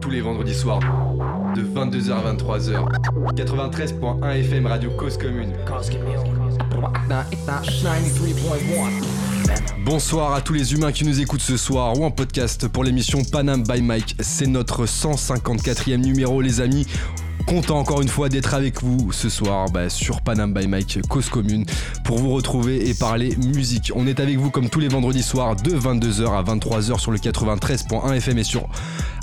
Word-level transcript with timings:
Tous 0.00 0.10
les 0.10 0.20
vendredis 0.20 0.54
soirs, 0.54 0.80
de 1.54 1.62
22h 1.62 2.12
à 2.12 2.32
23h, 2.32 3.34
93.1 3.34 4.40
FM 4.40 4.66
Radio 4.66 4.90
Cause 4.92 5.18
Commune. 5.18 5.52
Bonsoir 9.84 10.32
à 10.32 10.40
tous 10.40 10.54
les 10.54 10.72
humains 10.72 10.92
qui 10.92 11.04
nous 11.04 11.20
écoutent 11.20 11.42
ce 11.42 11.58
soir 11.58 11.98
ou 11.98 12.04
en 12.04 12.10
podcast 12.10 12.68
pour 12.68 12.84
l'émission 12.84 13.22
Panam 13.22 13.62
by 13.62 13.82
Mike. 13.82 14.16
C'est 14.20 14.46
notre 14.46 14.86
154e 14.86 15.96
numéro 15.96 16.40
les 16.40 16.62
amis. 16.62 16.86
Content 17.46 17.78
encore 17.78 18.00
une 18.00 18.08
fois 18.08 18.30
d'être 18.30 18.54
avec 18.54 18.82
vous 18.82 19.12
ce 19.12 19.28
soir 19.28 19.68
bah, 19.70 19.90
sur 19.90 20.22
Panam 20.22 20.54
by 20.54 20.66
Mike, 20.66 21.00
cause 21.08 21.28
commune, 21.28 21.66
pour 22.02 22.18
vous 22.18 22.30
retrouver 22.30 22.88
et 22.88 22.94
parler 22.94 23.36
musique. 23.36 23.92
On 23.94 24.06
est 24.06 24.18
avec 24.18 24.38
vous 24.38 24.50
comme 24.50 24.70
tous 24.70 24.80
les 24.80 24.88
vendredis 24.88 25.22
soirs 25.22 25.54
de 25.54 25.70
22h 25.70 26.32
à 26.32 26.42
23h 26.42 26.98
sur 26.98 27.10
le 27.10 27.18
93.1 27.18 28.14
FM 28.14 28.38
et 28.38 28.44
sur 28.44 28.68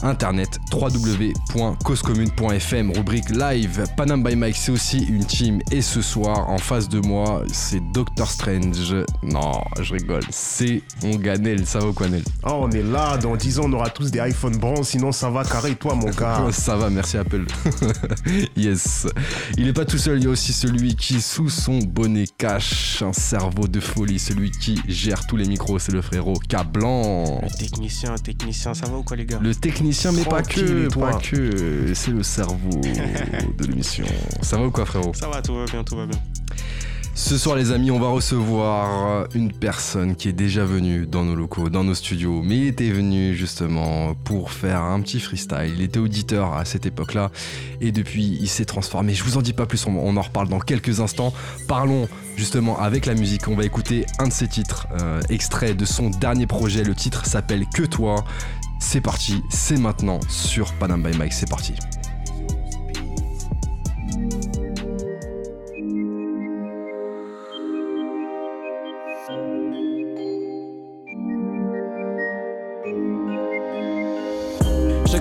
internet 0.03 0.59
www.causecommune.fm, 0.71 2.91
rubrique 2.91 3.29
live. 3.29 3.85
Panam 3.95 4.23
by 4.23 4.35
Mike, 4.35 4.55
c'est 4.55 4.71
aussi 4.71 4.99
une 4.99 5.25
team. 5.25 5.59
Et 5.71 5.81
ce 5.81 6.01
soir, 6.01 6.49
en 6.49 6.57
face 6.57 6.89
de 6.89 6.99
moi, 6.99 7.43
c'est 7.51 7.81
Doctor 7.91 8.29
Strange. 8.29 8.93
Non, 9.23 9.61
je 9.79 9.93
rigole. 9.93 10.23
C'est 10.29 10.81
mon 11.03 11.15
gars 11.17 11.37
Nel. 11.37 11.65
Ça 11.65 11.79
va 11.79 11.87
ou 11.87 11.93
quoi, 11.93 12.07
Nel? 12.07 12.23
Oh, 12.43 12.61
on 12.61 12.71
est 12.71 12.83
là. 12.83 13.17
Dans 13.17 13.35
10 13.35 13.59
ans, 13.59 13.63
on 13.65 13.73
aura 13.73 13.89
tous 13.89 14.11
des 14.11 14.19
iPhone 14.19 14.57
bronze. 14.57 14.89
Sinon, 14.89 15.11
ça 15.11 15.29
va 15.29 15.43
carré, 15.43 15.75
toi, 15.75 15.95
mon 15.95 16.09
gars. 16.09 16.47
ça 16.51 16.75
va, 16.75 16.89
merci 16.89 17.17
Apple. 17.17 17.45
yes. 18.55 19.07
Il 19.57 19.65
n'est 19.65 19.73
pas 19.73 19.85
tout 19.85 19.97
seul, 19.97 20.17
il 20.17 20.23
y 20.23 20.27
a 20.27 20.29
aussi 20.29 20.53
celui 20.53 20.95
qui, 20.95 21.21
sous 21.21 21.49
son 21.49 21.79
bonnet, 21.79 22.25
cache 22.37 23.01
un 23.01 23.13
cerveau 23.13 23.67
de 23.67 23.79
folie. 23.79 24.19
Celui 24.19 24.51
qui 24.51 24.79
gère 24.87 25.25
tous 25.27 25.37
les 25.37 25.47
micros, 25.47 25.79
c'est 25.79 25.91
le 25.91 26.01
frérot 26.01 26.39
Cablan. 26.47 27.41
Le 27.43 27.57
technicien, 27.57 28.15
technicien, 28.15 28.73
ça 28.73 28.87
va 28.87 28.97
ou 28.97 29.03
quoi, 29.03 29.17
les 29.17 29.25
gars? 29.25 29.39
Le 29.41 29.53
technicien, 29.53 29.90
mais 30.13 30.23
pas 30.23 30.41
que, 30.41 30.93
pas 30.93 31.13
que. 31.15 31.93
C'est 31.93 32.11
le 32.11 32.23
cerveau 32.23 32.81
de 33.57 33.67
l'émission. 33.67 34.05
Ça 34.41 34.57
va 34.57 34.65
ou 34.65 34.71
quoi, 34.71 34.85
frérot? 34.85 35.13
Ça 35.13 35.27
va, 35.27 35.41
tout 35.41 35.55
va 35.55 35.65
bien, 35.65 35.83
tout 35.83 35.95
va 35.95 36.05
bien. 36.05 36.19
Ce 37.13 37.37
soir 37.37 37.57
les 37.57 37.71
amis, 37.71 37.91
on 37.91 37.99
va 37.99 38.07
recevoir 38.07 39.27
une 39.35 39.51
personne 39.51 40.15
qui 40.15 40.29
est 40.29 40.33
déjà 40.33 40.63
venue 40.63 41.05
dans 41.05 41.25
nos 41.25 41.35
locaux, 41.35 41.69
dans 41.69 41.83
nos 41.83 41.93
studios, 41.93 42.41
mais 42.41 42.57
il 42.57 42.67
était 42.67 42.89
venu 42.89 43.35
justement 43.35 44.15
pour 44.15 44.51
faire 44.51 44.81
un 44.81 45.01
petit 45.01 45.19
freestyle. 45.19 45.73
Il 45.75 45.81
était 45.81 45.99
auditeur 45.99 46.53
à 46.53 46.63
cette 46.63 46.85
époque-là 46.85 47.29
et 47.81 47.91
depuis 47.91 48.37
il 48.39 48.47
s'est 48.47 48.65
transformé. 48.65 49.13
Je 49.13 49.25
vous 49.25 49.37
en 49.37 49.41
dis 49.41 49.53
pas 49.53 49.65
plus, 49.65 49.85
on 49.85 50.17
en 50.17 50.21
reparle 50.21 50.47
dans 50.47 50.59
quelques 50.59 51.01
instants. 51.01 51.33
Parlons 51.67 52.07
justement 52.37 52.79
avec 52.79 53.05
la 53.05 53.13
musique. 53.13 53.47
On 53.49 53.55
va 53.55 53.65
écouter 53.65 54.05
un 54.17 54.27
de 54.29 54.33
ses 54.33 54.47
titres, 54.47 54.87
euh, 55.01 55.21
extrait 55.29 55.73
de 55.73 55.85
son 55.85 56.09
dernier 56.09 56.47
projet. 56.47 56.83
Le 56.83 56.95
titre 56.95 57.25
s'appelle 57.25 57.65
Que 57.73 57.83
toi? 57.83 58.23
C'est 58.83 58.99
parti, 58.99 59.43
c'est 59.49 59.77
maintenant 59.77 60.19
sur 60.27 60.73
Panam 60.73 61.03
by 61.03 61.15
Mike, 61.15 61.33
c'est 61.33 61.49
parti. 61.49 61.75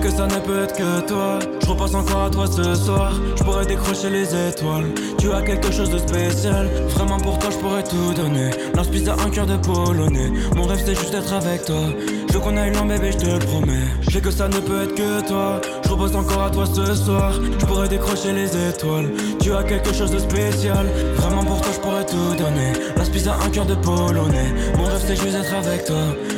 que 0.01 0.09
ça 0.09 0.25
ne 0.25 0.39
peut 0.39 0.63
être 0.63 0.75
que 0.75 1.07
toi. 1.07 1.39
Je 1.61 1.67
repasse 1.67 1.93
encore 1.93 2.23
à 2.23 2.29
toi 2.29 2.47
ce 2.47 2.73
soir. 2.75 3.13
Je 3.37 3.43
pourrais 3.43 3.65
décrocher 3.65 4.09
les 4.09 4.27
étoiles. 4.49 4.93
Tu 5.19 5.31
as 5.31 5.41
quelque 5.43 5.71
chose 5.71 5.89
de 5.89 5.99
spécial. 5.99 6.67
Vraiment 6.89 7.17
pour 7.17 7.37
toi, 7.37 7.49
je 7.51 7.57
pourrais 7.57 7.83
tout 7.83 8.13
donner. 8.15 8.49
L'inspice 8.73 9.07
a 9.07 9.13
un 9.13 9.29
cœur 9.29 9.45
de 9.45 9.57
polonais. 9.57 10.31
Mon 10.55 10.63
rêve, 10.63 10.81
c'est 10.83 10.95
juste 10.95 11.11
d'être 11.11 11.33
avec 11.33 11.65
toi. 11.65 11.85
Je 12.31 12.37
veux 12.37 12.43
qu'on 12.43 12.55
aille 12.55 12.71
loin, 12.71 12.85
bébé, 12.85 13.11
je 13.11 13.17
te 13.17 13.25
le 13.25 13.39
promets. 13.39 13.87
Je 14.03 14.11
sais 14.11 14.21
que 14.21 14.31
ça 14.31 14.47
ne 14.47 14.57
peut 14.57 14.83
être 14.83 14.95
que 14.95 15.27
toi. 15.27 15.59
Je 15.83 15.89
repose 15.89 16.15
encore 16.15 16.43
à 16.43 16.49
toi 16.49 16.65
ce 16.65 16.95
soir. 16.95 17.33
Je 17.59 17.65
pourrais 17.65 17.89
décrocher 17.89 18.31
les 18.31 18.47
étoiles. 18.69 19.11
Tu 19.41 19.51
as 19.51 19.63
quelque 19.63 19.93
chose 19.93 20.11
de 20.11 20.17
spécial. 20.17 20.87
Vraiment 21.15 21.43
pour 21.43 21.59
toi, 21.59 21.71
je 21.73 21.79
pourrais 21.81 22.05
tout 22.05 22.35
donner. 22.37 22.71
L'inspice 22.95 23.27
a 23.27 23.35
un 23.35 23.49
cœur 23.49 23.65
de 23.65 23.75
polonais. 23.75 24.53
Mon 24.77 24.85
rêve, 24.85 25.03
c'est 25.05 25.17
juste 25.17 25.33
d'être 25.33 25.53
avec 25.53 25.83
toi. 25.83 25.97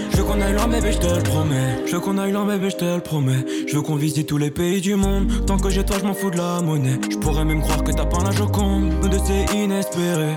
Je 0.09 0.17
veux 0.17 0.23
qu'on 0.23 0.41
aille 0.41 0.53
loin, 0.53 0.67
bébé, 0.67 0.93
je 0.93 0.97
te 0.97 1.15
le 1.15 1.21
promets. 1.21 1.85
Je 1.85 1.91
veux 1.91 1.99
qu'on 1.99 2.17
aille 2.17 2.31
loin, 2.31 2.45
bébé, 2.45 2.71
je 2.71 2.77
te 2.77 2.85
le 2.85 2.99
promets. 2.99 3.45
Je 3.67 3.75
veux 3.75 3.83
qu'on 3.83 3.95
visite 3.95 4.27
tous 4.27 4.39
les 4.39 4.49
pays 4.49 4.81
du 4.81 4.95
monde. 4.95 5.45
Tant 5.45 5.59
que 5.59 5.69
j'ai 5.69 5.83
toi, 5.83 5.97
je 5.99 6.07
m'en 6.07 6.15
fous 6.15 6.31
de 6.31 6.37
la 6.37 6.59
monnaie. 6.61 6.99
Je 7.11 7.17
pourrais 7.17 7.45
même 7.45 7.61
croire 7.61 7.83
que 7.83 7.91
t'as 7.91 8.07
pas 8.07 8.23
la 8.23 8.31
joconde. 8.31 8.93
Nous 8.99 9.09
deux, 9.09 9.19
c'est 9.23 9.55
inespéré. 9.55 10.31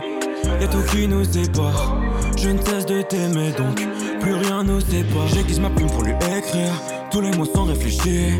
Y'a 0.60 0.68
tout 0.68 0.82
qui 0.92 1.08
nous 1.08 1.24
sépare. 1.24 1.96
Je 2.36 2.50
ne 2.50 2.58
cesse 2.62 2.84
de 2.84 3.00
t'aimer 3.00 3.52
donc 3.52 3.80
plus 4.26 4.34
rien 4.34 4.64
nous 4.64 4.80
sépare. 4.80 5.28
J'aiguise 5.28 5.60
ma 5.60 5.70
plume 5.70 5.88
pour 5.88 6.02
lui 6.02 6.12
écrire. 6.36 6.72
Tous 7.12 7.20
les 7.20 7.30
mots 7.30 7.44
sans 7.44 7.64
réfléchir. 7.64 8.32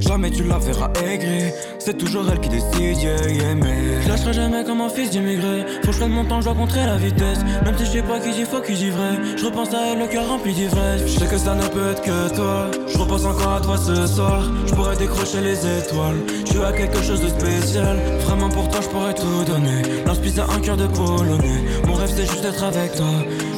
Jamais 0.00 0.30
tu 0.30 0.42
la 0.44 0.58
verras 0.58 0.90
aigrir. 1.04 1.52
C'est 1.78 1.98
toujours 1.98 2.24
elle 2.30 2.40
qui 2.40 2.48
décide, 2.48 3.02
yeah, 3.02 3.28
yeah, 3.28 3.54
mais 3.54 4.00
Je 4.02 4.08
lâcherai 4.08 4.32
jamais 4.32 4.64
comme 4.64 4.80
un 4.80 4.88
fils 4.88 5.10
d'immigré. 5.10 5.66
Faut 5.84 5.90
que 5.90 5.98
je 5.98 6.04
mon 6.04 6.24
temps, 6.24 6.40
je 6.40 6.46
dois 6.46 6.54
contrer 6.54 6.86
la 6.86 6.96
vitesse. 6.96 7.40
Même 7.62 7.76
si 7.76 7.84
je 7.84 7.90
sais 7.90 8.02
pas 8.02 8.18
qui 8.20 8.30
dit 8.30 8.44
faux, 8.44 8.62
qui 8.62 8.72
dit 8.72 8.88
vrai. 8.88 9.18
Je 9.36 9.44
repense 9.44 9.74
à 9.74 9.92
elle, 9.92 9.98
le 9.98 10.06
cœur 10.06 10.26
rempli 10.26 10.54
d'ivresse. 10.54 11.02
Je 11.06 11.18
sais 11.18 11.26
que 11.26 11.36
ça 11.36 11.54
ne 11.54 11.66
peut 11.68 11.90
être 11.90 12.02
que 12.02 12.34
toi. 12.34 12.70
Je 12.86 12.96
repense 12.96 13.26
encore 13.26 13.52
à 13.52 13.60
toi 13.60 13.76
ce 13.76 14.06
soir. 14.06 14.42
Je 14.66 14.74
pourrais 14.74 14.96
décrocher 14.96 15.42
les 15.42 15.58
étoiles. 15.78 16.20
Tu 16.46 16.62
as 16.62 16.72
quelque 16.72 17.02
chose 17.02 17.20
de 17.20 17.28
spécial. 17.28 17.98
Vraiment 18.20 18.48
pour 18.48 18.68
toi, 18.70 18.80
je 18.80 18.88
pourrais 18.88 19.14
tout 19.14 19.44
donner. 19.46 19.82
L'inspice 20.06 20.38
a 20.38 20.44
un 20.44 20.60
cœur 20.60 20.76
de 20.76 20.86
polonais 20.86 21.64
Mon 21.86 21.94
rêve 21.94 22.12
c'est 22.14 22.26
juste 22.26 22.42
d'être 22.42 22.62
avec 22.62 22.94
toi 22.94 23.06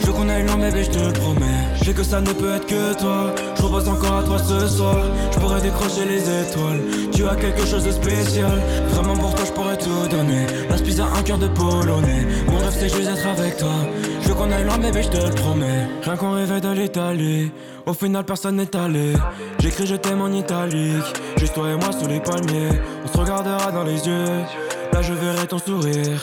Je 0.06 0.12
veux 0.12 0.18
qu'on 0.18 0.28
aille 0.28 0.46
loin, 0.46 0.56
bébé, 0.56 0.84
je 0.84 0.90
te 0.90 1.04
le 1.04 1.12
promets. 1.12 1.64
Je 1.80 1.84
sais 1.86 1.92
que 1.92 2.04
ça 2.04 2.20
ne 2.20 2.32
peut 2.32 2.54
être 2.54 2.66
que 2.66 2.96
toi. 2.96 3.34
Je 3.56 3.62
repense 3.62 3.88
encore 3.88 4.18
à 4.18 4.22
toi 4.22 4.38
ce 4.38 4.68
soir. 4.68 4.98
Je 5.32 5.38
pourrais 5.40 5.60
décrocher 5.60 6.04
les 6.04 6.20
étoiles. 6.20 6.80
Tu 7.12 7.26
as 7.26 7.34
quelque 7.34 7.66
chose 7.66 7.82
de 7.82 7.90
spécial. 7.90 8.56
Vraiment 8.90 9.16
pour 9.16 9.34
toi 9.34 9.44
je 9.44 9.50
pourrais 9.50 9.76
tout 9.76 10.06
donner. 10.08 10.46
La 10.70 10.76
a 10.76 11.18
un 11.18 11.22
cœur 11.24 11.38
de 11.38 11.48
polonais. 11.48 12.24
Mon 12.46 12.56
rêve 12.58 12.76
c'est 12.78 12.88
juste 12.88 13.10
d'être 13.10 13.26
avec 13.26 13.56
toi. 13.56 13.74
Je 14.22 14.28
veux 14.28 14.34
qu'on 14.34 14.52
aille 14.52 14.62
loin 14.62 14.78
bébé 14.78 15.02
je 15.02 15.08
te 15.08 15.26
le 15.26 15.34
promets. 15.34 15.88
Rien 16.04 16.16
qu'on 16.16 16.30
rêvait 16.34 16.60
de 16.60 16.70
l'Italie. 16.70 17.50
Au 17.84 17.92
final 17.92 18.22
personne 18.22 18.54
n'est 18.54 18.76
allé. 18.76 19.14
J'écris 19.58 19.88
je 19.88 19.96
t'aime 19.96 20.20
en 20.20 20.30
italique. 20.30 21.14
Juste 21.36 21.54
toi 21.54 21.68
et 21.68 21.74
moi 21.74 21.90
sous 21.90 22.06
les 22.06 22.20
palmiers. 22.20 22.78
On 23.04 23.08
se 23.12 23.18
regardera 23.18 23.72
dans 23.72 23.82
les 23.82 24.06
yeux. 24.06 24.44
Là 24.92 25.02
je 25.02 25.14
verrai 25.14 25.48
ton 25.48 25.58
sourire. 25.58 26.22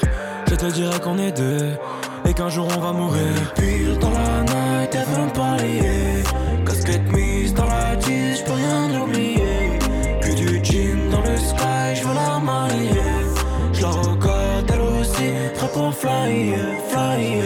Je 0.49 0.55
te 0.55 0.67
dirai 0.67 0.97
qu'on 1.01 1.17
est 1.17 1.33
deux 1.33 1.75
Qu'un 2.35 2.49
jour 2.49 2.67
on 2.75 2.79
va 2.79 2.91
mourir 2.91 3.53
Pile 3.55 3.97
dans 3.99 4.09
la 4.09 4.41
night, 4.41 4.95
elle 4.95 5.05
veut 5.05 5.25
me 5.25 5.33
parler 5.33 6.23
Casquette 6.65 7.11
mise 7.11 7.53
dans 7.53 7.65
la 7.65 7.95
tisse, 7.97 8.39
je 8.39 8.43
peux 8.43 8.53
rien 8.53 9.01
oublier 9.01 9.79
sky, 11.37 11.95
je 11.95 12.03
veux 12.07 12.13
la 12.13 12.39
marier. 12.39 12.89
Je 13.73 13.81
la 13.81 13.89
regarde 13.89 14.71
elle 14.73 14.81
aussi, 14.81 15.27
prêt 15.55 15.71
pour 15.73 15.93
fly, 15.93 16.53
fly. 16.89 17.41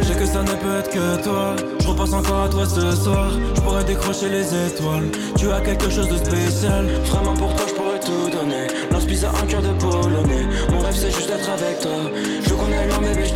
Je 0.00 0.06
sais 0.06 0.18
que 0.18 0.26
ça 0.26 0.42
ne 0.42 0.54
peut 0.62 0.78
être 0.78 0.90
que 0.90 1.22
toi. 1.22 1.56
Je 1.80 1.88
repasse 1.88 2.12
encore 2.12 2.42
à 2.44 2.48
toi 2.48 2.64
ce 2.66 2.92
soir. 2.92 3.30
Je 3.54 3.60
pourrais 3.60 3.84
décrocher 3.84 4.28
les 4.28 4.46
étoiles. 4.66 5.10
Tu 5.36 5.50
as 5.50 5.60
quelque 5.60 5.90
chose 5.90 6.08
de 6.08 6.16
spécial. 6.16 6.86
Vraiment 7.06 7.34
pour 7.34 7.54
toi, 7.54 7.66
je 7.68 7.74
pourrais 7.74 8.00
tout 8.00 8.30
donner. 8.30 8.66
L'inspice 8.90 9.24
a 9.24 9.30
un 9.30 9.46
cœur 9.46 9.62
de 9.62 9.72
polonais. 9.80 10.46
Mon 10.70 10.80
rêve, 10.80 10.96
c'est 10.96 11.10
juste 11.10 11.28
d'être 11.28 11.50
avec 11.50 11.80
toi. 11.80 12.10
Je 12.42 12.50
aille 12.72 12.88
loin, 12.88 12.98
bébé, 13.00 13.24
je 13.26 13.34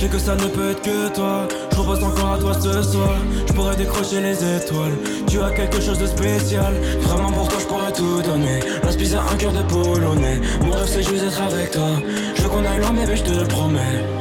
sais 0.00 0.08
que 0.08 0.18
ça 0.18 0.34
ne 0.34 0.46
peut 0.46 0.70
être 0.70 0.82
que 0.82 1.08
toi. 1.14 1.46
Je 1.72 1.76
repose 1.76 2.02
encore 2.02 2.32
à 2.32 2.38
toi 2.38 2.54
ce 2.54 2.82
soir. 2.82 3.16
Je 3.46 3.52
pourrais 3.52 3.76
décrocher 3.76 4.20
les 4.20 4.36
étoiles. 4.56 4.96
Tu 5.28 5.40
as 5.40 5.50
quelque 5.50 5.80
chose 5.80 5.98
de 5.98 6.06
spécial. 6.06 6.74
Vraiment 7.00 7.30
pour 7.30 7.48
toi, 7.48 7.58
je 7.60 7.66
pourrais 7.66 7.92
tout 7.92 8.22
donner. 8.22 8.60
L'inspice 8.82 9.14
a 9.14 9.22
un 9.22 9.36
cœur 9.36 9.52
de 9.52 9.62
polonais. 9.62 10.40
Mon 10.64 10.70
rêve, 10.72 10.86
c'est 10.86 11.02
juste 11.02 11.24
d'être 11.24 11.42
avec 11.42 11.72
toi. 11.72 11.90
Je 12.34 12.42
veux 12.42 12.48
qu'on 12.48 12.64
aille 12.64 12.80
loin, 12.80 12.92
bébé, 12.92 13.14
je 13.16 13.22
te 13.24 13.40
le 13.40 13.46
promets. 13.46 14.19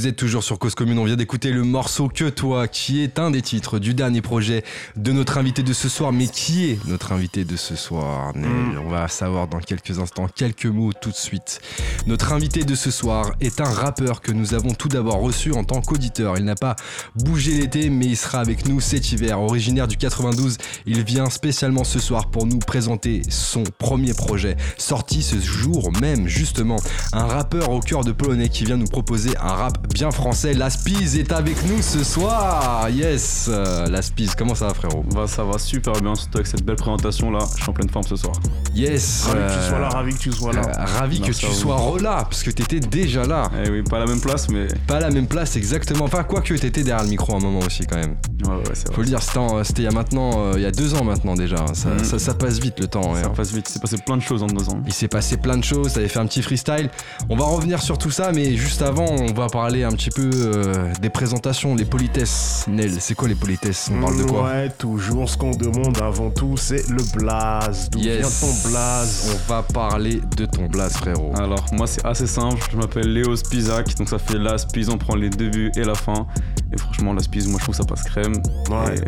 Vous 0.00 0.06
êtes 0.06 0.16
toujours 0.16 0.42
sur 0.42 0.58
Cause 0.58 0.74
Commune, 0.74 0.98
on 0.98 1.04
vient 1.04 1.14
d'écouter 1.14 1.52
le 1.52 1.62
morceau 1.62 2.08
Que 2.08 2.30
toi, 2.30 2.68
qui 2.68 3.02
est 3.02 3.18
un 3.18 3.30
des 3.30 3.42
titres 3.42 3.78
du 3.78 3.92
dernier 3.92 4.22
projet 4.22 4.64
de 4.96 5.12
notre 5.12 5.36
invité 5.36 5.62
de 5.62 5.74
ce 5.74 5.90
soir. 5.90 6.10
Mais 6.10 6.26
qui 6.26 6.70
est 6.70 6.78
notre 6.86 7.12
invité 7.12 7.44
de 7.44 7.54
ce 7.54 7.76
soir 7.76 8.34
mm. 8.34 8.78
On 8.82 8.88
va 8.88 9.08
savoir 9.08 9.46
dans 9.46 9.58
quelques 9.58 9.98
instants, 9.98 10.26
quelques 10.34 10.64
mots 10.64 10.94
tout 10.94 11.10
de 11.10 11.16
suite. 11.16 11.60
Notre 12.06 12.32
invité 12.32 12.64
de 12.64 12.74
ce 12.74 12.90
soir 12.90 13.32
est 13.42 13.60
un 13.60 13.68
rappeur 13.68 14.22
que 14.22 14.32
nous 14.32 14.54
avons 14.54 14.72
tout 14.72 14.88
d'abord 14.88 15.20
reçu 15.20 15.52
en 15.52 15.64
tant 15.64 15.82
qu'auditeur. 15.82 16.38
Il 16.38 16.46
n'a 16.46 16.54
pas 16.54 16.76
bougé 17.14 17.58
l'été, 17.58 17.90
mais 17.90 18.06
il 18.06 18.16
sera 18.16 18.40
avec 18.40 18.66
nous 18.66 18.80
cet 18.80 19.12
hiver. 19.12 19.38
Originaire 19.38 19.86
du 19.86 19.98
92, 19.98 20.56
il 20.86 21.04
vient 21.04 21.28
spécialement 21.28 21.84
ce 21.84 21.98
soir 21.98 22.30
pour 22.30 22.46
nous 22.46 22.58
présenter 22.58 23.20
son 23.28 23.64
premier 23.76 24.14
projet, 24.14 24.56
sorti 24.78 25.22
ce 25.22 25.38
jour 25.38 25.92
même 26.00 26.26
justement. 26.26 26.78
Un 27.12 27.26
rappeur 27.26 27.68
au 27.68 27.80
cœur 27.80 28.02
de 28.02 28.12
Polonais 28.12 28.48
qui 28.48 28.64
vient 28.64 28.78
nous 28.78 28.86
proposer 28.86 29.36
un 29.36 29.52
rap 29.52 29.89
bien 29.92 30.10
français. 30.10 30.54
La 30.54 30.70
Spiz 30.70 31.16
est 31.16 31.32
avec 31.32 31.56
nous 31.68 31.82
ce 31.82 32.04
soir. 32.04 32.88
Yes, 32.90 33.48
euh, 33.52 33.86
la 33.88 34.02
Spiz, 34.02 34.34
comment 34.36 34.54
ça 34.54 34.68
va 34.68 34.74
frérot? 34.74 35.04
Bah, 35.14 35.26
ça 35.26 35.44
va 35.44 35.58
super 35.58 35.92
bien, 36.00 36.14
surtout 36.14 36.38
avec 36.38 36.46
cette 36.46 36.64
belle 36.64 36.76
présentation 36.76 37.30
là. 37.30 37.40
Je 37.56 37.62
suis 37.62 37.70
en 37.70 37.72
pleine 37.72 37.88
forme 37.90 38.04
ce 38.06 38.16
soir. 38.16 38.34
Yes. 38.74 39.26
Ravi 39.26 39.40
que 39.42 39.52
tu 39.52 39.58
euh, 39.58 39.68
sois 39.68 39.78
là, 39.78 39.88
ravi 39.88 40.12
que 40.14 40.18
tu 40.18 40.32
sois 40.32 40.52
là. 40.52 40.60
euh, 40.60 40.84
ravi 40.98 41.20
que 41.20 41.32
tu 41.32 41.46
sois 41.46 41.76
relà, 41.76 42.16
parce 42.24 42.42
que 42.42 42.50
t'étais 42.50 42.80
déjà 42.80 43.24
là. 43.24 43.50
Eh 43.64 43.70
oui, 43.70 43.82
pas 43.82 43.96
à 43.96 44.00
la 44.00 44.06
même 44.06 44.20
place, 44.20 44.48
mais. 44.48 44.68
Pas 44.86 44.96
à 44.96 45.00
la 45.00 45.10
même 45.10 45.26
place 45.26 45.56
exactement. 45.56 46.04
Enfin, 46.04 46.22
quoi 46.22 46.40
que 46.40 46.54
t'étais 46.54 46.82
derrière 46.82 47.04
le 47.04 47.10
micro 47.10 47.34
un 47.36 47.40
moment 47.40 47.60
aussi 47.60 47.84
quand 47.86 47.96
même. 47.96 48.16
Ouais, 48.46 48.54
ouais, 48.54 48.62
c'est 48.74 48.86
Faut 48.88 48.94
vrai. 48.94 49.02
le 49.02 49.08
dire, 49.08 49.20
c'était 49.64 49.82
il 49.82 49.84
y 49.84 49.88
a 49.88 49.90
maintenant, 49.92 50.30
euh, 50.36 50.52
il 50.56 50.62
y 50.62 50.66
a 50.66 50.70
deux 50.70 50.94
ans 50.94 51.04
maintenant 51.04 51.34
déjà. 51.34 51.56
Ça, 51.74 52.02
ça, 52.02 52.18
ça 52.18 52.34
passe 52.34 52.58
vite 52.58 52.78
le 52.80 52.86
temps. 52.86 53.12
ouais, 53.12 53.22
Ça 53.22 53.28
hein. 53.28 53.32
passe 53.36 53.52
vite, 53.52 53.68
il 53.68 53.72
s'est 53.72 53.80
passé 53.80 53.96
plein 54.04 54.16
de 54.16 54.22
choses 54.22 54.42
en 54.42 54.46
deux 54.46 54.68
ans. 54.68 54.80
Il 54.86 54.92
s'est 54.92 55.08
passé 55.08 55.36
plein 55.36 55.56
de 55.58 55.64
choses, 55.64 55.92
t'avais 55.92 56.08
fait 56.08 56.18
un 56.18 56.26
petit 56.26 56.42
freestyle. 56.42 56.90
On 57.28 57.36
va 57.36 57.44
revenir 57.44 57.82
sur 57.82 57.98
tout 57.98 58.10
ça, 58.10 58.32
mais 58.32 58.56
juste 58.56 58.82
avant, 58.82 59.06
on 59.06 59.32
va 59.32 59.46
parler 59.48 59.79
un 59.84 59.92
petit 59.92 60.10
peu 60.10 60.30
euh, 60.34 60.92
des 61.00 61.10
présentations, 61.10 61.74
les 61.74 61.84
politesses. 61.84 62.64
Nel, 62.68 63.00
c'est 63.00 63.14
quoi 63.14 63.28
les 63.28 63.34
politesses? 63.34 63.90
On 63.92 64.00
parle 64.00 64.18
de 64.18 64.24
quoi? 64.24 64.44
Ouais, 64.44 64.70
toujours 64.70 65.28
ce 65.28 65.36
qu'on 65.36 65.50
demande 65.52 66.00
avant 66.02 66.30
tout, 66.30 66.56
c'est 66.56 66.88
le 66.88 67.02
blaze. 67.18 67.88
D'où 67.90 68.00
vient 68.00 68.20
ton 68.20 68.68
blaze? 68.68 69.30
On 69.34 69.52
va 69.52 69.62
parler 69.62 70.20
de 70.36 70.46
ton 70.46 70.66
blaze, 70.66 70.92
frérot. 70.94 71.32
Alors, 71.36 71.64
moi, 71.72 71.86
c'est 71.86 72.04
assez 72.04 72.26
simple. 72.26 72.62
Je 72.70 72.76
m'appelle 72.76 73.12
Léo 73.12 73.36
Spizak, 73.36 73.96
donc 73.96 74.08
ça 74.08 74.18
fait 74.18 74.38
la 74.38 74.58
Spiz, 74.58 74.88
on 74.88 74.98
prend 74.98 75.14
les 75.14 75.30
débuts 75.30 75.70
et 75.76 75.84
la 75.84 75.94
fin. 75.94 76.26
Et 76.72 76.78
franchement, 76.78 77.12
la 77.12 77.22
Spiz, 77.22 77.46
moi, 77.48 77.58
je 77.58 77.64
trouve 77.64 77.76
que 77.76 77.82
ça 77.82 77.86
passe 77.86 78.04
crème. 78.04 78.34
Ouais. 78.70 78.94
Et 78.96 79.04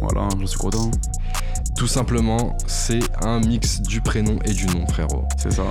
voilà, 0.00 0.28
je 0.40 0.46
suis 0.46 0.58
content. 0.58 0.90
Tout 1.76 1.86
simplement, 1.86 2.56
c'est 2.66 3.00
un 3.24 3.40
mix 3.40 3.80
du 3.80 4.00
prénom 4.00 4.38
et 4.44 4.52
du 4.52 4.66
nom, 4.66 4.86
frérot. 4.86 5.24
C'est 5.38 5.52
ça, 5.52 5.62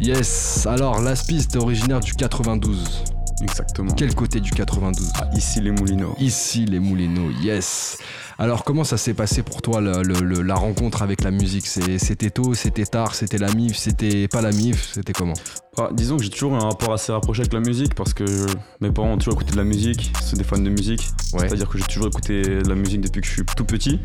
Yes, 0.00 0.66
alors 0.66 1.00
Laspice, 1.02 1.48
t'es 1.48 1.58
originaire 1.58 2.00
du 2.00 2.14
92. 2.14 3.04
Exactement. 3.42 3.92
Quel 3.96 4.14
côté 4.14 4.40
du 4.40 4.50
92 4.50 5.10
Ah, 5.20 5.28
ici, 5.36 5.60
les 5.60 5.70
Moulineaux. 5.70 6.14
Ici, 6.18 6.64
les 6.66 6.78
Moulineaux, 6.78 7.30
yes. 7.42 7.98
Alors, 8.38 8.64
comment 8.64 8.84
ça 8.84 8.96
s'est 8.96 9.12
passé 9.14 9.42
pour 9.42 9.60
toi, 9.62 9.80
le- 9.80 10.02
le- 10.02 10.20
le- 10.20 10.42
la 10.42 10.54
rencontre 10.54 11.02
avec 11.02 11.22
la 11.22 11.30
musique? 11.30 11.66
C'était 11.66 12.30
tôt, 12.30 12.54
c'était 12.54 12.86
tard, 12.86 13.14
c'était 13.14 13.38
la 13.38 13.52
MIF, 13.52 13.76
c'était 13.76 14.28
pas 14.28 14.40
la 14.40 14.50
MIF, 14.52 14.90
c'était 14.94 15.12
comment? 15.12 15.34
Ah, 15.78 15.90
disons 15.92 16.16
que 16.16 16.22
j'ai 16.24 16.30
toujours 16.30 16.54
un 16.54 16.60
rapport 16.60 16.92
assez 16.92 17.12
rapproché 17.12 17.40
avec 17.42 17.52
la 17.52 17.60
musique 17.60 17.94
parce 17.94 18.14
que 18.14 18.26
je- 18.26 18.54
mes 18.80 18.90
parents 18.90 19.12
ont 19.12 19.18
toujours 19.18 19.34
écouté 19.34 19.52
de 19.52 19.56
la 19.58 19.64
musique, 19.64 20.12
c'est 20.22 20.36
des 20.36 20.44
fans 20.44 20.58
de 20.58 20.70
musique. 20.70 21.08
Ouais. 21.34 21.40
C'est-à-dire 21.48 21.68
que 21.68 21.78
j'ai 21.78 21.84
toujours 21.84 22.06
écouté 22.08 22.42
de 22.42 22.68
la 22.68 22.74
musique 22.74 23.02
depuis 23.02 23.20
que 23.20 23.26
je 23.26 23.32
suis 23.32 23.44
tout 23.56 23.64
petit, 23.64 24.00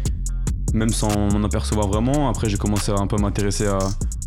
même 0.74 0.90
sans 0.90 1.10
m'en 1.32 1.44
apercevoir 1.46 1.88
vraiment. 1.88 2.30
Après, 2.30 2.50
j'ai 2.50 2.58
commencé 2.58 2.92
à 2.92 2.96
un 2.96 3.08
peu 3.08 3.16
m'intéresser 3.18 3.68
à 3.68 3.80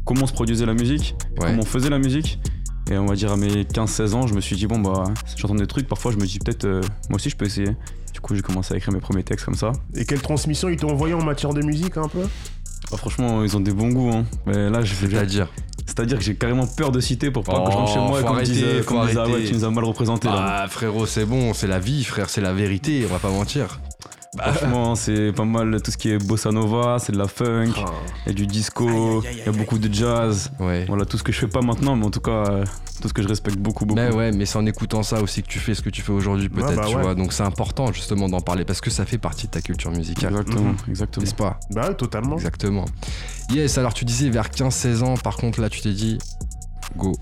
comment 0.04 0.26
se 0.26 0.32
produisait 0.32 0.64
la 0.66 0.74
musique, 0.74 1.14
Ouais. 1.38 1.48
comment 1.48 1.62
on 1.62 1.66
faisait 1.66 1.90
la 1.90 1.98
musique. 1.98 2.40
Et 2.90 2.96
on 2.96 3.06
va 3.06 3.14
dire 3.14 3.32
à 3.32 3.36
mes 3.36 3.64
15-16 3.64 4.14
ans, 4.14 4.26
je 4.26 4.34
me 4.34 4.40
suis 4.40 4.56
dit, 4.56 4.66
bon, 4.66 4.78
bah, 4.78 5.04
j'entends 5.36 5.54
des 5.54 5.66
trucs, 5.66 5.86
parfois 5.86 6.12
je 6.12 6.16
me 6.16 6.26
dis, 6.26 6.38
peut-être, 6.38 6.64
euh, 6.64 6.80
moi 7.08 7.16
aussi 7.16 7.28
je 7.30 7.36
peux 7.36 7.44
essayer. 7.44 7.76
Du 8.14 8.20
coup, 8.20 8.34
j'ai 8.34 8.42
commencé 8.42 8.74
à 8.74 8.76
écrire 8.76 8.92
mes 8.92 9.00
premiers 9.00 9.22
textes 9.22 9.44
comme 9.44 9.54
ça. 9.54 9.72
Et 9.94 10.04
quelle 10.04 10.22
transmission 10.22 10.68
ils 10.68 10.76
t'ont 10.76 10.90
envoyé 10.90 11.14
en 11.14 11.22
matière 11.22 11.52
de 11.52 11.62
musique 11.62 11.96
un 11.96 12.08
peu? 12.08 12.22
Ah, 12.90 12.96
franchement, 12.96 13.44
ils 13.44 13.56
ont 13.56 13.60
des 13.60 13.72
bons 13.72 13.90
goûts. 13.90 14.10
Hein. 14.10 14.24
Mais 14.46 14.70
là, 14.70 14.82
je 14.82 14.94
vais 14.94 15.10
C'est-à-dire 15.10 15.48
C'est-à-dire 15.86 16.18
que 16.18 16.24
j'ai 16.24 16.34
carrément 16.34 16.66
peur 16.66 16.90
de 16.90 17.00
citer 17.00 17.30
pour 17.30 17.44
pas 17.44 17.52
Oh, 17.56 17.66
que 17.66 17.72
je 17.72 17.76
rentre 17.76 17.92
chez 17.92 18.00
moi 18.00 18.20
et 18.20 18.24
qu'on 18.24 18.34
me 18.34 18.42
dise, 18.42 18.64
ah 19.18 19.28
ouais, 19.28 19.44
tu 19.44 19.52
nous 19.54 19.64
as 19.64 19.70
mal 19.70 19.84
représenté 19.84 20.28
là. 20.28 20.62
Ah, 20.62 20.68
frérot, 20.68 21.04
c'est 21.06 21.26
bon, 21.26 21.52
c'est 21.52 21.66
la 21.66 21.78
vie, 21.78 22.02
frère, 22.04 22.30
c'est 22.30 22.40
la 22.40 22.54
vérité, 22.54 23.04
on 23.08 23.12
va 23.12 23.18
pas 23.18 23.30
mentir. 23.30 23.80
Franchement, 24.36 24.94
c'est 24.96 25.32
pas 25.32 25.44
mal 25.44 25.80
tout 25.82 25.90
ce 25.90 25.96
qui 25.96 26.10
est 26.10 26.18
bossa 26.18 26.50
nova, 26.50 26.98
c'est 26.98 27.12
de 27.12 27.18
la 27.18 27.28
funk, 27.28 27.72
Ah. 27.76 27.84
il 28.26 28.28
y 28.28 28.30
a 28.30 28.34
du 28.34 28.46
disco, 28.46 29.22
il 29.24 29.38
y 29.38 29.48
a 29.48 29.52
beaucoup 29.52 29.78
de 29.78 29.92
jazz. 29.92 30.50
Ouais. 30.60 30.84
Voilà, 30.86 31.04
tout 31.06 31.16
ce 31.18 31.22
que 31.22 31.32
je 31.32 31.38
fais 31.40 31.46
pas 31.48 31.62
maintenant, 31.62 31.96
mais 31.96 32.04
en 32.06 32.10
tout 32.10 32.20
cas, 32.20 32.44
euh, 32.50 32.64
tout 33.00 33.08
ce 33.08 33.12
que 33.14 33.22
je 33.22 33.28
respecte 33.28 33.56
beaucoup, 33.58 33.86
beaucoup. 33.86 34.00
Mais 34.00 34.12
ouais, 34.14 34.32
mais 34.32 34.44
c'est 34.44 34.58
en 34.58 34.66
écoutant 34.66 35.02
ça 35.02 35.22
aussi 35.22 35.42
que 35.42 35.48
tu 35.48 35.58
fais 35.58 35.74
ce 35.74 35.82
que 35.82 35.90
tu 35.90 36.02
fais 36.02 36.12
aujourd'hui, 36.12 36.48
peut-être, 36.48 36.76
bah 36.76 36.84
tu 36.88 36.96
ouais. 36.96 37.02
vois. 37.02 37.14
Donc 37.14 37.32
c'est 37.32 37.42
important 37.44 37.92
justement 37.92 38.28
d'en 38.28 38.40
parler 38.40 38.64
parce 38.64 38.80
que 38.80 38.90
ça 38.90 39.06
fait 39.06 39.18
partie 39.18 39.46
de 39.46 39.52
ta 39.52 39.60
culture 39.60 39.90
musicale. 39.90 40.30
Exactement, 40.32 40.70
Mhm. 40.70 40.76
exactement. 40.88 41.24
N'est-ce 41.24 41.34
pas? 41.34 41.60
Bah 41.70 41.94
totalement. 41.94 42.36
Exactement. 42.36 42.84
Yes, 43.50 43.78
alors 43.78 43.94
tu 43.94 44.04
disais 44.04 44.28
vers 44.30 44.50
15-16 44.50 45.02
ans, 45.02 45.14
par 45.16 45.36
contre 45.36 45.60
là 45.60 45.70
tu 45.70 45.80
t'es 45.80 45.92
dit, 45.92 46.18
go. 46.96 47.12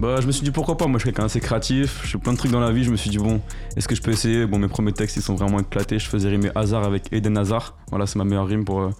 Bah, 0.00 0.20
je 0.20 0.26
me 0.26 0.32
suis 0.32 0.44
dit 0.44 0.50
pourquoi 0.52 0.76
pas, 0.76 0.86
moi 0.86 0.98
je 0.98 1.02
suis 1.04 1.12
quelqu'un 1.12 1.24
assez 1.26 1.40
créatif, 1.40 2.00
je 2.04 2.10
fais 2.10 2.18
plein 2.18 2.32
de 2.32 2.38
trucs 2.38 2.52
dans 2.52 2.60
la 2.60 2.70
vie, 2.70 2.84
je 2.84 2.90
me 2.90 2.96
suis 2.96 3.10
dit 3.10 3.18
bon, 3.18 3.40
est-ce 3.76 3.88
que 3.88 3.94
je 3.96 4.02
peux 4.02 4.12
essayer? 4.12 4.46
Bon, 4.46 4.58
mes 4.58 4.68
premiers 4.68 4.92
textes 4.92 5.16
ils 5.16 5.22
sont 5.22 5.34
vraiment 5.34 5.58
éclatés, 5.58 5.98
je 5.98 6.08
faisais 6.08 6.28
rimer 6.28 6.50
hasard 6.54 6.84
avec 6.84 7.12
Eden 7.12 7.36
Hazard, 7.36 7.76
voilà, 7.90 8.06
c'est 8.06 8.16
ma 8.16 8.24
meilleure 8.24 8.46
rime 8.46 8.64
pour 8.64 8.80
euh, 8.80 8.90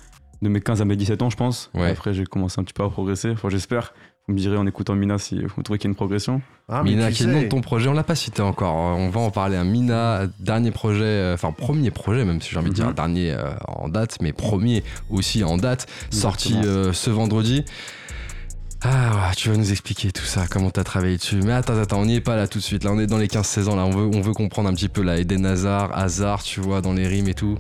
de 0.43 0.49
mes 0.49 0.61
15 0.61 0.83
à 0.83 0.85
mes 0.85 0.97
17 0.97 1.23
ans, 1.23 1.31
je 1.31 1.37
pense. 1.37 1.71
Ouais. 1.75 1.91
Après, 1.91 2.15
j'ai 2.15 2.25
commencé 2.25 2.61
un 2.61 2.65
petit 2.65 2.73
peu 2.73 2.83
à 2.83 2.89
progresser, 2.91 3.31
enfin, 3.31 3.49
j'espère. 3.49 3.93
Vous 4.27 4.35
me 4.35 4.39
direz 4.39 4.57
en 4.59 4.67
écoutant 4.67 4.95
Mina 4.95 5.17
si 5.19 5.41
vous 5.43 5.63
trouvez 5.63 5.79
qu'il 5.79 5.89
y 5.89 5.91
a 5.91 5.93
une 5.93 5.97
progression. 5.97 6.43
Ah, 6.69 6.83
Mina, 6.83 7.11
qui 7.11 7.23
est 7.23 7.27
le 7.27 7.33
nom 7.33 7.43
de 7.43 7.49
ton 7.49 7.61
projet? 7.63 7.89
On 7.89 7.95
l'a 7.95 8.05
pas 8.05 8.15
cité 8.15 8.43
encore. 8.43 8.77
Euh, 8.77 8.93
On 8.99 9.09
va 9.09 9.21
en 9.21 9.31
parler. 9.31 9.57
Mina, 9.65 10.27
dernier 10.39 10.71
projet, 10.71 11.03
euh, 11.05 11.33
enfin 11.35 11.51
premier 11.53 11.91
projet, 11.91 12.25
même 12.27 12.41
si 12.43 12.51
j'ai 12.51 12.59
envie 12.59 12.69
de 12.69 12.75
dire 12.75 12.89
Mhm. 12.89 12.93
dernier 12.95 13.33
euh, 13.33 13.53
en 13.67 13.89
date, 13.89 14.19
mais 14.21 14.33
premier 14.35 14.85
aussi 15.09 15.45
en 15.45 15.57
date, 15.57 15.87
sorti 16.11 16.49
Exactement. 16.59 16.75
euh, 16.77 16.93
ce 16.93 17.09
vendredi. 17.11 17.65
Ah, 18.83 19.11
ouais, 19.29 19.35
tu 19.37 19.51
vas 19.51 19.57
nous 19.57 19.71
expliquer 19.71 20.13
tout 20.13 20.25
ça, 20.25 20.47
comment 20.49 20.71
t'as 20.71 20.85
travaillé 20.85 21.17
dessus. 21.17 21.41
Mais 21.45 21.53
attends, 21.53 21.77
attends, 21.77 22.01
on 22.01 22.07
n'y 22.07 22.17
est 22.17 22.21
pas 22.21 22.37
là 22.37 22.47
tout 22.47 22.59
de 22.59 22.63
suite. 22.63 22.85
Là, 22.85 22.93
on 22.93 22.99
est 23.01 23.07
dans 23.07 23.19
les 23.19 23.27
15-16 23.27 23.69
ans. 23.69 23.77
Là, 23.77 23.85
on 23.85 23.91
veut, 23.91 24.17
on 24.17 24.21
veut 24.21 24.35
comprendre 24.35 24.69
un 24.69 24.75
petit 24.75 24.89
peu 24.89 25.03
là. 25.03 25.19
Eden 25.19 25.45
Hazard, 25.47 25.97
Hazard, 25.97 26.43
tu 26.43 26.61
vois, 26.61 26.81
dans 26.81 26.93
les 26.93 27.07
rimes 27.09 27.29
et 27.29 27.35
tout. 27.35 27.59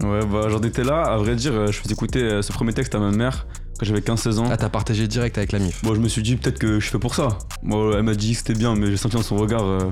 Ouais, 0.00 0.24
bah 0.24 0.48
j'en 0.48 0.60
étais 0.60 0.84
là, 0.84 1.02
à 1.02 1.16
vrai 1.16 1.34
dire, 1.34 1.52
euh, 1.52 1.66
je 1.66 1.80
faisais 1.80 1.92
écouter 1.94 2.22
euh, 2.22 2.42
ce 2.42 2.52
premier 2.52 2.72
texte 2.72 2.94
à 2.94 3.00
ma 3.00 3.10
mère 3.10 3.48
quand 3.76 3.84
j'avais 3.84 4.00
15-16 4.00 4.38
ans. 4.38 4.48
Ah, 4.48 4.56
t'as 4.56 4.68
partagé 4.68 5.08
direct 5.08 5.36
avec 5.36 5.50
la 5.50 5.58
MIF. 5.58 5.82
Bon, 5.82 5.94
je 5.94 6.00
me 6.00 6.06
suis 6.06 6.22
dit 6.22 6.36
peut-être 6.36 6.60
que 6.60 6.78
je 6.78 6.88
fais 6.88 6.98
pour 7.00 7.16
ça. 7.16 7.38
Bon, 7.64 7.92
elle 7.92 8.04
m'a 8.04 8.14
dit 8.14 8.32
que 8.32 8.38
c'était 8.38 8.54
bien, 8.54 8.76
mais 8.76 8.86
j'ai 8.86 8.96
senti 8.96 9.16
dans 9.16 9.22
son 9.22 9.36
regard, 9.36 9.64
euh, 9.64 9.90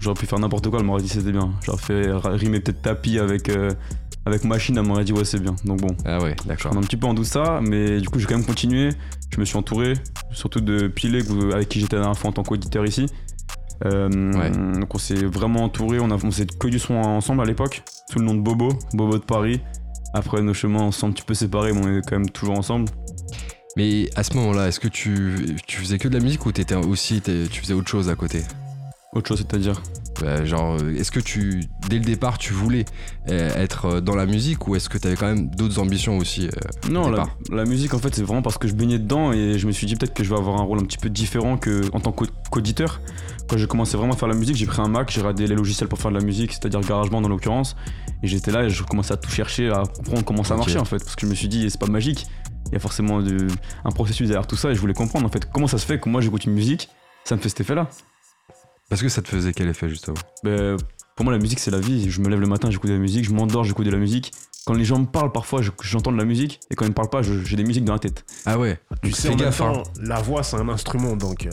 j'aurais 0.00 0.18
pu 0.18 0.26
faire 0.26 0.40
n'importe 0.40 0.68
quoi, 0.70 0.80
elle 0.80 0.86
m'aurait 0.86 1.02
dit 1.02 1.08
que 1.08 1.14
c'était 1.14 1.30
bien. 1.30 1.52
J'aurais 1.64 1.82
fait 1.82 2.10
rimer 2.10 2.58
peut-être 2.58 2.82
tapis 2.82 3.18
avec, 3.20 3.48
euh, 3.48 3.70
avec 4.24 4.44
machine, 4.44 4.76
elle 4.76 4.84
m'aurait 4.84 5.04
dit 5.04 5.12
ouais, 5.12 5.24
c'est 5.24 5.40
bien. 5.40 5.54
Donc 5.64 5.80
bon, 5.80 5.96
Ah 6.04 6.18
ouais, 6.22 6.36
d'accord. 6.46 6.76
un 6.76 6.80
petit 6.80 6.96
peu 6.96 7.06
en 7.06 7.24
ça, 7.24 7.60
mais 7.62 8.00
du 8.00 8.08
coup, 8.08 8.18
j'ai 8.18 8.26
quand 8.26 8.36
même 8.36 8.46
continué. 8.46 8.90
Je 9.34 9.40
me 9.40 9.44
suis 9.44 9.56
entouré, 9.56 9.94
surtout 10.30 10.60
de 10.60 10.88
Pilé, 10.88 11.22
que- 11.24 11.52
avec 11.54 11.68
qui 11.68 11.80
j'étais 11.80 11.96
la 11.96 12.02
dernière 12.02 12.18
fois 12.18 12.30
en 12.30 12.32
tant 12.34 12.42
qu'auditeur 12.42 12.84
ici. 12.86 13.06
Euh, 13.84 14.08
Ouais. 14.32 14.50
Donc 14.50 14.94
on 14.94 14.98
s'est 14.98 15.24
vraiment 15.24 15.64
entouré, 15.64 15.98
on, 15.98 16.10
a, 16.10 16.14
on 16.14 16.30
faisait 16.30 16.46
que 16.46 16.68
du 16.68 16.78
son 16.78 16.94
ensemble 16.94 17.42
à 17.42 17.44
l'époque, 17.44 17.82
sous 18.10 18.18
le 18.20 18.24
nom 18.24 18.34
de 18.34 18.40
Bobo, 18.40 18.68
Bobo 18.94 19.14
de 19.18 19.24
Paris. 19.24 19.60
Après 20.14 20.40
nos 20.42 20.54
chemins 20.54 20.92
sont 20.92 21.08
un 21.08 21.12
petit 21.12 21.24
peu 21.24 21.34
séparés, 21.34 21.72
mais 21.72 21.80
on 21.84 21.98
est 21.98 22.02
quand 22.02 22.18
même 22.18 22.30
toujours 22.30 22.56
ensemble. 22.58 22.90
Mais 23.76 24.10
à 24.14 24.22
ce 24.22 24.34
moment-là, 24.34 24.68
est-ce 24.68 24.78
que 24.78 24.88
tu, 24.88 25.56
tu 25.66 25.78
faisais 25.78 25.98
que 25.98 26.06
de 26.06 26.14
la 26.18 26.22
musique 26.22 26.44
ou 26.44 26.52
t'étais 26.52 26.74
aussi, 26.74 27.22
tu 27.22 27.60
faisais 27.60 27.72
autre 27.72 27.88
chose 27.88 28.08
à 28.10 28.14
côté? 28.14 28.42
Autre 29.14 29.28
chose, 29.28 29.38
c'est-à-dire 29.38 29.82
Ouais, 30.22 30.46
Genre, 30.46 30.76
euh, 30.80 30.94
est-ce 30.94 31.10
que 31.10 31.20
tu, 31.20 31.64
dès 31.88 31.98
le 31.98 32.04
départ, 32.04 32.38
tu 32.38 32.52
voulais 32.52 32.84
euh, 33.28 33.50
être 33.56 33.86
euh, 33.86 34.00
dans 34.00 34.14
la 34.14 34.24
musique 34.26 34.68
ou 34.68 34.76
est-ce 34.76 34.88
que 34.88 34.96
t'avais 34.98 35.16
quand 35.16 35.26
même 35.26 35.48
d'autres 35.50 35.78
ambitions 35.78 36.16
aussi 36.18 36.46
euh, 36.46 36.90
Non, 36.90 37.10
la, 37.10 37.64
musique 37.64 37.92
en 37.94 37.98
fait 37.98 38.14
c'est 38.14 38.22
vraiment 38.22 38.42
parce 38.42 38.56
que 38.58 38.68
je 38.68 38.74
baignais 38.74 38.98
dedans 38.98 39.32
et 39.32 39.58
je 39.58 39.66
me 39.66 39.72
suis 39.72 39.86
dit 39.86 39.96
peut-être 39.96 40.14
que 40.14 40.22
je 40.22 40.30
vais 40.30 40.36
avoir 40.36 40.60
un 40.60 40.64
rôle 40.64 40.78
un 40.78 40.84
petit 40.84 40.98
peu 40.98 41.08
différent 41.10 41.56
que 41.56 41.82
en 41.92 42.00
tant 42.00 42.12
qu'au- 42.12 42.26
qu'auditeur. 42.50 43.00
Quand 43.48 43.56
j'ai 43.56 43.66
commencé 43.66 43.96
vraiment 43.96 44.12
à 44.12 44.16
faire 44.16 44.28
la 44.28 44.34
musique, 44.34 44.54
j'ai 44.56 44.66
pris 44.66 44.80
un 44.80 44.88
Mac, 44.88 45.10
j'ai 45.10 45.20
radé 45.22 45.46
les 45.46 45.56
logiciels 45.56 45.88
pour 45.88 45.98
faire 45.98 46.10
de 46.12 46.18
la 46.18 46.24
musique, 46.24 46.52
c'est-à-dire 46.52 46.80
GarageBand 46.80 47.24
en 47.24 47.28
l'occurrence, 47.28 47.74
et 48.22 48.28
j'étais 48.28 48.50
là 48.52 48.64
et 48.64 48.70
je 48.70 48.82
commençais 48.84 49.14
à 49.14 49.16
tout 49.16 49.30
chercher, 49.30 49.70
à 49.70 49.82
comprendre 49.96 50.24
comment 50.24 50.44
ça 50.44 50.56
marchait 50.56 50.78
en 50.78 50.84
fait, 50.84 50.98
parce 51.02 51.16
que 51.16 51.26
je 51.26 51.30
me 51.30 51.34
suis 51.34 51.48
dit 51.48 51.68
c'est 51.70 51.80
pas 51.80 51.86
magique, 51.90 52.26
il 52.68 52.74
y 52.74 52.76
a 52.76 52.80
forcément 52.80 53.20
de- 53.20 53.48
un 53.84 53.90
processus 53.90 54.28
derrière 54.28 54.46
tout 54.46 54.56
ça 54.56 54.70
et 54.70 54.74
je 54.74 54.80
voulais 54.80 54.94
comprendre 54.94 55.26
en 55.26 55.30
fait 55.30 55.50
comment 55.52 55.66
ça 55.66 55.78
se 55.78 55.86
fait 55.86 55.98
que 55.98 56.08
moi 56.08 56.20
j'écoute 56.20 56.44
une 56.44 56.52
musique, 56.54 56.88
ça 57.24 57.34
me 57.34 57.40
fait 57.40 57.48
cet 57.48 57.60
effet-là. 57.62 57.88
Parce 58.92 59.00
que 59.00 59.08
ça 59.08 59.22
te 59.22 59.28
faisait 59.28 59.54
quel 59.54 59.68
effet 59.68 59.88
justement 59.88 60.18
Ben, 60.44 60.76
pour 61.16 61.24
moi 61.24 61.32
la 61.32 61.38
musique 61.38 61.58
c'est 61.60 61.70
la 61.70 61.78
vie, 61.80 62.10
je 62.10 62.20
me 62.20 62.28
lève 62.28 62.40
le 62.40 62.46
matin, 62.46 62.70
j'écoute 62.70 62.90
de 62.90 62.94
la 62.94 63.00
musique, 63.00 63.24
je 63.24 63.32
m'endors, 63.32 63.64
j'écoute 63.64 63.86
de 63.86 63.90
la 63.90 63.96
musique. 63.96 64.32
Quand 64.66 64.74
les 64.74 64.84
gens 64.84 64.98
me 64.98 65.06
parlent 65.06 65.32
parfois, 65.32 65.62
je- 65.62 65.70
j'entends 65.80 66.12
de 66.12 66.18
la 66.18 66.26
musique 66.26 66.60
et 66.70 66.74
quand 66.74 66.84
ils 66.84 66.90
me 66.90 66.94
parlent 66.94 67.08
pas, 67.08 67.22
j'ai 67.22 67.56
des 67.56 67.64
musiques 67.64 67.86
dans 67.86 67.94
la 67.94 67.98
tête. 67.98 68.22
Ah 68.44 68.58
ouais 68.58 68.78
Tu 69.02 69.08
Donc 69.08 69.16
sais, 69.16 69.22
fais 69.22 69.28
en 69.28 69.36
même 69.36 69.44
gaffe. 69.46 69.60
hein. 69.62 69.82
la 70.02 70.20
voix, 70.20 70.42
c'est 70.42 70.56
un 70.56 70.68
instrument, 70.68 71.16
donc. 71.16 71.46
euh, 71.46 71.50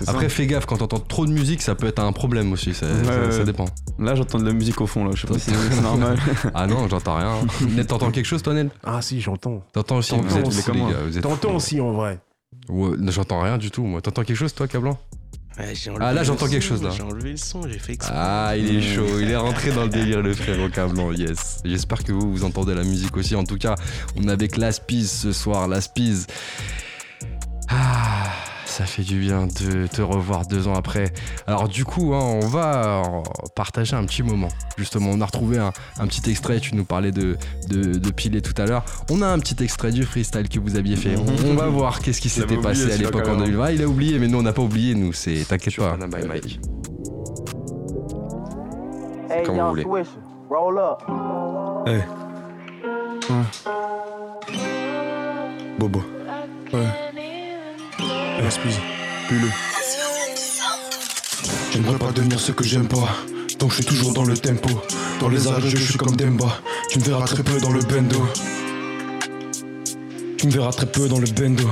ça. 0.00 0.10
Après, 0.10 0.28
fais 0.30 0.46
gaffe, 0.46 0.64
quand 0.64 0.78
t'entends 0.78 0.98
trop 1.00 1.26
de 1.26 1.32
musique, 1.32 1.60
ça 1.60 1.74
peut 1.74 1.86
être 1.86 1.98
un 1.98 2.12
problème 2.12 2.50
aussi, 2.52 2.72
ça, 2.72 2.86
Ouais, 2.86 3.04
ça- 3.04 3.20
ouais. 3.20 3.30
ça 3.32 3.44
dépend. 3.44 3.66
Là, 3.98 4.14
j'entends 4.14 4.38
de 4.40 4.46
la 4.46 4.52
musique 4.54 4.80
au 4.80 4.86
fond, 4.86 5.04
là. 5.04 5.10
Je 5.14 5.20
sais 5.20 5.26
pas 5.28 5.38
si 5.38 5.50
c'est 5.50 5.80
normal. 5.82 6.18
Ah 6.54 6.66
non, 6.66 6.88
j'entends 6.88 7.18
rien. 7.18 7.36
Ned, 7.76 7.86
t'entends 7.86 8.10
quelque 8.10 8.26
chose 8.26 8.42
toi, 8.42 8.54
Ned? 8.54 8.70
Ah, 8.82 9.02
si, 9.02 9.20
j'entends. 9.20 9.62
T'entends 9.72 9.98
aussi 9.98 10.10
T'entends 10.12 10.22
Vous 10.26 10.36
êtes 10.38 10.46
aussi, 10.48 10.62
fous, 10.62 10.72
les 10.72 10.78
moi. 10.80 10.90
gars, 10.92 10.98
vous 11.06 11.16
êtes 11.18 11.22
T'entends 11.22 11.54
aussi, 11.56 11.78
en 11.80 11.92
vrai. 11.92 12.18
Ouais, 12.70 12.96
j'entends 13.08 13.42
rien 13.42 13.58
du 13.58 13.70
tout, 13.70 13.84
moi. 13.84 14.00
T'entends 14.00 14.24
quelque 14.24 14.36
chose, 14.38 14.54
toi, 14.54 14.66
Cablan? 14.66 14.98
Ouais, 15.60 15.74
Ah, 16.00 16.12
là, 16.12 16.22
j'entends 16.24 16.48
quelque 16.48 16.62
chose, 16.64 16.82
là. 16.82 16.90
J'ai 16.96 17.02
enlevé 17.02 17.30
le 17.32 17.36
son, 17.36 17.68
j'ai 17.68 17.78
fait 17.78 17.92
exprès. 17.92 18.14
Ah, 18.16 18.54
il 18.56 18.76
est 18.76 18.94
chaud, 18.94 19.20
il 19.20 19.30
est 19.30 19.36
rentré 19.36 19.70
dans 19.72 19.82
le 19.84 19.88
délire, 19.90 20.22
le 20.22 20.34
frère 20.34 20.60
au 20.60 20.68
Cablan, 20.68 21.12
yes. 21.12 21.60
J'espère 21.64 22.02
que 22.04 22.12
vous, 22.12 22.32
vous 22.32 22.44
entendez 22.44 22.74
la 22.74 22.84
musique 22.84 23.16
aussi. 23.16 23.34
En 23.36 23.44
tout 23.44 23.58
cas, 23.58 23.74
on 24.16 24.28
est 24.28 24.32
avec 24.32 24.56
Laspiz 24.56 25.10
ce 25.10 25.32
soir, 25.32 25.68
Laspiz. 25.68 26.26
Ça 28.80 28.86
fait 28.86 29.02
du 29.02 29.20
bien 29.20 29.46
de 29.46 29.86
te 29.88 30.00
revoir 30.00 30.46
deux 30.46 30.66
ans 30.66 30.72
après. 30.74 31.12
Alors 31.46 31.68
du 31.68 31.84
coup, 31.84 32.14
hein, 32.14 32.38
on 32.42 32.46
va 32.46 33.02
euh, 33.04 33.20
partager 33.54 33.94
un 33.94 34.06
petit 34.06 34.22
moment. 34.22 34.48
Justement, 34.78 35.10
on 35.12 35.20
a 35.20 35.26
retrouvé 35.26 35.58
un, 35.58 35.70
un 35.98 36.06
petit 36.06 36.30
extrait, 36.30 36.60
tu 36.60 36.74
nous 36.74 36.86
parlais 36.86 37.12
de, 37.12 37.36
de, 37.68 37.98
de 37.98 38.10
Pilé 38.10 38.40
tout 38.40 38.54
à 38.56 38.64
l'heure. 38.64 38.82
On 39.10 39.20
a 39.20 39.26
un 39.26 39.38
petit 39.38 39.62
extrait 39.62 39.92
du 39.92 40.04
freestyle 40.04 40.48
que 40.48 40.58
vous 40.58 40.76
aviez 40.76 40.96
fait. 40.96 41.14
On, 41.14 41.50
on 41.50 41.56
va 41.56 41.66
voir 41.66 42.00
qu'est-ce 42.00 42.22
qui 42.22 42.30
s'était 42.30 42.56
oublié, 42.56 42.62
passé 42.62 42.90
à 42.90 42.96
l'époque 42.96 43.16
en 43.16 43.36
carrément. 43.36 43.44
2020. 43.44 43.64
Ah, 43.66 43.72
il 43.72 43.82
a 43.82 43.86
oublié, 43.86 44.18
mais 44.18 44.28
nous 44.28 44.38
on 44.38 44.42
n'a 44.42 44.54
pas 44.54 44.62
oublié, 44.62 44.94
nous, 44.94 45.12
c'est... 45.12 45.44
T'inquiète 45.46 45.76
pas. 45.76 45.98
Mike. 45.98 46.58
Comme 49.44 49.58
vous 49.58 49.68
voulez. 49.68 49.84
Hey. 51.86 52.02
Bobo. 55.78 56.02
Ouais. 56.72 57.09
Respire. 58.50 58.82
Puis-le. 59.28 59.46
J'aimerais 61.70 61.98
pas 61.98 62.10
devenir 62.10 62.40
ce 62.40 62.50
que 62.50 62.64
j'aime 62.64 62.88
pas. 62.88 63.08
Donc 63.60 63.70
je 63.70 63.76
suis 63.76 63.84
toujours 63.84 64.12
dans 64.12 64.24
le 64.24 64.36
tempo. 64.36 64.70
Dans 65.20 65.28
les 65.28 65.46
arrêts, 65.46 65.70
je 65.70 65.76
suis 65.76 65.96
comme 65.96 66.16
Demba. 66.16 66.60
Tu 66.88 66.98
me 66.98 67.04
verras 67.04 67.26
très 67.26 67.44
peu 67.44 67.60
dans 67.60 67.70
le 67.70 67.80
bendo. 67.80 68.26
Tu 70.36 70.48
me 70.48 70.50
verras 70.50 70.72
très 70.72 70.86
peu 70.86 71.06
dans 71.06 71.20
le 71.20 71.28
bendo. 71.28 71.62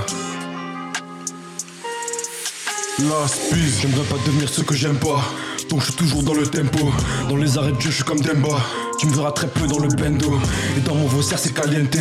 Last 3.01 3.53
piece. 3.53 3.81
J'aimerais 3.83 4.05
pas 4.05 4.19
devenir 4.25 4.49
ce 4.49 4.61
que 4.61 4.77
j'aime 4.77 5.01
pas. 5.01 5.21
Donc 5.71 5.81
je 5.81 5.87
suis 5.87 5.95
toujours 5.95 6.23
dans 6.23 6.35
le 6.35 6.47
tempo. 6.47 6.93
Dans 7.29 7.37
les 7.37 7.59
arrêts 7.59 7.73
de 7.73 7.81
jeu, 7.81 7.91
je 7.91 7.97
suis 7.97 8.05
comme 8.05 8.21
Demba. 8.21 8.57
Tu 8.99 9.07
me 9.07 9.13
verras 9.13 9.31
très 9.31 9.47
peu 9.47 9.67
dans 9.69 9.79
le 9.79 9.89
bendo. 9.89 10.41
Et 10.77 10.81
dans 10.81 10.97
mon 10.97 11.07
vaussaire, 11.07 11.39
c'est 11.39 11.55
caliente. 11.55 11.97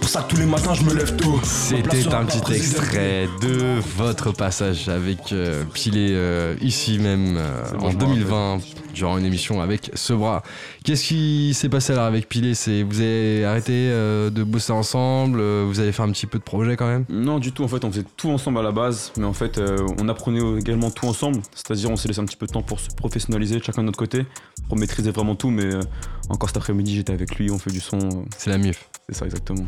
Pour 0.00 0.08
ça, 0.10 0.22
tous 0.28 0.36
les 0.36 0.44
matins, 0.44 0.74
je 0.74 0.84
me 0.84 0.92
lève 0.92 1.16
tôt. 1.16 1.40
C'était 1.44 2.12
un 2.12 2.24
petit 2.26 2.52
extrait 2.52 3.26
de 3.40 3.80
votre 3.96 4.32
passage 4.32 4.90
avec 4.90 5.32
euh, 5.32 5.64
Pilé 5.72 6.08
euh, 6.12 6.54
ici 6.60 6.98
même 6.98 7.36
euh, 7.38 7.62
bon, 7.78 7.86
en 7.86 7.90
je 7.90 7.96
me 7.96 8.00
2020 8.00 8.58
durant 8.92 9.18
une 9.18 9.24
émission 9.24 9.60
avec 9.60 9.90
ce 9.94 10.12
bras. 10.12 10.42
Qu'est-ce 10.84 11.04
qui 11.04 11.54
s'est 11.54 11.68
passé 11.68 11.92
alors 11.92 12.04
avec 12.04 12.28
Pilé 12.28 12.54
C'est 12.54 12.82
vous 12.82 13.00
avez 13.00 13.44
arrêté 13.44 13.72
euh, 13.72 14.30
de 14.30 14.42
bosser 14.44 14.72
ensemble 14.72 15.40
euh, 15.40 15.64
Vous 15.66 15.80
avez 15.80 15.92
fait 15.92 16.02
un 16.02 16.10
petit 16.10 16.26
peu 16.26 16.38
de 16.38 16.44
projet 16.44 16.76
quand 16.76 16.86
même? 16.86 17.04
Non, 17.08 17.38
du 17.38 17.52
tout. 17.52 17.64
En 17.64 17.68
fait, 17.68 17.84
on 17.84 17.90
faisait 17.90 18.04
tout 18.16 18.30
ensemble 18.30 18.58
à 18.58 18.62
la 18.62 18.72
base, 18.72 19.12
mais 19.16 19.24
en 19.24 19.32
fait, 19.32 19.58
euh, 19.58 19.78
on 20.00 20.08
apprenait 20.08 20.40
également 20.58 20.90
tout 20.90 21.06
ensemble. 21.06 21.40
C'est-à-dire, 21.54 21.90
on 21.90 21.96
s'est 21.96 22.08
laissé 22.08 22.20
un 22.20 22.24
petit 22.24 22.36
peu 22.36 22.46
de 22.46 22.52
temps 22.52 22.62
pour 22.62 22.80
se 22.80 22.88
professionnaliser, 22.90 23.60
chacun 23.64 23.82
de 23.82 23.86
notre 23.86 23.98
côté, 23.98 24.26
pour 24.68 24.76
maîtriser 24.76 25.10
vraiment 25.10 25.34
tout. 25.34 25.50
Mais 25.50 25.64
euh, 25.64 25.80
encore 26.28 26.48
cet 26.48 26.56
après-midi, 26.58 26.96
j'étais 26.96 27.12
avec 27.12 27.36
lui, 27.36 27.50
on 27.50 27.58
fait 27.58 27.70
du 27.70 27.80
son. 27.80 27.98
euh, 27.98 28.24
C'est 28.36 28.50
la 28.50 28.58
MIF. 28.58 28.90
C'est 29.08 29.16
ça 29.16 29.24
exactement. 29.24 29.66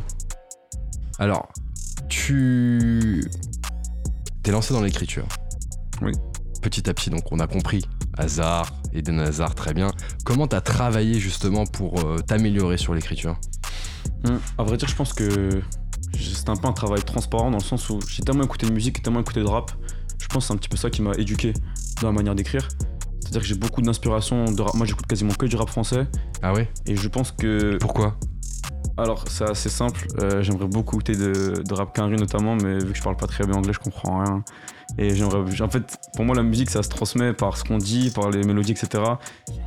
Alors, 1.18 1.48
tu 2.08 3.24
t'es 4.42 4.50
lancé 4.50 4.74
dans 4.74 4.82
l'écriture. 4.82 5.26
Oui. 6.02 6.12
Petit 6.62 6.88
à 6.88 6.94
petit, 6.94 7.10
donc 7.10 7.30
on 7.30 7.38
a 7.40 7.46
compris. 7.46 7.84
Hasard, 8.16 8.72
Eden 8.92 9.20
Hazard, 9.20 9.54
très 9.54 9.74
bien. 9.74 9.90
Comment 10.24 10.46
t'as 10.46 10.60
travaillé 10.60 11.18
justement 11.18 11.66
pour 11.66 12.00
euh, 12.00 12.18
t'améliorer 12.18 12.78
sur 12.78 12.94
l'écriture? 12.94 13.36
Hum, 14.26 14.40
À 14.58 14.62
vrai 14.62 14.76
dire, 14.76 14.88
je 14.88 14.94
pense 14.94 15.12
que 15.12 15.60
c'était 16.12 16.50
un 16.50 16.56
peu 16.56 16.68
un 16.68 16.72
travail 16.72 17.02
transparent 17.02 17.50
dans 17.50 17.58
le 17.58 17.62
sens 17.64 17.90
où 17.90 17.98
j'ai 18.08 18.22
tellement 18.22 18.44
écouté 18.44 18.66
de 18.66 18.72
musique, 18.72 19.02
tellement 19.02 19.20
écouté 19.20 19.40
de 19.40 19.46
rap. 19.46 19.72
Je 20.18 20.26
pense 20.28 20.44
que 20.44 20.46
c'est 20.48 20.54
un 20.54 20.56
petit 20.56 20.68
peu 20.68 20.76
ça 20.76 20.88
qui 20.90 21.02
m'a 21.02 21.12
éduqué 21.14 21.52
dans 22.00 22.08
la 22.08 22.12
manière 22.12 22.34
d'écrire. 22.34 22.66
C'est-à-dire 23.34 23.48
que 23.48 23.54
j'ai 23.54 23.60
beaucoup 23.60 23.82
d'inspiration 23.82 24.44
de 24.44 24.62
rap. 24.62 24.74
Moi, 24.74 24.86
j'écoute 24.86 25.08
quasiment 25.08 25.32
que 25.32 25.46
du 25.46 25.56
rap 25.56 25.68
français. 25.68 26.06
Ah 26.40 26.52
ouais? 26.52 26.70
Et 26.86 26.94
je 26.94 27.08
pense 27.08 27.32
que. 27.32 27.78
Pourquoi? 27.78 28.16
Alors, 28.96 29.24
c'est 29.28 29.42
assez 29.42 29.68
simple. 29.68 30.06
Euh, 30.20 30.40
j'aimerais 30.40 30.68
beaucoup 30.68 30.94
écouter 30.94 31.16
de, 31.16 31.60
de 31.66 31.74
rap 31.74 31.92
quinri 31.92 32.14
notamment, 32.14 32.54
mais 32.54 32.78
vu 32.78 32.92
que 32.92 32.96
je 32.96 33.02
parle 33.02 33.16
pas 33.16 33.26
très 33.26 33.44
bien 33.44 33.56
anglais, 33.56 33.72
je 33.72 33.80
comprends 33.80 34.22
rien. 34.22 34.44
Et 34.98 35.14
j'aimerais. 35.14 35.60
En 35.60 35.68
fait, 35.70 35.82
pour 36.14 36.24
moi, 36.24 36.34
la 36.36 36.42
musique, 36.42 36.70
ça 36.70 36.82
se 36.82 36.88
transmet 36.88 37.32
par 37.32 37.56
ce 37.56 37.64
qu'on 37.64 37.78
dit, 37.78 38.10
par 38.10 38.30
les 38.30 38.42
mélodies, 38.44 38.72
etc. 38.72 39.02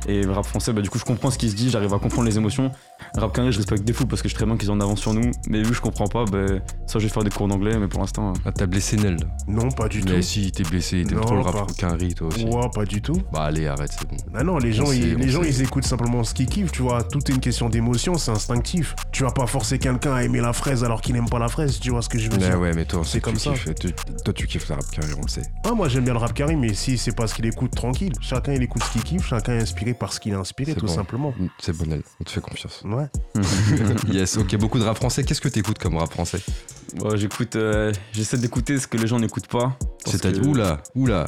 Et 0.06 0.22
le 0.22 0.32
rap 0.32 0.46
français, 0.46 0.72
bah, 0.72 0.80
du 0.80 0.88
coup, 0.90 0.98
je 0.98 1.04
comprends 1.04 1.30
ce 1.30 1.38
qui 1.38 1.50
se 1.50 1.54
dit, 1.56 1.70
j'arrive 1.70 1.92
à 1.92 1.98
comprendre 1.98 2.26
les 2.28 2.36
émotions. 2.38 2.70
Rap 3.16 3.32
quinri, 3.34 3.52
je 3.52 3.58
respecte 3.58 3.84
des 3.84 3.92
fous 3.92 4.06
parce 4.06 4.22
que 4.22 4.28
je 4.28 4.34
sais 4.34 4.38
très 4.38 4.46
bien 4.46 4.56
qu'ils 4.56 4.70
en 4.70 4.80
avance 4.80 5.00
sur 5.00 5.12
nous. 5.14 5.30
Mais 5.48 5.62
vu 5.62 5.70
que 5.70 5.74
je 5.76 5.80
comprends 5.80 6.06
pas, 6.08 6.24
bah, 6.24 6.46
ça, 6.86 6.98
je 6.98 7.04
vais 7.06 7.12
faire 7.12 7.24
des 7.24 7.30
cours 7.30 7.48
d'anglais, 7.48 7.78
mais 7.78 7.88
pour 7.88 8.00
l'instant. 8.00 8.30
euh, 8.30 8.40
Ah, 8.44 8.52
t'as 8.52 8.66
blessé 8.66 8.96
Nel. 8.96 9.16
Non, 9.46 9.70
pas 9.70 9.88
du 9.88 10.00
tout. 10.00 10.12
Mais 10.12 10.22
si, 10.22 10.50
t'es 10.52 10.62
blessé, 10.62 11.04
t'aimes 11.06 11.20
trop 11.20 11.34
le 11.34 11.40
rap 11.42 11.72
qu'un 11.76 11.94
riz, 11.94 12.14
toi 12.14 12.28
aussi. 12.28 12.44
Ouais, 12.44 12.68
pas 12.74 12.84
du 12.84 13.02
tout. 13.02 13.20
Bah 13.32 13.44
allez, 13.44 13.66
arrête, 13.66 13.92
c'est 13.98 14.08
bon. 14.08 14.16
Ah 14.34 14.42
non, 14.44 14.58
les 14.58 14.72
gens, 14.72 14.84
On 14.86 14.92
ils, 14.92 15.14
les 15.16 15.28
gens, 15.28 15.42
ils 15.42 15.62
écoutent 15.62 15.84
simplement 15.86 16.24
ce 16.24 16.32
qu'ils 16.34 16.46
kiffent, 16.46 16.72
tu 16.72 16.82
vois. 16.82 17.02
Tout 17.02 17.18
est 17.30 17.34
une 17.34 17.40
question 17.40 17.68
d'émotion, 17.68 18.14
c'est 18.16 18.30
instinctif. 18.30 18.94
Tu 19.12 19.22
vas 19.24 19.30
pas 19.30 19.46
forcer 19.46 19.78
quelqu'un 19.78 20.14
à 20.14 20.22
aimer 20.24 20.40
la 20.40 20.52
fraise 20.52 20.84
alors 20.84 21.00
qu'il 21.00 21.14
n'aime 21.14 21.28
pas 21.28 21.38
la 21.38 21.48
fraise, 21.48 21.78
tu 21.80 21.90
vois 21.90 22.02
ce 22.02 22.08
que 22.08 22.18
je 22.18 22.30
veux 22.30 22.36
Mais 22.38 22.48
dire. 22.48 22.58
ouais, 22.60 22.72
mais 22.74 22.84
toi, 22.84 23.02
C'est 23.04 23.20
comme 23.20 23.36
ça. 23.38 23.52
ça. 23.54 23.72
Toi, 24.24 24.34
tu 24.34 24.46
kiffes 24.46 24.68
le 24.68 24.74
rap 24.76 24.84
qu'un 24.90 25.06
riz, 25.08 25.18
on 25.18 25.22
le 25.22 25.28
sait. 25.28 25.42
Ah, 25.64 25.72
moi 25.72 25.88
j'aime 25.88 26.04
bien 26.04 26.12
le 26.12 26.18
rap 26.18 26.34
carré, 26.34 26.56
mais 26.56 26.74
si 26.74 26.98
c'est 26.98 27.14
pas 27.14 27.26
ce 27.26 27.34
qu'il 27.34 27.46
écoute, 27.46 27.74
tranquille. 27.74 28.12
Chacun 28.20 28.52
il 28.52 28.62
écoute 28.62 28.82
ce 28.82 28.92
qu'il 28.92 29.02
kiffe, 29.02 29.26
chacun 29.26 29.54
est 29.54 29.62
inspiré 29.62 29.94
par 29.94 30.12
ce 30.12 30.20
qu'il 30.20 30.32
est 30.32 30.36
inspiré, 30.36 30.74
tout 30.74 30.86
bon. 30.86 30.92
simplement. 30.92 31.34
C'est 31.60 31.76
bon, 31.76 31.86
Nel, 31.86 32.02
on 32.20 32.24
te 32.24 32.30
fait 32.30 32.40
confiance. 32.40 32.82
Ouais. 32.84 33.06
yes, 34.12 34.36
ok, 34.36 34.56
beaucoup 34.56 34.78
de 34.78 34.84
rap 34.84 34.96
français. 34.96 35.24
Qu'est-ce 35.24 35.40
que 35.40 35.48
t'écoutes 35.48 35.78
comme 35.78 35.96
rap 35.96 36.10
français? 36.12 36.40
J'écoute, 37.14 37.56
euh, 37.56 37.92
j'essaie 38.12 38.38
d'écouter 38.38 38.78
ce 38.78 38.86
que 38.86 38.96
les 38.96 39.06
gens 39.06 39.18
n'écoutent 39.18 39.48
pas. 39.48 39.76
C'est-à-dire, 40.04 40.42
que 40.42 40.46
oula, 40.46 40.82
oula. 40.94 41.26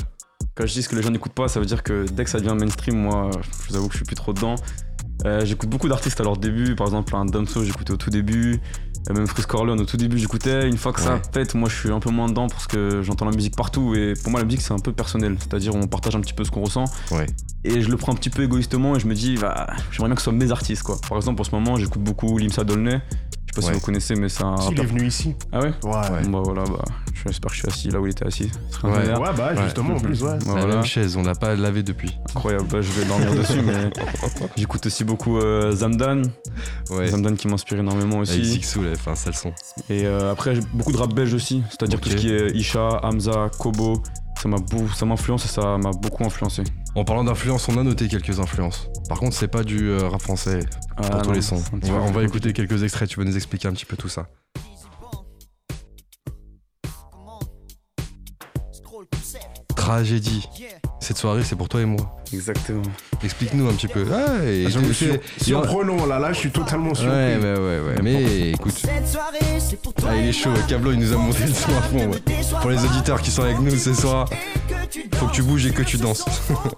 Quand 0.55 0.67
je 0.67 0.73
dis 0.73 0.83
ce 0.83 0.89
que 0.89 0.97
les 0.97 1.03
gens 1.03 1.11
n'écoutent 1.11 1.35
pas, 1.35 1.49
ça 1.49 1.61
veut 1.61 1.67
dire 1.67 1.83
que 1.83 2.07
dès 2.11 2.25
que 2.25 2.31
ça 2.31 2.41
devient 2.41 2.57
mainstream, 2.59 2.97
moi, 2.97 3.31
je 3.35 3.69
vous 3.69 3.77
avoue 3.77 3.89
que 3.89 3.93
je 3.93 3.99
suis 3.99 4.07
plus 4.07 4.17
trop 4.17 4.33
dedans. 4.33 4.57
Euh, 5.27 5.45
j'écoute 5.45 5.69
beaucoup 5.69 5.89
d'artistes 5.89 6.21
à 6.21 6.25
leur 6.25 6.37
début, 6.37 6.75
par 6.75 6.87
exemple 6.87 7.15
un 7.15 7.27
Damso, 7.27 7.63
j'écoutais 7.63 7.93
au 7.93 7.97
tout 7.97 8.11
début, 8.11 8.59
même 9.09 9.27
Frisk 9.27 9.49
Corleone 9.49 9.81
au 9.81 9.85
tout 9.85 9.97
début, 9.97 10.19
j'écoutais. 10.19 10.69
Une 10.69 10.77
fois 10.77 10.93
que 10.93 11.01
ça 11.01 11.15
Ouais. 11.15 11.23
pète, 11.33 11.55
moi 11.55 11.69
je 11.69 11.77
suis 11.77 11.91
un 11.91 12.01
peu 12.01 12.11
moins 12.11 12.29
dedans 12.29 12.49
parce 12.49 12.67
que 12.67 13.03
j'entends 13.03 13.25
la 13.25 13.33
musique 13.35 13.57
partout 13.57 13.95
et 13.95 14.15
pour 14.23 14.31
moi 14.31 14.41
la 14.41 14.45
musique 14.47 14.61
c'est 14.61 14.75
un 14.75 14.79
peu 14.79 14.93
personnel, 14.93 15.37
c'est-à-dire 15.41 15.75
on 15.75 15.87
partage 15.87 16.15
un 16.17 16.21
petit 16.21 16.35
peu 16.35 16.45
ce 16.45 16.51
qu'on 16.51 16.63
ressent 16.63 16.85
Ouais. 17.11 17.27
et 17.65 17.81
je 17.83 17.89
le 17.89 17.97
prends 17.97 18.13
un 18.13 18.17
petit 18.17 18.31
peu 18.31 18.43
égoïstement 18.43 18.97
et 18.97 19.01
je 19.01 19.07
me 19.07 19.15
dis, 19.15 19.37
bah, 19.37 19.67
j'aimerais 19.91 20.09
bien 20.09 20.15
que 20.17 20.21
ce 20.21 20.25
soit 20.25 20.33
mes 20.33 20.51
artistes 20.53 20.83
quoi. 20.83 20.99
Par 21.09 21.17
exemple, 21.17 21.41
en 21.41 21.45
ce 21.45 21.51
moment, 21.53 21.77
j'écoute 21.77 22.03
beaucoup 22.03 22.37
Limsa 22.39 22.63
Dolnay. 22.65 23.01
Je 23.51 23.55
sais 23.57 23.61
pas 23.63 23.67
Ouais. 23.67 23.73
si 23.75 23.81
vous 23.81 23.85
connaissez, 23.85 24.15
mais 24.15 24.29
c'est 24.29 24.45
un. 24.45 24.57
S'il 24.59 24.79
est 24.81 24.85
venu 24.85 25.07
ici. 25.07 25.35
Ah 25.53 25.61
ouais 25.61 25.73
Ouais. 25.83 25.91
Ouais. 25.91 26.23
Bon, 26.25 26.31
Bah 26.31 26.41
voilà, 26.45 26.65
bah, 26.65 26.85
j'espère 27.27 27.51
que 27.51 27.57
je 27.57 27.61
suis 27.63 27.69
assis 27.69 27.91
là 27.91 28.01
où 28.01 28.07
il 28.07 28.11
était 28.13 28.27
assis. 28.27 28.51
Ouais. 28.85 28.91
Ouais, 28.91 29.33
bah 29.37 29.55
justement, 29.65 29.97
en 29.97 30.01
plus, 30.01 30.23
ouais. 30.23 30.31
Ouais, 30.31 30.39
La 30.47 30.53
voilà. 30.53 30.75
même 30.77 30.85
chaise, 30.85 31.17
on 31.17 31.23
l'a 31.23 31.35
pas 31.35 31.57
lavé 31.57 31.83
depuis. 31.83 32.17
Incroyable, 32.31 32.65
bah, 32.71 32.81
je 32.81 32.93
vais 32.93 33.05
dormir 33.07 33.35
dessus, 33.35 33.61
mais 33.63 33.91
j'écoute 34.57 34.87
aussi 34.87 35.03
beaucoup 35.05 35.39
euh, 35.39 35.73
Zamdan. 35.73 36.23
Ouais. 36.91 37.09
Zamdan 37.09 37.35
qui 37.35 37.49
m'inspire 37.49 37.79
énormément 37.81 38.19
aussi. 38.19 38.45
Zixou, 38.45 38.83
il 38.83 38.87
avait 38.89 38.97
fait 38.97 39.11
un 39.11 39.17
sale 39.17 39.35
son. 39.35 39.51
Et 39.89 40.07
euh, 40.07 40.31
après, 40.31 40.55
j'ai 40.55 40.63
beaucoup 40.73 40.93
de 40.93 40.97
rap 40.99 41.13
belge 41.13 41.35
aussi, 41.35 41.63
c'est-à-dire 41.71 42.01
tout 42.01 42.09
ce 42.11 42.15
qui 42.17 42.31
est 42.33 42.51
Isha, 42.55 43.01
Hamza, 43.03 43.51
Kobo. 43.59 44.03
Ça 44.41 44.49
m'a 44.49 44.57
ça 44.97 45.05
m'influence 45.05 45.45
et 45.45 45.49
ça 45.49 45.77
m'a 45.77 45.91
beaucoup 45.91 46.25
influencé. 46.25 46.63
En 46.95 47.05
parlant 47.05 47.25
d'influence, 47.25 47.69
on 47.69 47.77
a 47.77 47.83
noté 47.83 48.09
quelques 48.09 48.41
influences. 48.41 48.89
Par 49.07 49.19
contre, 49.19 49.37
c'est 49.37 49.49
pas 49.49 49.63
du 49.63 49.91
euh, 49.91 50.09
rap 50.09 50.23
français 50.23 50.61
pour 50.97 51.07
Ah, 51.13 51.21
tous 51.21 51.29
non, 51.29 51.35
les 51.35 51.43
sons. 51.43 51.63
On 51.75 51.77
va, 51.93 52.01
on 52.01 52.11
va 52.11 52.23
écouter 52.25 52.55
quelques 52.55 52.83
extraits, 52.83 53.07
tu 53.07 53.19
veux 53.21 53.27
nous 53.27 53.37
expliquer 53.37 53.69
un 53.69 53.73
petit 53.73 53.85
peu 53.85 53.99
tout 53.99 54.09
ça. 54.09 54.29
Tragédie. 59.77 60.49
Cette 61.11 61.19
soirée, 61.19 61.43
c'est 61.43 61.57
pour 61.57 61.69
toi 61.69 61.81
et 61.81 61.87
moi. 61.87 62.17
Exactement. 62.33 62.83
Explique-nous 63.25 63.69
un 63.69 63.73
petit 63.73 63.89
peu. 63.89 64.07
Ah, 64.15 64.45
et 64.45 64.71
Je 64.71 64.79
me 64.79 64.87
il 64.87 64.95
suis 64.95 65.11
a- 65.11 65.17
surprenant 65.43 66.07
là, 66.07 66.21
là 66.21 66.33
je 66.33 66.39
suis 66.39 66.53
totalement 66.53 66.95
surpris. 66.95 67.11
Ouais, 67.17 67.37
ouais, 67.43 67.59
ouais, 67.59 67.81
ouais. 67.81 67.95
Mais 68.01 68.51
écoute. 68.53 68.81
Ah, 70.07 70.15
il 70.17 70.29
est 70.29 70.33
chaud. 70.33 70.51
Cablo, 70.69 70.93
il 70.93 71.01
nous 71.01 71.13
a 71.13 71.17
monté 71.17 71.41
le 71.49 71.53
son 71.53 71.71
à 71.77 71.83
fond. 71.83 72.11
ouais. 72.13 72.21
Pour 72.61 72.71
les 72.71 72.85
auditeurs 72.85 73.21
qui 73.23 73.33
sont 73.33 73.43
avec 73.43 73.59
nous 73.59 73.75
ce 73.77 73.93
soir, 73.93 74.29
faut 75.15 75.27
que 75.27 75.33
tu 75.33 75.43
bouges 75.43 75.67
et 75.67 75.73
que 75.73 75.83
tu 75.83 75.97
danses. 75.97 76.25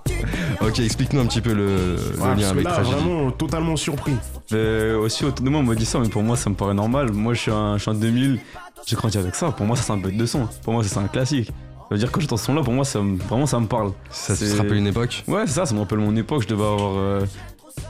ok, 0.62 0.79
explique-nous 0.79 1.21
un 1.21 1.27
petit 1.27 1.43
peu 1.43 1.53
le, 1.53 1.97
le 1.97 2.19
Ouais, 2.19 2.35
lien 2.35 2.49
avec 2.49 2.65
là, 2.65 2.71
Tragédie. 2.71 2.95
vraiment 2.95 3.31
totalement 3.33 3.77
surpris. 3.77 4.15
Mais 4.51 4.93
aussi 4.95 5.27
autour 5.27 5.45
de 5.45 5.51
moi, 5.51 5.61
on 5.61 5.65
m'a 5.65 5.75
dit 5.75 5.85
ça, 5.85 5.99
mais 5.99 6.09
pour 6.09 6.23
moi, 6.23 6.39
ça 6.39 6.49
me 6.49 6.55
paraît 6.55 6.73
normal. 6.73 7.12
Moi, 7.12 7.35
je 7.35 7.41
suis 7.41 7.51
un, 7.51 7.77
je 7.77 7.83
suis 7.83 7.91
un 7.91 7.95
2000, 7.95 8.41
j'ai 8.87 8.97
grandi 8.97 9.19
avec 9.19 9.35
ça. 9.35 9.51
Pour 9.51 9.67
moi, 9.67 9.77
ça, 9.77 9.83
c'est 9.83 9.93
un 9.93 9.99
bête 9.99 10.17
de 10.17 10.25
son. 10.25 10.49
Pour 10.65 10.73
moi, 10.73 10.83
ça, 10.85 10.89
c'est 10.89 10.99
un 11.01 11.09
classique. 11.09 11.51
Ça 11.93 11.97
veut 11.97 11.99
dire 11.99 12.11
que 12.11 12.23
j'entends 12.23 12.39
ce 12.39 12.47
son-là, 12.47 12.63
pour 12.63 12.73
moi, 12.73 12.87
ça, 12.87 13.03
me- 13.03 13.19
vraiment, 13.19 13.45
ça 13.45 13.61
me 13.61 13.67
parle. 13.67 13.93
Ça 14.11 14.35
te 14.35 14.57
rappelle 14.57 14.77
une 14.79 14.87
époque 14.87 15.25
Ouais, 15.29 15.43
c'est 15.47 15.53
ça, 15.53 15.67
ça 15.67 15.75
me 15.75 15.81
rappelle 15.81 15.99
mon 15.99 16.17
époque. 16.17 16.41
Je 16.43 16.49
devais 16.49 16.65
avoir 16.65 17.21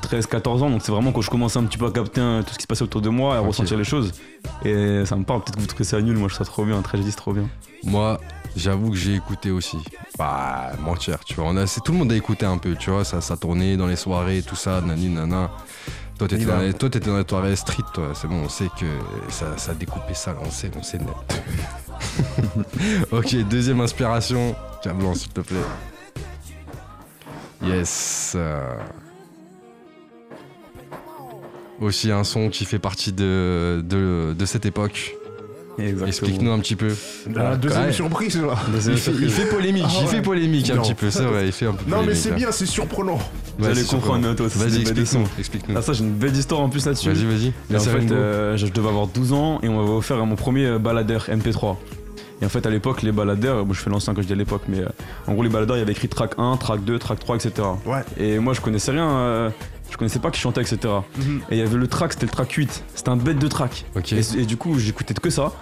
13-14 0.03 0.63
ans, 0.65 0.71
donc 0.71 0.83
c'est 0.83 0.91
vraiment 0.91 1.13
quand 1.13 1.21
je 1.21 1.31
commençais 1.31 1.61
un 1.61 1.65
petit 1.65 1.79
peu 1.79 1.87
à 1.87 1.91
capter 1.93 2.21
hein, 2.21 2.43
tout 2.45 2.53
ce 2.53 2.59
qui 2.59 2.63
se 2.63 2.67
passait 2.67 2.83
autour 2.83 3.01
de 3.01 3.09
moi, 3.11 3.37
à 3.37 3.39
ressentir 3.39 3.77
les 3.79 3.85
choses. 3.85 4.11
Et 4.65 5.05
ça 5.07 5.15
me 5.15 5.23
parle. 5.23 5.43
Peut-être 5.45 5.55
que 5.57 5.61
vous 5.61 5.67
trouvez 5.69 5.85
ça 5.85 6.01
nul, 6.01 6.17
moi, 6.17 6.29
je 6.29 6.35
trouve 6.35 6.45
ça 6.47 6.53
trop 6.53 6.65
bien. 6.65 6.83
Tragédie, 6.83 7.11
c'est 7.13 7.17
trop 7.17 7.33
bien. 7.33 7.49
Moi, 7.85 8.21
j'avoue 8.57 8.91
que 8.91 8.97
j'ai 8.97 9.15
écouté 9.15 9.53
aussi. 9.53 9.79
Bah, 10.19 10.73
mentir, 10.81 11.21
tu 11.25 11.35
vois. 11.35 11.45
On 11.47 11.57
a, 11.57 11.65
tout 11.67 11.93
le 11.93 11.99
monde 11.99 12.11
a 12.11 12.17
écouté 12.17 12.45
un 12.45 12.59
peu, 12.59 12.75
tu 12.75 12.91
vois. 12.91 13.05
Ça, 13.05 13.21
ça 13.21 13.37
tournait 13.37 13.77
dans 13.77 13.87
les 13.87 13.95
soirées, 13.97 14.43
tout 14.43 14.57
ça, 14.57 14.81
nani, 14.81 15.11
nana. 15.11 15.49
Toi, 16.23 16.29
t'étais 16.29 16.45
dans, 16.45 16.59
a- 16.59 16.63
les, 16.63 16.73
toi, 16.75 16.89
t'étais 16.89 17.11
dans 17.25 17.43
les 17.43 17.57
street, 17.57 17.83
toi. 17.93 18.13
C'est 18.15 18.29
bon, 18.29 18.43
on 18.45 18.49
sait 18.49 18.69
que 18.79 18.87
ça, 19.29 19.59
ça 19.59 19.75
découpait 19.75 20.15
ça, 20.15 20.37
on 20.41 20.51
sait, 20.51 20.71
on 20.79 20.83
sait 20.83 20.99
net. 20.99 21.09
ok, 23.11 23.35
deuxième 23.49 23.81
inspiration. 23.81 24.55
Tiens, 24.83 24.95
blanc, 24.95 25.15
s'il 25.15 25.33
te 25.33 25.41
plaît. 25.41 25.57
Yes. 27.65 28.35
euh. 28.37 28.77
Aussi 31.81 32.13
un 32.13 32.23
son 32.23 32.49
qui 32.51 32.65
fait 32.67 32.79
partie 32.79 33.13
de, 33.13 33.83
de, 33.85 34.35
de 34.39 34.47
cette 34.47 34.65
époque. 34.65 35.17
Explique-nous 35.79 36.51
un 36.53 36.59
petit 36.61 36.77
peu. 36.77 36.89
La 37.35 37.57
deuxième 37.57 37.87
Ouais. 37.87 37.93
surprise 37.93 38.41
là. 38.41 38.55
Il 38.87 38.97
fait, 38.97 39.13
il 39.21 39.31
fait 39.31 39.47
polémique, 39.49 39.85
Ah 39.87 39.93
il 40.03 40.09
fait 40.09 40.23
polémique 40.23 40.71
un 40.71 40.75
Non. 40.77 40.83
petit 40.83 40.95
peu, 40.95 41.11
c'est 41.11 41.23
vrai, 41.25 41.47
il 41.47 41.53
fait 41.53 41.67
un 41.67 41.73
peu 41.73 41.91
Non 41.91 42.03
mais 42.07 42.15
c'est 42.15 42.33
bien, 42.33 42.53
c'est 42.53 42.67
surprenant. 42.67 43.19
Vous 43.59 43.67
allez 43.67 43.83
comprendre 43.85 44.27
c'est 44.37 44.59
Vas-y, 44.59 44.81
explique-nous, 44.83 45.07
sons. 45.07 45.25
explique-nous. 45.39 45.75
Ah, 45.77 45.83
ça, 45.83 45.93
j'ai 45.93 46.05
une 46.05 46.13
belle 46.13 46.37
histoire 46.37 46.61
en 46.61 46.69
plus 46.69 46.85
là-dessus. 46.87 47.11
Vas-y, 47.11 47.25
vas-y. 47.25 47.53
Et 47.71 47.77
en 47.77 47.81
fait, 47.81 48.11
euh, 48.13 48.57
je 48.57 48.67
devais 48.67 48.89
avoir 48.89 49.07
12 49.07 49.33
ans 49.33 49.61
et 49.63 49.69
on 49.69 49.79
m'avait 49.81 49.97
offert 49.97 50.25
mon 50.27 50.37
premier 50.37 50.67
euh, 50.67 50.79
baladeur 50.79 51.27
MP3. 51.29 51.77
Et 52.41 52.45
en 52.45 52.49
fait, 52.49 52.67
à 52.67 52.71
l'époque, 52.71 53.03
les 53.03 53.13
baladeurs, 53.13 53.65
bon, 53.65 53.73
je 53.73 53.81
fais 53.81 53.91
l'ancien 53.91 54.15
quand 54.15 54.23
je 54.23 54.27
dis 54.27 54.33
à 54.33 54.37
l'époque, 54.37 54.63
mais 54.69 54.81
euh, 54.81 54.89
en 55.29 55.33
gros, 55.35 55.43
les 55.45 55.49
baladeurs, 55.49 55.77
il 55.77 55.81
y 55.81 55.83
avait 55.83 55.93
écrit 55.93 56.09
track 56.09 56.33
1, 56.39 56.57
track 56.57 56.83
2, 56.85 56.99
track 56.99 57.21
3, 57.21 57.37
etc. 57.37 57.53
Ouais. 57.87 58.01
Et 58.19 58.39
moi, 58.41 58.53
je 58.53 58.61
connaissais 58.61 58.91
rien. 58.91 59.09
euh, 59.09 59.51
Je 59.93 59.99
connaissais 59.99 60.19
pas 60.21 60.31
qui 60.31 60.41
chantait, 60.41 60.63
etc. 60.63 60.79
Mhm. 61.19 61.43
Et 61.51 61.57
il 61.57 61.59
y 61.59 61.63
avait 61.63 61.77
le 61.77 61.87
track, 61.87 62.15
c'était 62.15 62.25
le 62.27 62.33
track 62.33 62.51
8. 62.53 62.83
C'était 62.95 63.11
un 63.11 63.17
bête 63.17 63.39
de 63.39 63.47
track. 63.47 63.85
Et, 64.11 64.41
et 64.41 64.47
du 64.47 64.57
coup, 64.57 64.79
j'écoutais 64.79 65.13
que 65.13 65.29
ça. 65.31 65.53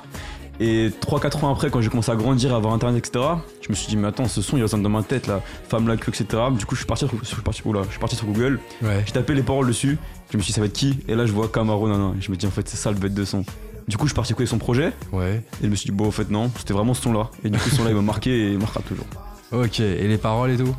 Et 0.61 0.91
3-4 1.01 1.45
ans 1.45 1.51
après, 1.53 1.71
quand 1.71 1.81
j'ai 1.81 1.89
commencé 1.89 2.13
à 2.13 2.17
grandir, 2.17 2.53
à 2.55 2.57
avoir 2.59 2.73
internet, 2.75 2.99
etc., 3.05 3.25
je 3.63 3.69
me 3.71 3.75
suis 3.75 3.89
dit, 3.89 3.97
mais 3.97 4.07
attends, 4.09 4.29
ce 4.29 4.41
son 4.43 4.57
il 4.59 4.63
résonne 4.63 4.83
dans 4.83 4.89
ma 4.91 5.03
tête, 5.03 5.27
là, 5.27 5.41
femme 5.69 5.89
la 5.89 5.97
queue, 5.97 6.11
etc. 6.15 6.43
Du 6.57 6.65
coup, 6.67 6.75
je 6.75 6.81
suis 6.81 6.87
parti, 6.87 7.07
sur- 7.09 7.19
je 7.23 7.27
suis 7.27 7.43
parti, 7.43 7.63
oula, 7.65 7.83
je 7.87 7.91
suis 7.91 7.99
parti 7.99 8.15
sur 8.15 8.27
Google, 8.27 8.61
Ouais. 8.83 9.03
j'ai 9.07 9.13
tapé 9.13 9.33
les 9.35 9.43
paroles 9.43 9.67
dessus, 9.67 9.97
je 10.31 10.37
me 10.37 10.43
suis 10.43 10.51
dit, 10.51 10.55
ça 10.55 10.61
va 10.61 10.67
être 10.67 10.75
qui? 10.75 10.99
Et 11.09 11.15
là, 11.15 11.25
je 11.27 11.33
vois 11.33 11.49
Camaro, 11.49 11.89
non, 11.89 12.15
Et 12.17 12.21
je 12.21 12.31
me 12.31 12.37
dis, 12.37 12.47
en 12.47 12.51
fait, 12.51 12.69
c'est 12.69 12.77
ça 12.77 12.91
le 12.91 12.99
bête 12.99 13.15
de 13.15 13.25
son. 13.25 13.43
Du 13.89 13.97
coup, 13.97 14.05
je 14.05 14.11
suis 14.11 14.15
parti 14.17 14.33
écouter 14.33 14.47
son 14.47 14.59
projet, 14.59 14.93
Ouais. 15.13 15.43
et 15.61 15.65
je 15.65 15.69
me 15.69 15.75
suis 15.75 15.87
dit, 15.91 15.97
bon, 15.97 16.07
en 16.07 16.11
fait, 16.11 16.31
non, 16.31 16.51
c'était 16.59 16.75
vraiment 16.75 16.93
ce 16.95 17.03
son-là. 17.03 17.31
Et 17.43 17.49
du 17.51 17.59
coup, 17.59 17.71
ce 17.71 17.77
son-là, 17.77 17.91
il 17.91 17.97
m'a 17.97 18.03
marqué 18.03 18.31
et 18.31 18.53
il 18.53 18.59
marquera 18.59 18.81
toujours. 18.83 19.07
Ok. 19.53 19.81
Et 19.81 20.07
les 20.07 20.19
paroles 20.19 20.51
et 20.51 20.57
tout? 20.59 20.77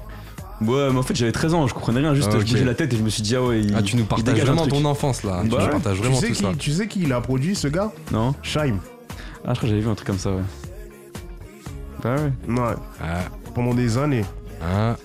Ouais, 0.61 0.91
mais 0.91 0.99
en 0.99 1.03
fait, 1.03 1.15
j'avais 1.15 1.31
13 1.31 1.53
ans, 1.55 1.65
je 1.67 1.73
comprenais 1.73 1.99
rien, 2.01 2.13
juste 2.13 2.29
Ah, 2.31 2.35
ok. 2.37 2.45
je 2.45 2.51
bougeais 2.51 2.65
la 2.65 2.75
tête 2.75 2.93
et 2.93 2.97
je 2.97 3.01
me 3.01 3.09
suis 3.09 3.23
dit, 3.23 3.35
ah 3.35 3.41
ouais, 3.43 3.61
il, 3.61 3.75
Ah, 3.75 3.81
tu 3.81 3.95
nous 3.95 4.03
il 4.03 4.07
partages 4.07 4.39
vraiment 4.41 4.67
ton 4.67 4.85
enfance 4.85 5.23
là. 5.23 5.39
tu 5.43 5.49
Bah 5.49 5.63
nous 5.65 5.69
partages 5.71 5.95
Tu 5.97 6.03
vraiment 6.03 6.19
sais, 6.19 6.27
tout 6.27 6.33
qui, 6.33 6.41
ça. 6.43 6.51
tu 6.57 6.71
sais 6.71 6.87
qui 6.87 7.05
l'a 7.07 7.19
produit 7.19 7.55
ce 7.55 7.67
gars? 7.67 7.91
Non 8.11 8.35
Shaim. 8.43 8.77
Ah, 8.79 9.15
je 9.15 9.41
crois 9.41 9.55
que 9.55 9.67
j'avais 9.67 9.79
vu 9.81 9.89
un 9.89 9.95
truc 9.95 10.07
comme 10.07 10.19
ça, 10.19 10.31
ouais. 10.31 10.41
Bah 12.03 12.15
ouais. 12.15 12.53
Ouais, 12.59 12.75
Ah, 13.01 13.21
pendant 13.55 13.73
des 13.73 13.97
années. 13.97 14.25
hein. 14.61 14.95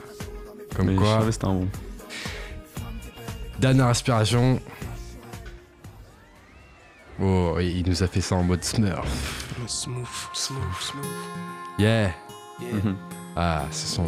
Comme 0.76 0.86
Mais 0.88 0.92
je 0.94 0.98
quoi. 0.98 1.08
savais 1.08 1.26
que 1.26 1.32
c'était 1.32 1.46
un 1.46 1.54
bon. 1.54 1.68
Dernière 3.58 3.86
aspiration. 3.86 4.60
Oh, 7.22 7.56
il 7.60 7.82
nous 7.88 8.02
a 8.02 8.06
fait 8.06 8.20
ça 8.20 8.34
en 8.34 8.42
mode 8.42 8.62
smurf. 8.62 9.46
Smooth, 9.66 10.04
smooth, 10.34 10.60
smooth. 10.80 11.04
Yeah. 11.78 12.10
Mhm. 12.60 12.94
Ah, 13.34 13.64
c'est 13.70 13.86
son. 13.94 14.04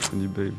Funny 0.00 0.26
Babe. 0.26 0.52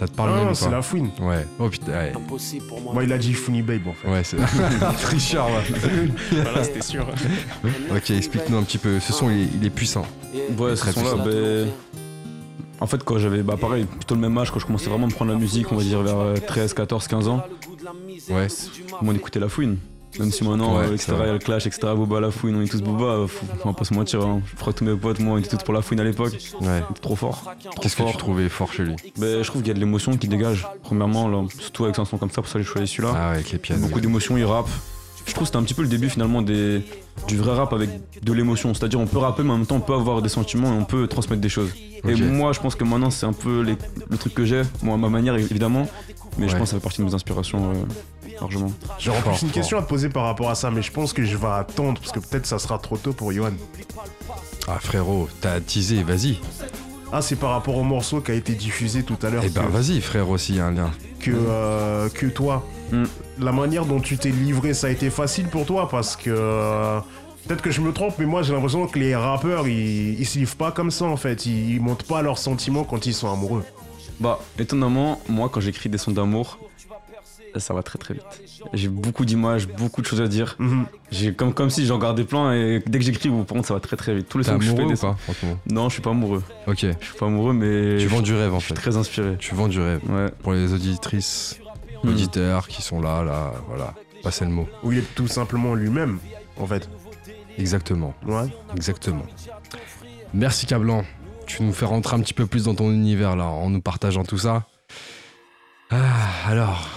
Ça 0.00 0.08
te 0.08 0.12
parle 0.12 0.30
Ah, 0.32 0.44
même 0.46 0.54
c'est 0.54 0.70
la 0.70 0.80
fouine. 0.80 1.10
Ouais. 1.20 1.46
Oh 1.58 1.68
putain, 1.68 1.92
ouais. 1.92 2.12
Impossible 2.16 2.66
pour 2.68 2.80
moi. 2.80 2.94
Moi, 2.94 3.04
il 3.04 3.12
a 3.12 3.18
dit 3.18 3.34
Funny 3.34 3.60
Babe 3.60 3.86
en 3.86 3.92
fait. 3.92 4.08
Ouais, 4.08 4.24
c'est. 4.24 4.38
Tricheur, 5.02 5.46
ouais. 5.48 6.08
Voilà, 6.42 6.64
c'était 6.64 6.80
sûr. 6.80 7.06
Ok, 7.94 8.10
explique-nous 8.10 8.56
un 8.56 8.62
petit 8.62 8.78
peu. 8.78 8.98
Ce 8.98 9.12
son, 9.12 9.28
il 9.28 9.42
est, 9.42 9.48
il 9.60 9.66
est 9.66 9.68
puissant. 9.70 10.06
Ouais, 10.58 10.74
ce 10.74 10.90
son-là, 10.90 11.22
ben, 11.22 11.68
En 12.80 12.86
fait, 12.86 13.04
quand 13.04 13.18
j'avais, 13.18 13.42
bah 13.42 13.56
pareil, 13.60 13.84
plutôt 13.84 14.14
le 14.14 14.22
même 14.22 14.38
âge, 14.38 14.50
quand 14.50 14.58
je 14.58 14.64
commençais 14.64 14.88
vraiment 14.88 15.04
à 15.04 15.08
me 15.08 15.12
prendre 15.12 15.32
la 15.32 15.38
musique, 15.38 15.70
on 15.70 15.76
va 15.76 15.82
dire 15.82 16.00
vers 16.02 16.18
euh, 16.18 16.34
13, 16.34 16.72
14, 16.72 17.06
15 17.06 17.28
ans, 17.28 17.42
Ouais. 18.30 18.46
moi 19.02 19.12
on 19.12 19.14
écoutait 19.14 19.38
la 19.38 19.50
fouine. 19.50 19.76
Même 20.18 20.30
si 20.32 20.42
maintenant, 20.44 20.76
Ouais, 20.78 20.86
euh, 20.86 20.94
etc., 20.94 21.12
il 21.20 21.26
y 21.26 21.28
a 21.28 21.32
le 21.32 21.38
clash, 21.38 21.66
etc., 21.66 21.80
Boba 21.94 22.20
la 22.20 22.30
fouine, 22.30 22.56
on 22.56 22.62
est 22.62 22.66
tous 22.70 22.82
Boba, 22.82 23.04
euh, 23.04 23.26
faut- 23.28 23.46
on 23.64 23.68
va 23.70 23.74
pas 23.74 23.84
se 23.84 23.94
mentir, 23.94 24.20
hein. 24.22 24.40
je 24.50 24.56
crois 24.56 24.72
que 24.72 24.78
tous 24.80 24.84
mes 24.84 24.96
potes, 24.96 25.20
moi, 25.20 25.34
on 25.34 25.38
était 25.38 25.48
tous 25.56 25.62
pour 25.64 25.72
la 25.72 25.82
fouine 25.82 26.00
à 26.00 26.04
l'époque, 26.04 26.36
Ouais. 26.60 26.82
trop 27.00 27.14
fort. 27.16 27.44
Qu'est-ce 27.80 27.96
que 27.96 28.10
tu 28.10 28.16
trouvais 28.16 28.48
fort 28.48 28.72
chez 28.72 28.82
lui 28.84 28.96
Ben, 29.18 29.42
je 29.42 29.46
trouve 29.48 29.62
qu'il 29.62 29.68
y 29.68 29.70
a 29.70 29.74
de 29.74 29.80
l'émotion 29.80 30.16
qui 30.16 30.26
dégage, 30.26 30.66
premièrement, 30.82 31.28
là, 31.28 31.44
surtout 31.60 31.84
avec 31.84 31.98
un 31.98 32.04
son 32.04 32.18
comme 32.18 32.30
ça, 32.30 32.42
pour 32.42 32.48
ça 32.50 32.58
j'ai 32.58 32.64
choisi 32.64 32.88
celui-là. 32.88 33.12
Ah 33.14 33.28
ouais, 33.30 33.34
avec 33.36 33.52
les 33.52 33.58
pianos. 33.58 33.86
Beaucoup 33.86 34.00
d'émotions, 34.00 34.36
il 34.36 34.44
rappe. 34.44 34.68
Je 35.26 35.32
trouve 35.34 35.42
que 35.42 35.46
c'était 35.46 35.58
un 35.58 35.62
petit 35.62 35.74
peu 35.74 35.82
le 35.82 35.88
début 35.88 36.08
finalement 36.08 36.40
des, 36.42 36.82
du 37.28 37.36
vrai 37.36 37.54
rap 37.54 37.72
avec 37.74 37.90
de 38.22 38.32
l'émotion. 38.32 38.72
C'est-à-dire 38.74 38.98
on 38.98 39.06
peut 39.06 39.18
rapper 39.18 39.42
mais 39.42 39.50
en 39.52 39.58
même 39.58 39.66
temps 39.66 39.76
on 39.76 39.80
peut 39.80 39.92
avoir 39.92 40.22
des 40.22 40.30
sentiments 40.30 40.72
et 40.72 40.76
on 40.76 40.84
peut 40.84 41.06
transmettre 41.06 41.42
des 41.42 41.48
choses. 41.50 41.68
Ok. 42.02 42.10
Et 42.10 42.14
moi 42.16 42.52
je 42.52 42.58
pense 42.58 42.74
que 42.74 42.82
maintenant 42.84 43.10
c'est 43.10 43.26
un 43.26 43.34
peu 43.34 43.60
les- 43.60 43.76
le 44.08 44.16
truc 44.16 44.32
que 44.34 44.44
j'ai, 44.46 44.62
moi 44.82 44.94
à 44.94 44.96
ma 44.96 45.10
manière 45.10 45.36
évidemment, 45.36 45.86
mais 46.38 46.48
je 46.48 46.54
Ouais. 46.54 46.58
pense 46.58 46.70
que 46.70 46.74
ça 46.74 46.76
fait 46.78 46.82
partie 46.82 47.02
de 47.02 47.06
mes 47.06 47.14
inspirations 47.14 47.70
euh, 47.70 47.74
largement. 48.40 48.72
Plus 48.98 49.42
une 49.42 49.50
question 49.50 49.78
à 49.78 49.82
te 49.82 49.88
poser 49.88 50.08
par 50.08 50.24
rapport 50.24 50.50
à 50.50 50.54
ça, 50.54 50.70
mais 50.70 50.82
je 50.82 50.90
pense 50.92 51.12
que 51.12 51.24
je 51.24 51.36
vais 51.36 51.46
attendre 51.48 52.00
parce 52.00 52.12
que 52.12 52.20
peut-être 52.20 52.46
ça 52.46 52.58
sera 52.58 52.78
trop 52.78 52.96
tôt 52.96 53.12
pour 53.12 53.32
Johan. 53.32 53.52
Ah 54.68 54.78
frérot, 54.80 55.28
t'as 55.40 55.60
teasé, 55.60 56.02
vas-y. 56.02 56.38
Ah, 57.12 57.22
c'est 57.22 57.36
par 57.36 57.50
rapport 57.50 57.76
au 57.76 57.82
morceau 57.82 58.20
qui 58.20 58.30
a 58.30 58.34
été 58.34 58.54
diffusé 58.54 59.02
tout 59.02 59.16
à 59.22 59.30
l'heure. 59.30 59.42
Eh 59.44 59.48
ben 59.50 59.66
vas-y 59.66 60.00
frérot, 60.00 60.38
s'il 60.38 60.56
y 60.56 60.60
a 60.60 60.66
un 60.66 60.70
lien. 60.72 60.90
que, 61.18 61.32
euh, 61.32 62.08
que 62.08 62.26
toi. 62.26 62.64
Mm. 62.92 63.04
La 63.40 63.52
manière 63.52 63.84
dont 63.84 63.98
tu 64.00 64.16
t'es 64.16 64.28
livré, 64.30 64.74
ça 64.74 64.86
a 64.86 64.90
été 64.90 65.10
facile 65.10 65.46
pour 65.48 65.66
toi 65.66 65.88
parce 65.88 66.16
que. 66.16 66.30
euh, 66.30 67.00
Peut-être 67.48 67.62
que 67.62 67.70
je 67.72 67.80
me 67.80 67.92
trompe, 67.92 68.14
mais 68.18 68.26
moi 68.26 68.42
j'ai 68.42 68.52
l'impression 68.52 68.86
que 68.86 68.98
les 68.98 69.16
rappeurs 69.16 69.66
ils, 69.66 70.20
ils 70.20 70.26
se 70.26 70.38
livrent 70.38 70.54
pas 70.56 70.70
comme 70.70 70.90
ça 70.92 71.06
en 71.06 71.16
fait. 71.16 71.46
Ils, 71.46 71.70
ils 71.76 71.80
montrent 71.80 72.04
pas 72.04 72.22
leurs 72.22 72.38
sentiments 72.38 72.84
quand 72.84 73.06
ils 73.06 73.14
sont 73.14 73.32
amoureux. 73.32 73.64
Bah 74.20 74.38
étonnamment, 74.58 75.20
moi 75.28 75.48
quand 75.48 75.60
j'écris 75.60 75.88
des 75.88 75.98
sons 75.98 76.12
d'amour, 76.12 76.58
ça 77.58 77.74
va 77.74 77.82
très 77.82 77.98
très 77.98 78.14
vite. 78.14 78.24
J'ai 78.72 78.88
beaucoup 78.88 79.24
d'images, 79.24 79.66
beaucoup 79.68 80.00
de 80.02 80.06
choses 80.06 80.20
à 80.20 80.28
dire. 80.28 80.56
Mhm. 80.58 80.86
J'ai 81.10 81.34
comme, 81.34 81.52
comme 81.54 81.70
si 81.70 81.86
j'en 81.86 81.98
gardais 81.98 82.24
plein 82.24 82.52
et 82.52 82.82
dès 82.86 82.98
que 82.98 83.04
j'écris, 83.04 83.28
par 83.30 83.46
contre 83.46 83.66
ça 83.68 83.74
va 83.74 83.80
très 83.80 83.96
très 83.96 84.14
vite. 84.14 84.28
Tous 84.28 84.38
les 84.38 84.44
sons 84.44 84.58
que 84.58 84.64
je 84.64 84.70
fais 84.74 84.82
ou 84.84 84.88
pas 84.90 85.14
franchement 85.16 85.58
Non, 85.70 85.88
je 85.88 85.94
suis 85.94 86.02
pas 86.02 86.10
amoureux. 86.10 86.42
Ok. 86.66 86.78
Je 87.00 87.04
suis 87.06 87.16
pas 87.18 87.26
amoureux 87.26 87.52
mais 87.52 87.98
Tu 87.98 88.06
vends 88.06 88.20
du 88.22 88.34
rêve 88.34 88.54
en 88.54 88.58
je 88.60 88.66
suis 88.66 88.74
fait. 88.74 88.80
très 88.80 88.96
inspiré. 88.96 89.36
Tu 89.38 89.54
vends 89.54 89.68
du 89.68 89.80
rêve. 89.80 90.00
Ouais. 90.08 90.30
Pour 90.42 90.52
les 90.52 90.72
auditrices, 90.72 91.58
Hmm. 92.02 92.08
auditeurs 92.08 92.66
qui 92.66 92.80
sont 92.80 92.98
là, 93.02 93.22
là, 93.22 93.52
voilà. 93.68 93.92
Passez 94.22 94.46
le 94.46 94.50
mot. 94.50 94.66
Où 94.82 94.90
il 94.92 94.98
est 94.98 95.14
tout 95.14 95.28
simplement 95.28 95.74
lui-même 95.74 96.18
en 96.56 96.66
fait. 96.66 96.88
Exactement. 97.58 98.14
Ouais. 98.26 98.46
Exactement. 98.74 99.26
Merci 100.32 100.64
Cablan. 100.66 101.04
Tu 101.46 101.62
nous 101.62 101.72
fais 101.72 101.84
rentrer 101.84 102.16
un 102.16 102.20
petit 102.20 102.32
peu 102.32 102.46
plus 102.46 102.64
dans 102.64 102.74
ton 102.74 102.90
univers 102.90 103.34
là, 103.36 103.44
en 103.46 103.68
nous 103.70 103.80
partageant 103.82 104.24
tout 104.24 104.38
ça. 104.38 104.64
Ah, 105.90 105.96
alors, 106.46 106.88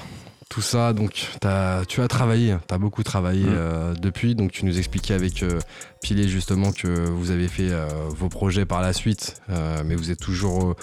tout 0.53 0.61
ça, 0.61 0.93
donc 0.93 1.29
t'as- 1.41 1.83
tu 1.87 2.01
as 2.01 2.07
travaillé, 2.07 2.55
tu 2.67 2.73
as 2.75 2.77
beaucoup 2.77 3.01
travaillé 3.01 3.43
Mm. 3.45 3.49
euh, 3.53 3.93
depuis, 3.95 4.35
donc 4.35 4.51
tu 4.51 4.65
nous 4.65 4.77
expliquais 4.77 5.15
avec 5.15 5.41
euh, 5.41 5.57
Pilé 6.01 6.27
justement 6.27 6.71
que 6.71 6.87
vous 7.09 7.31
avez 7.31 7.47
fait 7.47 7.71
euh, 7.71 7.87
vos 8.09 8.29
projets 8.29 8.65
par 8.65 8.81
la 8.81 8.93
suite, 8.93 9.41
euh, 9.49 9.81
mais 9.85 9.95
vous 9.95 10.11
êtes 10.11 10.19
toujours 10.19 10.75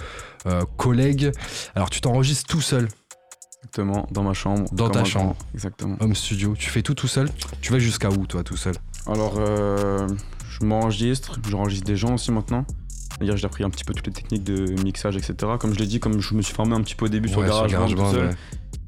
collègues. 0.76 1.30
Alors 1.76 1.90
tu 1.90 2.00
t'enregistres 2.00 2.46
tout 2.48 2.60
seul, 2.62 2.88
Exactement, 3.58 4.08
dans 4.10 4.22
ma 4.24 4.32
chambre. 4.32 4.64
Dans 4.72 4.88
ta 4.90 5.04
chambre. 5.04 5.34
grand. 5.36 5.36
Exactement. 5.54 5.96
home 6.00 6.14
studio, 6.16 6.54
tu 6.58 6.70
fais 6.70 6.82
tout 6.82 6.94
tout 6.94 7.06
seul? 7.08 7.28
Tu 7.60 7.70
vas 7.72 7.78
jusqu'à 7.78 8.08
où 8.08 8.26
toi 8.26 8.42
tout 8.42 8.56
seul? 8.56 8.74
Alors, 9.06 9.34
je 9.36 10.64
m'enregistre, 10.64 11.38
j'enregistre 11.48 11.86
des 11.86 11.96
gens 11.96 12.14
aussi 12.14 12.32
maintenant. 12.32 12.64
C'est-à-dire, 13.12 13.36
j'ai 13.36 13.44
appris 13.46 13.64
un 13.64 13.70
petit 13.70 13.84
peu 13.84 13.92
toutes 13.92 14.06
les 14.06 14.12
techniques 14.14 14.44
de 14.44 14.82
mixage, 14.82 15.14
etc. 15.16 15.34
Comme 15.60 15.74
je 15.74 15.78
l'ai 15.78 15.86
dit, 15.86 16.00
comme 16.00 16.20
je 16.20 16.34
me 16.34 16.40
suis 16.42 16.54
formé 16.54 16.74
un 16.74 16.80
petit 16.80 16.94
peu 16.94 17.04
au 17.04 17.08
début 17.08 17.28
sur 17.28 17.40
Ouais, 17.40 17.46
GarageBand 17.48 17.86
tout 17.88 18.10
seul, 18.12 18.28
ouais. 18.28 18.34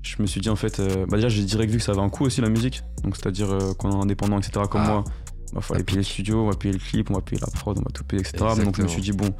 Je 0.03 0.21
me 0.21 0.27
suis 0.27 0.41
dit 0.41 0.51
en 0.51 0.57
fait, 0.57 0.81
euh, 0.81 1.07
bah 1.07 1.17
déjà 1.17 1.29
j'ai 1.29 1.45
direct 1.45 1.71
vu 1.71 1.79
que 1.79 1.85
ça 1.85 1.93
avait 1.93 2.01
un 2.01 2.09
coût 2.09 2.25
aussi 2.25 2.41
la 2.41 2.49
musique. 2.49 2.83
Donc 3.03 3.17
c'est-à-dire 3.17 3.51
euh, 3.51 3.75
qu'on 3.75 3.91
est 3.93 4.03
indépendant, 4.03 4.39
etc. 4.39 4.67
Comme 4.71 4.83
Ah, 4.85 4.91
moi, 4.91 5.05
bah 5.53 5.61
faut 5.61 5.75
aller 5.75 5.83
ça 5.83 5.87
payer 5.87 5.99
le 5.99 6.05
studio, 6.05 6.43
on 6.43 6.51
va 6.51 6.57
payer 6.57 6.73
le 6.75 6.81
clip, 6.81 7.11
on 7.11 7.15
va 7.15 7.21
payer 7.21 7.41
la 7.41 7.47
prod, 7.47 7.79
on 7.79 7.83
va 7.83 7.91
tout 7.93 8.05
payer, 8.05 8.23
etc. 8.23 8.63
Donc 8.65 8.77
je 8.77 8.83
me 8.83 8.89
suis 8.89 9.03
dit 9.03 9.13
bon, 9.13 9.33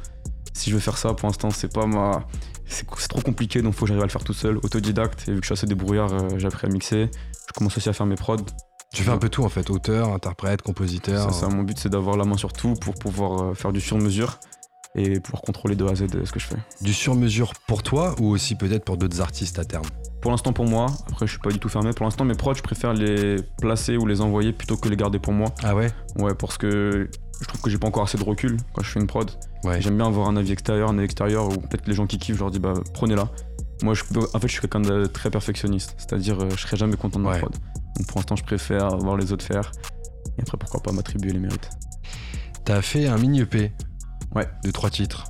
si 0.53 0.69
je 0.69 0.75
veux 0.75 0.81
faire 0.81 0.97
ça, 0.97 1.13
pour 1.13 1.27
l'instant 1.27 1.49
c'est 1.49 1.71
pas 1.71 1.85
ma, 1.85 2.25
c'est 2.67 2.87
trop 3.07 3.21
compliqué, 3.21 3.61
donc 3.61 3.73
faut 3.73 3.85
que 3.85 3.89
j'arrive 3.89 4.03
à 4.03 4.05
le 4.05 4.11
faire 4.11 4.23
tout 4.23 4.33
seul, 4.33 4.57
autodidacte. 4.57 5.27
Et 5.27 5.31
vu 5.33 5.39
que 5.39 5.43
je 5.43 5.47
suis 5.47 5.53
assez 5.53 5.67
débrouillard, 5.67 6.11
euh, 6.13 6.37
j'ai 6.37 6.47
appris 6.47 6.67
à 6.67 6.69
mixer. 6.69 7.09
Je 7.47 7.53
commence 7.53 7.77
aussi 7.77 7.89
à 7.89 7.93
faire 7.93 8.05
mes 8.05 8.15
prods. 8.15 8.37
Tu 8.93 9.03
fais 9.03 9.11
un 9.11 9.17
peu 9.17 9.29
tout 9.29 9.43
en 9.43 9.49
fait, 9.49 9.69
auteur, 9.71 10.13
interprète, 10.13 10.61
compositeur. 10.61 11.33
Ça, 11.33 11.47
mon 11.47 11.63
but 11.63 11.77
c'est 11.79 11.89
d'avoir 11.89 12.15
la 12.15 12.25
main 12.25 12.37
sur 12.37 12.53
tout 12.53 12.75
pour 12.75 12.93
pouvoir 12.93 13.41
euh, 13.41 13.53
faire 13.53 13.73
du 13.73 13.81
sur-mesure 13.81 14.39
et 14.95 15.19
pouvoir 15.19 15.41
contrôler 15.41 15.75
de 15.75 15.83
A 15.85 15.91
à 15.91 15.95
Z 15.95 16.05
ce 16.23 16.31
que 16.31 16.39
je 16.39 16.45
fais. 16.45 16.57
Du 16.81 16.93
sur-mesure 16.93 17.53
pour 17.67 17.81
toi 17.81 18.15
ou 18.19 18.29
aussi 18.29 18.55
peut-être 18.55 18.85
pour 18.85 18.97
d'autres 18.97 19.19
artistes 19.19 19.57
à 19.57 19.65
terme? 19.65 19.85
Pour 20.23 20.31
l'instant 20.31 20.53
pour 20.53 20.65
moi, 20.65 20.85
après 21.11 21.27
je 21.27 21.31
suis 21.31 21.39
pas 21.41 21.51
du 21.51 21.59
tout 21.59 21.67
fermé. 21.67 21.91
Pour 21.91 22.05
l'instant 22.05 22.23
mes 22.23 22.33
prods 22.33 22.53
je 22.53 22.61
préfère 22.63 22.93
les 22.93 23.35
placer 23.61 23.97
ou 23.97 24.05
les 24.05 24.21
envoyer 24.21 24.53
plutôt 24.53 24.77
que 24.77 24.87
les 24.87 24.95
garder 24.95 25.19
pour 25.19 25.33
moi. 25.33 25.49
Ah 25.61 25.75
ouais? 25.75 25.91
Ouais 26.17 26.33
parce 26.33 26.57
que 26.57 27.09
je 27.41 27.45
trouve 27.45 27.59
que 27.59 27.69
j'ai 27.69 27.77
pas 27.77 27.87
encore 27.87 28.03
assez 28.03 28.17
de 28.17 28.23
recul 28.23 28.55
quand 28.71 28.81
je 28.83 28.89
fais 28.89 29.01
une 29.01 29.07
prod. 29.07 29.29
Ouais. 29.65 29.81
J'aime 29.81 29.97
bien 29.97 30.05
avoir 30.07 30.29
un 30.29 30.37
avis 30.37 30.53
extérieur, 30.53 30.89
un 30.89 30.95
avis 30.97 31.03
extérieur 31.03 31.49
ou 31.49 31.57
peut-être 31.57 31.85
les 31.87 31.93
gens 31.93 32.07
qui 32.07 32.19
kiffent, 32.19 32.35
je 32.35 32.39
leur 32.39 32.51
dis 32.51 32.59
bah 32.59 32.73
prenez-la. 32.93 33.27
Moi 33.83 33.95
je, 33.95 34.03
en 34.33 34.39
fait 34.39 34.47
je 34.47 34.53
suis 34.53 34.61
quelqu'un 34.61 34.79
de 34.79 35.07
très 35.07 35.29
perfectionniste, 35.29 35.95
c'est-à-dire 35.97 36.39
euh, 36.41 36.49
je 36.51 36.61
serai 36.61 36.77
jamais 36.77 36.95
content 36.95 37.19
de 37.19 37.25
ma 37.25 37.31
Ouais. 37.31 37.39
prod. 37.39 37.51
Donc 37.97 38.07
pour 38.07 38.17
l'instant 38.19 38.37
je 38.37 38.45
préfère 38.45 38.97
voir 38.99 39.17
les 39.17 39.33
autres 39.33 39.43
faire 39.45 39.71
et 40.37 40.41
après 40.41 40.57
pourquoi 40.57 40.81
pas 40.81 40.93
m'attribuer 40.93 41.33
les 41.33 41.39
mérites. 41.39 41.69
T'as 42.63 42.81
fait 42.81 43.07
un 43.07 43.17
mini 43.17 43.41
EP 43.41 43.73
Ouais. 44.33 44.47
de 44.63 44.71
trois 44.71 44.89
titres. 44.89 45.25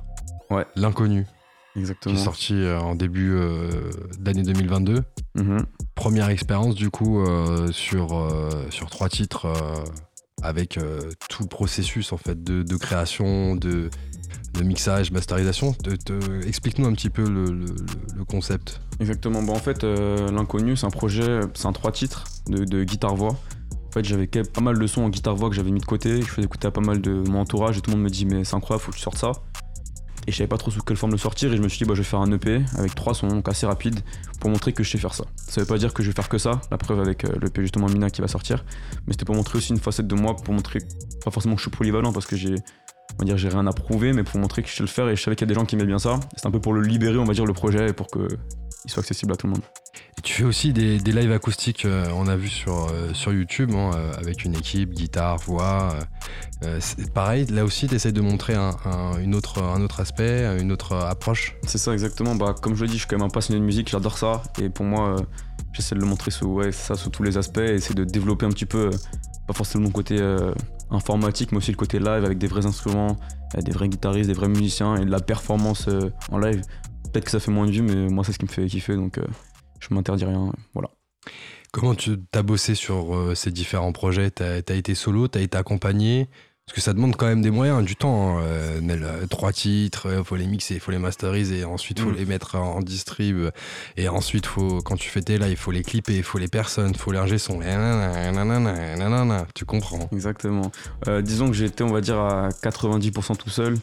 Ouais. 0.50 0.66
L'inconnu, 0.76 1.26
qui 2.10 2.10
est 2.14 2.24
sorti 2.24 2.54
euh, 2.54 2.78
en 2.80 2.94
début 2.94 3.32
euh, 3.34 3.90
d'année 4.18 4.42
2022. 4.42 5.02
Mhm. 5.36 5.64
Première 5.94 6.28
expérience 6.28 6.74
du 6.74 6.90
coup 6.90 7.20
euh, 7.20 7.70
sur, 7.72 8.16
euh, 8.16 8.48
sur 8.70 8.90
trois 8.90 9.08
titres 9.08 9.46
euh, 9.46 9.84
avec 10.42 10.76
euh, 10.78 11.00
tout 11.28 11.42
le 11.42 11.48
processus 11.48 12.12
en 12.12 12.16
fait 12.16 12.42
de, 12.44 12.62
de 12.62 12.76
création, 12.76 13.56
de, 13.56 13.90
de 14.54 14.62
mixage, 14.62 15.10
masterisation. 15.10 15.74
Explique-nous 16.46 16.86
un 16.86 16.92
petit 16.92 17.10
peu 17.10 17.22
le, 17.28 17.44
le- 17.46 17.52
le- 17.66 17.74
le 18.18 18.24
concept. 18.24 18.80
Exactement. 19.00 19.42
Bon, 19.42 19.52
en 19.54 19.58
fait, 19.60 19.82
euh, 19.84 20.30
l'inconnu, 20.30 20.76
c'est 20.76 20.86
un 20.86 20.90
projet, 20.90 21.40
c'est 21.54 21.66
un 21.66 21.72
trois 21.72 21.90
titres 21.92 22.24
de, 22.48 22.64
de 22.64 22.84
guitare-voix. 22.84 23.30
En 23.32 23.92
fait, 23.92 24.04
j'avais 24.04 24.26
pas 24.26 24.60
mal 24.60 24.78
de 24.78 24.86
sons 24.86 25.02
en 25.02 25.08
guitare-voix 25.08 25.48
que 25.50 25.54
j'avais 25.56 25.70
mis 25.70 25.80
de 25.80 25.84
côté. 25.86 26.20
Je 26.20 26.26
faisais 26.26 26.44
écouter 26.46 26.66
à 26.68 26.70
pas 26.72 26.80
mal 26.80 27.00
de 27.00 27.12
mon 27.28 27.40
entourage 27.40 27.78
et 27.78 27.80
tout 27.80 27.90
le 27.90 27.96
monde 27.96 28.04
me 28.04 28.10
dit, 28.10 28.26
mais 28.26 28.44
c'est 28.44 28.54
incroyable, 28.56 28.82
faut 28.84 28.90
que 28.92 28.96
tu 28.96 29.02
sortes 29.02 29.18
ça. 29.18 29.32
Et 30.26 30.32
je 30.32 30.36
savais 30.36 30.48
pas 30.48 30.56
trop 30.56 30.70
sous 30.70 30.80
quelle 30.80 30.96
forme 30.96 31.12
le 31.12 31.18
sortir 31.18 31.52
et 31.52 31.56
je 31.56 31.62
me 31.62 31.68
suis 31.68 31.78
dit, 31.78 31.84
bah, 31.84 31.94
je 31.94 32.00
vais 32.00 32.08
faire 32.08 32.20
un 32.20 32.32
EP 32.32 32.62
avec 32.78 32.94
trois 32.94 33.14
sons, 33.14 33.28
donc 33.28 33.48
assez 33.48 33.66
rapide, 33.66 34.00
pour 34.40 34.50
montrer 34.50 34.72
que 34.72 34.82
je 34.82 34.90
sais 34.90 34.98
faire 34.98 35.14
ça. 35.14 35.24
Ça 35.36 35.60
veut 35.60 35.66
pas 35.66 35.78
dire 35.78 35.92
que 35.92 36.02
je 36.02 36.08
vais 36.08 36.14
faire 36.14 36.28
que 36.28 36.38
ça, 36.38 36.60
la 36.70 36.78
preuve 36.78 37.00
avec 37.00 37.24
euh, 37.24 37.38
l'EP 37.42 37.60
justement 37.62 37.88
Mina 37.88 38.10
qui 38.10 38.20
va 38.20 38.28
sortir, 38.28 38.64
mais 39.06 39.12
c'était 39.12 39.24
pour 39.24 39.34
montrer 39.34 39.58
aussi 39.58 39.72
une 39.72 39.78
facette 39.78 40.06
de 40.06 40.14
moi, 40.14 40.36
pour 40.36 40.54
montrer, 40.54 40.80
pas 41.24 41.30
forcément 41.30 41.54
que 41.54 41.60
je 41.60 41.68
suis 41.68 41.76
polyvalent 41.76 42.12
parce 42.12 42.26
que 42.26 42.36
j'ai, 42.36 42.56
on 43.14 43.18
va 43.18 43.24
dire, 43.24 43.36
j'ai 43.36 43.48
rien 43.48 43.66
à 43.66 43.72
prouver, 43.72 44.12
mais 44.12 44.24
pour 44.24 44.40
montrer 44.40 44.62
que 44.62 44.68
je 44.68 44.74
sais 44.74 44.82
le 44.82 44.88
faire 44.88 45.08
et 45.08 45.16
je 45.16 45.22
savais 45.22 45.36
qu'il 45.36 45.46
y 45.46 45.50
a 45.50 45.52
des 45.54 45.58
gens 45.58 45.64
qui 45.66 45.76
aimaient 45.76 45.84
bien 45.86 45.98
ça. 45.98 46.18
C'est 46.36 46.46
un 46.46 46.50
peu 46.50 46.60
pour 46.60 46.72
le 46.74 46.82
libérer, 46.82 47.18
on 47.18 47.24
va 47.24 47.32
dire, 47.34 47.46
le 47.46 47.52
projet 47.52 47.90
et 47.90 47.92
pour 47.92 48.08
que 48.08 48.26
il 48.86 48.90
soit 48.90 49.00
accessible 49.02 49.32
à 49.32 49.36
tout 49.36 49.46
le 49.46 49.52
monde. 49.54 49.62
Et 50.18 50.20
Tu 50.22 50.34
fais 50.34 50.44
aussi 50.44 50.72
des, 50.74 50.98
des 50.98 51.12
lives 51.12 51.32
acoustiques, 51.32 51.86
euh, 51.86 52.06
on 52.14 52.26
a 52.26 52.36
vu 52.36 52.48
sur, 52.48 52.88
euh, 52.90 53.14
sur 53.14 53.32
YouTube, 53.32 53.70
hein, 53.74 53.92
euh, 53.94 54.12
avec 54.18 54.44
une 54.44 54.54
équipe, 54.54 54.90
guitare, 54.90 55.38
voix. 55.38 55.96
pareil, 57.14 57.46
là 57.46 57.64
aussi, 57.64 57.86
tu 57.86 57.94
essayes 57.94 58.12
de 58.12 58.20
montrer 58.20 58.54
un, 58.54 58.76
un- 58.84 59.18
une 59.20 59.34
autre, 59.34 59.62
un 59.62 59.80
autre 59.80 60.00
aspect, 60.00 60.58
une 60.60 60.70
autre 60.72 60.94
approche. 60.96 61.56
C'est 61.66 61.78
ça 61.78 61.92
exactement. 61.92 62.34
Bah, 62.34 62.54
comme 62.60 62.74
je 62.74 62.82
le 62.82 62.88
dis, 62.88 62.94
je 62.94 62.98
suis 63.00 63.08
quand 63.08 63.16
même 63.16 63.26
un 63.26 63.30
passionné 63.30 63.58
de 63.60 63.64
musique, 63.64 63.88
j'adore 63.88 64.18
ça. 64.18 64.42
Et 64.60 64.68
pour 64.68 64.84
moi, 64.84 65.16
j'essaie 65.72 65.94
de 65.94 66.00
le 66.00 66.06
montrer 66.06 66.30
sous, 66.30 66.46
ouais, 66.46 66.72
ça, 66.72 66.94
sous 66.94 67.08
tous 67.10 67.22
les 67.22 67.38
aspects. 67.38 67.58
Et 67.58 67.74
essayer 67.76 67.94
de 67.94 68.04
développer 68.04 68.44
un 68.44 68.50
petit 68.50 68.66
peu, 68.66 68.90
pas 69.46 69.52
forcément 69.52 69.84
mon 69.84 69.90
côté 69.90 70.16
euh, 70.20 70.52
informatique, 70.90 71.52
mais 71.52 71.58
aussi 71.58 71.70
le 71.70 71.76
côté 71.76 71.98
live 71.98 72.24
avec 72.24 72.38
des 72.38 72.46
vrais 72.46 72.66
instruments, 72.66 73.16
euh, 73.56 73.60
des 73.60 73.72
vrais 73.72 73.88
guitaristes, 73.88 74.28
des 74.28 74.34
vrais 74.34 74.48
musiciens 74.48 74.96
et 74.96 75.04
de 75.04 75.10
la 75.10 75.20
performance 75.20 75.88
euh, 75.88 76.10
en 76.30 76.38
live. 76.38 76.62
Peut-être 77.12 77.24
que 77.24 77.30
ça 77.30 77.40
fait 77.40 77.50
moins 77.50 77.66
de 77.66 77.72
vues, 77.72 77.82
mais 77.82 78.08
moi, 78.08 78.24
c'est 78.24 78.32
ce 78.32 78.38
qui 78.38 78.44
me 78.44 78.50
fait 78.50 78.66
kiffer. 78.66 78.96
Donc, 78.96 79.18
euh, 79.18 79.26
je 79.80 79.94
m'interdis 79.94 80.24
rien. 80.24 80.52
Voilà. 80.72 80.90
Comment 81.72 81.94
tu 81.94 82.16
as 82.32 82.42
bossé 82.42 82.74
sur 82.74 83.32
ces 83.34 83.50
différents 83.50 83.92
projets? 83.92 84.30
T'as 84.30 84.60
as 84.68 84.74
été 84.74 84.94
solo, 84.94 85.26
t'as 85.26 85.40
été 85.40 85.58
accompagné? 85.58 86.28
Parce 86.66 86.76
que 86.76 86.80
ça 86.80 86.94
demande 86.94 87.14
quand 87.16 87.26
même 87.26 87.42
des 87.42 87.50
moyens, 87.50 87.84
du 87.84 87.94
temps. 87.94 88.38
hein, 88.38 88.42
euh, 88.42 88.80
euh, 88.88 89.26
trois 89.26 89.52
titres, 89.52 90.06
il 90.16 90.24
faut 90.24 90.34
les 90.36 90.46
mixer, 90.46 90.74
il 90.74 90.80
faut 90.80 90.92
les 90.92 90.98
masteriser, 90.98 91.62
ensuite 91.64 91.98
il 91.98 92.04
faut 92.04 92.10
Mm. 92.10 92.16
les 92.16 92.24
mettre 92.24 92.54
en 92.56 92.80
distrib, 92.80 93.50
et 93.98 94.08
ensuite 94.08 94.46
faut, 94.46 94.80
quand 94.80 94.96
tu 94.96 95.10
fais 95.10 95.20
tes 95.20 95.36
lives, 95.36 95.50
il 95.50 95.56
faut 95.58 95.72
les 95.72 95.82
clipper, 95.82 96.16
il 96.16 96.22
faut 96.22 96.38
les 96.38 96.48
personnes, 96.48 96.92
il 96.92 96.96
faut 96.98 97.12
l'ingé 97.12 97.36
son. 97.36 97.60
Tu 99.54 99.64
comprends? 99.66 100.08
Exactement. 100.10 100.72
Euh, 101.06 101.20
disons 101.20 101.48
que 101.48 101.52
j'ai 101.54 101.66
été, 101.66 101.84
on 101.84 101.92
va 101.92 102.00
dire, 102.00 102.18
à 102.18 102.48
90% 102.62 103.36
tout 103.36 103.50
seul. 103.50 103.76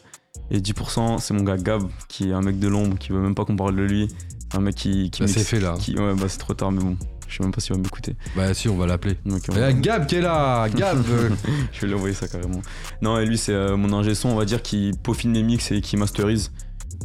Et 0.50 0.60
10%, 0.60 1.20
c'est 1.20 1.34
mon 1.36 1.44
gars 1.44 1.58
Gab, 1.58 1.84
qui 2.08 2.30
est 2.30 2.34
un 2.34 2.42
mec 2.42 2.58
de 2.58 2.68
l'ombre, 2.68 2.98
qui 2.98 3.12
veut 3.12 3.20
même 3.22 3.36
pas 3.36 3.46
qu'on 3.46 3.56
parle 3.56 3.76
de 3.76 3.84
lui. 3.84 4.08
Un 4.54 4.60
mec 4.60 4.76
qui. 4.76 5.12
qui 5.12 5.22
mixe- 5.24 5.34
c'est 5.38 5.44
fait 5.44 5.60
là. 5.60 5.76
qui- 5.80 5.96
ouais, 5.98 6.14
bah 6.16 6.26
c'est 6.28 6.40
trop 6.40 6.54
tard, 6.54 6.72
mais 6.72 6.82
bon. 6.82 6.98
Je 7.32 7.38
sais 7.38 7.44
même 7.44 7.54
pas 7.54 7.62
s'il 7.62 7.74
va 7.74 7.82
m'écouter. 7.82 8.16
Bah 8.36 8.54
si, 8.54 8.68
on 8.68 8.76
va 8.76 8.86
l'appeler. 8.86 9.18
Il 9.26 9.58
y 9.58 9.60
a 9.62 9.72
Gab 9.72 10.06
qui 10.06 10.16
est 10.16 10.22
là 10.22 10.68
Gab 10.68 11.02
je 11.72 11.82
vais 11.82 11.88
lui 11.88 11.94
envoyer 11.94 12.14
ça 12.14 12.28
carrément. 12.28 12.62
Non, 13.02 13.18
et 13.20 13.26
lui, 13.26 13.38
c'est 13.38 13.54
euh, 13.54 13.78
mon 13.78 13.94
ingé 13.94 14.16
son, 14.16 14.30
on 14.30 14.36
va 14.36 14.44
dire, 14.44 14.62
qui 14.62 14.92
peaufine 15.02 15.32
les 15.32 15.42
mix 15.42 15.72
et 15.72 15.80
qui 15.80 15.96
masterise. 15.96 16.52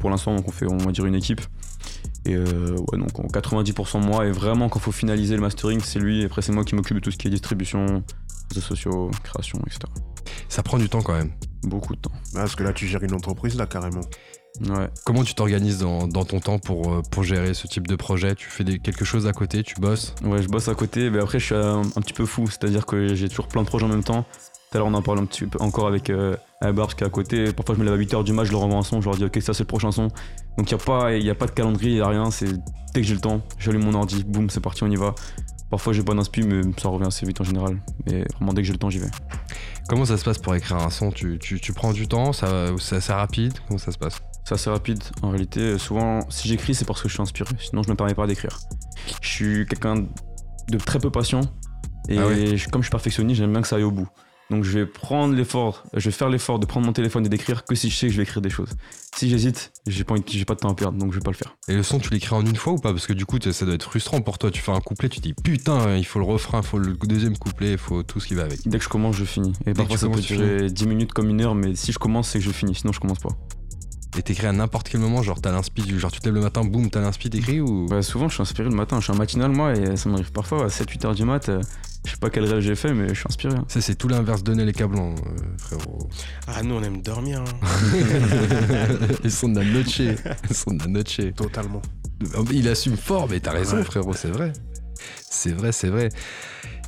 Pour 0.00 0.10
l'instant, 0.10 0.34
donc 0.34 0.48
on 0.48 0.50
fait, 0.50 0.66
on 0.66 0.78
va 0.78 0.90
dire, 0.90 1.06
une 1.06 1.14
équipe. 1.14 1.40
Et 2.24 2.34
euh, 2.34 2.76
ouais, 2.76 2.98
donc 2.98 3.16
en 3.20 3.28
90% 3.28 4.04
moi. 4.04 4.26
Et 4.26 4.32
vraiment, 4.32 4.68
quand 4.68 4.80
faut 4.80 4.90
finaliser 4.90 5.36
le 5.36 5.42
mastering, 5.42 5.80
c'est 5.80 6.00
lui. 6.00 6.22
Et 6.22 6.24
après, 6.24 6.42
c'est 6.42 6.52
moi 6.52 6.64
qui 6.64 6.74
m'occupe 6.74 6.96
de 6.96 7.00
tout 7.00 7.12
ce 7.12 7.16
qui 7.16 7.28
est 7.28 7.30
distribution, 7.30 8.02
réseaux 8.50 8.66
sociaux, 8.66 9.12
création, 9.22 9.60
etc. 9.60 9.78
Ça 10.48 10.64
prend 10.64 10.78
du 10.78 10.88
temps 10.88 11.02
quand 11.02 11.14
même. 11.14 11.30
Beaucoup 11.62 11.94
de 11.94 12.00
temps. 12.00 12.12
Ah, 12.34 12.40
Parce 12.40 12.56
que 12.56 12.64
là, 12.64 12.72
tu 12.72 12.88
gères 12.88 13.04
une 13.04 13.14
entreprise, 13.14 13.56
là, 13.56 13.66
carrément. 13.66 14.00
Ouais. 14.62 14.88
Comment 15.04 15.22
tu 15.22 15.34
t'organises 15.34 15.78
dans, 15.78 16.08
dans 16.08 16.24
ton 16.24 16.40
temps 16.40 16.58
pour, 16.58 16.92
euh, 16.94 17.02
pour 17.10 17.22
gérer 17.24 17.52
ce 17.54 17.66
type 17.66 17.86
de 17.86 17.96
projet? 17.96 18.34
Tu 18.34 18.48
fais 18.48 18.64
des- 18.64 18.78
quelque 18.78 19.04
chose 19.04 19.26
à 19.26 19.32
côté, 19.32 19.62
tu 19.62 19.74
bosses? 19.80 20.14
Ouais, 20.24 20.40
je 20.42 20.48
bosse 20.48 20.68
à 20.68 20.74
côté, 20.74 21.10
mais 21.10 21.18
après 21.18 21.38
je 21.38 21.44
suis 21.46 21.54
un, 21.54 21.80
un 21.82 22.00
petit 22.00 22.14
peu 22.14 22.24
fou, 22.26 22.46
c'est-à-dire 22.48 22.86
que 22.86 23.14
j'ai 23.14 23.28
toujours 23.28 23.48
plein 23.48 23.62
de 23.62 23.66
projets 23.66 23.84
en 23.84 23.88
même 23.88 24.04
temps. 24.04 24.22
Tout 24.70 24.78
à 24.78 24.78
l'heure 24.78 24.86
on 24.88 24.94
en 24.94 25.02
parle 25.02 25.18
un 25.20 25.26
petit 25.26 25.46
peu 25.46 25.58
encore 25.60 25.86
avec 25.86 26.10
euh, 26.10 26.36
Barbs 26.60 26.94
qui 26.94 27.04
est 27.04 27.06
à 27.06 27.10
côté. 27.10 27.52
Parfois 27.52 27.74
je 27.74 27.80
me 27.80 27.84
lève 27.84 27.94
à 27.94 27.98
8h 27.98 28.24
du 28.24 28.32
match, 28.32 28.46
je 28.48 28.52
leur 28.52 28.62
envoie 28.62 28.78
un 28.78 28.82
son, 28.82 29.00
je 29.00 29.06
leur 29.06 29.16
dis 29.16 29.24
ok 29.24 29.38
ça 29.40 29.52
c'est 29.54 29.62
le 29.62 29.66
prochain 29.68 29.92
son. 29.92 30.08
Donc 30.58 30.70
il 30.70 30.74
n'y 30.74 30.80
a, 30.80 30.84
pas- 30.84 31.12
y 31.12 31.30
a 31.30 31.34
pas 31.34 31.46
de 31.46 31.50
calendrier, 31.52 31.96
il 31.96 32.02
a 32.02 32.08
rien, 32.08 32.30
c'est 32.30 32.48
dès 32.94 33.00
que 33.00 33.06
j'ai 33.06 33.14
le 33.14 33.20
temps, 33.20 33.42
j'allume 33.58 33.84
mon 33.84 33.94
ordi, 33.94 34.24
boum 34.24 34.48
c'est 34.50 34.60
parti, 34.60 34.82
on 34.84 34.90
y 34.90 34.96
va. 34.96 35.14
Parfois 35.70 35.92
j'ai 35.92 36.02
pas 36.02 36.14
d'inspi 36.14 36.42
mais 36.42 36.62
ça 36.80 36.88
revient 36.88 37.06
assez 37.06 37.26
vite 37.26 37.40
en 37.40 37.44
général. 37.44 37.80
Mais 38.06 38.24
vraiment 38.36 38.52
dès 38.54 38.62
que 38.62 38.66
j'ai 38.66 38.72
le 38.72 38.78
temps 38.78 38.90
j'y 38.90 38.98
vais. 38.98 39.10
Comment 39.88 40.04
ça 40.04 40.16
se 40.16 40.24
passe 40.24 40.38
pour 40.38 40.54
écrire 40.54 40.78
un 40.78 40.90
son? 40.90 41.12
Tu, 41.12 41.38
tu, 41.38 41.60
tu 41.60 41.72
prends 41.72 41.92
du 41.92 42.08
temps? 42.08 42.32
Ça, 42.32 42.72
ou 42.72 42.78
C'est 42.78 42.96
assez 42.96 43.12
rapide? 43.12 43.52
Comment 43.68 43.78
ça 43.78 43.92
se 43.92 43.98
passe? 43.98 44.20
C'est 44.46 44.54
assez 44.54 44.70
rapide 44.70 45.02
en 45.22 45.30
réalité. 45.30 45.76
Souvent 45.76 46.20
si 46.30 46.46
j'écris 46.48 46.74
c'est 46.74 46.84
parce 46.84 47.02
que 47.02 47.08
je 47.08 47.14
suis 47.14 47.22
inspiré, 47.22 47.50
sinon 47.58 47.82
je 47.82 47.90
me 47.90 47.94
permets 47.96 48.14
pas 48.14 48.26
d'écrire. 48.28 48.58
Je 49.20 49.28
suis 49.28 49.66
quelqu'un 49.66 50.06
de 50.70 50.78
très 50.78 50.98
peu 51.00 51.10
patient 51.10 51.40
et 52.08 52.18
Ah 52.18 52.26
ouais. 52.28 52.56
je- 52.56 52.68
comme 52.68 52.82
je 52.82 52.86
suis 52.86 52.90
perfectionniste 52.92 53.38
j'aime 53.40 53.52
bien 53.52 53.60
que 53.62 53.68
ça 53.68 53.76
aille 53.76 53.82
au 53.82 53.90
bout. 53.90 54.08
Donc 54.48 54.62
je 54.62 54.78
vais 54.78 54.86
prendre 54.86 55.34
l'effort, 55.34 55.82
je 55.94 56.04
vais 56.08 56.12
faire 56.12 56.28
l'effort 56.28 56.60
de 56.60 56.66
prendre 56.66 56.86
mon 56.86 56.92
téléphone 56.92 57.26
et 57.26 57.28
d'écrire 57.28 57.64
que 57.64 57.74
si 57.74 57.90
je 57.90 57.96
sais 57.96 58.06
que 58.06 58.12
je 58.12 58.18
vais 58.18 58.22
écrire 58.22 58.40
des 58.40 58.48
choses. 58.50 58.70
Si 59.16 59.28
j'hésite, 59.28 59.72
j'ai 59.88 60.04
pas, 60.04 60.14
j'ai 60.24 60.44
pas 60.44 60.54
de 60.54 60.60
temps 60.60 60.70
à 60.70 60.74
perdre, 60.76 60.96
donc 60.96 61.10
je 61.10 61.16
vais 61.18 61.24
pas 61.24 61.32
le 61.32 61.36
faire. 61.36 61.56
Et 61.66 61.74
le 61.74 61.82
son, 61.82 61.98
tu 61.98 62.10
l'écris 62.10 62.32
en 62.36 62.46
une 62.46 62.54
fois 62.54 62.74
ou 62.74 62.78
pas? 62.78 62.92
Parce 62.92 63.08
que 63.08 63.12
du 63.12 63.26
coup, 63.26 63.38
ça 63.50 63.64
doit 63.66 63.74
être 63.74 63.82
frustrant 63.82 64.20
pour 64.20 64.38
toi. 64.38 64.52
Tu 64.52 64.62
fais 64.62 64.70
un 64.70 64.78
couplet, 64.80 65.08
tu 65.08 65.18
te 65.18 65.22
dis 65.24 65.34
putain, 65.34 65.96
il 65.96 66.06
faut 66.06 66.20
le 66.20 66.26
refrain, 66.26 66.60
il 66.62 66.64
faut 66.64 66.78
le 66.78 66.92
deuxième 66.94 67.36
couplet, 67.36 67.72
il 67.72 67.78
faut 67.78 68.04
tout 68.04 68.20
ce 68.20 68.28
qui 68.28 68.34
va 68.34 68.44
avec. 68.44 68.60
Dès 68.68 68.78
que 68.78 68.84
je 68.84 68.88
commence, 68.88 69.16
je 69.16 69.24
finis. 69.24 69.52
Et 69.66 69.72
parfois 69.72 69.96
ça 69.96 70.08
peut 70.08 70.20
durer 70.20 70.70
10 70.70 70.86
minutes 70.86 71.12
comme 71.12 71.28
une 71.28 71.40
heure, 71.40 71.56
mais 71.56 71.74
si 71.74 71.90
je 71.90 71.98
commence, 71.98 72.28
c'est 72.28 72.38
que 72.38 72.44
je 72.44 72.52
finis, 72.52 72.76
sinon 72.76 72.92
je 72.92 73.00
commence 73.00 73.18
pas. 73.18 73.30
Et 74.18 74.22
t'écris 74.22 74.46
à 74.46 74.52
n'importe 74.52 74.88
quel 74.88 75.00
moment, 75.00 75.22
genre 75.22 75.40
t'as 75.40 75.52
l'inspi, 75.52 75.82
du- 75.82 75.98
genre 76.00 76.10
tu 76.10 76.20
te 76.20 76.24
lèves 76.26 76.34
le 76.34 76.40
matin, 76.40 76.64
boum, 76.64 76.88
t'as 76.90 77.00
l'inspi, 77.00 77.28
t'écris 77.28 77.60
ou? 77.60 77.86
Bah, 77.86 78.00
souvent 78.02 78.28
je 78.28 78.34
suis 78.34 78.42
inspiré 78.42 78.68
le 78.70 78.74
matin, 78.74 78.98
je 78.98 79.04
suis 79.04 79.12
un 79.12 79.16
matinal 79.16 79.50
moi 79.50 79.74
et 79.76 79.96
ça 79.96 80.08
m'arrive 80.08 80.32
parfois 80.32 80.64
à 80.64 80.68
7-8 80.68 81.04
heures 81.06 81.14
du 81.14 81.24
mat. 81.24 81.48
euh, 81.50 81.60
je 82.06 82.12
sais 82.12 82.16
pas 82.18 82.30
quel 82.30 82.44
rêve 82.44 82.60
j'ai 82.60 82.76
fait, 82.76 82.94
mais 82.94 83.08
je 83.08 83.14
suis 83.14 83.26
inspiré. 83.28 83.54
hein. 83.56 83.64
Ça, 83.68 83.80
c'est 83.80 83.96
tout 83.96 84.08
l'inverse 84.08 84.42
de 84.44 84.54
Nel 84.54 84.68
et 84.68 84.72
Cablon, 84.72 85.14
euh, 85.16 85.40
frérot. 85.58 86.08
Ah, 86.46 86.62
nous, 86.62 86.76
on 86.76 86.82
aime 86.82 87.02
dormir. 87.02 87.42
hein. 87.42 87.66
Ils 89.24 89.30
sont 89.30 89.48
de 89.48 89.58
la 89.60 89.64
noche. 89.64 89.98
Ils 90.50 90.54
sont 90.56 90.70
de 90.72 90.78
la 90.84 90.86
noche. 90.88 91.20
Totalement. 91.36 91.82
Il 92.52 92.68
assume 92.68 92.96
fort, 92.96 93.28
mais 93.28 93.40
t'as 93.40 93.50
raison, 93.52 93.76
Ouais. 93.78 93.84
frérot, 93.84 94.14
c'est 94.14 94.30
vrai. 94.30 94.52
C'est 95.28 95.52
vrai, 95.52 95.72
c'est 95.72 95.88
vrai. 95.88 96.08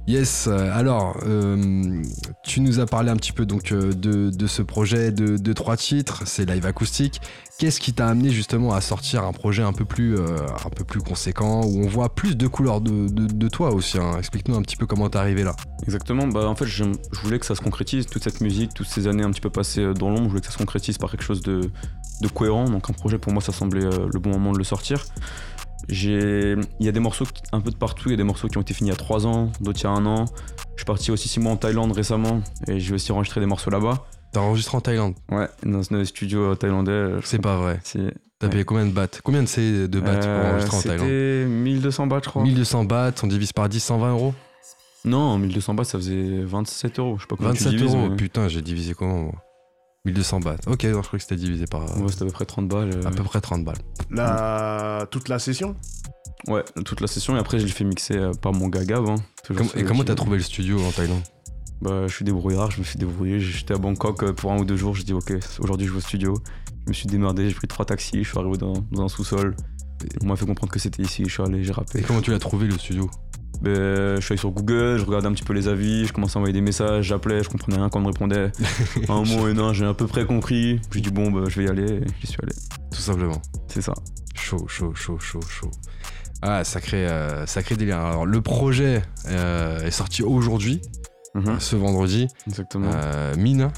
Yes, 0.09 0.47
euh, 0.47 0.71
alors, 0.73 1.19
euh, 1.27 2.03
tu 2.43 2.63
nous 2.63 2.81
as 2.81 2.87
parlé 2.87 3.11
un 3.11 3.17
petit 3.17 3.33
peu 3.33 3.45
donc 3.45 3.73
euh, 3.73 3.93
de, 3.93 4.47
ce 4.47 4.63
projet 4.63 5.13
de, 5.13 5.53
trois 5.53 5.77
titres, 5.77 6.23
c'est 6.25 6.49
live 6.49 6.65
acoustique. 6.65 7.21
Qu'est-ce 7.59 7.79
qui 7.79 7.93
t'a 7.93 8.09
amené 8.09 8.31
justement 8.31 8.73
à 8.73 8.81
sortir 8.81 9.25
un 9.25 9.33
projet 9.35 9.63
un 9.63 9.75
peu 9.75 9.85
plus, 9.85 10.17
un 10.19 10.71
peu 10.71 10.85
plus 10.85 11.01
conséquent, 11.01 11.61
où 11.67 11.85
on 11.85 11.89
voit 11.89 12.15
plus 12.15 12.39
de 12.39 12.47
couleurs 12.47 12.81
de, 12.81 13.49
toi 13.49 13.75
aussi 13.75 13.99
hein? 13.99 14.13
Explique-nous 14.17 14.55
un 14.55 14.63
petit 14.63 14.77
peu 14.77 14.87
comment 14.87 15.11
t'es 15.11 15.19
arrivé 15.19 15.43
là. 15.43 15.55
Exactement, 15.83 16.27
bah 16.27 16.49
en 16.49 16.55
fait 16.55 16.67
je 16.67 16.85
voulais 17.23 17.39
que 17.39 17.45
ça 17.45 17.57
se 17.57 17.61
concrétise, 17.61 18.07
toute 18.07 18.23
cette 18.23 18.41
musique, 18.41 18.73
toutes 18.73 18.87
ces 18.87 19.09
années 19.09 19.25
un 19.25 19.31
petit 19.31 19.41
peu 19.43 19.51
passées 19.51 19.93
dans 19.93 20.09
l'ombre, 20.09 20.25
je 20.25 20.29
voulais 20.29 20.41
que 20.41 20.47
ça 20.47 20.53
se 20.53 20.59
concrétise 20.59 20.97
par 20.97 21.11
quelque 21.11 21.25
chose 21.25 21.43
de, 21.43 21.69
cohérent, 22.33 22.67
donc 22.67 22.89
un 22.89 22.95
projet 22.95 23.19
pour 23.19 23.33
moi 23.33 23.43
ça 23.43 23.53
semblait 23.53 23.85
le 23.85 24.19
bon 24.21 24.31
moment 24.31 24.53
de 24.53 24.59
le 24.59 24.65
sortir. 24.65 25.05
J'ai, 25.89 26.55
Il 26.81 26.87
y 26.87 26.89
a 26.89 26.93
des 26.93 27.01
morceaux 27.01 27.25
un 27.53 27.61
peu 27.61 27.71
de 27.71 27.77
partout, 27.77 28.09
il 28.09 28.13
y 28.13 28.15
a 28.15 28.17
des 28.19 28.25
morceaux 28.25 28.49
qui 28.49 28.59
ont 28.59 28.61
été 28.61 28.75
finis 28.75 28.91
il 28.91 28.93
y 28.93 28.95
a 28.95 28.97
3 28.99 29.27
ans, 29.27 29.51
d'autres 29.61 29.81
il 29.81 29.85
y 29.85 29.87
a 29.87 29.91
un 29.91 30.05
an. 30.07 30.27
Je 30.77 30.81
suis 30.83 30.85
parti 30.87 31.11
aussi 31.11 31.29
6 31.29 31.41
mois 31.41 31.53
en 31.53 31.57
Thaïlande 31.57 31.93
récemment 31.93 32.43
et 32.67 32.79
j'ai 32.79 32.95
aussi 32.95 33.11
enregistré 33.13 33.41
des 33.41 33.47
morceaux 33.47 33.71
là-bas. 33.71 34.07
T'as 34.33 34.41
enregistré 34.41 34.77
en 34.77 34.81
Thaïlande, 34.83 35.15
Ouais, 35.31 35.49
dans 35.65 35.81
un 35.95 36.05
studio 36.05 36.55
thaïlandais. 36.55 37.13
c'est 37.25 37.41
pas 37.41 37.57
vrai. 37.57 37.81
T'as 38.39 38.47
Ouais. 38.47 38.53
payé 38.53 38.65
combien 38.65 38.85
de 38.87 38.93
bahts? 38.93 39.09
Combien 39.25 39.43
de 39.43 39.49
c'est 39.49 39.89
de 39.89 40.01
bahts 40.01 40.19
pour 40.19 40.29
Euh, 40.29 40.51
enregistrer 40.53 40.77
en 40.77 40.83
Thaïlande? 40.83 41.07
C'était 41.09 41.47
1200 41.49 42.07
bahts 42.07 42.21
je 42.25 42.29
crois. 42.29 42.43
1200 42.43 42.85
bahts, 42.85 43.13
on 43.23 43.27
divise 43.27 43.53
par 43.53 43.69
10, 43.69 43.81
120 43.83 44.11
euros? 44.13 44.35
Non, 45.07 45.39
1200 45.39 45.73
bahts 45.75 45.85
ça 45.85 45.99
faisait 45.99 46.43
27 46.45 46.99
euros, 46.99 47.17
je 47.17 47.23
sais 47.23 47.27
pas 47.29 47.37
tu 47.37 47.43
27 47.45 47.71
divises, 47.71 47.95
euros, 47.95 48.09
mais- 48.11 48.17
putain, 48.17 48.49
j'ai 48.49 48.61
divisé 48.63 48.93
comment 48.95 49.19
moi? 49.19 49.33
1200 50.09 50.41
bahts. 50.41 50.57
Ok, 50.67 50.83
je 50.83 50.91
crois 50.93 51.03
que 51.03 51.19
c'était 51.19 51.37
divisé 51.37 51.65
par 51.67 51.83
euh, 51.83 52.01
Ouais, 52.03 52.09
c'était 52.11 52.23
à 52.23 52.27
peu 52.27 52.33
près 52.33 52.45
30 52.47 52.69
balles. 52.69 52.91
euh, 52.95 53.07
à 53.07 53.11
peu 53.11 53.23
près 53.25 53.41
30 53.41 53.65
balles. 53.65 53.79
La... 54.11 55.07
Toute 55.11 55.29
la 55.29 55.39
session? 55.39 55.77
Ouais, 56.47 56.65
toute 56.85 57.01
la 57.01 57.07
session 57.09 57.37
et 57.37 57.39
après 57.39 57.59
je 57.59 57.65
l'ai 57.67 57.73
fait 57.73 57.85
mixer 57.85 58.17
euh, 58.17 58.33
par 58.33 58.53
mon 58.53 58.69
gars 58.69 58.85
Gab. 58.85 59.07
hein. 59.09 59.17
Comme- 59.49 59.67
et 59.77 59.85
comment 59.85 60.05
t'as 60.05 60.15
trouvé 60.15 60.37
le 60.37 60.43
studio 60.43 60.81
en 60.83 60.91
Thaïlande? 60.93 61.23
Bah, 61.81 62.07
je 62.09 62.13
suis 62.15 62.25
débrouillard, 62.25 62.71
je 62.71 62.81
me 62.81 62.85
suis 62.85 62.99
débrouillé. 62.99 63.39
J'étais 63.41 63.75
à 63.75 63.79
Bangkok 63.79 64.23
euh, 64.23 64.33
pour 64.33 64.53
un 64.53 64.59
ou 64.59 64.65
deux 64.65 64.77
jours. 64.77 64.95
Je 64.95 65.03
dis 65.03 65.13
ok, 65.13 65.33
aujourd'hui 65.61 65.87
je 65.87 65.93
vais 65.93 65.99
au 65.99 66.01
studio. 66.01 66.35
Je 66.85 66.91
me 66.91 66.95
suis 66.95 67.07
démerdé, 67.07 67.49
j'ai 67.49 67.55
pris 67.55 67.69
trois 67.69 67.85
taxis, 67.85 68.25
je 68.25 68.29
suis 68.31 68.39
arrivé 68.39 68.57
dans, 68.57 68.73
dans 68.93 69.03
un 69.05 69.09
sous-sol. 69.09 69.55
On 70.23 70.27
m'a 70.27 70.37
fait 70.37 70.47
comprendre 70.47 70.73
que 70.73 70.79
c'était 70.79 71.03
ici, 71.03 71.25
je 71.27 71.31
suis 71.33 71.43
allé, 71.43 71.63
j'ai 71.65 71.71
Et 71.71 71.73
rappé. 71.73 72.03
comment 72.03 72.21
tu 72.21 72.31
l'as 72.31 72.39
trouvé 72.39 72.67
le 72.67 72.79
studio? 72.79 73.11
Ben, 73.61 74.17
je 74.17 74.21
suis 74.21 74.33
allé 74.33 74.39
sur 74.39 74.51
Google, 74.51 74.99
je 74.99 75.05
regardais 75.05 75.27
un 75.27 75.33
petit 75.33 75.43
peu 75.43 75.53
les 75.53 75.69
avis, 75.69 76.07
je 76.07 76.13
commençais 76.13 76.37
à 76.37 76.39
envoyer 76.39 76.53
des 76.53 76.61
messages, 76.61 77.07
j'appelais, 77.07 77.43
je 77.43 77.49
comprenais 77.49 77.77
rien 77.79 77.89
quand 77.89 77.99
on 77.99 78.03
me 78.03 78.07
répondait. 78.07 78.53
un 79.09 79.23
mot 79.25 79.49
et 79.49 79.55
non, 79.55 79.73
j'ai 79.73 79.85
à 79.85 79.95
peu 79.95 80.07
près 80.07 80.25
compris. 80.27 80.81
J'ai 80.93 81.01
dit 81.01 81.11
bon, 81.11 81.31
bah, 81.31 81.49
je 81.49 81.61
vais 81.61 81.67
y 81.67 81.69
aller, 81.69 81.95
et 81.95 82.07
j'y 82.21 82.27
suis 82.27 82.39
allé. 82.43 82.53
Tout 82.93 83.01
simplement. 83.01 83.41
C'est 83.67 83.83
ça. 83.83 83.95
Chaud, 84.35 84.67
chaud, 84.69 84.95
chaud, 84.95 85.19
chaud, 85.19 85.41
chaud. 85.49 85.71
Ah, 86.41 86.63
sacré, 86.63 87.09
euh, 87.09 87.47
sacré 87.47 87.75
délire. 87.77 87.99
Alors, 87.99 88.25
le 88.27 88.41
projet 88.41 89.03
euh, 89.29 89.85
est 89.85 89.91
sorti 89.91 90.23
aujourd'hui, 90.23 90.81
Mhm, 91.35 91.61
ce 91.61 91.77
vendredi. 91.77 92.29
Exactement. 92.47 92.91
Euh, 92.93 93.35
Mine. 93.37 93.71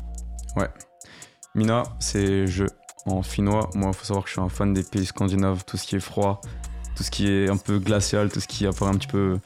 Mina, 1.57 1.83
c'est 1.99 2.47
je 2.47 2.65
en 3.07 3.23
finnois. 3.23 3.71
Moi, 3.75 3.91
il 3.93 3.97
faut 3.97 4.05
savoir 4.05 4.25
que 4.25 4.29
je 4.29 4.35
suis 4.35 4.43
un 4.43 4.49
fan 4.49 4.73
des 4.73 4.85
pays 4.85 5.05
scandinaves, 5.05 5.65
tout 5.67 5.77
ce 5.77 5.85
qui 5.85 5.97
est 5.97 6.01
froid, 6.01 6.41
tout 6.95 7.03
ce 7.03 7.11
qui 7.11 7.29
est 7.29 7.49
un 7.49 7.57
peu 7.57 7.79
glacial, 7.79 8.31
tout 8.31 8.41
ce 8.41 8.49
qui 8.49 8.67
apparaît 8.67 8.91
un 8.91 8.99
petit 8.99 9.09
peu. 9.09 9.39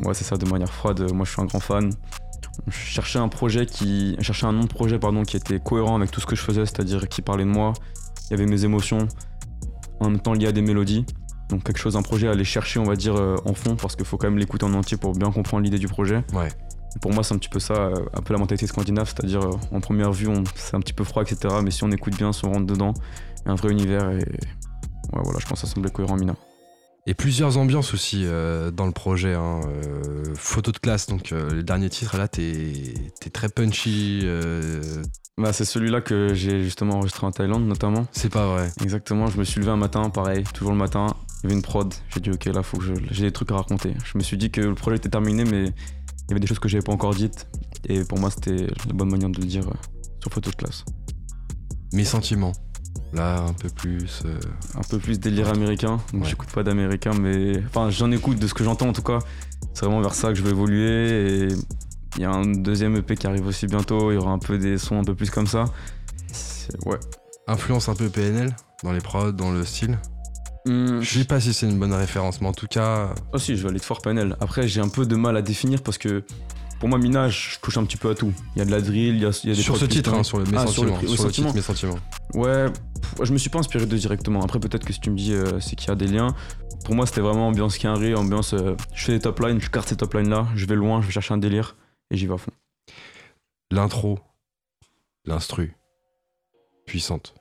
Ouais, 0.00 0.14
c'est 0.14 0.24
ça, 0.24 0.36
de 0.36 0.46
manière 0.46 0.72
froide. 0.72 1.12
Moi, 1.12 1.24
je 1.24 1.32
suis 1.32 1.40
un 1.40 1.46
grand 1.46 1.60
fan. 1.60 1.90
Je 2.66 2.76
cherchais 2.76 3.18
un 3.18 3.28
projet 3.28 3.66
qui. 3.66 4.16
je 4.18 4.24
cherchais 4.24 4.46
un 4.46 4.52
nom 4.52 4.62
de 4.62 4.68
projet, 4.68 4.98
pardon, 4.98 5.22
qui 5.22 5.36
était 5.36 5.60
cohérent 5.60 5.96
avec 5.96 6.10
tout 6.10 6.20
ce 6.20 6.26
que 6.26 6.36
je 6.36 6.42
faisais, 6.42 6.64
c'est-à-dire 6.66 7.08
qui 7.08 7.22
parlait 7.22 7.44
de 7.44 7.50
moi. 7.50 7.72
Il 8.28 8.32
y 8.32 8.34
avait 8.34 8.46
mes 8.46 8.64
émotions, 8.64 9.06
en 10.00 10.10
même 10.10 10.20
temps 10.20 10.32
lié 10.32 10.46
à 10.46 10.52
des 10.52 10.62
mélodies. 10.62 11.04
Donc, 11.48 11.62
quelque 11.62 11.78
chose, 11.78 11.96
un 11.96 12.02
projet 12.02 12.28
à 12.28 12.32
aller 12.32 12.44
chercher, 12.44 12.80
on 12.80 12.84
va 12.84 12.96
dire, 12.96 13.14
euh, 13.14 13.36
en 13.44 13.54
fond, 13.54 13.76
parce 13.76 13.94
qu'il 13.94 14.04
faut 14.04 14.16
quand 14.16 14.26
même 14.26 14.38
l'écouter 14.38 14.64
en 14.64 14.74
entier 14.74 14.96
pour 14.96 15.12
bien 15.12 15.30
comprendre 15.30 15.62
l'idée 15.62 15.78
du 15.78 15.86
projet. 15.86 16.24
Ouais. 16.32 16.48
Pour 17.00 17.12
moi, 17.12 17.22
c'est 17.22 17.34
un 17.34 17.38
petit 17.38 17.48
peu 17.48 17.60
ça, 17.60 17.74
euh, 17.74 18.04
un 18.14 18.22
peu 18.22 18.32
la 18.32 18.40
mentalité 18.40 18.66
scandinave, 18.66 19.06
c'est-à-dire 19.06 19.42
euh, 19.42 19.58
en 19.70 19.80
première 19.80 20.12
vue, 20.12 20.28
c'est 20.56 20.74
un 20.74 20.80
petit 20.80 20.92
peu 20.92 21.04
froid, 21.04 21.22
etc. 21.22 21.54
Mais 21.62 21.70
si 21.70 21.84
on 21.84 21.90
écoute 21.90 22.16
bien, 22.16 22.32
si 22.32 22.44
on 22.44 22.52
rentre 22.52 22.66
dedans, 22.66 22.94
il 23.40 23.46
y 23.46 23.48
a 23.50 23.52
un 23.52 23.54
vrai 23.54 23.70
univers 23.70 24.10
et 24.10 24.16
ouais, 24.18 25.20
voilà, 25.22 25.38
je 25.38 25.46
pense 25.46 25.60
que 25.60 25.66
ça 25.66 25.72
semblait 25.72 25.90
cohérent, 25.90 26.16
Mina. 26.16 26.34
Et 27.08 27.14
plusieurs 27.14 27.56
ambiances 27.56 27.94
aussi 27.94 28.22
euh, 28.24 28.70
dans 28.72 28.86
le 28.86 28.92
projet. 28.92 29.34
hein. 29.34 29.60
Euh, 29.66 30.34
photo 30.34 30.72
de 30.72 30.78
classe, 30.78 31.06
donc 31.06 31.32
euh, 31.32 31.50
le 31.50 31.62
dernier 31.62 31.88
titre, 31.88 32.16
là, 32.16 32.26
t'es 32.28 32.72
t'es 33.20 33.30
très 33.30 33.48
punchy. 33.48 34.20
euh, 34.24 34.82
Bah, 35.38 35.52
c'est 35.52 35.64
celui-là 35.64 36.00
que 36.00 36.34
j'ai 36.34 36.62
justement 36.64 36.94
enregistré 36.96 37.26
en 37.26 37.30
Thaïlande, 37.30 37.64
notamment. 37.66 38.06
c'est 38.12 38.28
pas 38.32 38.46
vrai. 38.48 38.70
Exactement, 38.82 39.26
je 39.28 39.38
me 39.38 39.44
suis 39.44 39.60
levé 39.60 39.70
un 39.70 39.76
matin, 39.76 40.10
pareil, 40.10 40.42
toujours 40.52 40.72
le 40.72 40.78
matin. 40.78 41.06
Il 41.42 41.44
y 41.44 41.46
avait 41.46 41.54
une 41.54 41.62
prod. 41.62 41.92
J'ai 42.12 42.20
dit, 42.20 42.30
ok, 42.30 42.46
là, 42.46 42.62
faut 42.64 42.78
que 42.78 42.84
je- 42.84 42.94
j'ai 43.12 43.22
des 43.26 43.32
trucs 43.32 43.52
à 43.52 43.56
raconter. 43.56 43.94
Je 44.04 44.18
me 44.18 44.22
suis 44.22 44.36
dit 44.36 44.50
que 44.50 44.60
le 44.62 44.74
projet 44.74 44.96
était 44.96 45.10
terminé, 45.10 45.44
mais 45.44 45.64
il 45.66 46.30
y 46.30 46.32
avait 46.32 46.40
des 46.40 46.46
choses 46.48 46.58
que 46.58 46.68
j'avais 46.68 46.82
pas 46.82 46.92
encore 46.92 47.14
dites. 47.14 47.46
Et 47.88 48.02
pour 48.04 48.18
moi, 48.18 48.30
c'était 48.30 48.66
la 48.88 48.92
bonne 48.94 49.10
manière 49.10 49.28
de 49.28 49.38
le 49.40 49.46
dire 49.46 49.62
sur 50.20 50.32
photo 50.32 50.50
de 50.50 50.56
classe. 50.56 50.84
Mes 51.92 52.04
sentiments. 52.04 52.52
Là, 53.16 53.40
un 53.40 53.52
peu 53.54 53.68
plus. 53.70 54.22
euh, 54.26 54.38
Un 54.76 54.82
peu 54.88 54.98
plus 54.98 55.18
délire 55.18 55.48
américain. 55.48 55.98
Donc, 56.12 56.22
Ouais. 56.22 56.28
j'écoute 56.28 56.50
pas 56.52 56.62
d'américain, 56.62 57.12
mais. 57.18 57.62
Enfin, 57.66 57.90
j'en 57.90 58.10
écoute 58.12 58.38
de 58.38 58.46
ce 58.46 58.54
que 58.54 58.62
j'entends 58.62 58.88
en 58.88 58.92
tout 58.92 59.02
cas. 59.02 59.18
C'est 59.74 59.86
vraiment 59.86 60.00
vers 60.02 60.14
ça 60.14 60.28
que 60.28 60.34
je 60.34 60.42
veux 60.42 60.50
évoluer. 60.50 61.44
Et 61.44 61.48
il 62.16 62.22
y 62.22 62.24
a 62.24 62.30
un 62.30 62.46
deuxième 62.46 62.94
EP 62.96 63.16
qui 63.16 63.26
arrive 63.26 63.46
aussi 63.46 63.66
bientôt. 63.66 64.10
Il 64.12 64.14
y 64.14 64.18
aura 64.18 64.30
un 64.32 64.38
peu 64.38 64.58
des 64.58 64.78
sons 64.78 64.98
un 65.00 65.04
peu 65.04 65.14
plus 65.14 65.30
comme 65.30 65.46
ça. 65.46 65.64
Ouais. 66.84 66.98
influence 67.48 67.88
un 67.88 67.94
peu 67.94 68.08
PNL 68.08 68.54
dans 68.82 68.92
les 68.92 69.00
prods, 69.00 69.32
dans 69.32 69.50
le 69.52 69.64
style. 69.64 69.98
Hum, 70.66 71.00
Je 71.00 71.18
sais 71.20 71.24
pas 71.24 71.38
si 71.40 71.54
c'est 71.54 71.68
une 71.68 71.78
bonne 71.78 71.92
référence, 71.94 72.40
mais 72.40 72.48
en 72.48 72.52
tout 72.52 72.66
cas, 72.66 73.14
Ah 73.32 73.38
si, 73.38 73.56
je 73.56 73.62
vais 73.62 73.68
aller 73.68 73.78
de 73.78 73.84
fort 73.84 74.02
panel. 74.02 74.36
Après, 74.40 74.66
j'ai 74.66 74.80
un 74.80 74.88
peu 74.88 75.06
de 75.06 75.14
mal 75.14 75.36
à 75.36 75.42
définir 75.42 75.80
parce 75.82 75.96
que 75.96 76.24
pour 76.78 76.88
moi, 76.88 76.98
Minage, 76.98 77.54
je 77.54 77.60
touche 77.60 77.76
un 77.78 77.84
petit 77.84 77.96
peu 77.96 78.10
à 78.10 78.14
tout. 78.14 78.32
Il 78.54 78.58
y 78.58 78.62
a 78.62 78.64
de 78.64 78.70
la 78.70 78.80
drill, 78.80 79.14
il 79.16 79.22
y 79.22 79.26
a, 79.26 79.30
il 79.44 79.48
y 79.50 79.52
a 79.52 79.56
des 79.56 79.62
sur 79.62 79.76
ce 79.76 79.84
titre, 79.84 80.12
hein, 80.14 80.22
sur 80.22 80.38
le 80.38 80.44
Mes 80.44 80.56
Ah, 80.58 80.66
sur 80.66 80.84
le- 80.84 80.90
sentiments. 80.90 81.00
Sur 81.00 81.10
le 81.10 81.16
sentiments. 81.30 81.52
titre 81.52 81.56
Mes 81.56 81.62
sentiments. 81.62 81.98
Ouais, 82.34 82.66
pff, 82.70 83.14
je 83.26 83.32
me 83.32 83.38
suis 83.38 83.50
pas 83.50 83.58
inspiré 83.58 83.86
d'eux 83.86 83.96
directement. 83.98 84.42
Après, 84.42 84.60
peut-être 84.60 84.84
que 84.84 84.92
si 84.92 85.00
tu 85.00 85.10
me 85.10 85.16
dis 85.16 85.32
euh, 85.32 85.58
c'est 85.60 85.76
qu'il 85.76 85.88
y 85.88 85.90
a 85.90 85.94
des 85.94 86.06
liens. 86.06 86.34
Pour 86.84 86.94
moi, 86.94 87.06
c'était 87.06 87.20
vraiment 87.20 87.48
ambiance 87.48 87.78
Quinry, 87.78 88.14
ambiance. 88.14 88.52
euh, 88.54 88.76
je 88.94 89.04
fais 89.06 89.12
des 89.12 89.20
top 89.20 89.40
lines, 89.40 89.60
je 89.60 89.68
carte 89.70 89.88
ces 89.88 89.96
top 89.96 90.14
lines 90.14 90.28
là, 90.28 90.46
je 90.54 90.66
vais 90.66 90.74
loin, 90.76 91.00
je 91.00 91.06
vais 91.06 91.12
chercher 91.12 91.34
un 91.34 91.38
délire 91.38 91.76
et 92.10 92.16
j'y 92.16 92.26
vais 92.26 92.34
à 92.34 92.38
fond. 92.38 92.52
L'intro, 93.72 94.20
l'instru, 95.24 95.74
puissante. 96.86 97.34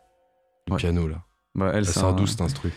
Le 0.67 0.73
Ouais. 0.73 0.79
piano, 0.79 1.07
là. 1.07 1.21
Bah, 1.53 1.69
elle, 1.71 1.79
Elle 1.79 1.85
c'est 1.85 1.99
sort 1.99 2.17
un- 2.19 2.25
cet 2.25 2.41
instru? 2.41 2.71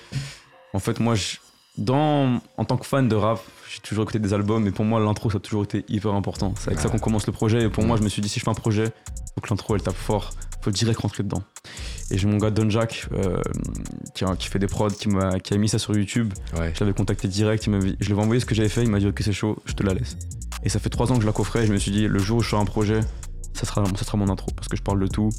En 0.75 0.79
fait, 0.79 1.01
moi, 1.01 1.15
je- 1.15 1.39
dans, 1.79 2.41
en 2.57 2.65
tant 2.65 2.77
que 2.77 2.85
fan 2.87 3.09
de 3.09 3.15
rap, 3.15 3.41
j'ai 3.73 3.81
toujours 3.81 4.03
écouté 4.05 4.19
des 4.19 4.35
albums 4.35 4.67
et 4.67 4.71
pour 4.71 4.85
moi, 4.85 4.99
l'intro, 5.01 5.31
ça 5.31 5.37
a 5.37 5.41
toujours 5.41 5.63
été 5.65 5.85
hyper 5.89 6.13
important. 6.15 6.53
C'est 6.59 6.69
avec 6.69 6.81
ça 6.81 6.89
qu'on 6.89 6.99
commence 6.99 7.27
le 7.27 7.33
projet 7.33 7.63
et 7.63 7.69
pour 7.69 7.85
moi, 7.85 7.97
je 7.97 8.03
me 8.03 8.09
suis 8.09 8.21
dit, 8.23 8.29
si 8.29 8.41
je 8.41 8.45
fais 8.45 8.51
un 8.51 8.55
projet, 8.55 8.85
faut 9.35 9.41
que 9.41 9.49
l'intro, 9.51 9.77
elle 9.77 9.83
tape 9.83 9.95
fort, 9.95 10.31
faut 10.63 10.71
direct 10.71 10.99
rentrer 11.01 11.23
dedans. 11.23 11.43
Et 12.11 12.19
j'ai 12.19 12.27
mon 12.27 12.39
gars 12.39 12.51
Don 12.51 12.69
Jack 12.71 13.07
euh, 13.13 13.41
qui, 14.15 14.25
a- 14.25 14.35
qui 14.37 14.49
fait 14.49 14.59
des 14.59 14.67
prods, 14.67 14.89
qui, 14.91 15.09
a 15.55 15.57
mis 15.57 15.69
ça 15.69 15.79
sur 15.79 15.95
YouTube. 15.97 16.33
Ouais. 16.59 16.73
Je 16.75 16.81
l'avais 16.81 16.95
contacté 16.95 17.29
direct, 17.29 17.67
il 17.67 17.97
je 18.01 18.07
lui 18.07 18.13
avais 18.15 18.23
envoyé 18.23 18.41
ce 18.41 18.47
que 18.47 18.55
j'avais 18.55 18.69
fait, 18.71 18.83
il 18.83 18.91
m'a 18.91 18.99
dit, 18.99 19.07
ok, 19.07 19.21
c'est 19.23 19.33
chaud, 19.33 19.57
je 19.67 19.75
te 19.75 19.83
la 19.83 19.95
laisse. 19.95 20.17
Et 20.65 20.69
ça 20.69 20.81
fait 20.81 20.91
trois 20.91 21.13
ans 21.13 21.15
que 21.17 21.21
je 21.23 21.27
la 21.27 21.33
coffrais 21.33 21.63
et 21.63 21.67
je 21.67 21.73
me 21.73 21.79
suis 21.79 21.93
dit, 21.93 22.09
le 22.09 22.19
jour 22.19 22.39
où 22.39 22.43
je 22.43 22.49
fais 22.49 22.57
un 22.57 22.65
projet, 22.65 23.01
ça 23.55 23.67
sera, 23.67 23.85
ça 23.97 24.05
sera 24.05 24.19
mon 24.19 24.29
intro 24.29 24.49
parce 24.57 24.67
que 24.69 24.77
je 24.77 24.83
parle 24.83 24.99
de 25.01 25.07
tout. 25.07 25.31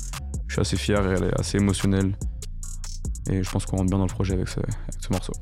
Je 0.47 0.53
suis 0.53 0.61
assez 0.61 0.77
fier 0.77 1.05
et 1.09 1.13
elle 1.15 1.23
est 1.25 1.39
assez 1.39 1.57
émotionnelle. 1.57 2.15
Et 3.29 3.43
je 3.43 3.49
pense 3.51 3.65
qu'on 3.65 3.77
rentre 3.77 3.89
bien 3.89 3.97
dans 3.99 4.05
le 4.05 4.09
projet 4.13 4.33
avec 4.35 4.47
ce, 4.47 4.59
avec 4.59 4.73
ce 4.99 5.11
morceau. 5.11 5.33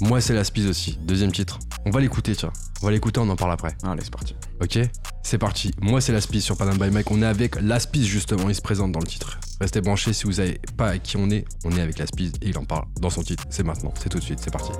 Moi, 0.00 0.20
c'est 0.20 0.34
la 0.34 0.44
Spies 0.44 0.66
aussi. 0.66 0.98
Deuxième 1.02 1.32
titre. 1.32 1.58
On 1.86 1.90
va 1.90 2.00
l'écouter, 2.00 2.34
tiens. 2.34 2.52
On 2.82 2.86
va 2.86 2.92
l'écouter, 2.92 3.20
on 3.20 3.28
en 3.28 3.36
parle 3.36 3.52
après. 3.52 3.76
Allez, 3.84 4.02
c'est 4.02 4.12
parti. 4.12 4.34
Ok 4.60 4.78
C'est 5.22 5.38
parti. 5.38 5.70
Moi, 5.80 6.00
c'est 6.00 6.12
la 6.12 6.20
sur 6.20 6.56
Panam 6.56 6.76
by 6.76 6.90
Mike. 6.90 7.10
On 7.10 7.22
est 7.22 7.26
avec 7.26 7.56
la 7.60 7.78
justement. 7.92 8.48
Il 8.48 8.54
se 8.54 8.62
présente 8.62 8.92
dans 8.92 9.00
le 9.00 9.06
titre. 9.06 9.38
Restez 9.60 9.80
branchés 9.80 10.12
si 10.12 10.24
vous 10.24 10.32
savez 10.32 10.60
pas 10.76 10.88
à 10.88 10.98
qui 10.98 11.16
on 11.16 11.30
est. 11.30 11.44
On 11.64 11.70
est 11.76 11.80
avec 11.80 11.98
la 11.98 12.06
Spies 12.06 12.32
et 12.42 12.48
il 12.48 12.58
en 12.58 12.64
parle 12.64 12.84
dans 13.00 13.10
son 13.10 13.22
titre. 13.22 13.44
C'est 13.50 13.62
maintenant. 13.62 13.94
C'est 14.00 14.08
tout 14.08 14.18
de 14.18 14.24
suite. 14.24 14.40
C'est 14.40 14.52
parti. 14.52 14.72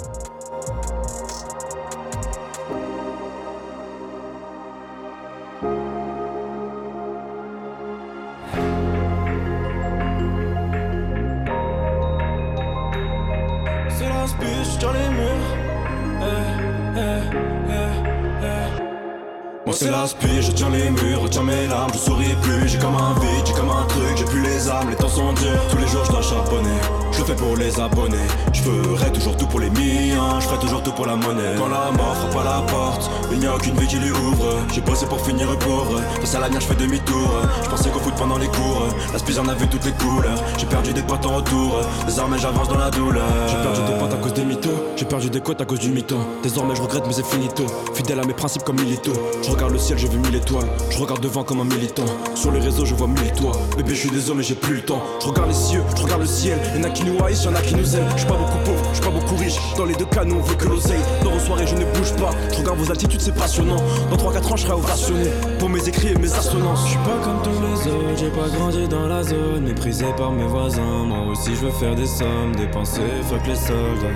Je 20.06 20.52
tiens 20.52 20.68
les 20.68 20.90
murs, 20.90 21.22
retiens 21.22 21.42
mes 21.42 21.66
larmes, 21.66 21.90
je 21.94 21.98
souris 21.98 22.36
plus, 22.42 22.68
j'ai 22.68 22.78
comme 22.78 22.94
un 22.94 23.14
vide, 23.20 23.46
j'ai 23.46 23.54
comme 23.54 23.70
un 23.70 23.86
truc, 23.86 24.16
j'ai 24.18 24.24
plus 24.24 24.42
les 24.42 24.68
armes, 24.68 24.90
les 24.90 24.96
temps 24.96 25.08
sont 25.08 25.32
durs, 25.32 25.66
tous 25.70 25.78
les 25.78 25.86
jours 25.86 26.04
je 26.04 26.10
dois 26.10 26.20
charbonner, 26.20 26.78
je 27.10 27.22
fais 27.22 27.34
pour 27.34 27.56
les 27.56 27.80
abonnés, 27.80 28.28
je 28.52 28.60
ferai 28.60 29.10
toujours 29.12 29.34
tout 29.34 29.46
pour 29.46 29.60
les 29.60 29.70
miens, 29.70 30.40
je 30.40 30.46
ferai 30.46 30.58
toujours 30.58 30.82
tout 30.82 30.92
pour 30.92 31.06
la 31.06 31.16
monnaie. 31.16 31.54
Quand 31.56 31.68
la 31.68 31.90
mort 31.96 32.16
frappe 32.16 32.36
à 32.36 32.44
la 32.44 32.60
porte, 32.70 33.10
il 33.32 33.38
n'y 33.38 33.46
a 33.46 33.54
aucune 33.54 33.74
vie 33.76 33.86
qui 33.86 33.96
lui 33.96 34.10
ouvre, 34.10 34.58
j'ai 34.74 34.82
bossé 34.82 35.06
pour 35.06 35.22
finir 35.22 35.48
pauvre, 35.60 35.98
face 36.20 36.34
à 36.34 36.40
l'avenir 36.40 36.60
je 36.60 36.66
fais 36.66 36.74
demi-tour, 36.74 37.40
je 37.62 37.68
pensais 37.70 37.88
qu'au 37.88 38.00
foot 38.00 38.14
pendant 38.18 38.36
les 38.36 38.48
cours, 38.48 38.88
la 39.10 39.18
spise 39.18 39.38
en 39.38 39.48
a 39.48 39.54
vu 39.54 39.66
toutes 39.68 39.86
les 39.86 39.92
couleurs, 39.92 40.38
j'ai 40.58 40.66
perdu 40.66 40.92
des 40.92 41.02
potes 41.02 41.24
en 41.24 41.36
retour, 41.36 41.80
désormais 42.04 42.38
j'avance 42.38 42.68
dans 42.68 42.78
la 42.78 42.90
douleur. 42.90 43.24
J'ai 43.48 43.56
perdu 43.56 43.80
des 43.90 43.98
potes 43.98 44.12
à 44.12 44.16
cause 44.16 44.34
des 44.34 44.44
mythos, 44.44 44.84
j'ai 44.96 45.06
perdu 45.06 45.30
des 45.30 45.40
côtes 45.40 45.62
à 45.62 45.64
cause 45.64 45.78
du 45.78 45.88
mytho, 45.88 46.18
désormais 46.42 46.74
je 46.74 46.82
regrette 46.82 47.04
mais 47.06 47.14
c'est 47.14 47.24
finito, 47.24 47.64
fidèle 47.94 48.20
à 48.20 48.24
mes 48.26 48.34
principes 48.34 48.64
comme 48.64 48.78
Milito, 48.78 49.12
je 49.42 49.50
regarde 49.50 49.72
le 49.72 49.78
ciel 49.78 49.93
j'ai 49.96 50.08
vu 50.08 50.18
mille 50.18 50.34
étoiles, 50.34 50.66
je 50.90 50.98
regarde 50.98 51.20
devant 51.20 51.44
comme 51.44 51.60
un 51.60 51.64
militant, 51.64 52.04
sur 52.34 52.50
les 52.50 52.60
réseaux 52.60 52.84
je 52.84 52.94
vois 52.94 53.06
mille 53.06 53.32
toits, 53.32 53.52
bébé 53.76 53.94
je 53.94 54.00
suis 54.00 54.10
désolé 54.10 54.38
mais 54.38 54.42
j'ai 54.42 54.54
plus 54.54 54.76
le 54.76 54.82
temps, 54.82 55.02
je 55.20 55.28
regarde 55.28 55.48
les 55.48 55.54
cieux, 55.54 55.82
je 55.96 56.02
regarde 56.02 56.20
le 56.22 56.26
ciel, 56.26 56.58
y'en 56.76 56.84
a 56.84 56.90
qui 56.90 57.04
nous 57.04 57.22
haïssent, 57.24 57.44
y'en 57.44 57.54
a 57.54 57.60
qui 57.60 57.74
nous 57.74 57.96
aiment, 57.96 58.08
je 58.12 58.18
suis 58.18 58.26
pas 58.26 58.36
beaucoup 58.36 58.58
pauvre, 58.64 58.82
je 58.90 58.94
suis 58.94 59.04
pas 59.04 59.10
beaucoup 59.10 59.36
riche, 59.36 59.58
dans 59.76 59.84
les 59.84 59.94
deux 59.94 60.06
cas 60.06 60.24
nous 60.24 60.36
on 60.36 60.42
veut 60.42 60.56
que 60.56 60.66
l'oseille, 60.66 61.00
dans 61.22 61.30
vos 61.30 61.40
soirées 61.40 61.66
je 61.66 61.74
ne 61.74 61.84
bouge 61.84 62.12
pas, 62.16 62.30
je 62.52 62.58
regarde 62.58 62.78
vos 62.78 62.90
altitudes 62.90 63.20
c'est 63.20 63.34
passionnant, 63.34 63.76
dans 64.10 64.16
3-4 64.16 64.52
ans 64.52 64.56
je 64.56 64.62
serai 64.62 64.72
ovationné, 64.72 65.30
pour 65.58 65.68
mes 65.68 65.88
écrits 65.88 66.08
et 66.08 66.16
mes 66.16 66.32
assonances. 66.32 66.84
Je 66.84 66.90
suis 66.90 66.98
pas 66.98 67.18
comme 67.22 67.42
tous 67.42 67.60
les 67.60 67.92
autres, 67.92 68.16
j'ai 68.16 68.30
pas 68.30 68.48
grandi 68.48 68.88
dans 68.88 69.06
la 69.06 69.22
zone, 69.22 69.64
méprisé 69.64 70.06
par 70.16 70.32
mes 70.32 70.46
voisins, 70.46 71.04
moi 71.06 71.18
aussi 71.30 71.54
je 71.54 71.66
veux 71.66 71.72
faire 71.72 71.94
des 71.94 72.06
sommes, 72.06 72.54
dépenser, 72.56 73.00
fuck 73.28 73.46
les 73.46 73.54
soldes. 73.56 74.10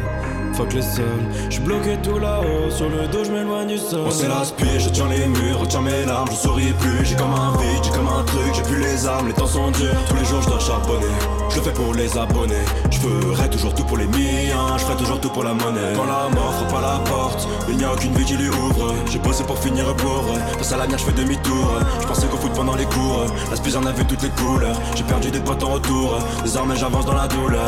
Fuck 0.54 0.72
les 0.72 0.82
sols, 0.82 1.04
j'suis 1.50 1.62
bloqué 1.62 1.98
tout 2.02 2.18
là-haut, 2.18 2.68
sur 2.70 2.88
le 2.88 3.06
dos 3.06 3.22
j'm'éloigne 3.22 3.68
du 3.68 3.78
sol. 3.78 4.00
Moi 4.00 4.10
c'est 4.10 4.26
la 4.26 4.44
spie, 4.44 4.80
je 4.80 4.88
tiens 4.88 5.06
les 5.08 5.26
murs, 5.28 5.67
retiens 5.68 5.82
mes 5.82 6.06
larmes, 6.06 6.28
je 6.30 6.36
souris 6.36 6.72
plus, 6.80 7.04
j'ai 7.04 7.14
comme 7.14 7.34
un 7.34 7.52
vide, 7.58 7.84
j'ai 7.84 7.90
comme 7.90 8.08
un 8.08 8.24
truc, 8.24 8.54
j'ai 8.54 8.62
plus 8.62 8.80
les 8.80 9.06
armes, 9.06 9.28
les 9.28 9.34
temps 9.34 9.46
sont 9.46 9.70
durs, 9.70 9.94
tous 10.08 10.16
les 10.16 10.24
jours 10.24 10.40
je 10.40 10.48
dois 10.48 10.58
charbonner, 10.58 11.06
je 11.50 11.56
le 11.56 11.62
fais 11.62 11.72
pour 11.72 11.92
les 11.92 12.16
abonnés, 12.16 12.64
je 12.90 12.98
ferai 12.98 13.50
toujours 13.50 13.74
tout 13.74 13.84
pour 13.84 13.98
les 13.98 14.06
miens, 14.06 14.78
je 14.78 14.84
ferai 14.84 14.96
toujours 14.96 15.20
tout 15.20 15.28
pour 15.28 15.44
la 15.44 15.52
monnaie. 15.52 15.92
Quand 15.94 16.06
la 16.06 16.34
mort 16.34 16.54
frappe 16.54 16.74
à 16.74 16.80
la 16.80 16.98
porte, 17.10 17.46
il 17.68 17.76
n'y 17.76 17.84
a 17.84 17.92
aucune 17.92 18.14
vie 18.14 18.24
qui 18.24 18.36
lui 18.36 18.48
ouvre, 18.48 18.94
j'ai 19.10 19.18
bossé 19.18 19.44
pour 19.44 19.58
finir 19.58 19.94
pauvre, 19.96 20.34
face 20.56 20.72
à 20.72 20.78
l'avenir 20.78 20.96
je 20.96 21.04
fais 21.04 21.12
demi-tour, 21.12 21.70
je 22.00 22.06
pensais 22.06 22.26
qu'au 22.28 22.38
foot 22.38 22.52
pendant 22.54 22.74
les 22.74 22.86
cours, 22.86 23.26
la 23.50 23.56
spise 23.56 23.76
en 23.76 23.84
a 23.84 23.92
vu 23.92 24.06
toutes 24.06 24.22
les 24.22 24.30
couleurs, 24.30 24.76
j'ai 24.94 25.04
perdu 25.04 25.30
des 25.30 25.40
potes 25.40 25.62
en 25.62 25.72
retour, 25.74 26.18
désormais 26.42 26.76
j'avance 26.76 27.04
dans 27.04 27.14
la 27.14 27.28
douleur. 27.28 27.60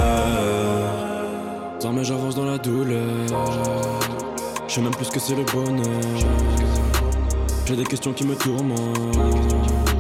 Désormais 1.77 2.05
j'avance 2.05 2.35
dans 2.35 2.45
la 2.45 2.59
douleur. 2.59 3.05
Je 4.69 4.75
sais 4.75 4.81
même 4.81 4.95
plus 4.95 5.07
ce 5.07 5.11
que 5.11 5.21
c'est 5.21 5.35
le 5.35 5.45
bonheur 5.45 6.70
J'ai 7.71 7.77
des 7.77 7.85
questions 7.85 8.13
qui 8.13 8.25
me 8.25 8.35
tourmentent 8.35 10.00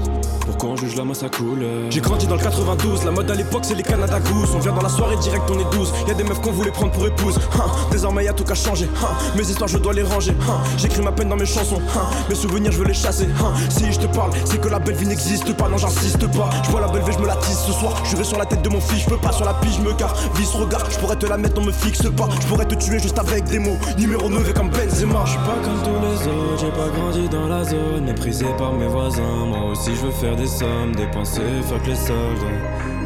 Pourquoi 0.50 0.70
on 0.70 0.76
juge 0.76 0.96
la 0.96 1.04
masse 1.04 1.22
à 1.22 1.28
couleur 1.28 1.90
J'ai 1.90 2.00
grandi 2.00 2.26
dans 2.26 2.34
le 2.34 2.42
92, 2.42 3.04
la 3.04 3.12
mode 3.12 3.30
à 3.30 3.36
l'époque 3.36 3.60
c'est 3.62 3.76
les 3.76 3.84
Canada 3.84 4.18
Goose 4.18 4.48
On 4.56 4.58
vient 4.58 4.72
dans 4.72 4.82
la 4.82 4.88
soirée 4.88 5.16
direct 5.18 5.44
on 5.48 5.56
est 5.60 5.76
12 5.76 5.92
Y'a 6.08 6.14
des 6.14 6.24
meufs 6.24 6.40
qu'on 6.40 6.50
voulait 6.50 6.72
prendre 6.72 6.90
pour 6.90 7.06
épouse 7.06 7.38
hein. 7.54 7.66
Désormais 7.92 8.24
y'a 8.24 8.32
tout 8.32 8.42
qu'à 8.42 8.56
changer 8.56 8.88
hein. 9.00 9.14
Mes 9.36 9.48
histoires 9.48 9.68
je 9.68 9.78
dois 9.78 9.92
les 9.92 10.02
ranger 10.02 10.34
hein. 10.48 10.58
J'écris 10.76 11.02
ma 11.02 11.12
peine 11.12 11.28
dans 11.28 11.36
mes 11.36 11.46
chansons 11.46 11.80
hein. 11.96 12.00
Mes 12.28 12.34
souvenirs 12.34 12.72
je 12.72 12.78
veux 12.78 12.84
les 12.84 12.94
chasser 12.94 13.28
hein. 13.40 13.52
Si 13.68 13.92
je 13.92 14.00
te 14.00 14.06
parle 14.08 14.32
c'est 14.44 14.60
que 14.60 14.66
la 14.66 14.80
belle 14.80 14.96
vie 14.96 15.06
n'existe 15.06 15.56
pas 15.56 15.68
Non 15.68 15.76
j'insiste 15.76 16.26
pas 16.32 16.50
Je 16.64 16.70
vois 16.72 16.80
la 16.80 16.88
belle 16.88 17.04
vie 17.04 17.12
je 17.12 17.20
me 17.20 17.28
la 17.28 17.36
tisse 17.36 17.60
ce 17.66 17.72
soir 17.72 17.92
Je 18.04 18.20
sur 18.20 18.36
la 18.36 18.44
tête 18.44 18.62
de 18.62 18.68
mon 18.70 18.80
fils 18.80 19.04
Je 19.04 19.08
peux 19.08 19.18
pas 19.18 19.30
sur 19.30 19.44
la 19.44 19.54
pige 19.54 19.76
je 19.76 19.82
me 19.82 19.92
gare 19.92 20.16
Vice 20.34 20.54
regard 20.54 20.82
Je 20.90 20.98
pourrais 20.98 21.16
te 21.16 21.26
la 21.26 21.36
mettre 21.36 21.60
on 21.60 21.64
me 21.64 21.72
fixe 21.72 22.02
pas 22.16 22.28
Je 22.40 22.46
pourrais 22.48 22.66
te 22.66 22.74
tuer 22.74 22.98
juste 22.98 23.20
avec 23.20 23.44
des 23.44 23.60
mots 23.60 23.78
Numéro 23.96 24.28
9 24.28 24.52
comme 24.54 24.70
Benzema 24.70 25.22
Je 25.26 25.30
suis 25.30 25.38
pas 25.38 25.58
comme 25.62 25.80
tous 25.84 26.00
les 26.04 26.26
autres 26.26 26.60
J'ai 26.60 26.70
pas 26.70 26.88
grandi 26.88 27.28
dans 27.28 27.46
la 27.46 27.62
zone 27.62 28.04
Méprisé 28.04 28.46
par 28.58 28.72
mes 28.72 28.88
voisins 28.88 29.46
Moi 29.46 29.70
aussi 29.70 29.90
je 29.94 30.06
veux 30.06 30.10
faire 30.10 30.39
des 30.40 30.46
sommes 30.46 30.96
Dépenser 30.96 31.60
fuck 31.68 31.86
les 31.86 31.94
soldes 31.94 32.46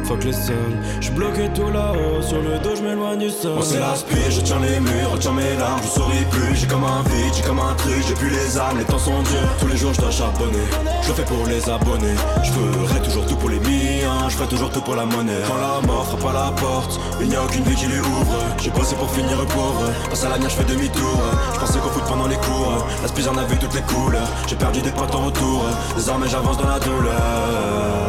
Fuck 0.05 0.23
les 0.23 0.33
sols, 0.33 0.77
je 1.01 1.09
bloqué 1.09 1.49
tout 1.55 1.71
là-haut, 1.71 2.21
sur 2.21 2.39
le 2.39 2.59
dos 2.59 2.75
je 2.75 2.83
m'éloigne 2.83 3.17
du 3.17 3.31
sol. 3.31 3.55
Moi 3.55 3.63
c'est 3.65 3.79
la 3.79 3.95
spie, 3.95 4.29
je 4.29 4.39
tiens 4.41 4.59
les 4.59 4.79
murs, 4.79 5.11
retiens 5.13 5.31
mes 5.31 5.55
larmes, 5.57 5.81
je 5.81 5.87
souris 5.87 6.25
plus, 6.29 6.55
j'ai 6.55 6.67
comme 6.67 6.83
un 6.83 7.01
vide, 7.09 7.33
j'ai 7.35 7.41
comme 7.41 7.57
un 7.57 7.73
truc, 7.73 8.03
j'ai 8.07 8.13
plus 8.13 8.29
les 8.29 8.55
armes, 8.55 8.77
les 8.77 8.83
temps 8.83 8.99
sont 8.99 9.23
durs, 9.23 9.49
tous 9.59 9.67
les 9.67 9.77
jours 9.77 9.93
je 9.95 10.01
dois 10.01 10.11
charbonner, 10.11 10.67
je 11.01 11.07
le 11.07 11.13
fais 11.15 11.23
pour 11.23 11.47
les 11.47 11.67
abonnés, 11.67 12.13
je 12.43 12.51
ferai 12.51 13.01
toujours 13.01 13.25
tout 13.25 13.35
pour 13.35 13.49
les 13.49 13.59
miens, 13.59 14.29
je 14.29 14.35
ferai 14.35 14.47
toujours 14.47 14.69
tout 14.69 14.81
pour 14.81 14.95
la 14.95 15.05
monnaie. 15.05 15.41
Quand 15.47 15.57
la 15.57 15.87
mort 15.87 16.05
frappe 16.05 16.25
à 16.29 16.33
la 16.33 16.51
porte, 16.51 16.99
il 17.19 17.29
n'y 17.29 17.35
a 17.35 17.43
aucune 17.43 17.63
vie 17.63 17.75
qui 17.75 17.87
lui 17.87 17.99
ouvre, 17.99 18.37
j'ai 18.61 18.69
bossé 18.69 18.95
pour 18.95 19.09
finir 19.09 19.37
pauvre, 19.47 19.89
face 20.11 20.23
à 20.23 20.29
l'avenir 20.29 20.49
je 20.51 20.55
fais 20.55 20.65
demi-tour, 20.65 21.19
je 21.55 21.59
pensais 21.59 21.79
qu'au 21.79 21.89
foot 21.89 22.03
pendant 22.07 22.27
les 22.27 22.37
cours, 22.37 22.85
la 23.01 23.07
spie 23.07 23.27
en 23.27 23.37
a 23.37 23.43
vu 23.45 23.57
toutes 23.57 23.73
les 23.73 23.81
couleurs, 23.81 24.29
j'ai 24.45 24.55
perdu 24.55 24.81
des 24.81 24.91
potes 24.91 25.15
en 25.15 25.25
retour, 25.25 25.65
désormais 25.95 26.27
j'avance 26.27 26.59
dans 26.59 26.67
la 26.67 26.79
douleur. 26.79 28.04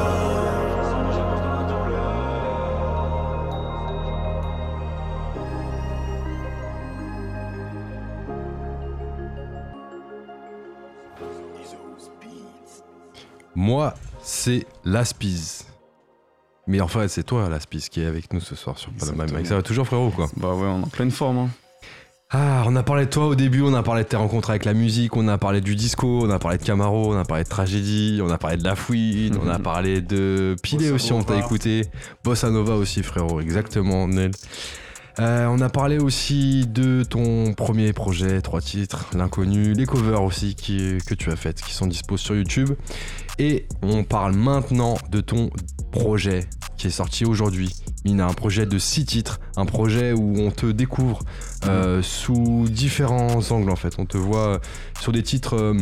Moi, 13.54 13.94
c'est 14.22 14.66
Laspiz. 14.84 15.64
Mais 16.66 16.80
en 16.80 16.88
fait, 16.88 17.08
c'est 17.08 17.22
toi, 17.22 17.48
Laspiz, 17.48 17.88
qui 17.88 18.02
est 18.02 18.06
avec 18.06 18.32
nous 18.32 18.40
ce 18.40 18.54
soir 18.56 18.76
sur 18.78 18.90
Panama. 18.92 19.26
Mike. 19.32 19.46
Ça 19.46 19.54
va 19.56 19.62
toujours, 19.62 19.86
frérot, 19.86 20.10
quoi 20.10 20.28
Bah 20.36 20.52
ouais, 20.54 20.66
on 20.66 20.80
est 20.80 20.84
en 20.84 20.88
pleine 20.88 21.10
forme. 21.10 21.38
Hein. 21.38 21.48
Ah, 22.30 22.64
on 22.66 22.74
a 22.74 22.82
parlé 22.82 23.06
de 23.06 23.10
toi 23.10 23.26
au 23.28 23.34
début, 23.36 23.62
on 23.62 23.72
a 23.72 23.84
parlé 23.84 24.02
de 24.02 24.08
tes 24.08 24.16
rencontres 24.16 24.50
avec 24.50 24.64
la 24.64 24.74
musique, 24.74 25.16
on 25.16 25.28
a 25.28 25.38
parlé 25.38 25.60
du 25.60 25.76
disco, 25.76 26.22
on 26.24 26.30
a 26.30 26.40
parlé 26.40 26.58
de 26.58 26.64
Camaro, 26.64 27.14
on 27.14 27.16
a 27.16 27.24
parlé 27.24 27.44
de 27.44 27.48
tragédie, 27.48 28.18
on 28.20 28.28
a 28.30 28.36
parlé 28.36 28.56
de 28.56 28.64
la 28.64 28.74
fouine, 28.74 29.38
on 29.40 29.48
a 29.48 29.58
Mhm. 29.58 29.62
parlé 29.62 30.00
de 30.00 30.56
Pilé 30.60 30.90
Bossa 30.90 30.94
aussi, 30.96 31.12
on 31.12 31.22
t'a 31.22 31.36
écouté. 31.38 31.82
Bossa 32.24 32.50
Nova 32.50 32.74
aussi, 32.74 33.04
frérot, 33.04 33.40
exactement, 33.40 34.08
Nel. 34.08 34.32
Euh, 35.18 35.46
on 35.46 35.60
a 35.62 35.70
parlé 35.70 35.98
aussi 35.98 36.66
de 36.66 37.02
ton 37.02 37.54
premier 37.54 37.92
projet, 37.94 38.42
trois 38.42 38.60
titres, 38.60 39.06
l'inconnu, 39.14 39.72
les 39.72 39.86
covers 39.86 40.22
aussi 40.22 40.54
que 40.54 41.14
tu 41.14 41.30
as 41.30 41.36
faites, 41.36 41.62
qui 41.62 41.72
sont 41.72 41.86
dispo 41.86 42.18
sur 42.18 42.34
YouTube. 42.34 42.70
Et 43.38 43.66
on 43.82 44.02
parle 44.04 44.34
maintenant 44.34 44.96
de 45.10 45.20
ton 45.20 45.50
projet 45.92 46.46
qui 46.76 46.88
est 46.88 46.90
sorti 46.90 47.24
aujourd'hui. 47.24 47.74
Mina, 48.04 48.26
un 48.26 48.34
projet 48.34 48.66
de 48.66 48.78
six 48.78 49.04
titres, 49.04 49.40
un 49.56 49.64
projet 49.64 50.12
où 50.12 50.38
on 50.38 50.50
te 50.50 50.66
découvre 50.66 51.20
euh, 51.66 52.02
sous 52.02 52.66
différents 52.68 53.40
angles 53.50 53.70
en 53.70 53.76
fait. 53.76 53.94
On 53.98 54.04
te 54.04 54.16
voit 54.16 54.46
euh, 54.46 54.58
sur 55.00 55.10
des 55.10 55.22
titres 55.22 55.56
euh, 55.56 55.74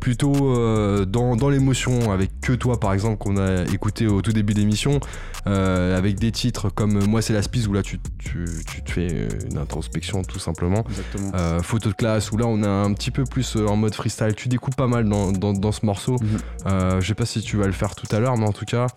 plutôt 0.00 0.56
euh, 0.56 1.04
dans, 1.04 1.36
dans 1.36 1.50
l'émotion, 1.50 2.10
avec 2.10 2.40
Que 2.40 2.54
toi 2.54 2.80
par 2.80 2.94
exemple 2.94 3.18
qu'on 3.18 3.36
a 3.36 3.62
écouté 3.64 4.06
au 4.06 4.22
tout 4.22 4.32
début 4.32 4.54
de 4.54 4.60
l'émission, 4.60 5.00
avec 5.46 6.18
des 6.18 6.30
titres 6.30 6.68
comme 6.68 7.04
Moi 7.06 7.22
c'est 7.22 7.32
la 7.32 7.42
Spice 7.42 7.68
où 7.68 7.72
là 7.72 7.82
tu, 7.82 7.98
tu, 8.18 8.44
tu 8.66 8.82
te 8.82 8.90
fais 8.90 9.28
une 9.50 9.56
introspection 9.56 10.22
tout 10.22 10.38
simplement. 10.38 10.84
Exactement. 10.88 11.62
Photo 11.62 11.88
de 11.88 11.94
classe 11.94 12.32
où 12.32 12.36
là 12.36 12.46
on 12.46 12.62
est 12.62 12.66
un 12.66 12.92
petit 12.92 13.10
peu 13.10 13.24
plus 13.24 13.56
en 13.56 13.76
mode 13.76 13.94
freestyle. 13.94 14.34
Tu 14.36 14.48
découpes 14.48 14.76
pas 14.76 14.88
mal 14.88 15.08
dans, 15.08 15.32
dans, 15.32 15.52
dans 15.52 15.72
ce 15.72 15.86
morceau. 15.86 16.16
Mhm. 16.20 16.97
Euh, 16.98 17.00
je 17.00 17.08
sais 17.08 17.14
pas 17.14 17.26
si 17.26 17.40
tu 17.40 17.56
vas 17.56 17.66
le 17.66 17.72
faire 17.72 17.94
tout 17.94 18.14
à 18.14 18.18
l'heure, 18.18 18.36
mais 18.36 18.46
en 18.46 18.52
tout 18.52 18.64
cas. 18.64 18.88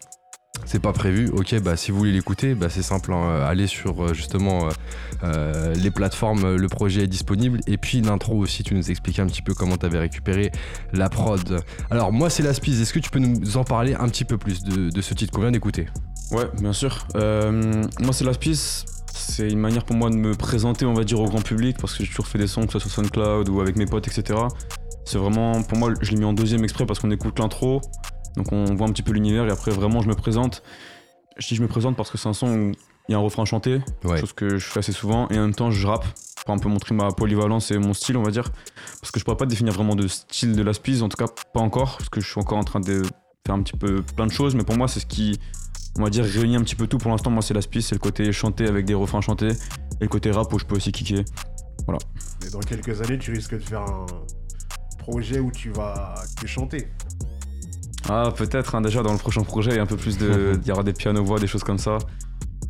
C'est 0.65 0.79
pas 0.79 0.93
prévu, 0.93 1.29
ok, 1.29 1.59
bah 1.61 1.75
si 1.75 1.91
vous 1.91 1.97
voulez 1.97 2.11
l'écouter, 2.11 2.53
bah 2.53 2.69
c'est 2.69 2.83
simple, 2.83 3.13
hein, 3.13 3.41
allez 3.41 3.67
sur 3.67 4.03
euh, 4.03 4.13
justement 4.13 4.67
euh, 4.67 4.71
euh, 5.23 5.73
les 5.73 5.89
plateformes, 5.89 6.43
euh, 6.43 6.57
le 6.57 6.67
projet 6.67 7.03
est 7.03 7.07
disponible. 7.07 7.61
Et 7.67 7.77
puis 7.77 8.01
l'intro 8.01 8.37
aussi, 8.37 8.61
tu 8.61 8.75
nous 8.75 8.91
expliquais 8.91 9.21
un 9.21 9.27
petit 9.27 9.41
peu 9.41 9.53
comment 9.53 9.77
tu 9.77 9.85
avais 9.85 9.97
récupéré 9.97 10.51
la 10.93 11.09
prod. 11.09 11.61
Alors 11.89 12.11
moi 12.11 12.29
c'est 12.29 12.43
la 12.43 12.51
est-ce 12.51 12.93
que 12.93 12.99
tu 12.99 13.09
peux 13.09 13.19
nous 13.19 13.57
en 13.57 13.63
parler 13.63 13.95
un 13.95 14.07
petit 14.07 14.25
peu 14.25 14.37
plus 14.37 14.63
de, 14.63 15.01
ce 15.01 15.13
titre 15.13 15.31
qu'on 15.31 15.41
vient 15.41 15.51
d'écouter? 15.51 15.87
Ouais, 16.31 16.45
bien 16.59 16.73
sûr. 16.73 17.07
Euh, 17.15 17.83
moi, 17.99 18.13
c'est 18.13 18.23
la. 18.23 18.31
C'est 19.13 19.49
une 19.49 19.59
manière 19.59 19.83
pour 19.83 19.95
moi 19.95 20.09
de 20.09 20.15
me 20.15 20.35
présenter, 20.35 20.85
on 20.85 20.93
va 20.93 21.03
dire, 21.03 21.19
au 21.19 21.25
grand 21.25 21.41
public, 21.41 21.77
parce 21.79 21.93
que 21.95 22.03
j'ai 22.03 22.09
toujours 22.09 22.27
fait 22.27 22.39
des 22.39 22.47
sons, 22.47 22.65
que 22.65 22.73
ce 22.73 22.79
soit 22.79 22.91
sur 22.91 23.03
SoundCloud 23.03 23.49
ou 23.49 23.59
avec 23.59 23.75
mes 23.75 23.85
potes, 23.85 24.07
etc. 24.07 24.39
C'est 25.05 25.17
vraiment, 25.17 25.61
pour 25.63 25.77
moi, 25.77 25.93
je 26.01 26.11
l'ai 26.11 26.17
mis 26.17 26.25
en 26.25 26.33
deuxième 26.33 26.63
exprès 26.63 26.85
parce 26.85 26.99
qu'on 26.99 27.11
écoute 27.11 27.39
l'intro, 27.39 27.81
donc 28.37 28.51
on 28.51 28.65
voit 28.75 28.87
un 28.87 28.91
petit 28.91 29.01
peu 29.03 29.11
l'univers, 29.11 29.45
et 29.47 29.51
après, 29.51 29.71
vraiment, 29.71 30.01
je 30.01 30.07
me 30.07 30.15
présente. 30.15 30.63
Je 31.37 31.47
dis 31.47 31.55
je 31.55 31.61
me 31.61 31.67
présente 31.67 31.95
parce 31.95 32.11
que 32.11 32.17
c'est 32.17 32.29
un 32.29 32.33
son 32.33 32.47
où 32.47 32.71
il 33.07 33.11
y 33.11 33.15
a 33.15 33.17
un 33.17 33.21
refrain 33.21 33.45
chanté, 33.45 33.81
Ouais. 34.03 34.19
chose 34.19 34.33
que 34.33 34.57
je 34.57 34.65
fais 34.65 34.79
assez 34.79 34.91
souvent, 34.91 35.27
et 35.29 35.37
en 35.37 35.41
même 35.41 35.55
temps, 35.55 35.71
je 35.71 35.85
rappe 35.87 36.05
pour 36.45 36.53
un 36.55 36.57
peu 36.57 36.69
montrer 36.69 36.95
ma 36.95 37.11
polyvalence 37.11 37.71
et 37.71 37.77
mon 37.77 37.93
style, 37.93 38.17
on 38.17 38.23
va 38.23 38.31
dire. 38.31 38.51
Parce 38.99 39.11
que 39.11 39.19
je 39.19 39.25
pourrais 39.25 39.37
pas 39.37 39.45
définir 39.45 39.73
vraiment 39.73 39.95
de 39.95 40.07
style 40.07 40.55
de 40.55 40.61
la 40.63 40.73
Spice, 40.73 41.01
en 41.01 41.09
tout 41.09 41.17
cas, 41.17 41.31
pas 41.53 41.59
encore, 41.59 41.97
parce 41.97 42.09
que 42.09 42.21
je 42.21 42.29
suis 42.29 42.39
encore 42.39 42.57
en 42.57 42.63
train 42.63 42.79
de 42.79 43.03
faire 43.45 43.55
un 43.55 43.61
petit 43.61 43.77
peu 43.77 44.01
plein 44.15 44.27
de 44.27 44.31
choses, 44.31 44.55
mais 44.55 44.63
pour 44.63 44.75
moi, 44.77 44.87
c'est 44.87 44.99
ce 44.99 45.05
qui 45.05 45.39
on 45.99 46.03
va 46.03 46.09
dire 46.09 46.23
réunit 46.23 46.55
un 46.55 46.61
petit 46.61 46.77
peu 46.77 46.87
tout 46.87 46.97
pour 46.97 47.11
l'instant 47.11 47.31
moi 47.31 47.41
c'est 47.41 47.53
la 47.53 47.61
spice 47.61 47.87
c'est 47.87 47.95
le 47.95 47.99
côté 47.99 48.31
chanté 48.31 48.65
avec 48.65 48.85
des 48.85 48.93
refrains 48.93 49.19
chantés 49.19 49.49
et 49.49 50.03
le 50.03 50.07
côté 50.07 50.31
rap 50.31 50.53
où 50.53 50.57
je 50.57 50.63
peux 50.63 50.77
aussi 50.77 50.93
kicker 50.93 51.25
Mais 52.41 52.49
dans 52.49 52.61
quelques 52.61 53.01
années, 53.01 53.17
tu 53.17 53.31
risques 53.31 53.55
de 53.55 53.59
faire 53.59 53.81
un 53.81 54.05
projet 55.01 55.39
où 55.39 55.51
tu 55.51 55.69
vas 55.71 56.13
te 56.39 56.45
chanter. 56.45 56.87
ah 58.07 58.31
peut-être 58.35 58.75
hein, 58.75 58.81
déjà 58.81 59.01
dans 59.01 59.11
le 59.11 59.17
prochain 59.17 59.43
projet 59.43 59.71
il 59.71 59.77
y 59.77 59.79
a 59.79 59.81
un 59.81 59.87
peu 59.87 59.97
plus 59.97 60.17
de 60.17 60.59
il 60.61 60.67
y 60.67 60.71
aura 60.71 60.83
des 60.83 60.93
pianos 60.93 61.23
voix 61.23 61.39
des 61.39 61.47
choses 61.47 61.63
comme 61.63 61.79
ça. 61.79 61.97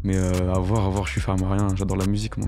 Mais 0.04 0.15
euh, 0.15 0.54
à 0.54 0.60
voir 0.60 0.86
à 0.86 0.89
voir 0.89 1.06
je 1.06 1.12
suis 1.12 1.22
ferme 1.22 1.44
à 1.44 1.54
rien. 1.54 1.67
J'adore 1.76 1.98
la 1.98 2.08
musique 2.08 2.38
moi. 2.38 2.48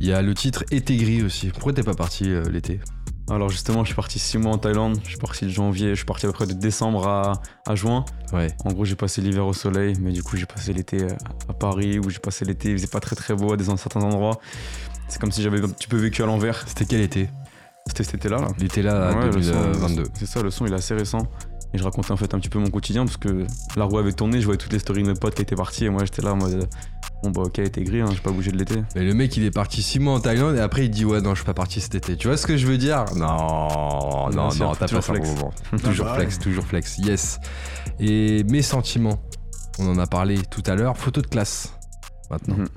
Il 0.00 0.06
y 0.06 0.12
a 0.12 0.22
le 0.22 0.34
titre 0.34 0.64
Été 0.70 0.96
gris 0.96 1.22
aussi. 1.22 1.48
Pourquoi 1.48 1.72
t'es 1.72 1.82
pas 1.82 1.94
parti 1.94 2.30
euh, 2.30 2.44
l'été? 2.50 2.80
Alors 3.28 3.48
justement 3.48 3.84
je 3.84 3.88
suis 3.88 3.96
parti 3.96 4.18
6 4.18 4.38
mois 4.38 4.52
en 4.52 4.58
Thaïlande. 4.58 4.98
Je 5.02 5.08
suis 5.08 5.18
parti 5.18 5.44
de 5.46 5.50
janvier 5.50 5.90
je 5.90 5.96
suis 5.96 6.04
parti 6.04 6.26
à 6.26 6.28
peu 6.28 6.34
près 6.34 6.46
de 6.46 6.52
décembre 6.52 7.08
à, 7.08 7.40
à 7.66 7.74
juin. 7.74 8.04
Ouais. 8.32 8.48
en 8.64 8.72
gros 8.72 8.84
j'ai 8.84 8.96
passé 8.96 9.22
l'hiver 9.22 9.46
au 9.46 9.54
soleil 9.54 9.94
mais 10.00 10.12
du 10.12 10.22
coup 10.22 10.36
j'ai 10.36 10.46
passé 10.46 10.72
l'été 10.72 11.02
euh, 11.02 11.48
à 11.48 11.54
Paris 11.54 11.98
où 11.98 12.10
j'ai 12.10 12.18
passé 12.18 12.44
l'été. 12.44 12.70
Il 12.70 12.76
faisait 12.76 12.86
pas 12.86 13.00
très 13.00 13.16
très 13.16 13.34
beau 13.34 13.52
à 13.52 13.56
des, 13.56 13.64
certains 13.64 14.02
endroits. 14.02 14.38
C'est 15.08 15.20
comme 15.20 15.32
si 15.32 15.42
j'avais 15.42 15.60
un 15.62 15.68
petit 15.68 15.88
peu 15.88 15.96
vécu 15.96 16.22
à 16.22 16.26
l'envers. 16.26 16.62
C'était 16.68 16.84
quel 16.84 17.00
été? 17.00 17.28
C'était 17.90 18.04
cet 18.04 18.16
été 18.16 18.28
là 18.28 18.38
là 18.38 18.48
L'été 18.58 18.82
là, 18.82 19.12
Ouais, 19.16 19.26
le 19.26 19.42
son, 19.42 19.52
2022. 19.52 20.04
C'est 20.14 20.26
ça, 20.26 20.42
le 20.42 20.50
son 20.50 20.66
il 20.66 20.72
est 20.72 20.76
assez 20.76 20.94
récent. 20.94 21.26
Et 21.72 21.78
je 21.78 21.84
racontais 21.84 22.10
en 22.10 22.16
fait 22.16 22.34
un 22.34 22.40
petit 22.40 22.48
peu 22.48 22.58
mon 22.58 22.70
quotidien 22.70 23.04
parce 23.04 23.16
que 23.16 23.46
la 23.76 23.84
roue 23.84 23.98
avait 23.98 24.12
tourné, 24.12 24.40
je 24.40 24.44
voyais 24.44 24.58
toutes 24.58 24.72
les 24.72 24.80
stories 24.80 25.04
de 25.04 25.08
mes 25.08 25.14
potes 25.14 25.36
qui 25.36 25.42
étaient 25.42 25.54
partis 25.54 25.84
et 25.84 25.90
moi 25.90 26.04
j'étais 26.04 26.22
là 26.22 26.32
en 26.32 26.36
mode 26.36 26.68
bon 27.22 27.30
bah 27.30 27.42
ok, 27.42 27.60
était 27.60 27.84
gris, 27.84 28.00
hein, 28.00 28.08
j'ai 28.12 28.20
pas 28.20 28.32
bougé 28.32 28.50
de 28.50 28.56
l'été. 28.56 28.82
Mais 28.96 29.02
le 29.04 29.14
mec 29.14 29.36
il 29.36 29.44
est 29.44 29.52
parti 29.52 29.80
6 29.82 30.00
mois 30.00 30.14
en 30.14 30.20
Thaïlande 30.20 30.56
et 30.56 30.60
après 30.60 30.86
il 30.86 30.90
dit 30.90 31.04
ouais 31.04 31.20
non 31.20 31.30
je 31.30 31.36
suis 31.36 31.44
pas 31.44 31.54
parti 31.54 31.80
cet 31.80 31.94
été. 31.94 32.16
Tu 32.16 32.26
vois 32.26 32.36
ce 32.36 32.46
que 32.46 32.56
je 32.56 32.66
veux 32.66 32.78
dire? 32.78 33.04
Non, 33.14 34.30
non, 34.30 34.52
non, 34.54 34.74
t'as 34.74 34.88
pas 34.88 35.00
flex. 35.00 35.28
toujours 35.84 36.06
bah 36.06 36.14
flex, 36.14 36.38
toujours 36.40 36.64
flex, 36.64 36.98
yes. 36.98 37.38
Et 38.00 38.42
mes 38.44 38.62
sentiments, 38.62 39.22
on 39.78 39.86
en 39.86 39.98
a 39.98 40.06
parlé 40.08 40.38
tout 40.50 40.62
à 40.66 40.74
l'heure, 40.74 40.96
photo 40.96 41.20
de 41.20 41.28
classe 41.28 41.74
maintenant. 42.30 42.56
Mhm. 42.56 42.68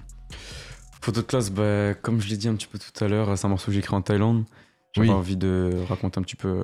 Photo 1.02 1.22
de 1.22 1.26
classe, 1.26 1.50
bah, 1.50 1.94
comme 1.96 2.22
je 2.22 2.30
l'ai 2.30 2.38
dit 2.38 2.48
un 2.48 2.56
petit 2.56 2.68
peu 2.68 2.80
tout 2.80 3.04
à 3.04 3.08
l'heure, 3.08 3.38
c'est 3.38 3.46
un 3.46 3.50
morceau 3.50 3.68
que 3.68 3.72
j'ai 3.74 3.80
écrit 3.80 3.96
en 3.96 4.02
Thaïlande. 4.02 4.46
J'avais 4.94 5.10
Oui. 5.10 5.14
envie 5.14 5.38
de 5.38 5.72
raconter 5.90 6.20
un 6.20 6.24
petit 6.24 6.36
peu 6.36 6.64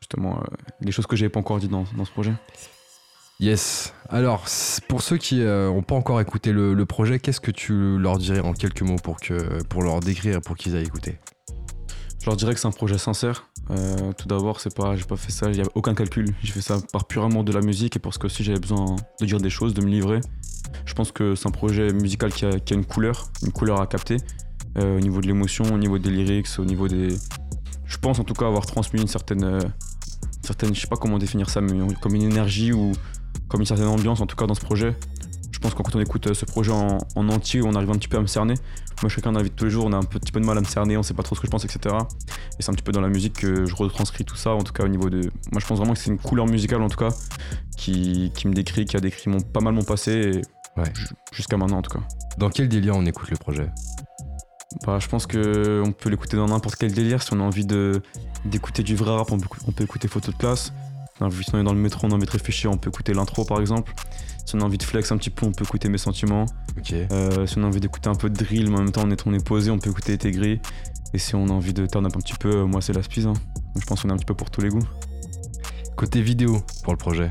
justement 0.00 0.38
euh, 0.38 0.42
les 0.80 0.90
choses 0.92 1.06
que 1.06 1.16
j'avais 1.16 1.28
pas 1.28 1.40
encore 1.40 1.58
dit 1.58 1.68
dans, 1.68 1.84
dans 1.96 2.04
ce 2.04 2.10
projet. 2.10 2.32
Yes. 3.40 3.92
Alors 4.08 4.44
pour 4.88 5.02
ceux 5.02 5.16
qui 5.16 5.40
n'ont 5.40 5.82
pas 5.82 5.94
encore 5.96 6.20
écouté 6.20 6.52
le, 6.52 6.74
le 6.74 6.86
projet, 6.86 7.18
qu'est-ce 7.18 7.40
que 7.40 7.50
tu 7.50 7.98
leur 7.98 8.18
dirais 8.18 8.40
en 8.40 8.52
quelques 8.52 8.82
mots 8.82 8.96
pour, 9.02 9.18
que, 9.18 9.62
pour 9.64 9.82
leur 9.82 10.00
décrire 10.00 10.40
pour 10.40 10.56
qu'ils 10.56 10.76
aillent 10.76 10.84
écouter? 10.86 11.18
Je 12.20 12.26
leur 12.26 12.36
dirais 12.36 12.54
que 12.54 12.60
c'est 12.60 12.68
un 12.68 12.72
projet 12.72 12.98
sincère. 12.98 13.48
Euh, 13.70 14.12
tout 14.12 14.28
d'abord, 14.28 14.60
c'est 14.60 14.74
pas, 14.74 14.94
j'ai 14.94 15.04
pas 15.04 15.16
fait 15.16 15.32
ça, 15.32 15.50
il 15.50 15.56
y 15.56 15.60
a 15.60 15.64
aucun 15.74 15.94
calcul. 15.94 16.32
J'ai 16.42 16.52
fait 16.52 16.60
ça 16.60 16.76
par 16.92 17.06
pur 17.06 17.24
amour 17.24 17.42
de 17.42 17.52
la 17.52 17.60
musique 17.62 17.96
et 17.96 17.98
parce 17.98 18.16
que 18.16 18.26
aussi 18.26 18.44
j'avais 18.44 18.60
besoin 18.60 18.94
de 19.20 19.26
dire 19.26 19.38
des 19.38 19.50
choses, 19.50 19.74
de 19.74 19.82
me 19.82 19.88
livrer. 19.90 20.20
Je 20.84 20.94
pense 20.94 21.10
que 21.10 21.34
c'est 21.34 21.48
un 21.48 21.52
projet 21.52 21.92
musical 21.92 22.32
qui 22.32 22.44
a, 22.46 22.60
qui 22.60 22.74
a 22.74 22.76
une 22.76 22.84
couleur, 22.84 23.28
une 23.42 23.50
couleur 23.50 23.80
à 23.80 23.88
capter 23.88 24.18
euh, 24.78 24.98
au 24.98 25.00
niveau 25.00 25.20
de 25.20 25.26
l'émotion, 25.26 25.64
au 25.64 25.78
niveau 25.78 25.98
des 25.98 26.10
lyrics, 26.10 26.46
au 26.58 26.64
niveau 26.64 26.86
des. 26.86 27.08
Je 27.92 27.98
pense 27.98 28.18
en 28.18 28.24
tout 28.24 28.32
cas 28.32 28.46
avoir 28.46 28.64
transmis 28.64 29.02
une 29.02 29.06
certaine, 29.06 29.44
euh, 29.44 29.60
certaine, 30.42 30.74
je 30.74 30.80
sais 30.80 30.86
pas 30.86 30.96
comment 30.96 31.18
définir 31.18 31.50
ça, 31.50 31.60
mais 31.60 31.72
comme 32.00 32.14
une 32.14 32.22
énergie 32.22 32.72
ou 32.72 32.92
comme 33.48 33.60
une 33.60 33.66
certaine 33.66 33.86
ambiance 33.86 34.22
en 34.22 34.26
tout 34.26 34.34
cas 34.34 34.46
dans 34.46 34.54
ce 34.54 34.62
projet. 34.62 34.96
Je 35.50 35.58
pense 35.58 35.74
que 35.74 35.82
quand 35.82 35.94
on 35.94 36.00
écoute 36.00 36.26
euh, 36.28 36.34
ce 36.34 36.46
projet 36.46 36.72
en, 36.72 36.96
en 37.14 37.28
entier, 37.28 37.60
on 37.62 37.74
arrive 37.74 37.90
un 37.90 37.94
petit 37.98 38.08
peu 38.08 38.16
à 38.16 38.20
me 38.22 38.26
cerner. 38.26 38.54
Moi, 39.02 39.10
quelqu'un 39.10 39.32
d'invite 39.32 39.54
tous 39.56 39.64
les 39.66 39.70
jours, 39.70 39.84
on 39.84 39.92
a 39.92 39.96
un 39.96 40.02
petit 40.02 40.32
peu 40.32 40.40
de 40.40 40.46
mal 40.46 40.56
à 40.56 40.60
me 40.60 40.66
cerner, 40.66 40.96
on 40.96 41.02
sait 41.02 41.12
pas 41.12 41.22
trop 41.22 41.34
ce 41.36 41.40
que 41.40 41.46
je 41.48 41.50
pense, 41.50 41.64
etc. 41.66 41.94
Et 42.58 42.62
c'est 42.62 42.70
un 42.70 42.74
petit 42.74 42.82
peu 42.82 42.92
dans 42.92 43.00
la 43.02 43.08
musique 43.08 43.34
que 43.34 43.66
je 43.66 43.74
retranscris 43.76 44.24
tout 44.24 44.36
ça, 44.36 44.50
en 44.54 44.62
tout 44.62 44.72
cas 44.72 44.84
au 44.84 44.88
niveau 44.88 45.10
de. 45.10 45.20
Moi, 45.52 45.60
je 45.60 45.66
pense 45.66 45.76
vraiment 45.78 45.92
que 45.92 45.98
c'est 45.98 46.10
une 46.10 46.18
couleur 46.18 46.46
musicale, 46.46 46.80
en 46.82 46.88
tout 46.88 46.98
cas, 46.98 47.10
qui, 47.76 48.32
qui 48.34 48.48
me 48.48 48.54
décrit, 48.54 48.84
qui 48.86 48.96
a 48.96 49.00
décrit 49.00 49.28
mon, 49.28 49.40
pas 49.40 49.60
mal 49.60 49.74
mon 49.74 49.82
passé, 49.84 50.12
et 50.12 50.80
Ouais. 50.80 50.84
ju- 50.94 51.08
jusqu'à 51.32 51.56
maintenant, 51.58 51.78
en 51.78 51.82
tout 51.82 51.90
cas. 51.98 52.04
Dans 52.38 52.48
quel 52.48 52.66
délire 52.68 52.96
on 52.96 53.04
écoute 53.04 53.30
le 53.30 53.36
projet? 53.36 53.68
Bah, 54.86 54.98
je 55.00 55.06
pense 55.08 55.26
que 55.26 55.82
on 55.84 55.92
peut 55.92 56.10
l'écouter 56.10 56.36
dans 56.36 56.46
n'importe 56.46 56.76
quel 56.76 56.92
délire. 56.92 57.22
Si 57.22 57.32
on 57.32 57.40
a 57.40 57.44
envie 57.44 57.66
d'écouter 58.44 58.82
du 58.82 58.96
vrai 58.96 59.14
rap, 59.16 59.30
on 59.30 59.38
peut, 59.38 59.48
on 59.66 59.72
peut 59.72 59.84
écouter 59.84 60.08
Photo 60.08 60.32
de 60.32 60.36
classe. 60.36 60.72
Si 61.30 61.54
on 61.54 61.60
est 61.60 61.62
dans 61.62 61.72
le 61.72 61.78
métro, 61.78 62.06
on 62.08 62.10
a 62.10 62.14
envie 62.14 62.26
de 62.26 62.30
réfléchir, 62.30 62.70
on 62.72 62.76
peut 62.76 62.90
écouter 62.90 63.14
l'intro, 63.14 63.44
par 63.44 63.60
exemple. 63.60 63.94
Si 64.44 64.56
on 64.56 64.60
a 64.60 64.64
envie 64.64 64.78
de 64.78 64.82
flex 64.82 65.12
un 65.12 65.18
petit 65.18 65.30
peu, 65.30 65.46
on 65.46 65.52
peut 65.52 65.62
écouter 65.64 65.88
Mes 65.88 65.98
Sentiments. 65.98 66.46
Euh, 66.92 67.46
si 67.46 67.58
on 67.58 67.62
a 67.62 67.66
envie 67.66 67.78
d'écouter 67.78 68.08
un 68.08 68.16
peu 68.16 68.28
de 68.28 68.34
drill, 68.34 68.70
mais 68.70 68.78
en 68.78 68.82
même 68.82 68.90
temps 68.90 69.02
on 69.06 69.10
est, 69.12 69.24
on 69.24 69.32
est 69.32 69.46
posé, 69.46 69.70
on 69.70 69.78
peut 69.78 69.90
écouter 69.90 70.14
Été 70.14 70.32
gris. 70.32 70.60
Et 71.14 71.18
si 71.18 71.36
on 71.36 71.46
a 71.46 71.52
envie 71.52 71.72
de 71.72 71.86
turn 71.86 72.04
up 72.06 72.16
un 72.16 72.20
petit 72.20 72.34
peu, 72.34 72.50
euh, 72.50 72.66
moi 72.66 72.80
c'est 72.80 72.92
la 72.92 73.04
Spice. 73.04 73.26
hein. 73.26 73.34
Donc, 73.34 73.82
je 73.82 73.86
pense 73.86 74.02
qu'on 74.02 74.08
est 74.08 74.12
un 74.12 74.16
petit 74.16 74.24
peu 74.24 74.34
pour 74.34 74.50
tous 74.50 74.62
les 74.62 74.68
goûts. 74.70 74.82
Côté 75.94 76.22
vidéo 76.22 76.60
pour 76.82 76.92
le 76.92 76.96
projet. 76.98 77.28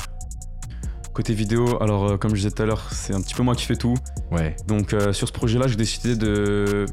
Côté 1.11 1.34
vidéo, 1.34 1.82
alors 1.84 2.11
euh, 2.11 2.17
comme 2.17 2.32
je 2.32 2.36
disais 2.43 2.51
tout 2.51 2.63
à 2.63 2.65
l'heure, 2.65 2.88
c'est 2.93 3.13
un 3.13 3.19
petit 3.19 3.34
peu 3.36 3.43
moi 3.43 3.55
qui 3.55 3.65
fais 3.65 3.75
tout. 3.75 3.95
Ouais. 4.32 4.55
Donc 4.67 4.95
sur 5.11 5.28
ce 5.28 5.34
projet-là, 5.34 5.67
j'ai 5.67 5.75
décidé 5.75 6.15
de 6.15 6.86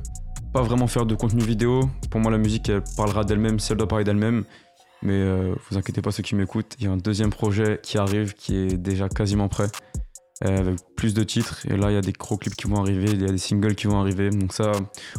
pas 0.53 0.63
vraiment 0.63 0.87
faire 0.87 1.07
de 1.07 1.15
contenu 1.15 1.43
vidéo. 1.43 1.89
Pour 2.11 2.21
moi, 2.21 2.31
la 2.31 2.39
musique, 2.39 2.69
elle 2.69 2.83
parlera 2.97 3.25
d'elle-même 3.25 3.59
si 3.59 3.73
elle 3.73 3.79
doit 3.79 3.89
parler 3.89 4.05
d'elle-même. 4.05 4.45
Mais 5.03 5.15
euh, 5.15 5.55
vous 5.71 5.79
inquiétez 5.79 6.03
pas 6.03 6.11
ceux 6.11 6.23
qui 6.23 6.35
m'écoutent, 6.35 6.75
il 6.79 6.85
y 6.85 6.89
a 6.89 6.91
un 6.91 6.97
deuxième 6.97 7.31
projet 7.31 7.79
qui 7.83 7.99
arrive, 7.99 8.35
qui 8.35 8.57
est 8.57 8.77
déjà 8.77 9.09
quasiment 9.09 9.49
prêt, 9.49 9.69
euh, 10.45 10.59
avec 10.59 10.77
plus 10.97 11.15
de 11.15 11.23
titres. 11.23 11.65
Et 11.71 11.77
là, 11.77 11.91
il 11.91 11.95
y 11.95 11.97
a 11.97 12.01
des 12.01 12.13
gros 12.13 12.37
clips 12.37 12.57
qui 12.57 12.67
vont 12.67 12.81
arriver, 12.81 13.11
il 13.13 13.23
y 13.23 13.25
a 13.25 13.31
des 13.31 13.39
singles 13.39 13.77
qui 13.77 13.87
vont 13.87 14.01
arriver. 14.01 14.31
Donc 14.31 14.53
ça, 14.53 14.73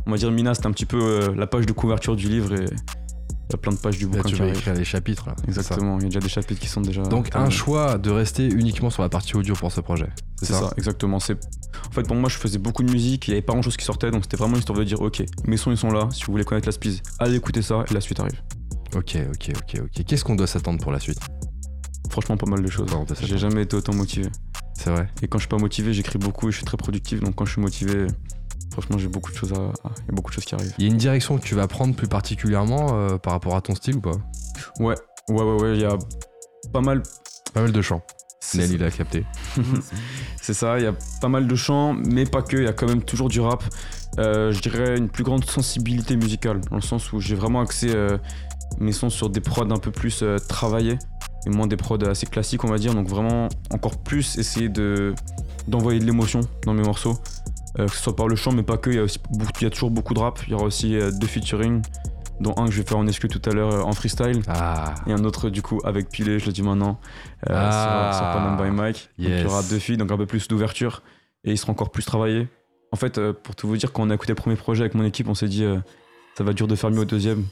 on 0.06 0.12
va 0.12 0.18
dire 0.18 0.32
Mina, 0.32 0.54
c'est 0.54 0.66
un 0.66 0.72
petit 0.72 0.86
peu 0.86 1.02
euh, 1.02 1.34
la 1.34 1.48
page 1.48 1.66
de 1.66 1.72
couverture 1.72 2.18
du 2.18 2.28
livre 2.28 2.54
et 2.54 2.66
il 3.50 3.54
y 3.54 3.56
a 3.56 3.58
plein 3.58 3.72
de 3.72 3.78
pages 3.78 3.98
du 3.98 4.06
Là, 4.06 4.18
bouquin 4.18 4.30
tu 4.30 4.36
vas 4.36 4.48
écrire 4.48 4.74
les 4.76 4.86
chapitres 4.86 5.26
là. 5.28 5.36
Exactement, 5.48 5.98
il 5.98 6.04
y 6.04 6.06
a 6.06 6.10
déjà 6.10 6.20
des 6.20 6.30
chapitres 6.30 6.60
qui 6.62 6.68
sont 6.68 6.82
déjà... 6.82 7.02
Donc 7.02 7.36
un 7.36 7.50
choix 7.50 7.98
de 7.98 8.12
rester 8.12 8.48
uniquement 8.48 8.90
sur 8.90 9.02
la 9.02 9.10
partie 9.10 9.36
audio 9.36 9.56
pour 9.56 9.72
ce 9.72 9.82
projet. 9.82 10.10
C'est 10.38 10.54
ça, 10.54 10.72
exactement. 10.78 11.20
C'est 11.20 11.34
en 11.88 11.92
fait 11.92 12.04
pour 12.04 12.16
moi 12.16 12.30
je 12.30 12.38
faisais 12.38 12.60
beaucoup 12.60 12.84
de 12.84 12.92
musique, 12.92 13.28
il 13.28 13.32
y 13.32 13.34
avait 13.34 13.42
pas 13.42 13.54
grand 13.54 13.62
chose 13.62 13.78
qui 13.78 13.86
sortait, 13.86 14.12
donc 14.12 14.24
c'était 14.24 14.38
vraiment 14.38 14.58
histoire 14.58 14.78
de 14.78 14.84
dire 14.84 15.02
ok, 15.02 15.24
mes 15.46 15.58
sons 15.58 15.72
ils 15.72 15.78
sont 15.78 15.92
là. 15.92 16.08
Si 16.12 16.24
vous 16.26 16.32
voulez 16.32 16.44
connaître 16.44 16.68
la 16.68 16.72
Spiz, 16.72 17.02
allez 17.18 17.36
écouter 17.36 17.62
ça 17.62 17.84
et 17.90 17.94
la 17.94 18.02
suite 18.02 18.20
arrive. 18.20 18.42
Ok, 18.96 19.18
ok, 19.18 19.52
ok, 19.56 19.82
ok. 19.84 20.04
Qu'est-ce 20.06 20.24
qu'on 20.24 20.36
doit 20.36 20.48
s'attendre 20.48 20.80
pour 20.82 20.92
la 20.92 21.00
suite? 21.00 21.20
Franchement 22.10 22.38
pas 22.38 22.50
mal 22.50 22.64
de 22.64 22.70
choses. 22.70 22.90
J'ai 23.22 23.38
jamais 23.38 23.64
été 23.64 23.76
autant 23.76 23.94
motivé. 23.94 24.30
C'est 24.74 24.90
vrai? 24.92 25.10
Et 25.22 25.28
quand 25.28 25.38
je 25.38 25.44
suis 25.44 25.50
pas 25.50 25.58
motivé, 25.58 25.94
j'écris 25.94 26.18
beaucoup 26.18 26.48
et 26.48 26.52
je 26.52 26.58
suis 26.58 26.66
très 26.66 26.78
productif. 26.78 27.20
Donc 27.20 27.36
quand 27.36 27.46
je 27.46 27.52
suis 27.52 27.62
motivé, 27.62 28.08
franchement, 28.72 28.98
j'ai 28.98 29.08
beaucoup 29.08 29.32
de 29.32 29.38
choses 29.38 29.54
à. 29.54 29.56
Il 29.56 30.06
y 30.08 30.12
a 30.12 30.14
beaucoup 30.14 30.30
de 30.30 30.36
choses 30.36 30.46
qui 30.46 30.56
arrivent. 30.56 30.74
Il 30.78 30.86
y 30.86 30.88
a 30.88 30.92
une 30.92 30.98
direction 30.98 31.38
que 31.38 31.44
tu 31.44 31.56
vas 31.56 31.68
prendre 31.68 31.96
plus 31.96 32.08
particulièrement 32.08 32.90
euh, 32.94 33.18
par 33.18 33.34
rapport 33.34 33.56
à 33.56 33.62
ton 33.62 33.76
style 33.76 33.98
ou 33.98 34.02
pas? 34.02 34.18
Ouais, 34.80 34.96
ouais, 35.30 35.44
ouais, 35.44 35.62
ouais. 35.62 35.76
Il 35.76 35.82
y 35.82 35.86
a 35.86 35.98
pas 36.72 36.82
mal. 36.82 37.04
Pas 37.54 37.62
mal 37.62 37.72
de 37.72 37.82
chants. 37.82 38.02
c'est 38.40 38.60
Nel, 38.60 38.68
ça. 38.68 38.74
il 38.76 38.84
a 38.84 38.92
capté. 38.92 39.26
C'est 40.42 40.54
ça, 40.54 40.80
il 40.80 40.84
y 40.84 40.88
a 40.88 40.94
pas 41.22 41.28
mal 41.28 41.46
de 41.46 41.56
chants, 41.56 41.94
mais 41.94 42.26
pas 42.26 42.42
que, 42.42 42.58
il 42.58 42.64
y 42.64 42.68
a 42.68 42.74
quand 42.74 42.88
même 42.88 43.04
toujours 43.04 43.30
du 43.30 43.40
rap. 43.40 43.64
Euh, 44.18 44.52
je 44.52 44.62
dirais 44.62 44.98
une 44.98 45.10
plus 45.10 45.24
grande 45.24 45.46
sensibilité 45.46 46.16
musicale, 46.16 46.60
dans 46.72 46.76
le 46.76 46.82
sens 46.82 47.14
où 47.14 47.20
j'ai 47.20 47.36
vraiment 47.36 47.62
axé 47.62 47.94
euh, 47.94 48.18
mes 48.80 48.92
sons 48.92 49.12
sur 49.12 49.30
des 49.30 49.42
prods 49.42 49.70
un 49.70 49.78
peu 49.78 49.92
plus 49.92 50.24
euh, 50.24 50.38
travaillés, 50.38 50.98
et 51.46 51.50
moins 51.50 51.68
des 51.68 51.78
prods 51.78 52.04
assez 52.04 52.26
classiques, 52.26 52.64
on 52.64 52.68
va 52.68 52.80
dire. 52.80 52.96
Donc 52.96 53.08
vraiment, 53.08 53.48
encore 53.70 53.98
plus 53.98 54.38
essayer 54.40 54.70
de, 54.70 55.14
d'envoyer 55.68 56.00
de 56.00 56.06
l'émotion 56.06 56.42
dans 56.66 56.74
mes 56.74 56.82
morceaux, 56.84 57.20
que 57.78 57.88
ce 57.92 58.02
soit 58.04 58.16
par 58.16 58.28
le 58.28 58.36
chant, 58.36 58.52
mais 58.52 58.64
pas 58.64 58.78
que. 58.78 58.90
Il 58.90 58.96
y 58.96 59.00
a, 59.00 59.04
aussi 59.04 59.20
il 59.60 59.64
y 59.64 59.68
a 59.68 59.70
toujours 59.70 59.92
beaucoup 59.92 60.14
de 60.14 60.20
rap. 60.20 60.40
Il 60.48 60.52
y 60.52 60.54
aura 60.54 60.66
aussi 60.66 60.96
euh, 60.98 61.12
deux 61.12 61.28
featuring, 61.28 61.82
dont 62.40 62.54
un 62.58 62.66
que 62.66 62.72
je 62.72 62.82
vais 62.82 62.88
faire 62.88 62.98
en 62.98 63.08
exclu 63.08 63.30
tout 63.30 63.42
à 63.50 63.54
l'heure 63.54 63.72
euh, 63.74 63.82
en 63.82 63.92
freestyle. 63.94 64.42
Ah, 64.48 64.96
Et 65.08 65.14
un 65.14 65.24
autre 65.24 65.50
du 65.50 65.62
coup 65.62 65.80
avec 65.84 66.10
Pilé, 66.10 66.40
je 66.40 66.48
le 66.48 66.52
dis 66.52 66.62
maintenant, 66.64 67.00
euh, 67.50 67.54
Ah. 67.56 68.12
sur, 68.12 68.18
sur 68.20 68.32
Panam 68.34 68.58
by 68.58 68.76
Mike. 68.76 69.10
Donc, 69.20 69.28
il 69.30 69.42
y 69.42 69.46
aura 69.46 69.62
deux 69.64 69.80
filles, 69.80 69.98
donc 69.98 70.12
un 70.12 70.18
peu 70.18 70.26
plus 70.26 70.48
d'ouverture 70.48 71.04
et 71.44 71.52
il 71.52 71.58
sera 71.58 71.72
encore 71.72 71.92
plus 71.92 72.04
travaillé. 72.06 72.48
En 72.92 72.96
fait, 72.98 73.18
euh, 73.18 73.34
pour 73.34 73.56
tout 73.56 73.68
vous 73.68 73.78
dire, 73.78 73.94
quand 73.94 74.02
on 74.04 74.10
a 74.10 74.16
écouté 74.16 74.32
le 74.32 74.36
premier 74.36 74.56
projet 74.56 74.82
avec 74.82 74.96
mon 74.96 75.04
équipe, 75.04 75.28
on 75.30 75.36
s'est 75.36 75.48
dit 75.48 75.64
euh, 75.64 75.78
ça 76.38 76.44
va 76.44 76.54
dur 76.54 76.68
de 76.68 76.76
faire 76.76 76.90
mieux 76.90 77.02
au 77.02 77.06
deuxième. 77.06 77.46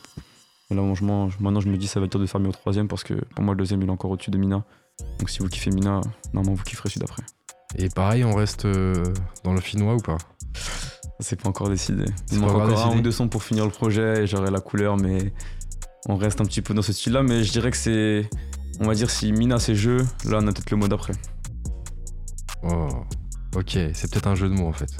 Et 0.70 0.76
là, 0.76 0.82
je 0.96 1.04
maintenant, 1.06 1.60
je 1.62 1.70
me 1.70 1.78
dis 1.78 1.88
ça 1.88 2.00
va 2.00 2.08
dur 2.08 2.20
de 2.20 2.26
faire 2.26 2.42
mieux 2.42 2.50
au 2.50 2.54
troisième 2.54 2.88
parce 2.88 3.04
que 3.04 3.14
pour 3.14 3.44
moi, 3.44 3.54
le 3.54 3.60
deuxième 3.60 3.82
il 3.82 3.88
est 3.88 3.92
encore 3.92 4.12
au-dessus 4.12 4.32
de 4.32 4.38
Mina. 4.38 4.64
Donc 5.20 5.30
si 5.30 5.40
vous 5.40 5.48
kiffez 5.48 5.70
Mina, 5.70 6.02
normalement 6.34 6.56
vous 6.56 6.64
kifferez 6.64 6.90
celui 6.90 7.02
d'après. 7.02 7.22
Et 7.76 7.90
pareil, 7.90 8.24
on 8.24 8.34
reste 8.34 8.66
euh, 8.66 9.04
dans 9.44 9.54
le 9.54 9.62
finnois 9.62 9.96
ou 9.96 10.00
pas? 10.00 10.18
C'est 11.20 11.42
pas 11.42 11.50
encore 11.50 11.70
décidé. 11.70 12.06
Il 12.32 12.40
manque 12.40 12.52
encore 12.52 12.62
encore 12.62 12.74
un 12.74 12.76
décidé 12.76 13.00
ou 13.00 13.02
deux 13.02 13.12
sons 13.12 13.28
pour 13.28 13.44
finir 13.44 13.66
le 13.66 13.72
projet 13.72 14.24
et 14.24 14.28
j'aurai 14.28 14.52
la 14.52 14.60
couleur, 14.60 14.98
mais 14.98 15.34
on 16.08 16.16
reste 16.16 16.42
un 16.42 16.46
petit 16.46 16.62
peu 16.62 16.74
dans 16.74 16.82
ce 16.82 16.94
style-là. 16.94 17.24
Mais 17.24 17.44
je 17.44 17.52
dirais 17.52 17.72
que 17.72 17.78
c'est. 17.78 18.30
On 18.80 18.86
va 18.86 18.94
dire 18.94 19.10
si 19.10 19.32
Mina 19.32 19.60
c'est 19.60 19.76
jeu, 19.76 19.98
là 20.26 20.40
on 20.42 20.48
a 20.48 20.52
peut-être 20.52 20.70
le 20.70 20.78
mot 20.78 20.88
d'après. 20.88 21.14
Oh, 22.64 22.88
ok, 23.56 23.72
c'est 23.94 24.12
peut-être 24.12 24.28
un 24.28 24.36
jeu 24.36 24.48
de 24.48 24.54
mots 24.54 24.68
en 24.68 24.74
fait. 24.74 24.92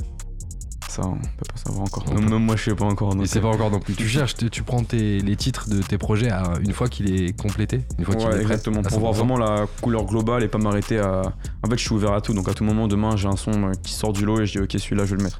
Ça, 0.98 1.04
on 1.06 1.14
peut 1.16 1.46
pas 1.48 1.58
savoir 1.64 1.84
encore. 1.84 2.12
Même, 2.12 2.44
moi 2.44 2.56
je 2.56 2.64
sais 2.64 2.76
pas 2.76 2.86
encore. 2.86 3.14
donc, 3.14 3.24
Et 3.24 3.28
c'est 3.28 3.40
pas 3.40 3.50
encore 3.50 3.70
non 3.70 3.80
plus. 3.80 3.94
Tu 3.94 4.08
cherches, 4.08 4.34
tu 4.36 4.50
tu 4.50 4.64
prends 4.64 4.84
tes- 4.84 5.20
les 5.20 5.36
titres 5.36 5.70
de 5.70 5.80
tes 5.84 6.00
projets 6.00 6.32
à- 6.32 6.54
une 6.60 6.74
fois 6.74 6.88
qu'il 6.88 7.14
est 7.14 7.40
complété, 7.40 7.84
une 8.00 8.06
fois 8.06 8.16
qu'il 8.16 8.26
Ouais, 8.28 8.32
est 8.38 8.44
prêt. 8.44 8.54
exactement. 8.56 8.82
Pour 8.82 9.00
voir 9.00 9.14
100%. 9.14 9.18
vraiment 9.18 9.38
la 9.38 9.68
couleur 9.82 10.06
globale 10.06 10.42
et 10.44 10.48
pas 10.48 10.58
m'arrêter 10.58 10.98
à. 10.98 11.22
En 11.64 11.70
fait, 11.70 11.78
je 11.78 11.84
suis 11.84 11.94
ouvert 11.94 12.14
à 12.14 12.22
tout. 12.22 12.34
Donc, 12.34 12.50
à 12.50 12.54
tout 12.56 12.64
moment, 12.64 12.88
demain, 12.88 13.16
j'ai 13.16 13.28
un 13.28 13.36
son 13.36 13.72
qui 13.84 13.94
sort 13.94 14.12
du 14.12 14.26
lot 14.26 14.40
et 14.42 14.48
je 14.48 14.54
dis, 14.54 14.60
ok, 14.60 14.72
celui-là, 14.80 15.06
je 15.06 15.12
vais 15.12 15.18
le 15.18 15.24
mettre. 15.24 15.38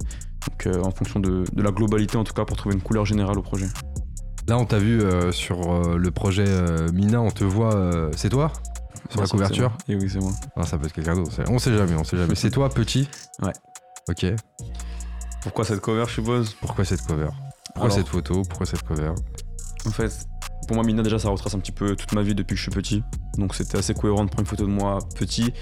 Donc, 0.48 0.68
euh, 0.68 0.84
en 0.84 0.92
fonction 0.92 1.20
de, 1.20 1.44
de 1.52 1.62
la 1.64 1.72
globalité, 1.72 2.18
en 2.18 2.24
tout 2.24 2.34
cas, 2.34 2.46
pour 2.46 2.56
trouver 2.56 2.76
une 2.76 2.82
couleur 2.82 3.06
générale 3.06 3.40
au 3.40 3.42
projet. 3.42 3.66
Là, 4.48 4.60
on 4.60 4.66
t'a 4.66 4.78
vu 4.78 5.02
euh, 5.02 5.32
sur 5.32 5.72
euh, 5.74 5.98
le 5.98 6.12
projet 6.12 6.46
euh, 6.48 6.92
Mina, 6.94 7.20
on 7.20 7.32
te 7.32 7.44
voit. 7.44 7.74
euh, 7.76 8.12
c'est 8.16 8.30
toi? 8.30 8.52
Sur 9.10 9.20
Ouais, 9.22 9.26
la 9.26 9.30
couverture? 9.30 9.72
Et 9.90 9.96
oui, 9.96 10.08
c'est 10.08 10.20
moi. 10.20 10.32
Ah, 10.56 10.64
ça 10.64 10.78
peut 10.78 10.86
être 10.86 10.94
quelqu'un 10.94 11.16
d'autre. 11.16 11.32
On 11.50 11.58
sait 11.58 11.76
jamais, 11.76 11.96
on 11.96 12.04
sait 12.04 12.18
jamais. 12.18 12.36
C'est 12.36 12.52
toi, 12.52 12.70
petit? 12.70 13.10
Ouais. 13.42 13.54
Ok. 14.10 14.26
Pourquoi 15.48 15.64
cette 15.64 15.80
cover, 15.80 16.04
je 16.08 16.14
suppose? 16.16 16.54
Pourquoi 16.60 16.84
cette 16.84 17.02
cover? 17.04 17.30
Pourquoi 17.74 17.86
Alors- 17.86 17.92
cette 17.98 18.08
photo? 18.10 18.42
Pourquoi 18.50 18.66
cette 18.66 18.84
cover? 18.84 19.12
En 19.86 19.92
fait, 19.92 20.12
pour 20.68 20.76
moi, 20.76 20.84
Mina, 20.86 21.02
déjà, 21.04 21.18
ça 21.20 21.30
retrace 21.30 21.56
un 21.56 21.60
petit 21.60 21.72
peu 21.72 21.96
toute 21.96 22.12
ma 22.12 22.22
vie 22.22 22.36
depuis 22.36 22.56
que 22.56 22.58
je 22.58 22.64
suis 22.64 22.72
petit. 22.72 23.02
Donc, 23.38 23.56
c'était 23.56 23.78
assez 23.78 23.94
cohérent 23.94 24.26
de 24.26 24.30
prendre 24.30 24.42
une 24.42 24.46
photo 24.48 24.66
de 24.66 24.72
moi 24.72 25.00
petit, 25.16 25.54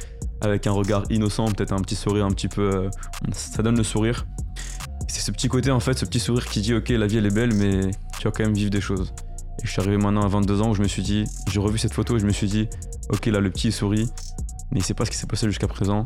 avec 0.42 0.66
un 0.66 0.72
regard 0.72 1.04
innocent, 1.12 1.46
peut-être 1.52 1.72
un 1.72 1.82
petit 1.82 1.96
sourire 1.96 2.26
un 2.26 2.32
petit 2.32 2.48
peu. 2.48 2.62
euh, 2.76 2.90
ça 3.32 3.62
donne 3.62 3.78
le 3.78 3.84
sourire. 3.84 4.26
C'est 5.08 5.22
ce 5.22 5.32
petit 5.32 5.48
côté, 5.50 5.70
en 5.70 5.80
fait, 5.80 5.98
ce 6.00 6.06
petit 6.06 6.20
sourire 6.20 6.46
qui 6.46 6.62
dit, 6.62 6.74
ok, 6.74 6.90
la 6.90 7.06
vie, 7.06 7.18
elle 7.18 7.28
est 7.28 7.34
belle, 7.34 7.54
mais 7.54 7.92
tu 8.18 8.24
vas 8.28 8.32
quand 8.32 8.44
même 8.44 8.56
vivre 8.56 8.72
des 8.72 8.82
choses. 8.82 9.14
Et 9.62 9.68
je 9.68 9.72
suis 9.72 9.80
arrivé 9.82 9.98
maintenant 9.98 10.24
à 10.24 10.28
22 10.28 10.62
ans 10.62 10.72
où 10.72 10.74
je 10.76 10.82
me 10.82 10.88
suis 10.88 11.04
dit, 11.04 11.26
j'ai 11.52 11.60
revu 11.60 11.78
cette 11.78 11.94
photo 11.94 12.18
et 12.18 12.20
je 12.20 12.26
me 12.26 12.32
suis 12.32 12.48
dit, 12.48 12.68
ok, 13.10 13.28
là, 13.28 13.40
le 13.40 13.52
petit 13.52 13.72
sourit, 13.72 14.10
mais 14.72 14.80
il 14.80 14.84
sait 14.84 14.96
pas 14.96 15.06
ce 15.06 15.12
qui 15.12 15.18
s'est 15.18 15.28
passé 15.28 15.46
jusqu'à 15.48 15.68
présent. 15.68 16.02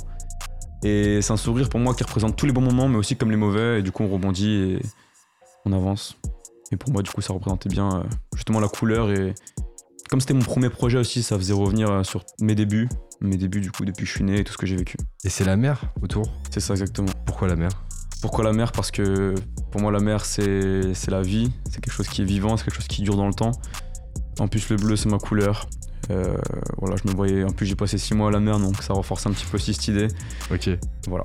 Et 0.83 1.21
c'est 1.21 1.33
un 1.33 1.37
sourire 1.37 1.69
pour 1.69 1.79
moi 1.79 1.93
qui 1.93 2.03
représente 2.03 2.35
tous 2.35 2.45
les 2.45 2.51
bons 2.51 2.61
moments, 2.61 2.87
mais 2.87 2.97
aussi 2.97 3.15
comme 3.15 3.31
les 3.31 3.37
mauvais, 3.37 3.79
et 3.79 3.83
du 3.83 3.91
coup, 3.91 4.03
on 4.03 4.09
rebondit 4.09 4.53
et 4.53 4.81
on 5.65 5.73
avance. 5.73 6.17
Et 6.71 6.77
pour 6.77 6.91
moi, 6.91 7.01
du 7.01 7.09
coup, 7.09 7.21
ça 7.21 7.33
représentait 7.33 7.69
bien 7.69 7.89
euh, 7.89 8.03
justement 8.35 8.59
la 8.59 8.67
couleur. 8.67 9.11
Et 9.11 9.33
comme 10.09 10.21
c'était 10.21 10.33
mon 10.33 10.41
premier 10.41 10.69
projet 10.69 10.97
aussi, 10.97 11.23
ça 11.23 11.37
faisait 11.37 11.53
revenir 11.53 11.89
euh, 11.89 12.03
sur 12.03 12.23
mes 12.39 12.55
débuts. 12.55 12.87
Mes 13.21 13.35
débuts, 13.35 13.59
du 13.59 13.71
coup, 13.71 13.83
depuis 13.83 14.03
que 14.03 14.07
je 14.07 14.15
suis 14.15 14.23
né 14.23 14.39
et 14.39 14.43
tout 14.43 14.53
ce 14.53 14.57
que 14.57 14.65
j'ai 14.65 14.77
vécu. 14.77 14.95
Et 15.25 15.29
c'est 15.29 15.43
la 15.43 15.57
mer 15.57 15.81
autour? 16.01 16.31
C'est 16.51 16.61
ça 16.61 16.73
exactement. 16.73 17.11
Pourquoi 17.25 17.47
la 17.47 17.55
mer? 17.55 17.69
Pourquoi 18.21 18.43
la 18.43 18.53
mer? 18.53 18.71
Parce 18.71 18.91
que 18.91 19.35
pour 19.71 19.81
moi, 19.81 19.91
la 19.91 19.99
mer, 19.99 20.23
c'est 20.23 20.93
c'est 20.93 21.11
la 21.11 21.21
vie. 21.21 21.51
C'est 21.69 21.81
quelque 21.81 21.93
chose 21.93 22.07
qui 22.07 22.21
est 22.21 22.25
vivant, 22.25 22.55
c'est 22.55 22.63
quelque 22.65 22.75
chose 22.75 22.87
qui 22.87 23.01
dure 23.01 23.17
dans 23.17 23.27
le 23.27 23.33
temps. 23.33 23.51
En 24.39 24.47
plus, 24.47 24.69
le 24.69 24.77
bleu, 24.77 24.95
c'est 24.95 25.09
ma 25.09 25.17
couleur. 25.17 25.67
Euh, 26.09 26.37
voilà, 26.77 26.95
je 27.03 27.09
me 27.09 27.15
voyais. 27.15 27.43
En 27.43 27.51
plus, 27.51 27.65
j'ai 27.65 27.75
passé 27.75 27.97
six 27.97 28.13
mois 28.13 28.29
à 28.29 28.31
la 28.31 28.39
mer, 28.39 28.59
donc 28.59 28.81
ça 28.81 28.93
renforce 28.93 29.25
un 29.27 29.31
petit 29.31 29.45
peu 29.45 29.57
aussi 29.57 29.73
cette 29.73 29.87
idée. 29.87 30.07
Ok. 30.51 30.69
Voilà. 31.07 31.23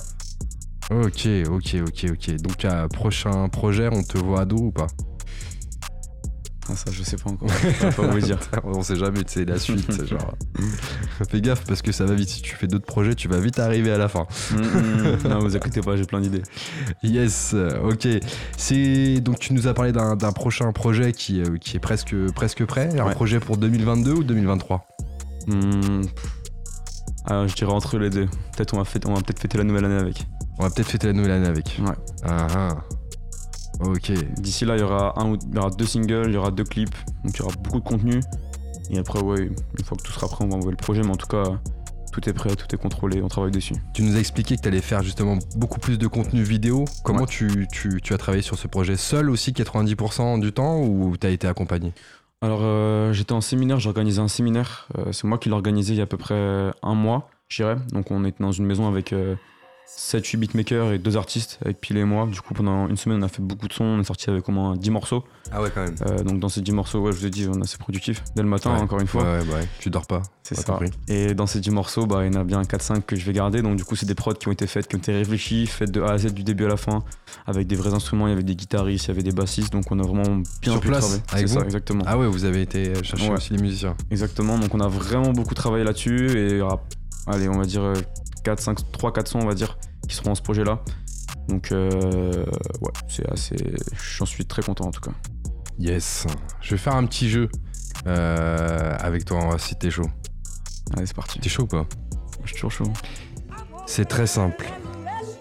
Ok, 0.90 1.28
ok, 1.50 1.76
ok, 1.86 2.06
ok. 2.10 2.36
Donc, 2.36 2.64
à 2.64 2.88
prochain 2.88 3.48
projet, 3.48 3.88
on 3.90 4.02
te 4.02 4.18
voit 4.18 4.42
ado 4.42 4.56
ou 4.56 4.70
pas? 4.70 4.86
Ah, 6.70 6.74
ça, 6.76 6.90
je 6.90 7.02
sais 7.02 7.16
pas 7.16 7.30
encore. 7.30 7.48
Je 7.48 7.86
peux 7.90 8.02
pas 8.02 8.06
vous 8.08 8.20
dire. 8.20 8.38
On 8.64 8.82
sait 8.82 8.96
jamais, 8.96 9.22
tu 9.24 9.32
sais, 9.34 9.44
la 9.44 9.58
suite. 9.58 10.06
genre. 10.08 10.34
Fais 11.28 11.40
gaffe 11.40 11.64
parce 11.66 11.82
que 11.82 11.92
ça 11.92 12.04
va 12.06 12.14
vite. 12.14 12.28
Si 12.30 12.42
tu 12.42 12.54
fais 12.56 12.66
d'autres 12.66 12.86
projets, 12.86 13.14
tu 13.14 13.28
vas 13.28 13.38
vite 13.38 13.58
arriver 13.58 13.92
à 13.92 13.98
la 13.98 14.08
fin. 14.08 14.26
Mm, 14.52 14.56
mm. 14.56 15.28
non, 15.28 15.38
vous 15.40 15.56
inquiétez 15.56 15.80
pas, 15.82 15.96
j'ai 15.96 16.04
plein 16.04 16.20
d'idées. 16.20 16.42
Yes, 17.02 17.52
euh, 17.54 17.90
ok. 17.90 18.08
C'est 18.56 19.20
donc 19.20 19.38
tu 19.38 19.52
nous 19.52 19.66
as 19.66 19.74
parlé 19.74 19.92
d'un 19.92 20.16
prochain 20.32 20.72
projet 20.72 21.12
qui, 21.12 21.42
euh, 21.42 21.56
qui 21.58 21.76
est 21.76 21.80
presque 21.80 22.14
presque 22.34 22.64
prêt. 22.64 22.88
Un 22.98 23.10
projet 23.10 23.40
pour 23.40 23.56
2022 23.56 24.12
ou 24.12 24.24
2023 24.24 24.86
Hmm, 25.46 26.00
ah, 27.26 27.46
je 27.46 27.54
dirais 27.54 27.72
entre 27.72 27.98
les 27.98 28.08
deux. 28.08 28.26
Peut-être 28.56 28.72
on 28.72 28.78
va, 28.78 28.84
fêter- 28.84 29.06
on 29.08 29.12
va 29.14 29.20
peut-être 29.20 29.40
fêter 29.40 29.58
la 29.58 29.64
nouvelle 29.64 29.84
année 29.84 29.98
avec. 29.98 30.26
On 30.58 30.62
va 30.62 30.70
peut-être 30.70 30.88
fêter 30.88 31.06
la 31.08 31.12
nouvelle 31.12 31.32
année 31.32 31.46
avec. 31.48 31.78
Ouais. 31.84 31.92
Ah, 32.24 32.46
ah. 32.54 32.68
Ok. 33.80 34.12
D'ici 34.40 34.64
là, 34.64 34.76
il 34.76 34.80
y 34.80 34.82
aura 34.84 35.18
un 35.20 35.30
ou 35.32 35.36
il 35.50 35.54
y 35.54 35.58
aura 35.58 35.70
deux 35.70 35.86
singles, 35.86 36.26
il 36.28 36.34
y 36.34 36.36
aura 36.36 36.50
deux 36.50 36.64
clips, 36.64 36.94
donc 37.24 37.34
il 37.34 37.38
y 37.40 37.42
aura 37.42 37.54
beaucoup 37.62 37.80
de 37.80 37.84
contenu. 37.84 38.20
Et 38.90 38.98
après, 38.98 39.20
ouais, 39.20 39.50
une 39.78 39.84
fois 39.84 39.96
que 39.96 40.02
tout 40.02 40.12
sera 40.12 40.28
prêt, 40.28 40.44
on 40.44 40.48
va 40.48 40.56
envoyer 40.56 40.72
le 40.72 40.76
projet. 40.76 41.02
Mais 41.02 41.10
en 41.10 41.16
tout 41.16 41.26
cas, 41.26 41.44
tout 42.12 42.28
est 42.28 42.32
prêt, 42.32 42.54
tout 42.54 42.72
est 42.74 42.78
contrôlé, 42.78 43.20
on 43.22 43.28
travaille 43.28 43.50
dessus. 43.50 43.74
Tu 43.94 44.02
nous 44.02 44.14
as 44.16 44.18
expliqué 44.20 44.56
que 44.56 44.62
tu 44.62 44.68
allais 44.68 44.80
faire 44.80 45.02
justement 45.02 45.38
beaucoup 45.56 45.80
plus 45.80 45.98
de 45.98 46.06
contenu 46.06 46.42
vidéo. 46.42 46.84
Comment 47.02 47.20
Ouais. 47.20 47.26
tu, 47.26 47.66
tu- 47.72 48.00
tu 48.02 48.12
as 48.14 48.18
travaillé 48.18 48.42
sur 48.42 48.56
ce 48.58 48.68
projet 48.68 48.96
seul 48.96 49.30
aussi 49.30 49.52
90% 49.52 50.38
du 50.38 50.52
temps 50.52 50.80
ou 50.82 51.16
tu 51.16 51.26
as 51.26 51.30
été 51.30 51.46
accompagné? 51.48 51.92
Alors, 52.42 52.60
euh, 52.62 53.12
j'étais 53.14 53.32
en 53.32 53.40
séminaire, 53.40 53.80
j'ai 53.80 53.88
organisé 53.88 54.20
un 54.20 54.28
séminaire. 54.28 54.86
euh, 54.98 55.12
c'est 55.12 55.26
moi 55.26 55.38
qui 55.38 55.48
l'ai 55.48 55.54
organisé 55.54 55.94
il 55.94 55.96
y 55.96 56.00
a 56.00 56.04
à 56.04 56.06
peu 56.06 56.18
près 56.18 56.70
un 56.82 56.94
mois, 56.94 57.30
je 57.48 57.62
dirais. 57.62 57.76
Donc, 57.92 58.10
on 58.10 58.24
était 58.24 58.42
dans 58.44 58.52
une 58.52 58.66
maison 58.66 58.86
avec 58.86 59.12
7-8 59.86 60.36
beatmakers 60.38 60.92
et 60.92 60.98
deux 60.98 61.16
artistes, 61.16 61.58
avec 61.64 61.80
Pile 61.80 61.96
et 61.98 62.04
moi. 62.04 62.26
Du 62.26 62.40
coup, 62.40 62.52
pendant 62.54 62.88
une 62.88 62.96
semaine, 62.96 63.18
on 63.20 63.22
a 63.22 63.28
fait 63.28 63.42
beaucoup 63.42 63.68
de 63.68 63.72
sons. 63.72 63.84
On 63.84 64.00
est 64.00 64.04
sorti 64.04 64.28
avec 64.30 64.48
au 64.48 64.52
moins 64.52 64.76
10 64.76 64.90
morceaux. 64.90 65.24
Ah 65.52 65.62
ouais, 65.62 65.70
quand 65.74 65.82
même. 65.84 65.94
Euh, 66.06 66.22
donc, 66.24 66.40
dans 66.40 66.48
ces 66.48 66.60
10 66.62 66.72
morceaux, 66.72 67.00
ouais, 67.00 67.12
je 67.12 67.18
vous 67.18 67.26
ai 67.26 67.30
dit, 67.30 67.46
on 67.48 67.54
est 67.60 67.62
assez 67.62 67.78
productif 67.78 68.22
dès 68.34 68.42
le 68.42 68.48
matin, 68.48 68.74
Ouais. 68.74 68.80
encore 68.80 69.00
une 69.00 69.06
fois. 69.06 69.22
Ouais, 69.22 69.38
ouais, 69.38 69.44
bah 69.44 69.54
ouais. 69.58 69.68
Tu 69.78 69.90
dors 69.90 70.06
pas. 70.06 70.22
C'est 70.42 70.56
ça. 70.56 70.78
Et 71.08 71.34
dans 71.34 71.46
ces 71.46 71.60
10 71.60 71.70
morceaux, 71.70 72.06
bah, 72.06 72.24
il 72.26 72.32
y 72.32 72.36
en 72.36 72.40
a 72.40 72.44
bien 72.44 72.60
4-5 72.62 73.02
que 73.06 73.16
je 73.16 73.24
vais 73.24 73.32
garder. 73.32 73.62
Donc, 73.62 73.76
du 73.76 73.84
coup, 73.84 73.94
c'est 73.96 74.06
des 74.06 74.14
prods 74.14 74.34
qui 74.34 74.48
ont 74.48 74.52
été 74.52 74.66
faites, 74.66 74.88
qui 74.88 74.96
ont 74.96 74.98
été 74.98 75.12
réfléchis, 75.12 75.66
faites 75.66 75.90
de 75.90 76.02
A 76.02 76.12
à 76.12 76.18
Z 76.18 76.32
du 76.34 76.42
début 76.42 76.64
à 76.64 76.68
la 76.68 76.76
fin, 76.76 77.02
avec 77.46 77.66
des 77.66 77.76
vrais 77.76 77.94
instruments. 77.94 78.26
Il 78.26 78.30
y 78.30 78.34
avait 78.34 78.42
des 78.42 78.56
guitaristes, 78.56 79.06
il 79.06 79.08
y 79.08 79.10
avait 79.12 79.22
des 79.22 79.32
bassistes. 79.32 79.72
Donc, 79.72 79.90
on 79.90 79.98
a 80.00 80.02
vraiment 80.02 80.42
bien 80.62 80.72
Sur 80.72 80.80
pu 80.80 80.88
place, 80.88 81.22
travailler. 81.26 81.46
C'est 81.48 81.54
ça, 81.58 81.64
exactement. 81.64 82.04
Ah 82.06 82.18
ouais, 82.18 82.26
vous 82.26 82.44
avez 82.44 82.62
été 82.62 82.92
chercher 83.04 83.30
aussi 83.30 83.52
les 83.52 83.62
musiciens. 83.62 83.94
Exactement. 84.10 84.58
Donc, 84.58 84.74
on 84.74 84.80
a 84.80 84.88
vraiment 84.88 85.32
beaucoup 85.32 85.54
travaillé 85.54 85.84
là-dessus. 85.84 86.30
Et 86.36 86.50
il 86.52 86.56
y 86.58 86.60
aura, 86.60 86.82
allez, 87.26 87.48
on 87.48 87.58
va 87.58 87.64
dire 87.64 87.92
4, 88.44 88.60
5, 88.60 88.92
3, 88.92 89.12
4 89.12 89.28
sons, 89.28 89.40
on 89.40 89.46
va 89.46 89.54
dire, 89.54 89.78
qui 90.08 90.14
seront 90.14 90.30
dans 90.30 90.34
ce 90.34 90.42
projet-là. 90.42 90.80
Donc, 91.48 91.72
euh, 91.72 92.44
ouais, 92.80 92.92
c'est 93.08 93.30
assez. 93.30 93.56
J'en 94.16 94.26
suis 94.26 94.46
très 94.46 94.62
content 94.62 94.86
en 94.86 94.90
tout 94.90 95.00
cas. 95.00 95.12
Yes. 95.78 96.26
Je 96.60 96.70
vais 96.70 96.78
faire 96.78 96.94
un 96.94 97.04
petit 97.06 97.28
jeu 97.28 97.48
euh, 98.06 98.96
avec 98.98 99.24
toi 99.24 99.56
si 99.58 99.74
t'es 99.76 99.90
chaud. 99.90 100.08
Allez, 100.96 101.06
c'est 101.06 101.16
parti. 101.16 101.40
T'es 101.40 101.48
chaud 101.48 101.64
ou 101.64 101.66
pas? 101.66 101.86
Je 102.42 102.48
suis 102.48 102.56
toujours 102.56 102.72
chaud. 102.72 102.92
C'est 103.86 104.06
très 104.06 104.26
simple. 104.26 104.64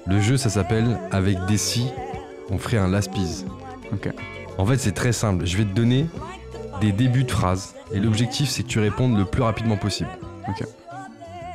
Le 0.08 0.20
jeu, 0.20 0.38
ça 0.38 0.50
s'appelle 0.50 1.00
Avec 1.12 1.38
des 1.46 1.58
si, 1.58 1.88
on 2.50 2.58
ferait 2.58 2.78
un 2.78 2.88
last-piece. 2.88 3.46
Ok. 3.92 4.10
En 4.58 4.66
fait, 4.66 4.78
c'est 4.78 4.92
très 4.92 5.14
simple. 5.14 5.46
Je 5.46 5.58
vais 5.58 5.66
te 5.66 5.74
donner 5.74 6.08
des 6.82 6.92
débuts 6.92 7.24
de 7.24 7.32
phrases. 7.32 7.76
Et 7.94 8.00
l'objectif, 8.00 8.50
c'est 8.50 8.64
que 8.64 8.68
tu 8.68 8.80
répondes 8.80 9.18
le 9.18 9.26
plus 9.26 9.42
rapidement 9.42 9.78
possible. 9.78 10.10
Ok. 10.50 10.66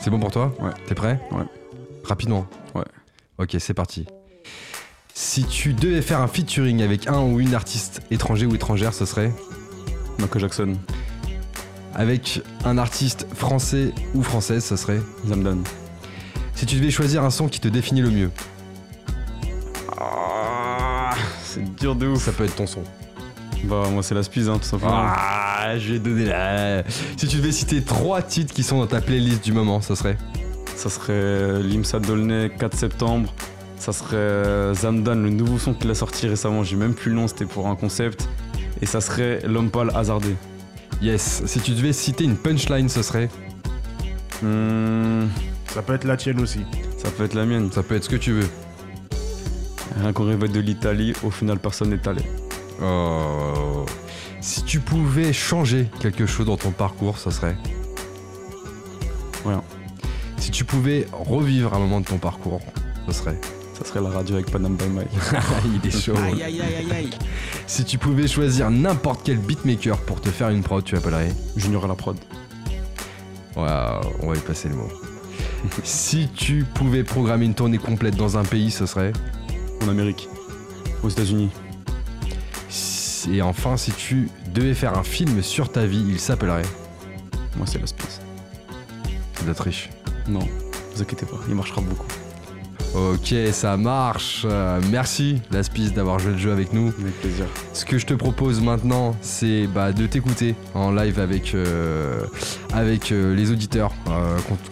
C'est 0.00 0.10
bon 0.10 0.18
pour 0.20 0.30
toi 0.30 0.52
Ouais. 0.60 0.70
T'es 0.86 0.94
prêt 0.94 1.20
Ouais. 1.32 1.44
Rapidement 2.04 2.46
Ouais. 2.74 2.84
Ok, 3.38 3.56
c'est 3.58 3.74
parti. 3.74 4.06
Si 5.14 5.44
tu 5.44 5.72
devais 5.74 6.02
faire 6.02 6.20
un 6.20 6.28
featuring 6.28 6.82
avec 6.82 7.06
un 7.08 7.20
ou 7.22 7.40
une 7.40 7.54
artiste 7.54 8.00
étranger 8.10 8.46
ou 8.46 8.54
étrangère, 8.54 8.94
ce 8.94 9.04
serait 9.04 9.32
Michael 10.18 10.42
Jackson. 10.42 10.72
Avec 11.94 12.40
un 12.64 12.78
artiste 12.78 13.26
français 13.34 13.92
ou 14.14 14.22
française, 14.22 14.64
ça 14.64 14.76
serait 14.76 15.00
Zamdan. 15.26 15.58
Si 16.54 16.66
tu 16.66 16.76
devais 16.76 16.90
choisir 16.90 17.24
un 17.24 17.30
son 17.30 17.48
qui 17.48 17.58
te 17.60 17.68
définit 17.68 18.02
le 18.02 18.10
mieux, 18.10 18.30
Ah, 20.00 21.10
c'est 21.42 21.64
dur 21.76 21.96
de 21.96 22.06
ouf. 22.06 22.22
ça 22.24 22.32
peut 22.32 22.44
être 22.44 22.54
ton 22.54 22.66
son. 22.66 22.82
Bah, 23.64 23.82
moi, 23.90 24.02
c'est 24.02 24.14
la 24.14 24.22
spise, 24.22 24.48
hein, 24.48 24.58
tout 24.58 24.64
simplement. 24.68 24.94
Ah, 24.96 25.76
je 25.78 25.94
vais 25.94 25.98
donner 25.98 26.24
la. 26.26 26.84
Si 27.16 27.26
tu 27.26 27.36
devais 27.38 27.52
citer 27.52 27.82
trois 27.82 28.22
titres 28.22 28.54
qui 28.54 28.62
sont 28.62 28.78
dans 28.78 28.86
ta 28.86 29.00
playlist 29.00 29.44
du 29.44 29.52
moment, 29.52 29.80
ça 29.80 29.96
serait 29.96 30.16
Ça 30.76 30.88
serait 30.90 31.62
Limsa 31.62 31.98
Dolnay, 31.98 32.50
4 32.58 32.76
septembre. 32.76 33.32
Ça 33.76 33.92
serait 33.92 34.74
Zamdan, 34.74 35.14
le 35.22 35.30
nouveau 35.30 35.58
son 35.58 35.74
qu'il 35.74 35.90
a 35.90 35.94
sorti 35.94 36.26
récemment. 36.28 36.62
J'ai 36.64 36.76
même 36.76 36.94
plus 36.94 37.10
le 37.10 37.16
nom, 37.16 37.28
c'était 37.28 37.44
pour 37.46 37.66
un 37.68 37.76
concept. 37.76 38.28
Et 38.80 38.86
ça 38.86 39.00
serait 39.00 39.40
L'homme 39.44 39.70
pâle 39.70 39.90
hasardé. 39.94 40.34
Yes. 41.02 41.42
Si 41.46 41.60
tu 41.60 41.72
devais 41.72 41.92
citer 41.92 42.24
une 42.24 42.36
punchline, 42.36 42.88
ce 42.88 43.02
serait 43.02 43.28
Hmm, 44.42 45.26
Ça 45.66 45.82
peut 45.82 45.94
être 45.94 46.04
la 46.04 46.16
tienne 46.16 46.40
aussi. 46.40 46.60
ça 46.96 47.10
peut 47.10 47.24
être 47.24 47.34
la 47.34 47.44
mienne. 47.44 47.70
Ça 47.72 47.82
peut 47.82 47.96
être 47.96 48.04
ce 48.04 48.08
que 48.08 48.16
tu 48.16 48.32
veux. 48.32 48.48
Rien 50.00 50.12
qu'on 50.12 50.26
rêvait 50.26 50.48
de 50.48 50.60
l'Italie, 50.60 51.12
au 51.24 51.30
final, 51.30 51.58
personne 51.58 51.90
n'est 51.90 52.06
allé. 52.08 52.22
Oh. 52.82 53.84
Si 54.40 54.62
tu 54.62 54.80
pouvais 54.80 55.32
changer 55.32 55.88
quelque 56.00 56.26
chose 56.26 56.46
dans 56.46 56.56
ton 56.56 56.70
parcours, 56.70 57.18
ça 57.18 57.30
serait 57.30 57.56
Rien. 59.44 59.62
Si 60.36 60.50
tu 60.50 60.64
pouvais 60.64 61.06
revivre 61.12 61.74
un 61.74 61.78
moment 61.78 62.00
de 62.00 62.06
ton 62.06 62.18
parcours, 62.18 62.60
ça 63.06 63.12
serait 63.12 63.40
Ça 63.74 63.84
serait 63.84 64.00
la 64.00 64.10
radio 64.10 64.36
avec 64.36 64.50
Panam 64.50 64.76
by 64.76 64.86
Mike. 64.86 65.08
Il 65.82 65.88
est 65.88 65.90
chaud. 65.90 66.14
Aïe 66.16 66.42
aïe 66.42 66.60
aïe 66.60 66.74
aïe 66.78 66.92
aïe. 66.92 67.10
Si 67.66 67.84
tu 67.84 67.98
pouvais 67.98 68.26
choisir 68.28 68.70
n'importe 68.70 69.22
quel 69.24 69.38
beatmaker 69.38 69.98
pour 69.98 70.20
te 70.20 70.30
faire 70.30 70.50
une 70.50 70.62
prod, 70.62 70.84
tu 70.84 70.96
appellerais 70.96 71.32
Junior 71.56 71.84
à 71.84 71.88
la 71.88 71.94
prod. 71.94 72.16
Waouh, 73.56 74.00
on 74.22 74.28
va 74.28 74.36
y 74.36 74.40
passer 74.40 74.68
le 74.68 74.76
mot. 74.76 74.88
si 75.82 76.28
tu 76.28 76.64
pouvais 76.74 77.02
programmer 77.02 77.44
une 77.44 77.54
tournée 77.54 77.78
complète 77.78 78.16
dans 78.16 78.38
un 78.38 78.44
pays, 78.44 78.70
ce 78.70 78.86
serait 78.86 79.12
En 79.84 79.88
Amérique. 79.88 80.28
Aux 81.02 81.08
États-Unis. 81.08 81.50
Et 83.30 83.42
enfin, 83.42 83.76
si 83.76 83.92
tu 83.92 84.28
devais 84.54 84.74
faire 84.74 84.96
un 84.96 85.02
film 85.02 85.42
sur 85.42 85.70
ta 85.70 85.84
vie, 85.84 86.04
il 86.08 86.18
s'appellerait 86.18 86.62
Moi, 87.56 87.66
c'est 87.66 87.78
la 87.78 87.86
spise. 87.86 88.20
C'est 89.34 89.44
de 89.44 89.48
la 89.48 89.54
triche. 89.54 89.90
Non, 90.26 90.46
vous 90.94 91.02
inquiétez 91.02 91.26
pas, 91.26 91.38
il 91.48 91.54
marchera 91.54 91.80
beaucoup. 91.80 92.06
Ok, 92.94 93.34
ça 93.52 93.76
marche. 93.76 94.46
Euh, 94.48 94.80
merci, 94.90 95.40
Laspice, 95.50 95.92
d'avoir 95.92 96.18
joué 96.18 96.32
le 96.32 96.38
jeu 96.38 96.52
avec 96.52 96.72
nous. 96.72 96.92
Avec 97.00 97.20
plaisir. 97.20 97.46
Ce 97.72 97.84
que 97.84 97.98
je 97.98 98.06
te 98.06 98.14
propose 98.14 98.60
maintenant, 98.60 99.14
c'est 99.20 99.66
bah, 99.66 99.92
de 99.92 100.06
t'écouter 100.06 100.54
en 100.74 100.90
live 100.90 101.18
avec, 101.20 101.54
euh, 101.54 102.22
avec 102.72 103.12
euh, 103.12 103.34
les 103.34 103.50
auditeurs, 103.50 103.92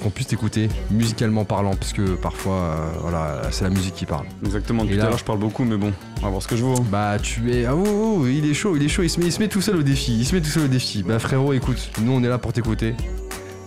qu'on 0.02 0.10
puisse 0.10 0.28
t'écouter 0.28 0.68
musicalement 0.90 1.44
parlant, 1.44 1.74
parce 1.76 1.92
que 1.92 2.14
parfois, 2.14 2.76
voilà, 3.00 3.42
c'est 3.50 3.64
la 3.64 3.70
musique 3.70 3.94
qui 3.94 4.06
parle. 4.06 4.26
Exactement, 4.44 4.84
depuis 4.84 4.96
tout 4.96 5.04
à 5.04 5.08
l'heure, 5.08 5.18
je 5.18 5.24
parle 5.24 5.38
beaucoup, 5.38 5.64
mais 5.64 5.76
bon, 5.76 5.92
on 6.18 6.22
va 6.22 6.30
voir 6.30 6.42
ce 6.42 6.48
que 6.48 6.56
je 6.56 6.64
vaux. 6.64 6.80
Bah, 6.90 7.18
tu 7.22 7.52
es. 7.52 7.66
Ah, 7.66 7.74
oh, 7.76 7.84
oh, 8.20 8.26
il 8.26 8.48
est 8.50 8.54
chaud, 8.54 8.76
il 8.76 8.82
est 8.82 8.88
chaud, 8.88 9.02
il 9.02 9.10
se, 9.10 9.20
met, 9.20 9.26
il 9.26 9.32
se 9.32 9.40
met 9.40 9.48
tout 9.48 9.60
seul 9.60 9.76
au 9.76 9.82
défi, 9.82 10.18
il 10.18 10.24
se 10.24 10.34
met 10.34 10.40
tout 10.40 10.50
seul 10.50 10.64
au 10.64 10.68
défi. 10.68 11.02
Bah, 11.02 11.18
frérot, 11.18 11.52
écoute, 11.52 11.90
nous 12.00 12.12
on 12.12 12.22
est 12.22 12.28
là 12.28 12.38
pour 12.38 12.52
t'écouter. 12.52 12.94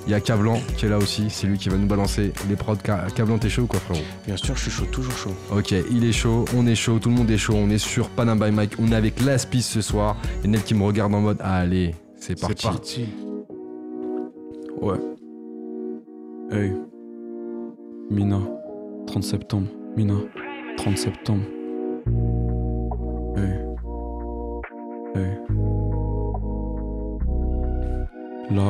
Il 0.10 0.14
y 0.14 0.16
a 0.16 0.22
Cablan 0.22 0.58
qui 0.76 0.88
est 0.88 0.90
là 0.90 0.98
aussi, 0.98 1.30
c'est 1.30 1.46
lui 1.46 1.60
qui 1.60 1.70
va 1.70 1.78
nous 1.78 1.86
balancer 1.86 2.34
les 2.50 2.56
prods. 2.56 2.74
Ca- 2.84 3.06
Cablan, 3.14 3.38
t'es 3.38 3.48
chaud 3.48 3.62
ou 3.62 3.68
quoi, 3.68 3.80
frérot? 3.80 4.02
Bien 4.26 4.38
sûr, 4.38 4.56
je 4.56 4.64
suis 4.64 4.72
chaud, 4.72 4.86
toujours 4.92 5.16
chaud. 5.16 5.36
Ok, 5.56 5.72
il 5.92 6.04
est 6.04 6.12
chaud, 6.12 6.46
on 6.58 6.66
est 6.66 6.74
chaud, 6.74 6.98
tout 6.98 7.10
le 7.10 7.16
monde 7.16 7.30
est 7.30 7.38
chaud, 7.38 7.54
on 7.56 7.70
est 7.70 7.78
sur 7.78 8.10
Panam 8.10 8.40
by 8.40 8.50
Mike, 8.50 8.74
on 8.80 8.92
est 8.92 8.96
avec 8.96 9.22
Laspice 9.22 9.68
ce 9.70 9.82
soir. 9.82 10.18
Et 10.44 10.48
Nel 10.48 10.64
qui 10.64 10.74
me 10.74 10.84
regarde 10.84 11.14
en 11.14 11.22
mode 11.22 11.38
ah, 11.42 11.58
allez, 11.58 11.94
c'est 12.16 12.40
parti. 12.42 12.56
C'est 12.58 12.68
parti. 12.72 13.10
Ouais. 14.82 14.98
Hey. 16.52 16.74
Mina. 18.10 18.40
30 19.06 19.24
septembre. 19.24 19.68
Mina. 19.96 20.16
30 20.78 20.98
septembre. 20.98 21.44
Hey. 23.38 23.60
Hey. 25.14 25.38
La 28.50 28.64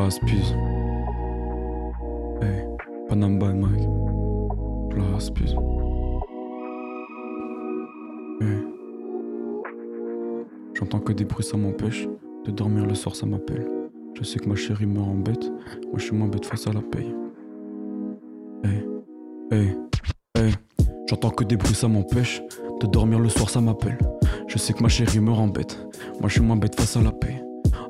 spise. 3.10 3.16
Hey. 3.16 3.18
Panam 3.18 3.40
by 3.40 3.54
Mike. 3.54 3.90
J'entends 10.76 11.00
que 11.00 11.12
des 11.12 11.26
bruits, 11.26 11.44
ça 11.44 11.58
m'empêche. 11.58 12.08
De 12.46 12.52
dormir 12.52 12.86
le 12.86 12.96
soir, 12.96 13.16
ça 13.16 13.26
m'appelle. 13.26 13.68
Je 14.14 14.24
sais 14.24 14.40
que 14.40 14.48
ma 14.48 14.56
chérie 14.56 14.86
me 14.86 15.00
embête. 15.00 15.52
Moi, 15.88 15.98
je 15.98 16.04
suis 16.04 16.16
moins 16.16 16.28
bête 16.28 16.46
face 16.46 16.68
à 16.68 16.74
la 16.74 16.82
paye. 16.82 17.14
Hey, 18.64 19.76
hey. 20.38 20.54
J'entends 21.10 21.32
que 21.32 21.44
des 21.44 21.58
bruits, 21.58 21.76
ça 21.76 21.88
m'empêche. 21.88 22.42
De 22.80 22.88
dormir 22.88 23.20
le 23.20 23.28
soir, 23.30 23.50
ça 23.50 23.60
m'appelle. 23.60 23.98
Je 24.48 24.58
sais 24.58 24.72
que 24.74 24.82
ma 24.82 24.90
chérie 24.90 25.20
me 25.20 25.32
rembête. 25.32 25.78
Moi, 26.22 26.30
je 26.30 26.34
suis 26.34 26.42
moins 26.42 26.56
bête 26.56 26.80
face 26.80 26.96
à 26.96 27.02
la 27.02 27.12
paix. 27.12 27.44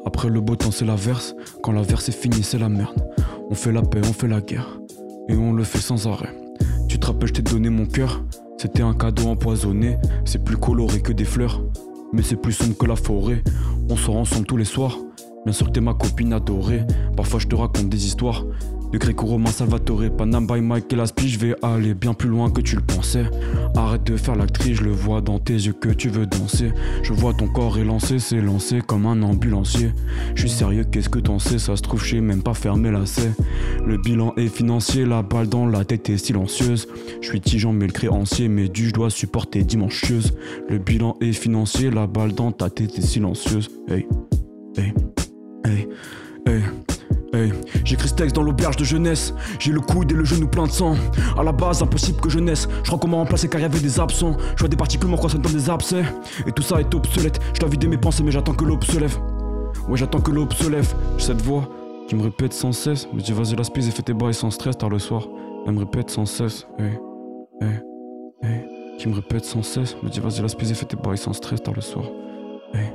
Après 0.06 0.30
le 0.30 0.42
beau 0.42 0.56
temps, 0.56 0.72
c'est 0.72 0.86
la 0.86 0.96
verse. 0.96 1.36
Quand 1.62 1.72
la 1.72 1.84
verse 1.84 2.10
est 2.10 2.14
finie, 2.20 2.42
c'est 2.42 2.58
la 2.58 2.70
merde. 2.70 3.08
On 3.50 3.56
fait 3.56 3.72
la 3.72 3.84
paix, 3.84 4.00
on 4.02 4.14
fait 4.14 4.28
la 4.28 4.42
guerre. 4.42 4.79
Et 5.30 5.36
on 5.36 5.54
le 5.54 5.64
fait 5.64 5.80
sans 5.80 6.08
arrêt. 6.08 6.36
Tu 6.88 7.00
te 7.00 7.06
rappelles, 7.06 7.30
je 7.30 7.34
t'ai 7.34 7.42
donné 7.44 7.70
mon 7.70 7.86
cœur. 7.86 8.24
C'était 8.58 8.82
un 8.82 8.96
cadeau 8.96 9.28
empoisonné. 9.28 9.98
C'est 10.26 10.44
plus 10.44 10.58
coloré 10.58 11.02
que 11.02 11.14
des 11.14 11.24
fleurs. 11.24 11.62
Mais 12.12 12.24
c'est 12.24 12.36
plus 12.36 12.54
sombre 12.54 12.76
que 12.76 12.88
la 12.88 12.96
forêt. 12.96 13.44
On 13.90 13.96
sort 13.96 14.18
ensemble 14.18 14.48
tous 14.48 14.58
les 14.58 14.66
soirs. 14.66 14.98
Bien 15.46 15.54
sûr 15.54 15.68
que 15.68 15.72
t'es 15.72 15.82
ma 15.82 15.94
copine 15.94 16.34
adorée. 16.34 16.82
Parfois 17.16 17.40
je 17.40 17.48
te 17.48 17.56
raconte 17.56 17.90
des 17.90 18.08
histoires. 18.08 18.44
De 18.92 18.98
Gréco-Romain, 18.98 19.52
Salvatore, 19.52 20.10
Panam 20.18 20.48
by 20.48 20.62
Mike 20.62 20.92
et 20.92 20.96
Laspi, 20.96 21.30
je 21.30 21.38
vais 21.38 21.56
aller 21.62 21.94
bien 21.94 22.16
plus 22.16 22.28
loin 22.28 22.50
que 22.50 22.60
tu 22.60 22.76
le 22.76 22.82
pensais. 22.82 23.26
Arrête 23.76 24.04
de 24.04 24.18
faire 24.18 24.36
l'actrice, 24.36 24.78
je 24.78 24.84
le 24.84 24.92
vois 24.92 25.22
dans 25.22 25.38
tes 25.38 25.54
yeux 25.54 25.74
que 25.74 25.90
tu 25.90 26.10
veux 26.10 26.26
danser. 26.26 26.72
Je 27.04 27.14
vois 27.14 27.34
ton 27.34 27.48
corps 27.48 27.78
élancé, 27.78 28.18
c'est 28.18 28.42
lancé 28.42 28.82
comme 28.82 29.06
un 29.06 29.22
ambulancier. 29.22 29.94
Je 30.34 30.42
suis 30.42 30.50
sérieux, 30.50 30.86
qu'est-ce 30.86 31.10
que 31.10 31.20
t'en 31.20 31.38
sais? 31.38 31.60
Ça 31.60 31.76
se 31.76 31.84
trouve, 31.84 32.04
je 32.04 32.18
même 32.18 32.42
pas 32.42 32.56
fermer 32.56 32.90
la 32.90 33.06
C. 33.06 33.30
Le 33.86 33.98
bilan 33.98 34.34
est 34.38 34.48
financier, 34.48 35.06
la 35.06 35.22
balle 35.22 35.50
dans 35.50 35.68
la 35.68 35.86
tête 35.86 36.10
est 36.10 36.18
silencieuse. 36.18 36.88
Je 37.22 37.28
suis 37.30 37.42
tigeant, 37.42 37.74
mais 37.74 37.86
le 37.86 37.94
créancier, 37.94 38.48
mais 38.48 38.70
du 38.70 38.88
je 38.88 38.94
dois 38.94 39.12
supporter 39.12 39.64
dimancheuse. 39.64 40.34
Le 40.68 40.80
bilan 40.80 41.16
est 41.22 41.34
financier, 41.34 41.92
la 41.92 42.08
balle 42.08 42.34
dans 42.34 42.52
ta 42.52 42.72
tête 42.72 42.98
est 42.98 43.02
silencieuse. 43.02 43.70
Hey, 43.88 44.08
hey, 44.78 44.94
hey, 45.66 45.88
hey. 46.48 46.64
Hey, 47.32 47.54
j'écris 47.84 48.10
ce 48.10 48.16
texte 48.16 48.36
dans 48.36 48.42
l'auberge 48.42 48.76
de 48.78 48.84
jeunesse. 48.84 49.34
J'ai 49.60 49.72
le 49.72 49.82
coude 49.82 50.12
et 50.12 50.16
le 50.16 50.26
genou 50.26 50.48
plein 50.48 50.66
de 50.66 50.72
sang. 50.72 50.96
À 51.38 51.44
la 51.44 51.52
base, 51.52 51.82
impossible 51.84 52.20
que 52.20 52.30
je 52.30 52.40
naisse. 52.40 52.68
Je 52.84 52.88
crois 52.88 52.98
comment 53.00 53.18
remplacer 53.18 53.48
car 53.48 53.62
y 53.62 53.66
avait 53.66 53.80
des 53.80 54.00
absents. 54.00 54.36
Je 54.56 54.60
vois 54.60 54.70
des 54.70 54.78
particules 54.78 55.12
croissant 55.16 55.38
dans 55.38 55.50
des 55.50 55.70
abcès. 55.70 56.04
Et 56.48 56.52
tout 56.52 56.64
ça 56.64 56.80
est 56.80 56.94
obsolète. 56.94 57.40
Je 57.54 57.60
dois 57.60 57.70
vider 57.70 57.88
mes 57.88 57.98
pensées, 57.98 58.24
mais 58.24 58.32
j'attends 58.32 58.54
que 58.54 58.66
l'aube 58.66 58.84
se 58.84 58.98
lève. 58.98 59.18
Ouais, 59.88 59.98
j'attends 59.98 60.22
que 60.22 60.32
l'aube 60.32 60.54
se 60.54 60.68
lève. 60.68 60.92
J'ai 61.18 61.26
cette 61.26 61.42
voix 61.42 61.70
qui 62.08 62.16
me 62.16 62.24
répète 62.24 62.54
sans 62.54 62.72
cesse. 62.72 63.08
Me 63.14 63.22
dit, 63.22 63.32
vas-y, 63.32 63.56
la 63.56 63.64
spise 63.64 63.88
et 63.88 63.92
fais 63.92 64.02
tes 64.02 64.14
bails 64.14 64.34
sans 64.34 64.50
stress 64.50 64.78
tard 64.78 64.90
le 64.90 65.00
soir. 65.00 65.28
Elle 65.68 65.74
me 65.74 65.80
répète 65.80 66.10
sans 66.10 66.26
cesse. 66.26 66.66
Hey, 66.80 67.00
hey, 67.62 67.80
hey. 68.42 68.62
Qui 68.98 69.08
me 69.08 69.14
répète 69.14 69.46
sans 69.46 69.62
cesse. 69.62 69.96
Me 70.02 70.10
dit, 70.10 70.20
vas-y, 70.20 70.42
la 70.42 70.48
spise 70.48 70.72
et 70.72 70.76
fais 70.76 70.86
tes 70.86 70.98
bails 70.98 71.18
sans 71.18 71.34
stress 71.34 71.62
tard 71.62 71.76
le 71.76 71.82
soir. 71.82 72.06
Hey, 72.74 72.92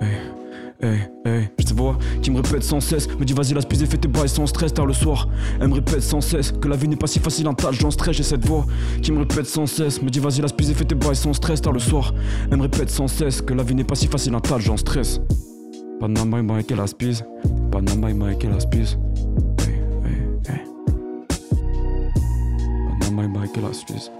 hey. 0.00 0.39
Hey, 0.82 1.10
hey, 1.26 1.50
je 1.58 1.64
te 1.66 1.74
vois, 1.74 1.98
qui 2.22 2.30
me 2.30 2.36
répète 2.36 2.62
sans 2.62 2.80
cesse, 2.80 3.06
me 3.18 3.24
dit 3.26 3.34
vas-y 3.34 3.52
la 3.52 3.60
spise 3.60 3.82
et 3.82 3.86
fais 3.86 3.98
tes 3.98 4.08
bails 4.08 4.30
sans 4.30 4.46
stress 4.46 4.72
tard 4.72 4.86
le 4.86 4.94
soir. 4.94 5.28
Elle 5.60 5.68
me 5.68 5.74
répète 5.74 6.00
sans 6.00 6.22
cesse 6.22 6.52
que 6.52 6.68
la 6.68 6.76
vie 6.76 6.88
n'est 6.88 6.96
pas 6.96 7.06
si 7.06 7.18
facile, 7.18 7.48
un 7.48 7.52
tas 7.52 7.70
j'en 7.70 7.90
stress, 7.90 8.16
j'ai 8.16 8.22
cette 8.22 8.46
voix 8.46 8.64
qui 9.02 9.12
me 9.12 9.18
répète 9.18 9.44
sans 9.44 9.66
cesse, 9.66 10.00
me 10.00 10.08
dit 10.08 10.20
vas-y 10.20 10.40
la 10.40 10.48
spise 10.48 10.70
et 10.70 10.74
fais 10.74 10.86
tes 10.86 10.94
bails 10.94 11.16
sans 11.16 11.34
stress 11.34 11.60
tard 11.60 11.74
le 11.74 11.80
soir. 11.80 12.14
Elle 12.50 12.56
me 12.56 12.62
répète 12.62 12.88
sans 12.88 13.08
cesse 13.08 13.42
que 13.42 13.52
la 13.52 13.62
vie 13.62 13.74
n'est 13.74 13.84
pas 13.84 13.94
si 13.94 14.06
facile, 14.06 14.34
un 14.34 14.40
tas 14.40 14.58
j'en 14.58 14.78
stress. 14.78 15.20
Panama 16.00 16.54
avec 16.54 16.70
la 16.70 16.86
spise, 16.86 17.26
Panama 17.70 18.06
avec 18.06 18.42
la 18.44 18.58
spise. 18.58 18.98
Hey, 19.58 19.82
hey, 20.06 20.54
hey. 20.54 20.60
Panama 23.00 23.40
avec 23.40 23.54
la 23.58 23.72
spise. 23.74 24.10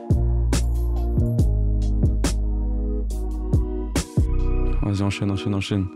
Vas-y 4.83 5.03
enchaîne, 5.03 5.31
enchaîne, 5.31 5.55
enchaîne. 5.55 5.87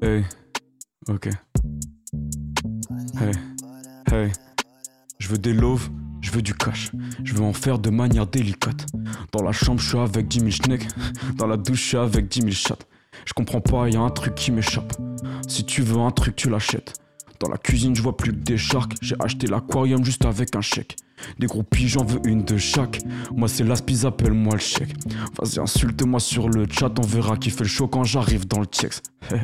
Hey, 0.00 0.24
ok. 1.08 1.28
Hey, 3.20 3.32
hey. 4.12 4.32
Je 5.18 5.28
veux 5.28 5.38
des 5.38 5.52
loves, 5.52 5.90
je 6.20 6.30
veux 6.30 6.40
du 6.40 6.54
cash. 6.54 6.92
Je 7.24 7.34
veux 7.34 7.42
en 7.42 7.52
faire 7.52 7.80
de 7.80 7.90
manière 7.90 8.28
délicate. 8.28 8.86
Dans 9.32 9.42
la 9.42 9.50
chambre, 9.50 9.80
je 9.80 9.88
suis 9.88 9.98
avec 9.98 10.28
10 10.28 10.38
000 10.38 10.50
schnecks. 10.50 10.86
Dans 11.36 11.48
la 11.48 11.56
douche, 11.56 11.82
je 11.82 11.88
suis 11.88 11.96
avec 11.96 12.28
10 12.28 12.40
000 12.42 12.52
chattes. 12.52 12.86
Je 13.24 13.32
comprends 13.32 13.60
pas, 13.60 13.88
y 13.88 13.96
a 13.96 14.00
un 14.00 14.10
truc 14.10 14.36
qui 14.36 14.52
m'échappe. 14.52 14.92
Si 15.48 15.64
tu 15.64 15.82
veux 15.82 15.98
un 15.98 16.12
truc, 16.12 16.36
tu 16.36 16.48
l'achètes. 16.48 16.94
Dans 17.40 17.48
la 17.48 17.56
cuisine, 17.56 17.94
je 17.94 18.02
vois 18.02 18.16
plus 18.16 18.32
que 18.32 18.38
des 18.38 18.56
sharks. 18.56 18.94
J'ai 19.00 19.14
acheté 19.20 19.46
l'aquarium 19.46 20.04
juste 20.04 20.24
avec 20.24 20.56
un 20.56 20.60
chèque. 20.60 20.96
Des 21.38 21.46
gros 21.46 21.62
pigeons, 21.62 22.00
j'en 22.00 22.06
veux 22.06 22.20
une 22.24 22.44
de 22.44 22.56
chaque. 22.56 23.00
Moi, 23.34 23.48
c'est 23.48 23.64
l'aspi, 23.64 24.06
appelle-moi 24.06 24.54
le 24.54 24.60
chèque. 24.60 24.94
Vas-y, 25.40 25.58
insulte-moi 25.58 26.20
sur 26.20 26.48
le 26.48 26.66
chat, 26.70 26.92
on 26.98 27.02
verra 27.02 27.36
qui 27.36 27.50
fait 27.50 27.64
le 27.64 27.68
show 27.68 27.88
quand 27.88 28.04
j'arrive 28.04 28.46
dans 28.46 28.60
le 28.60 28.66
texte. 28.66 29.12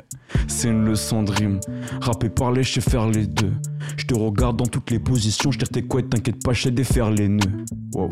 c'est 0.49 0.69
une 0.69 0.85
leçon 0.85 1.23
de 1.23 1.31
rime. 1.31 1.61
Rapper, 2.01 2.31
parler, 2.31 2.63
je 2.63 2.75
sais 2.75 2.81
faire 2.81 3.09
les 3.09 3.27
deux. 3.27 3.53
Je 3.97 4.07
te 4.07 4.15
regarde 4.15 4.57
dans 4.57 4.67
toutes 4.67 4.91
les 4.91 4.99
positions, 4.99 5.51
je 5.51 5.59
tes 5.59 5.83
couettes, 5.83 6.11
t'inquiète 6.11 6.43
pas, 6.43 6.53
je 6.53 6.63
sais 6.63 6.71
défaire 6.71 7.11
les 7.11 7.29
nœuds. 7.29 7.65
Wow. 7.95 8.11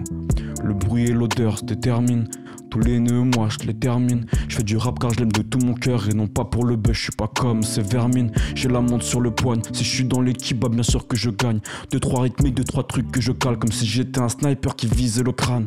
Le 0.64 0.74
bruit 0.74 1.04
et 1.04 1.12
l'odeur 1.12 1.58
se 1.58 1.64
déterminent. 1.64 2.26
Tous 2.72 2.80
les 2.80 3.00
nœuds, 3.00 3.24
moi 3.36 3.48
je 3.50 3.66
les 3.66 3.74
termine. 3.74 4.24
Je 4.48 4.56
fais 4.56 4.62
du 4.62 4.78
rap 4.78 4.98
car 4.98 5.12
je 5.12 5.18
l'aime 5.18 5.30
de 5.30 5.42
tout 5.42 5.58
mon 5.58 5.74
cœur 5.74 6.08
et 6.08 6.14
non 6.14 6.26
pas 6.26 6.46
pour 6.46 6.64
le 6.64 6.76
buzz. 6.76 6.94
Je 6.94 7.02
suis 7.02 7.12
pas 7.12 7.28
comme 7.28 7.62
ces 7.62 7.82
vermines. 7.82 8.32
J'ai 8.54 8.70
la 8.70 8.80
montre 8.80 9.04
sur 9.04 9.20
le 9.20 9.30
poigne. 9.30 9.60
Si 9.74 9.84
je 9.84 9.90
suis 9.90 10.04
dans 10.04 10.22
l'équipe, 10.22 10.58
bah 10.58 10.70
bien 10.70 10.82
sûr 10.82 11.06
que 11.06 11.14
je 11.14 11.28
gagne. 11.28 11.60
Deux 11.90 12.00
trois 12.00 12.22
rythmiques, 12.22 12.54
deux 12.54 12.64
trois 12.64 12.84
trucs 12.84 13.12
que 13.12 13.20
je 13.20 13.32
cale 13.32 13.58
comme 13.58 13.72
si 13.72 13.84
j'étais 13.84 14.20
un 14.20 14.30
sniper 14.30 14.74
qui 14.74 14.86
visait 14.86 15.22
le 15.22 15.32
crâne. 15.32 15.66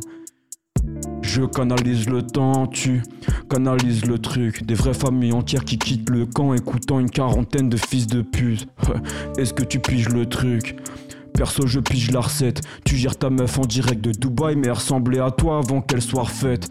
Je 1.22 1.44
canalise 1.44 2.10
le 2.10 2.24
temps, 2.24 2.66
tu 2.66 3.04
canalises 3.52 4.08
le 4.08 4.18
truc. 4.18 4.64
Des 4.64 4.74
vraies 4.74 4.96
familles 4.96 5.34
entières 5.34 5.64
qui 5.64 5.78
quittent 5.78 6.10
le 6.10 6.26
camp 6.26 6.56
écoutant 6.56 7.00
une 7.00 7.12
quarantaine 7.12 7.70
de 7.70 7.78
fils 7.78 8.08
de 8.08 8.24
pute. 8.24 8.68
Est-ce 9.38 9.54
que 9.54 9.64
tu 9.64 9.80
piges 9.80 10.10
le 10.10 10.26
truc? 10.26 10.76
Perso, 11.36 11.68
je 11.68 11.80
pige 11.80 12.12
la 12.12 12.22
recette. 12.22 12.62
Tu 12.86 12.96
gères 12.96 13.18
ta 13.18 13.30
meuf 13.30 13.58
en 13.60 13.66
direct 13.66 14.02
de 14.02 14.12
Dubaï, 14.12 14.56
mais 14.56 14.68
elle 14.68 14.74
ressemblait 14.74 15.20
à 15.20 15.32
toi 15.32 15.60
avant 15.60 15.82
qu'elle 15.82 16.02
soit 16.02 16.24
refaite. 16.24 16.70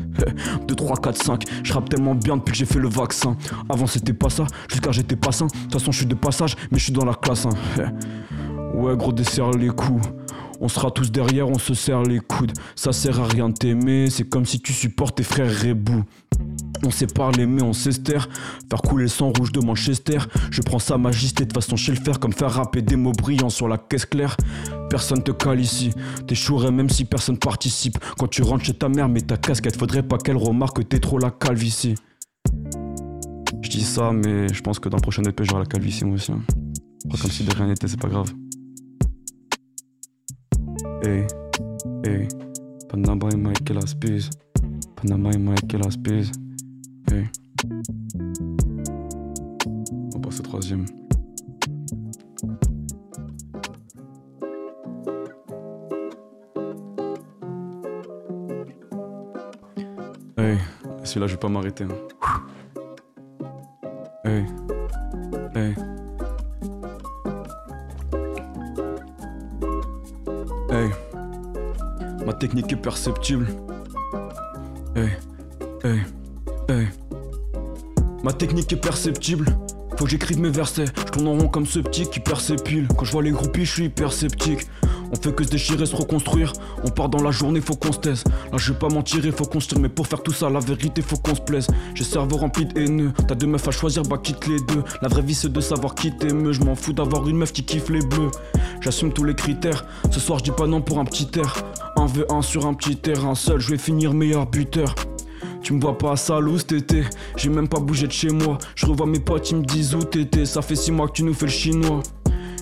2, 0.67 0.75
3, 0.75 0.97
4, 0.97 1.23
5. 1.23 1.45
Je 1.62 1.73
rappe 1.73 1.89
tellement 1.89 2.15
bien 2.15 2.37
depuis 2.37 2.53
que 2.53 2.59
j'ai 2.59 2.65
fait 2.65 2.79
le 2.79 2.89
vaccin. 2.89 3.37
Avant, 3.69 3.87
c'était 3.87 4.15
pas 4.15 4.31
ça, 4.31 4.47
jusqu'à 4.69 4.91
j'étais 4.93 5.17
pas 5.17 5.33
sain. 5.33 5.47
De 5.47 5.53
toute 5.53 5.73
façon, 5.73 5.93
je 5.93 5.99
suis 5.99 6.07
de 6.07 6.15
passage, 6.15 6.57
mais 6.71 6.79
je 6.79 6.85
suis 6.85 6.93
dans 6.93 7.05
la 7.05 7.15
classe. 7.15 7.47
Hein. 7.47 7.51
Ouais, 8.75 8.97
gros, 8.97 9.12
dessert 9.12 9.53
les 9.53 9.69
coups. 9.69 10.05
On 10.65 10.69
sera 10.69 10.91
tous 10.91 11.12
derrière, 11.12 11.51
on 11.51 11.59
se 11.59 11.75
serre 11.75 12.05
les 12.05 12.21
coudes. 12.21 12.55
Ça 12.75 12.95
sert 12.95 13.21
à 13.21 13.29
rien 13.29 13.51
de 13.51 13.55
t'aimer, 13.55 14.09
c'est 14.09 14.27
comme 14.27 14.47
si 14.47 14.61
tu 14.61 14.73
supportes 14.73 15.15
tes 15.19 15.23
frères 15.23 15.53
Rebou. 15.61 16.05
On 16.87 16.91
sait 16.91 17.07
parler 17.07 17.45
mais 17.45 17.61
on 17.62 17.75
s'estère 17.75 18.31
Faire 18.71 18.81
couler 18.81 19.03
le 19.03 19.09
sang 19.09 19.31
rouge 19.37 19.53
de 19.53 19.61
Manchester. 19.61 20.21
Je 20.51 20.62
prends 20.62 20.79
sa 20.79 20.97
majesté 20.97 21.45
de 21.45 21.53
façon 21.53 21.77
chez 21.77 21.93
le 21.93 21.99
fer 21.99 22.19
Comme 22.19 22.33
faire 22.33 22.51
rapper 22.51 22.81
des 22.81 22.97
mots 22.97 23.12
brillants 23.12 23.51
sur 23.51 23.69
la 23.69 23.77
caisse 23.77 24.07
claire. 24.07 24.39
Personne 24.89 25.23
te 25.23 25.33
cale 25.33 25.61
ici. 25.61 25.93
T'échouerais 26.27 26.73
même 26.73 26.89
si 26.89 27.05
personne 27.05 27.37
participe. 27.37 27.99
Quand 28.19 28.29
tu 28.29 28.43
rentres 28.43 28.65
chez 28.65 28.73
ta 28.73 28.89
mère 28.89 29.11
mais 29.11 29.21
ta 29.21 29.37
casquette. 29.37 29.77
Faudrait 29.77 30.03
pas 30.03 30.17
qu'elle 30.17 30.39
remarque 30.39 30.79
que 30.79 30.83
t'es 30.83 30.99
trop 30.99 31.19
la 31.19 31.31
calvitie 31.31 31.95
Je 33.61 33.69
dis 33.69 33.85
ça 33.85 34.12
mais 34.12 34.49
je 34.51 34.62
pense 34.62 34.79
que 34.79 34.89
dans 34.89 34.97
le 34.97 35.03
prochain 35.03 35.25
EP 35.25 35.45
j'aurai 35.45 35.61
la 35.61 35.67
calvitie 35.67 36.07
moi 36.07 36.15
aussi 36.15 36.33
hein. 36.33 36.41
Comme 37.21 37.31
si 37.31 37.45
de 37.45 37.55
rien 37.55 37.67
n'était 37.67 37.87
c'est 37.87 38.01
pas 38.01 38.09
grave 38.09 38.33
Hey, 41.07 41.26
hey 42.07 42.28
Panama 42.88 43.28
et 43.30 43.36
Michael 43.36 43.76
Aspiz 43.76 44.30
Panama 44.96 45.32
et 45.32 45.38
Michael 45.38 45.86
Aspiz 45.86 46.32
Hey. 47.12 47.26
On 50.14 50.20
passe 50.20 50.40
au 50.40 50.42
troisième. 50.42 50.86
Hey, 60.38 60.57
celui-là, 61.02 61.26
je 61.26 61.32
vais 61.32 61.38
pas 61.38 61.48
m'arrêter. 61.48 61.84
Hein. 61.84 62.78
Hey. 64.24 64.64
Technique 72.49 72.72
est 72.74 72.76
perceptible. 72.76 73.47
Ma 78.22 78.34
technique 78.34 78.70
est 78.70 78.76
perceptible. 78.76 79.47
Faut 79.97 80.05
que 80.05 80.11
j'écrive 80.11 80.40
mes 80.40 80.51
versets. 80.51 80.84
Je 81.16 81.24
en 81.24 81.38
rond 81.38 81.49
comme 81.49 81.64
ce 81.64 81.78
petit 81.78 82.07
qui 82.07 82.20
piles. 82.20 82.86
Quand 82.99 83.07
je 83.07 83.12
vois 83.12 83.22
les 83.22 83.30
groupies, 83.30 83.64
je 83.64 83.72
suis 83.72 83.84
hyper 83.84 84.12
sceptique. 84.12 84.66
On 85.11 85.16
fait 85.16 85.34
que 85.34 85.42
se 85.42 85.49
déchirer, 85.49 85.86
se 85.86 85.97
reconstruire. 85.97 86.53
On 86.84 86.90
part 86.90 87.09
dans 87.09 87.22
la 87.22 87.30
journée, 87.30 87.62
faut 87.62 87.76
qu'on 87.76 87.92
se 87.92 87.99
taise. 88.01 88.24
Là, 88.53 88.59
je 88.59 88.72
vais 88.74 88.78
pas 88.78 88.88
mentir, 88.88 89.22
faut 89.34 89.47
construire. 89.47 89.80
Mais 89.80 89.88
pour 89.88 90.07
faire 90.07 90.22
tout 90.22 90.32
ça, 90.32 90.51
la 90.51 90.61
vérité, 90.61 91.01
faut 91.01 91.16
qu'on 91.16 91.34
se 91.34 91.40
plaise. 91.40 91.66
J'ai 91.95 92.05
cerveau 92.05 92.36
rempli 92.36 92.66
de 92.66 92.78
haineux. 92.78 93.12
T'as 93.26 93.36
deux 93.36 93.47
meufs 93.47 93.66
à 93.66 93.70
choisir, 93.70 94.03
bah 94.03 94.18
quitte 94.22 94.47
les 94.49 94.61
deux. 94.61 94.82
La 95.01 95.09
vraie 95.09 95.22
vie, 95.22 95.34
c'est 95.34 95.51
de 95.51 95.61
savoir 95.62 95.95
qui 95.95 96.14
t'aime. 96.14 96.53
Je 96.53 96.61
m'en 96.61 96.74
fous 96.74 96.92
d'avoir 96.92 97.26
une 97.26 97.38
meuf 97.38 97.55
qui 97.55 97.64
kiffe 97.64 97.88
les 97.88 98.05
bleus. 98.05 98.30
J'assume 98.82 99.14
tous 99.14 99.24
les 99.24 99.34
critères. 99.34 99.86
Ce 100.11 100.20
soir, 100.20 100.40
je 100.40 100.45
dis 100.45 100.51
pas 100.51 100.66
non 100.66 100.82
pour 100.82 100.99
un 100.99 101.07
petit 101.07 101.28
air. 101.38 101.64
Un 102.05 102.07
V1 102.07 102.42
sur 102.42 102.66
un 102.66 102.74
petit 102.74 102.96
terrain 102.96 103.34
seul, 103.34 103.59
je 103.61 103.70
vais 103.70 103.78
finir 103.78 104.12
meilleur 104.12 104.44
buteur. 104.44 104.94
Tu 105.62 105.72
me 105.72 105.80
vois 105.80 105.96
pas 105.96 106.12
à 106.12 106.16
Salou 106.16 106.59
cet 106.59 106.72
été, 106.72 107.02
j'ai 107.34 107.48
même 107.48 107.66
pas 107.66 107.80
bougé 107.80 108.07
de 108.07 108.12
chez 108.12 108.28
moi. 108.28 108.59
Je 108.74 108.84
revois 108.84 109.07
mes 109.07 109.20
potes, 109.20 109.52
ils 109.52 109.57
me 109.57 109.64
disent 109.64 109.94
où 109.94 110.02
t'étais, 110.02 110.44
ça 110.44 110.61
fait 110.61 110.76
six 110.76 110.92
mois 110.92 111.09
que 111.09 111.12
tu 111.12 111.22
nous 111.22 111.32
fais 111.32 111.46
le 111.46 111.50
chinois. 111.50 112.02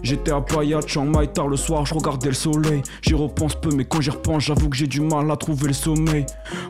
J'étais 0.05 0.31
à 0.31 0.41
Paya, 0.41 0.79
Chiang 0.87 1.07
Mai, 1.07 1.27
tard 1.27 1.49
le 1.49 1.57
soir, 1.57 1.85
je 1.85 1.93
regardais 1.93 2.29
le 2.29 2.35
soleil. 2.35 2.83
J'y 3.01 3.15
repense 3.15 3.57
peu, 3.57 3.71
mais 3.75 3.85
quand 3.85 4.01
j'y 4.01 4.11
repense, 4.11 4.45
j'avoue 4.45 4.69
que 4.69 4.77
j'ai 4.77 4.87
du 4.87 5.01
mal 5.01 5.29
à 5.29 5.35
trouver 5.35 5.67
le 5.67 5.73
sommeil. 5.73 6.25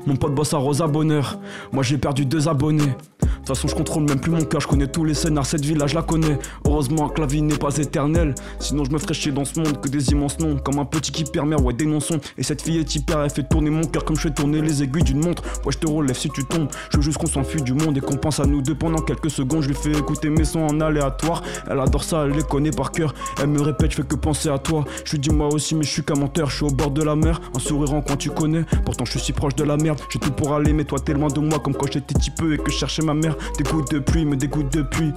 Mon 0.07 0.17
pote 0.17 0.35
bosse 0.35 0.55
à 0.55 0.57
Rosa 0.57 0.87
Bonheur, 0.87 1.39
moi 1.73 1.83
j'ai 1.83 1.99
perdu 1.99 2.25
deux 2.25 2.49
abonnés. 2.49 2.95
De 3.43 3.47
toute 3.49 3.57
façon, 3.57 3.67
je 3.67 3.75
contrôle 3.75 4.05
même 4.05 4.21
plus 4.21 4.31
mon 4.31 4.45
cœur, 4.45 4.61
je 4.61 4.69
connais 4.69 4.87
tous 4.87 5.05
les 5.05 5.15
scénars, 5.15 5.45
cette 5.45 5.65
ville-là, 5.65 5.89
je 5.89 5.97
la 5.97 6.03
connais. 6.03 6.39
Heureusement 6.65 7.09
que 7.09 7.21
la 7.21 7.27
vie 7.27 7.43
n'est 7.43 7.57
pas 7.57 7.77
éternelle, 7.77 8.37
sinon 8.61 8.85
je 8.85 8.93
me 8.93 8.99
ferais 8.99 9.15
chier 9.15 9.33
dans 9.33 9.45
ce 9.45 9.59
monde 9.59 9.81
que 9.81 9.89
des 9.89 10.13
immenses 10.13 10.39
noms, 10.39 10.59
comme 10.59 10.79
un 10.79 10.85
petit 10.85 11.11
qui 11.11 11.25
permet, 11.25 11.61
ouais, 11.61 11.73
dénonçons. 11.73 12.21
Et 12.39 12.45
cette 12.45 12.63
fille 12.63 12.79
est 12.79 12.95
hyper, 12.95 13.21
elle 13.21 13.31
fait 13.31 13.43
tourner 13.43 13.71
mon 13.71 13.83
cœur 13.83 14.05
comme 14.05 14.15
je 14.15 14.23
fais 14.23 14.31
tourner 14.31 14.61
les 14.61 14.85
aiguilles 14.85 15.03
d'une 15.03 15.25
montre. 15.25 15.43
Ouais, 15.65 15.73
je 15.73 15.79
te 15.79 15.89
relève 15.89 16.17
si 16.17 16.31
tu 16.31 16.45
tombes, 16.45 16.69
je 16.91 16.99
veux 16.99 17.03
juste 17.03 17.19
qu'on 17.19 17.27
s'enfuit 17.27 17.63
du 17.63 17.75
monde 17.75 17.99
et 17.99 18.01
qu'on 18.01 18.17
pense 18.17 18.39
à 18.39 18.47
nous 18.47 18.63
deux 18.63 18.77
pendant 18.77 19.01
quelques 19.01 19.31
secondes. 19.31 19.63
Je 19.63 19.69
lui 19.71 19.75
fais 19.75 19.91
écouter 19.91 20.31
mes 20.31 20.45
sons 20.45 20.61
en 20.61 20.81
aléatoire, 20.81 21.43
elle 21.69 21.81
adore 21.81 22.05
ça, 22.05 22.27
elle 22.27 22.37
les 22.37 22.45
connaît 22.45 22.71
par 22.71 22.93
cœur. 22.93 23.13
Elle 23.41 23.49
me 23.49 23.61
répète, 23.61 23.91
je 23.91 23.97
fais 23.97 24.03
que 24.05 24.15
penser 24.15 24.51
à 24.51 24.59
toi. 24.59 24.85
Je 25.05 25.11
lui 25.13 25.19
dis 25.19 25.31
moi 25.31 25.49
aussi, 25.49 25.75
mais 25.75 25.83
je 25.83 25.91
suis 25.91 26.05
qu'un 26.05 26.15
menteur, 26.15 26.49
je 26.49 26.59
suis 26.59 26.65
au 26.65 26.71
bord 26.71 26.93
de 26.93 27.03
la 27.03 27.17
mer, 27.17 27.41
un 27.57 27.59
sourire 27.59 27.93
en 27.93 28.03
coin 28.03 28.15
tu 28.15 28.31
connais. 28.31 28.65
Pourtant, 28.85 29.05
je 29.05 29.11
suis 29.11 29.21
si 29.21 29.33
proche 29.33 29.57
de 29.57 29.65
la 29.65 29.77
merde, 29.77 29.99
j'ai 30.11 30.21
tout 30.21 30.31
pour 30.31 30.55
aller, 30.55 30.73
mais 30.73 30.85
toi 30.85 31.01
t'es 31.01 31.13
loin 31.13 31.27
de 31.27 31.41
moi, 31.41 31.59
comme 31.59 31.75
quand 31.75 31.91
j'étais 31.91 32.15
petit 32.15 32.31
peu 32.31 32.55
et 32.55 32.59
que 32.59 32.71
je 32.71 32.77
cherchais 32.77 33.03
ma 33.03 33.15
mère. 33.15 33.32
Des 33.59 33.65
gouttes 33.65 33.91
de 33.93 33.99
pluie 33.99 34.25
me 34.25 34.37
dégoûte 34.37 34.73
depuis. 34.73 35.13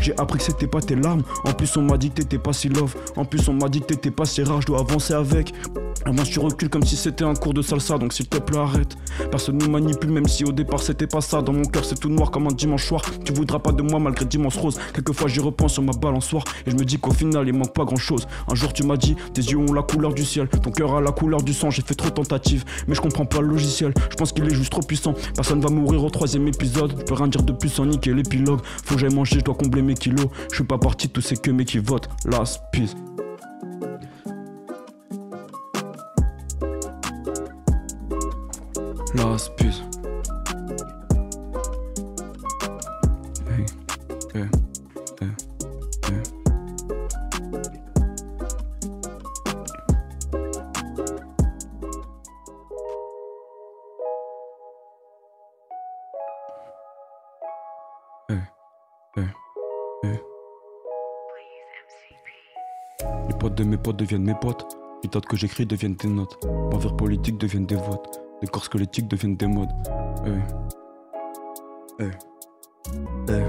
J'ai 0.00 0.18
appris 0.18 0.38
que 0.38 0.44
c'était 0.44 0.66
pas 0.66 0.80
tes 0.80 0.96
larmes. 0.96 1.22
En 1.44 1.52
plus, 1.52 1.76
on 1.76 1.82
m'a 1.82 1.96
dit 1.96 2.10
que 2.10 2.16
t'étais 2.16 2.38
pas 2.38 2.52
si 2.52 2.68
love. 2.68 2.94
En 3.16 3.24
plus, 3.24 3.48
on 3.48 3.54
m'a 3.54 3.68
dit 3.68 3.80
que 3.80 3.86
t'étais 3.86 4.10
pas 4.10 4.24
si 4.24 4.42
rare. 4.42 4.60
Je 4.60 4.66
dois 4.66 4.80
avancer 4.80 5.14
avec. 5.14 5.52
Avance, 6.04 6.30
tu 6.30 6.38
recules 6.38 6.70
comme 6.70 6.84
si 6.84 6.96
c'était 6.96 7.24
un 7.24 7.34
cours 7.34 7.54
de 7.54 7.62
salsa. 7.62 7.98
Donc, 7.98 8.12
s'il 8.12 8.28
te 8.28 8.38
plaît, 8.38 8.58
arrête. 8.58 8.96
Personne 9.30 9.58
nous 9.58 9.70
manipule, 9.70 10.10
même 10.10 10.26
si 10.26 10.44
au 10.44 10.52
départ 10.52 10.82
c'était 10.82 11.06
pas 11.06 11.20
ça. 11.20 11.42
Dans 11.42 11.52
mon 11.52 11.64
cœur, 11.64 11.84
c'est 11.84 11.98
tout 11.98 12.08
noir 12.08 12.30
comme 12.30 12.46
un 12.46 12.52
dimanche 12.52 12.86
soir. 12.86 13.02
Tu 13.24 13.32
voudras 13.32 13.58
pas 13.58 13.72
de 13.72 13.82
moi 13.82 13.98
malgré 13.98 14.24
dimanche 14.24 14.56
rose. 14.56 14.78
Quelquefois, 14.94 15.28
j'y 15.28 15.40
repense 15.40 15.74
sur 15.74 15.82
ma 15.82 15.92
balançoire. 15.92 16.44
Et 16.66 16.70
je 16.70 16.76
me 16.76 16.84
dis 16.84 16.98
qu'au 16.98 17.12
final, 17.12 17.46
il 17.46 17.54
manque 17.54 17.74
pas 17.74 17.84
grand 17.84 17.96
chose. 17.96 18.26
Un 18.48 18.54
jour, 18.54 18.72
tu 18.72 18.82
m'as 18.84 18.96
dit, 18.96 19.16
tes 19.34 19.42
yeux 19.42 19.58
ont 19.58 19.72
la 19.72 19.82
couleur 19.82 20.14
du 20.14 20.24
ciel. 20.24 20.48
Ton 20.48 20.70
cœur 20.70 20.94
a 20.94 21.00
la 21.00 21.12
couleur 21.12 21.42
du 21.42 21.52
sang. 21.52 21.70
J'ai 21.70 21.82
fait 21.82 21.94
trop 21.94 22.08
de 22.08 22.14
tentatives, 22.14 22.64
mais 22.88 22.94
je 22.94 23.00
comprends 23.00 23.26
pas 23.26 23.40
le 23.40 23.48
logiciel. 23.48 23.92
Je 24.10 24.16
pense 24.16 24.32
qu'il 24.32 24.44
est 24.46 24.54
juste 24.54 24.70
trop 24.70 24.82
puissant. 24.82 25.14
Personne 25.34 25.60
va 25.60 25.70
mourir 25.70 26.04
au 26.04 26.10
troisième 26.10 26.46
épisode. 26.48 26.94
Je 26.98 27.04
peux 27.04 27.14
rien 27.14 27.28
dire 27.28 27.42
de 27.42 27.52
plus 27.60 27.68
sans 27.68 27.86
niquer 27.86 28.12
l'épilogue. 28.12 28.60
Faut 28.84 28.94
que 28.94 29.00
j'aille 29.00 29.14
manger, 29.14 29.38
je 29.38 29.44
dois 29.44 29.54
combler 29.54 29.82
mes 29.82 29.94
kilos. 29.94 30.26
Je 30.50 30.56
suis 30.56 30.64
pas 30.64 30.78
parti 30.78 31.08
tous 31.08 31.20
ces 31.20 31.36
que 31.36 31.50
mais 31.50 31.64
qui 31.64 31.78
votent. 31.78 32.08
Last 32.24 32.60
peace. 32.72 32.96
Last. 39.14 39.89
De 63.60 63.64
mes 63.64 63.76
potes 63.76 63.96
deviennent 63.96 64.24
mes 64.24 64.34
potes. 64.34 64.66
Les 65.04 65.10
notes 65.12 65.26
que 65.26 65.36
j'écris 65.36 65.66
deviennent 65.66 65.94
des 65.94 66.08
notes. 66.08 66.38
Ma 66.72 66.78
vers 66.78 66.96
politique 66.96 67.36
deviennent 67.36 67.66
des 67.66 67.74
votes. 67.74 68.22
Les 68.40 68.48
corps 68.48 68.64
squelettiques 68.64 69.06
deviennent 69.06 69.36
des 69.36 69.46
modes. 69.46 69.68
Hey. 70.24 70.32
Hey. 71.98 72.10
Hey. 73.28 73.44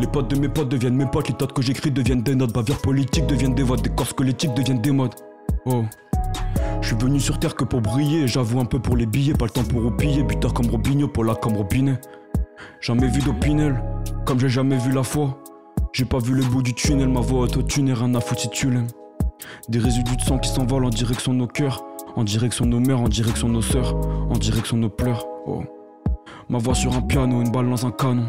Les 0.00 0.06
potes 0.06 0.28
de 0.28 0.38
mes 0.38 0.48
potes 0.50 0.68
deviennent 0.68 0.96
mes 0.96 1.06
potes, 1.06 1.28
les 1.28 1.34
notes 1.40 1.52
que 1.54 1.62
j'écris 1.62 1.90
deviennent 1.90 2.22
des 2.22 2.34
notes, 2.34 2.52
bavières 2.52 2.80
politiques 2.82 3.26
deviennent 3.26 3.54
des 3.54 3.62
votes, 3.62 3.82
des 3.82 3.90
corps 3.90 4.08
squelettiques 4.08 4.52
deviennent 4.52 4.82
des 4.82 4.92
modes. 4.92 5.14
Oh. 5.64 5.84
Je 6.82 6.88
suis 6.88 6.96
venu 6.96 7.20
sur 7.20 7.38
terre 7.38 7.54
que 7.54 7.64
pour 7.64 7.80
briller, 7.80 8.28
j'avoue 8.28 8.60
un 8.60 8.66
peu 8.66 8.78
pour 8.78 8.96
les 8.96 9.06
billets, 9.06 9.34
pas 9.34 9.46
le 9.46 9.50
temps 9.50 9.64
pour 9.64 9.82
roupiller, 9.82 10.22
buteur 10.22 10.52
comme 10.52 10.68
Robinho, 10.68 11.08
pour 11.08 11.24
la 11.24 11.34
comme 11.34 11.56
Robinet. 11.56 11.98
Jamais 12.80 13.08
vu 13.08 13.20
d'opinel, 13.22 13.82
comme 14.26 14.38
j'ai 14.38 14.50
jamais 14.50 14.76
vu 14.76 14.92
la 14.92 15.02
foi. 15.02 15.42
J'ai 15.92 16.04
pas 16.04 16.18
vu 16.18 16.34
le 16.34 16.44
bout 16.44 16.62
du 16.62 16.72
tunnel, 16.72 17.08
ma 17.08 17.20
voix 17.20 17.42
auto-tune 17.42 17.92
rien 17.92 18.14
à 18.14 18.20
foutre 18.20 18.42
si 18.42 18.50
tu 18.50 18.70
l'aimes. 18.70 18.86
Des 19.68 19.80
résidus 19.80 20.16
de 20.16 20.22
sang 20.22 20.38
qui 20.38 20.48
s'envolent 20.48 20.84
en 20.84 20.90
direction 20.90 21.32
de 21.32 21.38
nos 21.38 21.48
cœurs, 21.48 21.84
en 22.14 22.22
direction 22.22 22.64
de 22.64 22.70
nos 22.70 22.80
mères, 22.80 23.00
en 23.00 23.08
direction 23.08 23.48
de 23.48 23.54
nos 23.54 23.62
sœurs, 23.62 23.96
en 24.30 24.38
direction 24.38 24.76
de 24.76 24.82
nos 24.82 24.88
pleurs. 24.88 25.26
Oh. 25.46 25.62
Ma 26.48 26.58
voix 26.58 26.74
sur 26.74 26.94
un 26.94 27.02
piano, 27.02 27.42
une 27.42 27.50
balle 27.50 27.68
dans 27.68 27.86
un 27.86 27.90
canon. 27.90 28.28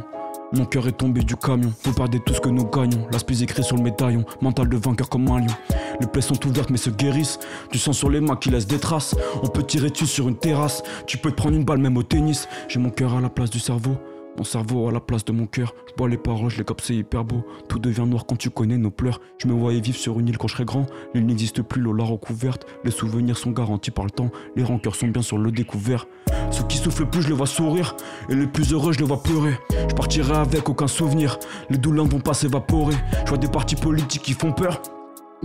Mon 0.54 0.66
cœur 0.66 0.88
est 0.88 0.94
tombé 0.94 1.22
du 1.22 1.36
camion, 1.36 1.72
faut 1.80 1.94
perdre 1.94 2.18
tout 2.26 2.34
ce 2.34 2.42
que 2.42 2.50
nous 2.50 2.66
gagnons. 2.66 3.08
L'aspect 3.12 3.42
écrit 3.42 3.64
sur 3.64 3.78
le 3.78 3.84
médaillon, 3.84 4.26
mental 4.42 4.68
de 4.68 4.78
vainqueur 4.78 5.08
comme 5.08 5.28
un 5.30 5.40
lion. 5.40 5.56
Les 6.00 6.08
plaies 6.08 6.22
sont 6.22 6.46
ouvertes 6.48 6.72
mais 6.72 6.78
se 6.78 6.90
guérissent. 6.90 7.40
Du 7.72 7.78
sang 7.78 7.94
sur 7.94 8.10
les 8.10 8.22
mains 8.22 8.36
qui 8.36 8.50
laisse 8.50 8.68
des 8.68 8.80
traces. 8.80 9.16
On 9.44 9.48
peut 9.48 9.64
tirer 9.64 9.92
dessus 9.92 10.08
sur 10.08 10.28
une 10.28 10.36
terrasse. 10.36 10.82
Tu 11.06 11.18
peux 11.18 11.30
te 11.30 11.36
prendre 11.36 11.56
une 11.56 11.64
balle 11.64 11.78
même 11.78 11.96
au 11.96 12.04
tennis. 12.04 12.48
J'ai 12.68 12.80
mon 12.80 12.90
cœur 12.90 13.14
à 13.14 13.22
la 13.22 13.30
place 13.30 13.52
du 13.52 13.60
cerveau. 13.60 13.96
Mon 14.38 14.44
cerveau 14.44 14.88
à 14.88 14.92
la 14.92 15.00
place 15.00 15.26
de 15.26 15.32
mon 15.32 15.46
cœur. 15.46 15.74
Je 15.90 15.94
bois 15.96 16.08
les 16.08 16.18
paroles, 16.18 16.50
je 16.50 16.58
les 16.58 16.64
capte, 16.64 16.82
c'est 16.82 16.96
hyper 16.96 17.26
beau. 17.26 17.44
Tout 17.68 17.80
devient 17.80 18.06
noir 18.08 18.26
quand 18.26 18.38
tu 18.38 18.50
connais 18.50 18.78
nos 18.78 18.90
pleurs. 18.90 19.20
Je 19.38 19.48
me 19.48 19.54
voyais 19.54 19.82
vivre 19.82 19.98
sur 19.98 20.20
une 20.20 20.28
île 20.30 20.38
quand 20.38 20.48
je 20.48 20.54
serais 20.54 20.66
grand. 20.66 20.86
L'île 21.14 21.26
n'existe 21.26 21.62
plus, 21.62 21.82
l'eau 21.82 21.94
la 21.94 22.06
recouverte. 22.06 22.66
Les 22.84 22.92
souvenirs 22.92 23.38
sont 23.38 23.52
garantis 23.52 23.92
par 23.92 24.06
le 24.06 24.12
temps. 24.12 24.32
Les 24.56 24.64
rancœurs 24.64 24.96
sont 24.96 25.08
bien 25.08 25.22
sur 25.22 25.38
le 25.38 25.52
découvert. 25.52 26.06
Ceux 26.50 26.64
qui 26.64 26.78
soufflent 26.78 27.06
plus, 27.06 27.24
je 27.24 27.28
les 27.28 27.34
vois 27.34 27.46
sourire. 27.46 27.96
Et 28.30 28.36
les 28.36 28.48
plus 28.48 28.72
heureux, 28.72 28.94
je 28.94 29.00
les 29.00 29.06
vois 29.06 29.22
pleurer. 29.22 29.58
Je 29.72 29.96
partirai 29.96 30.38
avec 30.38 30.70
aucun 30.70 30.88
souvenir. 30.88 31.38
Les 31.70 31.78
douleurs 31.78 32.06
vont 32.06 32.20
pas 32.20 32.34
s'évaporer. 32.34 32.96
Je 33.26 33.30
vois 33.30 33.38
des 33.38 33.50
partis 33.50 33.76
politiques 33.76 34.22
qui 34.22 34.34
font 34.34 34.54
peur 34.54 34.82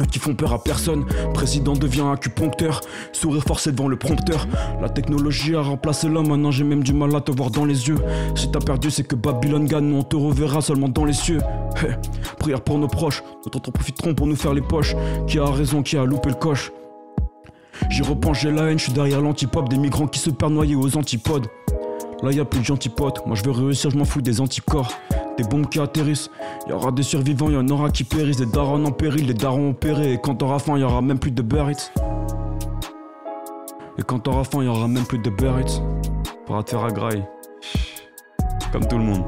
qui 0.05 0.19
font 0.19 0.35
peur 0.35 0.53
à 0.53 0.63
personne. 0.63 1.07
Président 1.33 1.73
devient 1.73 2.05
acupuncteur, 2.13 2.81
sourire 3.13 3.43
forcé 3.43 3.73
devant 3.73 3.89
le 3.89 3.97
prompteur. 3.97 4.47
La 4.81 4.89
technologie 4.89 5.55
a 5.55 5.63
remplacé 5.63 6.09
l'homme, 6.09 6.29
maintenant 6.29 6.51
j'ai 6.51 6.65
même 6.65 6.83
du 6.83 6.93
mal 6.93 7.15
à 7.17 7.21
te 7.21 7.33
voir 7.33 7.51
dans 7.51 7.65
les 7.65 7.89
yeux. 7.89 7.99
Si 8.35 8.51
t'as 8.51 8.61
perdu, 8.61 8.91
c'est 8.91 9.05
que 9.05 9.17
Babylone 9.17 9.67
gagne, 9.67 9.93
on 9.95 10.03
te 10.03 10.17
reverra 10.17 10.61
seulement 10.61 10.89
dans 10.89 11.05
les 11.05 11.13
cieux. 11.13 11.41
prière 12.39 12.61
pour 12.61 12.79
nos 12.79 12.89
proches, 12.89 13.23
d'autres 13.45 13.69
en 13.69 13.73
profiteront 13.73 14.15
pour 14.15 14.27
nous 14.27 14.37
faire 14.37 14.55
les 14.55 14.63
poches. 14.63 14.95
Qui 15.27 15.39
a 15.39 15.47
raison, 15.47 15.83
qui 15.83 15.97
a 15.97 16.05
loupé 16.05 16.29
le 16.29 16.35
coche? 16.35 16.73
J'y 17.91 18.03
repense, 18.03 18.41
j'ai 18.41 18.51
la 18.51 18.71
haine, 18.71 18.79
je 18.79 18.85
suis 18.85 18.93
derrière 18.93 19.21
l'antipop 19.21 19.69
des 19.69 19.77
migrants 19.77 20.07
qui 20.07 20.19
se 20.19 20.31
perdent 20.31 20.55
noyés 20.55 20.77
aux 20.77 20.97
antipodes. 20.97 21.47
Là 22.23 22.33
y 22.33 22.41
a 22.41 22.45
plus 22.47 22.61
de 22.61 22.65
gentils 22.65 22.89
potes, 22.89 23.27
moi 23.27 23.37
je 23.37 23.45
veux 23.45 23.51
réussir, 23.51 23.91
je 23.91 23.99
m'en 23.99 24.07
fous 24.07 24.23
des 24.23 24.41
anticorps 24.41 24.91
des 25.37 25.45
bombes 25.45 25.68
qui 25.68 25.80
atterrissent. 25.80 26.30
Y 26.68 26.72
aura 26.72 26.93
des 26.93 27.03
survivants, 27.03 27.51
y 27.51 27.57
en 27.57 27.68
aura 27.68 27.91
qui 27.91 28.05
périssent, 28.05 28.39
des 28.39 28.47
darons 28.47 28.84
en 28.84 28.93
péril, 28.93 29.26
des 29.26 29.34
darons 29.34 29.70
opérés. 29.70 30.14
Et 30.14 30.18
quand 30.18 30.37
t'auras 30.37 30.59
faim, 30.59 30.78
y 30.78 30.82
aura 30.82 31.03
même 31.03 31.18
plus 31.18 31.30
de 31.30 31.43
burrits. 31.43 31.91
Et 33.99 34.03
quand 34.03 34.18
t'auras 34.20 34.45
faim, 34.45 34.62
y 34.62 34.68
aura 34.68 34.89
même 34.89 35.05
plus 35.05 35.18
de 35.18 35.30
burrits. 35.30 35.82
Pour 36.47 36.62
te 36.64 36.70
faire 36.70 36.84
à 36.84 36.91
graille. 36.91 37.24
Comme 38.72 38.87
tout 38.87 38.99
le 38.99 39.05
monde. 39.05 39.24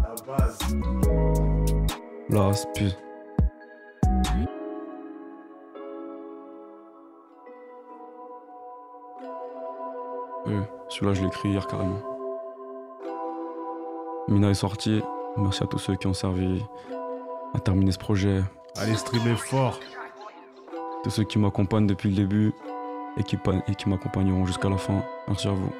La 0.00 0.14
base. 0.26 0.58
C'est 2.54 2.72
plus. 2.74 2.92
Oui, 10.46 10.52
celui-là, 10.88 11.14
je 11.14 11.20
l'ai 11.22 11.26
écrit 11.28 11.50
hier 11.50 11.66
carrément. 11.66 12.13
Mina 14.28 14.50
est 14.50 14.54
sortie. 14.54 15.02
Merci 15.36 15.62
à 15.62 15.66
tous 15.66 15.78
ceux 15.78 15.96
qui 15.96 16.06
ont 16.06 16.14
servi 16.14 16.64
à 17.54 17.58
terminer 17.60 17.92
ce 17.92 17.98
projet. 17.98 18.42
Allez, 18.76 18.94
streamer 18.94 19.36
fort. 19.36 19.78
Tous 21.02 21.10
ceux 21.10 21.24
qui 21.24 21.38
m'accompagnent 21.38 21.86
depuis 21.86 22.08
le 22.10 22.16
début 22.16 22.52
et 23.16 23.22
qui, 23.22 23.36
pa- 23.36 23.62
et 23.68 23.74
qui 23.74 23.88
m'accompagneront 23.88 24.46
jusqu'à 24.46 24.68
la 24.68 24.78
fin. 24.78 25.02
Merci 25.28 25.48
à 25.48 25.52
vous. 25.52 25.70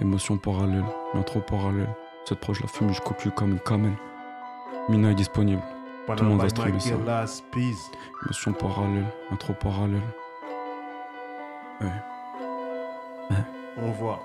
Émotion 0.00 0.38
parallèle, 0.38 0.84
bien 1.12 1.22
trop 1.22 1.40
parallèle. 1.40 1.88
Cette 2.24 2.38
proche 2.40 2.60
la 2.62 2.68
fume 2.68 2.88
jusqu'au 2.90 3.14
cul 3.14 3.30
comme 3.30 3.52
une 3.52 3.60
camel. 3.60 3.92
Mina 4.88 5.10
est 5.10 5.14
disponible. 5.14 5.62
Tout 6.16 6.22
le 6.24 6.30
monde 6.30 6.40
va 6.40 6.48
streamer 6.48 6.80
ça. 6.80 6.94
Last 7.04 7.44
piece. 7.50 7.90
Émotion 8.24 8.52
parallèle, 8.52 9.06
bien 9.28 9.36
trop 9.36 9.52
parallèle. 9.54 10.00
On 13.82 13.90
voit. 13.92 14.20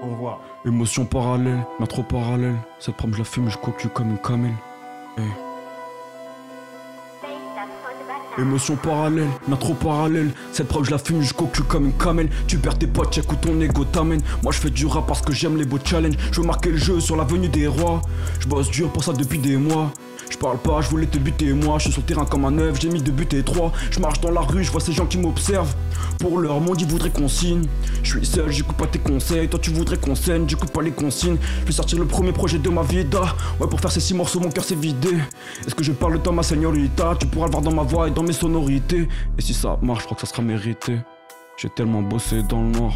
On 0.00 0.08
voit. 0.08 0.40
Émotion 0.64 1.04
parallèle, 1.04 1.66
mais 1.80 1.86
trop 1.86 2.04
parallèle. 2.04 2.54
Cette 2.78 2.96
prom, 2.96 3.12
je 3.12 3.18
la 3.18 3.24
fume 3.24 3.46
jusqu'au 3.46 3.72
cul 3.72 3.88
comme 3.88 4.10
une 4.10 4.18
camel. 4.18 4.52
Hey. 5.16 5.24
Émotion 8.38 8.76
parallèle, 8.76 9.26
mais 9.48 9.56
trop 9.56 9.74
parallèle. 9.74 10.30
Cette 10.52 10.68
preuve, 10.68 10.84
je 10.84 10.92
la 10.92 10.98
fume 10.98 11.20
jusqu'au 11.20 11.46
cul 11.46 11.64
comme 11.64 11.86
une 11.86 11.92
camel. 11.94 12.28
Tu 12.46 12.58
perds 12.58 12.78
tes 12.78 12.86
potes, 12.86 13.12
check 13.12 13.30
où 13.32 13.34
ton 13.34 13.60
ego 13.60 13.84
t'amène. 13.84 14.20
Moi, 14.44 14.52
je 14.52 14.60
fais 14.60 14.70
du 14.70 14.86
rap 14.86 15.08
parce 15.08 15.20
que 15.20 15.32
j'aime 15.32 15.56
les 15.56 15.64
beaux 15.64 15.80
challenges. 15.84 16.16
Je 16.30 16.40
veux 16.40 16.46
marquer 16.46 16.70
le 16.70 16.76
jeu 16.76 17.00
sur 17.00 17.16
l'avenue 17.16 17.48
des 17.48 17.66
rois. 17.66 18.00
Je 18.38 18.46
bosse 18.46 18.70
dur 18.70 18.92
pour 18.92 19.02
ça 19.02 19.12
depuis 19.12 19.40
des 19.40 19.56
mois. 19.56 19.90
Je 20.30 20.36
parle 20.36 20.58
pas, 20.58 20.80
je 20.80 20.88
voulais 20.88 21.06
te 21.06 21.18
buter 21.18 21.52
moi. 21.52 21.78
Je 21.78 21.84
suis 21.84 21.92
sur 21.92 22.02
le 22.02 22.06
terrain 22.06 22.24
comme 22.24 22.44
un 22.44 22.58
œuf, 22.58 22.80
j'ai 22.80 22.90
mis 22.90 23.02
deux 23.02 23.12
buts 23.12 23.28
et 23.32 23.42
trois. 23.42 23.72
Je 23.90 23.98
marche 24.00 24.20
dans 24.20 24.30
la 24.30 24.40
rue, 24.40 24.62
je 24.62 24.70
vois 24.70 24.80
ces 24.80 24.92
gens 24.92 25.06
qui 25.06 25.18
m'observent. 25.18 25.74
Pour 26.18 26.38
leur 26.38 26.60
monde, 26.60 26.80
ils 26.80 26.86
voudraient 26.86 27.10
qu'on 27.10 27.28
signe. 27.28 27.64
Je 28.02 28.16
suis 28.16 28.26
seul, 28.26 28.50
j'écoute 28.50 28.76
pas 28.76 28.86
tes 28.86 28.98
conseils. 28.98 29.48
Toi, 29.48 29.58
tu 29.60 29.70
voudrais 29.70 29.96
qu'on 29.96 30.14
scène, 30.14 30.48
j'écoute 30.48 30.70
pas 30.70 30.82
les 30.82 30.90
consignes. 30.90 31.36
Je 31.62 31.66
vais 31.66 31.72
sortir 31.72 31.98
le 31.98 32.06
premier 32.06 32.32
projet 32.32 32.58
de 32.58 32.68
ma 32.68 32.82
vida. 32.82 33.20
Ouais, 33.60 33.66
pour 33.68 33.80
faire 33.80 33.92
ces 33.92 34.00
six 34.00 34.14
morceaux, 34.14 34.40
mon 34.40 34.50
cœur 34.50 34.64
s'est 34.64 34.74
vidé. 34.74 35.16
Est-ce 35.66 35.74
que 35.74 35.84
je 35.84 35.92
parle 35.92 36.14
de 36.14 36.18
toi, 36.18 36.32
ma 36.32 36.42
señorita? 36.42 37.14
Tu 37.18 37.26
pourras 37.26 37.46
le 37.46 37.52
voir 37.52 37.62
dans 37.62 37.72
ma 37.72 37.82
voix 37.82 38.08
et 38.08 38.10
dans 38.10 38.22
mes 38.22 38.32
sonorités. 38.32 39.08
Et 39.38 39.42
si 39.42 39.54
ça 39.54 39.78
marche, 39.82 40.00
je 40.00 40.04
crois 40.06 40.16
que 40.16 40.26
ça 40.26 40.32
sera 40.32 40.42
mérité. 40.42 40.98
J'ai 41.56 41.70
tellement 41.70 42.02
bossé 42.02 42.42
dans 42.42 42.62
le 42.62 42.68
noir. 42.68 42.92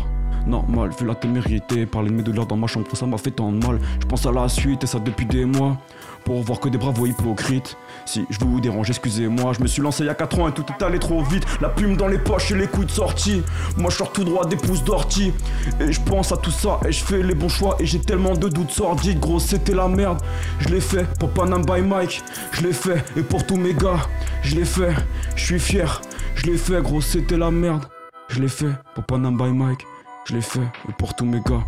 Normal, 0.46 0.90
vu 0.98 1.06
la 1.06 1.14
témérité. 1.14 1.86
Parler 1.86 2.10
de 2.10 2.14
mes 2.14 2.22
douleurs 2.22 2.46
dans 2.46 2.56
ma 2.56 2.66
chambre, 2.66 2.86
ça 2.94 3.06
m'a 3.06 3.18
fait 3.18 3.30
tant 3.30 3.52
de 3.52 3.64
mal. 3.64 3.78
Je 4.00 4.06
pense 4.06 4.26
à 4.26 4.32
la 4.32 4.48
suite 4.48 4.82
et 4.82 4.86
ça 4.86 4.98
depuis 4.98 5.26
des 5.26 5.44
mois. 5.44 5.76
Pour 6.24 6.42
voir 6.42 6.60
que 6.60 6.68
des 6.68 6.78
bravos 6.78 7.06
hypocrites. 7.06 7.76
Si 8.04 8.26
je 8.30 8.38
vous 8.40 8.60
dérange, 8.60 8.90
excusez-moi. 8.90 9.52
Je 9.52 9.62
me 9.62 9.66
suis 9.66 9.82
lancé 9.82 10.04
il 10.04 10.06
y 10.06 10.10
a 10.10 10.14
4 10.14 10.38
ans 10.40 10.48
et 10.48 10.52
tout 10.52 10.64
est 10.68 10.82
allé 10.82 10.98
trop 10.98 11.22
vite. 11.22 11.44
La 11.60 11.68
plume 11.68 11.96
dans 11.96 12.08
les 12.08 12.18
poches 12.18 12.50
et 12.52 12.56
les 12.56 12.66
coups 12.66 12.86
de 12.86 12.92
sortie. 12.92 13.42
Moi 13.76 13.90
je 13.90 13.96
sors 13.96 14.12
tout 14.12 14.24
droit 14.24 14.46
des 14.46 14.56
pouces 14.56 14.84
d'ortie. 14.84 15.32
Et 15.80 15.92
je 15.92 16.00
pense 16.00 16.32
à 16.32 16.36
tout 16.36 16.50
ça 16.50 16.80
et 16.86 16.92
je 16.92 17.04
fais 17.04 17.22
les 17.22 17.34
bons 17.34 17.48
choix. 17.48 17.76
Et 17.80 17.86
j'ai 17.86 18.00
tellement 18.00 18.34
de 18.34 18.48
doutes 18.48 18.70
sordides, 18.70 19.20
gros, 19.20 19.40
c'était 19.40 19.74
la 19.74 19.88
merde. 19.88 20.22
Je 20.58 20.68
l'ai 20.68 20.80
fait 20.80 21.06
pour 21.18 21.30
Panam 21.30 21.64
by 21.64 21.80
Mike. 21.80 22.22
Je 22.52 22.62
l'ai 22.62 22.72
fait 22.72 23.04
et 23.16 23.22
pour 23.22 23.46
tous 23.46 23.56
mes 23.56 23.74
gars. 23.74 24.00
Je 24.42 24.56
l'ai 24.56 24.64
fait, 24.64 24.94
je 25.36 25.44
suis 25.44 25.60
fier. 25.60 26.00
Je 26.34 26.46
l'ai 26.46 26.56
fait, 26.56 26.80
gros, 26.82 27.00
c'était 27.00 27.36
la 27.36 27.50
merde. 27.50 27.84
Je 28.28 28.40
l'ai 28.40 28.48
fait 28.48 28.72
pour 28.94 29.04
Panam 29.04 29.36
by 29.36 29.50
Mike. 29.50 29.86
Je 30.24 30.34
l'ai 30.34 30.40
fait 30.40 30.60
et 30.88 30.92
pour 30.98 31.14
tous 31.14 31.24
mes 31.24 31.40
gars. 31.40 31.64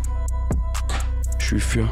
Je 1.39 1.45
suis 1.45 1.59
fier. 1.59 1.87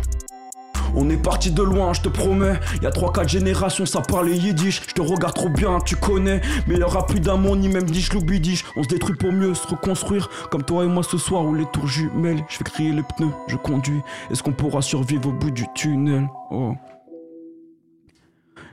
On 0.96 1.10
est 1.10 1.18
parti 1.18 1.52
de 1.52 1.64
loin, 1.64 1.94
je 1.94 2.02
te 2.02 2.10
promets. 2.10 2.60
Y 2.82 2.86
a 2.86 2.89
3-4 2.89 3.28
générations, 3.28 3.86
ça 3.86 4.02
parlait 4.02 4.36
yiddish. 4.36 4.82
Je 4.88 4.94
te 4.94 5.02
regarde 5.02 5.34
trop 5.34 5.50
bien, 5.50 5.80
tu 5.80 5.96
connais. 5.96 6.41
Mais 6.68 6.76
y 6.76 6.84
aura 6.84 7.06
plus 7.06 7.20
d'amour, 7.20 7.56
ni 7.56 7.68
même 7.68 7.86
dish 7.86 8.10
bidish. 8.10 8.64
On 8.76 8.84
se 8.84 8.88
détruit 8.88 9.16
pour 9.16 9.32
mieux 9.32 9.54
se 9.54 9.68
reconstruire. 9.68 10.30
Comme 10.52 10.64
toi 10.64 10.84
et 10.84 10.88
moi 10.88 11.04
ce 11.04 11.18
soir, 11.18 11.46
où 11.46 11.56
les 11.56 11.66
tours 11.66 11.88
jumelles. 11.88 12.44
Je 12.50 12.58
fais 12.58 12.64
crier 12.64 12.91
les 12.91 13.04
pneus, 13.04 13.32
je 13.48 13.56
conduis. 13.56 14.02
Est-ce 14.32 14.44
qu'on 14.44 14.52
pourra 14.54 14.82
survivre 14.82 15.30
au 15.30 15.32
bout 15.32 15.52
du 15.52 15.66
tunnel? 15.74 16.28
Oh. 16.52 16.76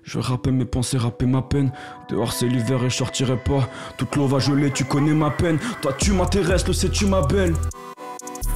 Je 0.02 0.18
rapper 0.18 0.50
mes 0.50 0.64
pensées, 0.64 0.98
rapper 0.98 1.26
ma 1.26 1.42
peine. 1.42 1.72
Dehors 2.08 2.32
c'est 2.32 2.46
l'hiver 2.46 2.82
et 2.84 2.90
je 2.90 2.96
sortirai 2.96 3.36
pas. 3.36 3.68
Toute 3.96 4.16
l'eau 4.16 4.26
va 4.26 4.38
geler, 4.38 4.70
tu 4.70 4.84
connais 4.84 5.12
ma 5.12 5.30
peine. 5.30 5.58
Toi 5.82 5.92
tu 5.98 6.12
m'intéresses, 6.12 6.66
le 6.66 6.72
sais-tu 6.72 7.06
ma 7.06 7.22
belle. 7.22 7.54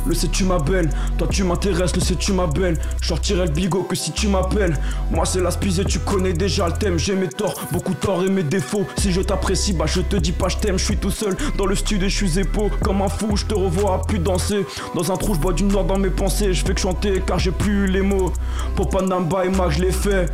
Le 0.06 0.14
sais-tu 0.14 0.44
ma 0.44 0.58
belle, 0.58 0.90
toi 1.18 1.26
tu 1.30 1.44
m'intéresses, 1.44 1.94
le 1.94 2.00
sais-tu 2.00 2.32
ma 2.32 2.46
belle? 2.46 2.78
Je 3.00 3.08
sortirai 3.08 3.46
le 3.46 3.52
bigot 3.52 3.82
que 3.84 3.96
si 3.96 4.12
tu 4.12 4.28
m'appelles. 4.28 4.76
Moi 5.10 5.24
c'est 5.24 5.40
la 5.40 5.50
spise 5.50 5.80
et 5.80 5.84
tu 5.84 5.98
connais 5.98 6.32
déjà 6.32 6.66
le 6.66 6.74
thème. 6.74 6.98
J'ai 6.98 7.14
mes 7.14 7.28
torts, 7.28 7.60
beaucoup 7.72 7.94
torts 7.94 8.22
et 8.22 8.30
mes 8.30 8.42
défauts. 8.42 8.86
Si 8.98 9.12
je 9.12 9.20
t'apprécie, 9.20 9.72
bah 9.72 9.86
je 9.86 10.00
te 10.00 10.16
dis 10.16 10.32
pas 10.32 10.48
je 10.48 10.58
t'aime. 10.58 10.78
Je 10.78 10.84
suis 10.84 10.96
tout 10.96 11.10
seul 11.10 11.36
dans 11.56 11.66
le 11.66 11.74
studio 11.74 12.06
et 12.06 12.10
je 12.10 12.16
suis 12.16 12.38
épaule 12.38 12.70
comme 12.82 13.02
un 13.02 13.08
fou. 13.08 13.36
Je 13.36 13.46
te 13.46 13.54
revois 13.54 14.02
plus 14.02 14.18
danser. 14.18 14.66
Dans 14.94 15.10
un 15.10 15.16
trou, 15.16 15.34
je 15.34 15.40
bois 15.40 15.52
du 15.52 15.64
noir 15.64 15.84
dans 15.84 15.98
mes 15.98 16.10
pensées. 16.10 16.52
Je 16.52 16.64
fais 16.64 16.74
que 16.74 16.80
chanter 16.80 17.22
car 17.26 17.38
j'ai 17.38 17.50
plus 17.50 17.86
les 17.86 18.02
mots. 18.02 18.32
Pour 18.76 18.90
Panam 18.90 19.28
by 19.28 19.56
Mac, 19.56 19.70
je 19.70 19.82
l'ai 19.82 19.92
fait. 19.92 20.26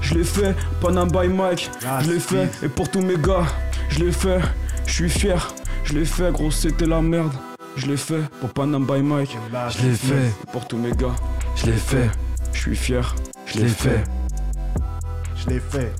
Je 0.00 0.12
l'ai 0.12 0.24
fait, 0.24 0.54
Panam 0.82 1.08
by 1.08 1.28
Mike, 1.28 1.70
je 2.02 2.10
l'ai 2.10 2.20
fait, 2.20 2.50
et 2.62 2.68
pour 2.68 2.90
tous 2.90 3.00
mes 3.00 3.16
gars, 3.16 3.46
je 3.88 4.00
l'ai 4.00 4.12
fait, 4.12 4.38
je 4.84 4.92
suis 4.92 5.08
fier, 5.08 5.54
je 5.82 5.94
l'ai 5.94 6.04
fait, 6.04 6.30
gros, 6.30 6.50
c'était 6.50 6.84
la 6.84 7.00
merde. 7.00 7.32
Je 7.76 7.86
l'ai 7.86 7.96
fait 7.96 8.22
pour 8.40 8.52
Panam 8.52 8.86
by 8.86 9.02
Mike, 9.02 9.36
Je 9.70 9.82
l'ai 9.82 9.94
fait, 9.94 10.30
pour 10.52 10.66
tous 10.66 10.76
mes 10.76 10.92
gars, 10.92 11.14
je 11.56 11.66
l'ai 11.66 11.72
fait, 11.72 12.08
je 12.52 12.58
suis 12.58 12.76
fier, 12.76 13.14
je 13.46 13.58
l'ai 13.58 13.68
fait. 13.68 14.04
Je 15.36 15.48
l'ai 15.48 15.60
fait. 15.60 15.92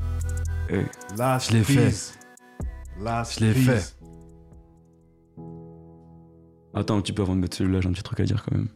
Je 0.69 1.53
l'ai 1.53 1.65
fait. 1.65 1.91
Je 2.99 3.41
l'ai 3.41 3.55
fait. 3.55 3.97
Attends 6.73 6.97
un 6.97 7.01
petit 7.01 7.13
peu 7.13 7.23
avant 7.23 7.37
de 7.37 7.41
mettre 7.41 7.57
celui-là, 7.57 7.81
j'ai 7.81 7.89
un 7.89 7.93
petit 7.93 8.03
truc 8.03 8.21
à 8.21 8.25
dire 8.25 8.45
quand 8.45 8.57
même. 8.57 8.69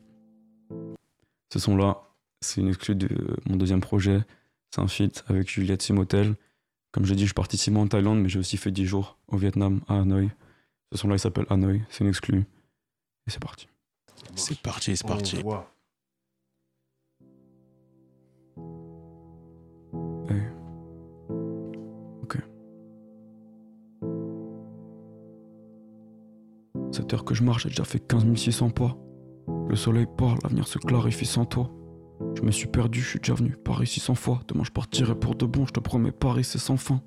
Ce 1.52 1.58
son-là, 1.58 2.02
c'est 2.40 2.60
une 2.60 2.68
exclue 2.68 2.94
de 2.94 3.08
mon 3.46 3.56
deuxième 3.56 3.80
projet. 3.80 4.20
C'est 4.70 4.80
un 4.80 4.88
feat 4.88 5.24
avec 5.28 5.48
Juliette 5.50 5.82
Simotel. 5.82 6.34
Comme 6.92 7.04
j'ai 7.04 7.14
dit, 7.14 7.22
je 7.22 7.28
suis 7.28 7.34
parti 7.34 7.56
six 7.56 7.70
mois 7.70 7.82
en 7.82 7.88
Thaïlande, 7.88 8.20
mais 8.20 8.28
j'ai 8.28 8.38
aussi 8.38 8.56
fait 8.56 8.70
10 8.70 8.84
jours 8.86 9.18
au 9.28 9.36
Vietnam, 9.36 9.80
à 9.88 9.94
Hanoi. 9.94 10.28
Ce 10.92 10.98
son-là, 10.98 11.16
il 11.16 11.18
s'appelle 11.18 11.46
Hanoi. 11.48 11.80
C'est 11.90 12.04
une 12.04 12.10
exclue. 12.10 12.44
Et 13.28 13.30
c'est 13.30 13.40
parti. 13.40 13.68
C'est 14.34 14.58
parti, 14.58 14.96
c'est 14.96 15.06
parti. 15.06 15.36
On 15.38 15.42
voit. 15.42 15.70
Cette 26.90 27.12
heure 27.12 27.24
que 27.24 27.34
je 27.34 27.44
marche, 27.44 27.64
j'ai 27.64 27.68
déjà 27.68 27.84
fait 27.84 28.00
15 28.00 28.34
600 28.34 28.70
pas. 28.70 28.96
Le 29.68 29.76
soleil 29.76 30.06
part, 30.16 30.36
l'avenir 30.42 30.66
se 30.66 30.78
clarifie 30.78 31.26
sans 31.26 31.44
toi. 31.44 31.70
Je 32.34 32.42
me 32.42 32.50
suis 32.50 32.66
perdu, 32.66 33.00
je 33.00 33.10
suis 33.10 33.18
déjà 33.20 33.34
venu 33.34 33.56
par 33.56 33.82
ici 33.82 34.00
100 34.00 34.14
fois. 34.14 34.40
Demain 34.48 34.64
je 34.64 34.72
partirai 34.72 35.14
pour 35.14 35.34
de 35.34 35.46
bon, 35.46 35.66
je 35.66 35.72
te 35.72 35.80
promets, 35.80 36.10
Paris 36.10 36.44
c'est 36.44 36.58
sans 36.58 36.76
fin. 36.76 37.00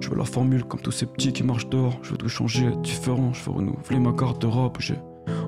Je 0.00 0.08
veux 0.08 0.16
la 0.16 0.24
formule 0.24 0.64
comme 0.64 0.80
tous 0.80 0.90
ces 0.90 1.06
petits 1.06 1.32
qui 1.32 1.42
marchent 1.42 1.68
dehors. 1.68 1.98
Je 2.02 2.12
veux 2.12 2.16
tout 2.16 2.28
changer, 2.28 2.66
être 2.66 2.80
différent. 2.80 3.32
Je 3.32 3.44
veux 3.44 3.52
renouveler 3.52 4.00
ma 4.00 4.12
garde-robe. 4.12 4.78
J'ai 4.80 4.96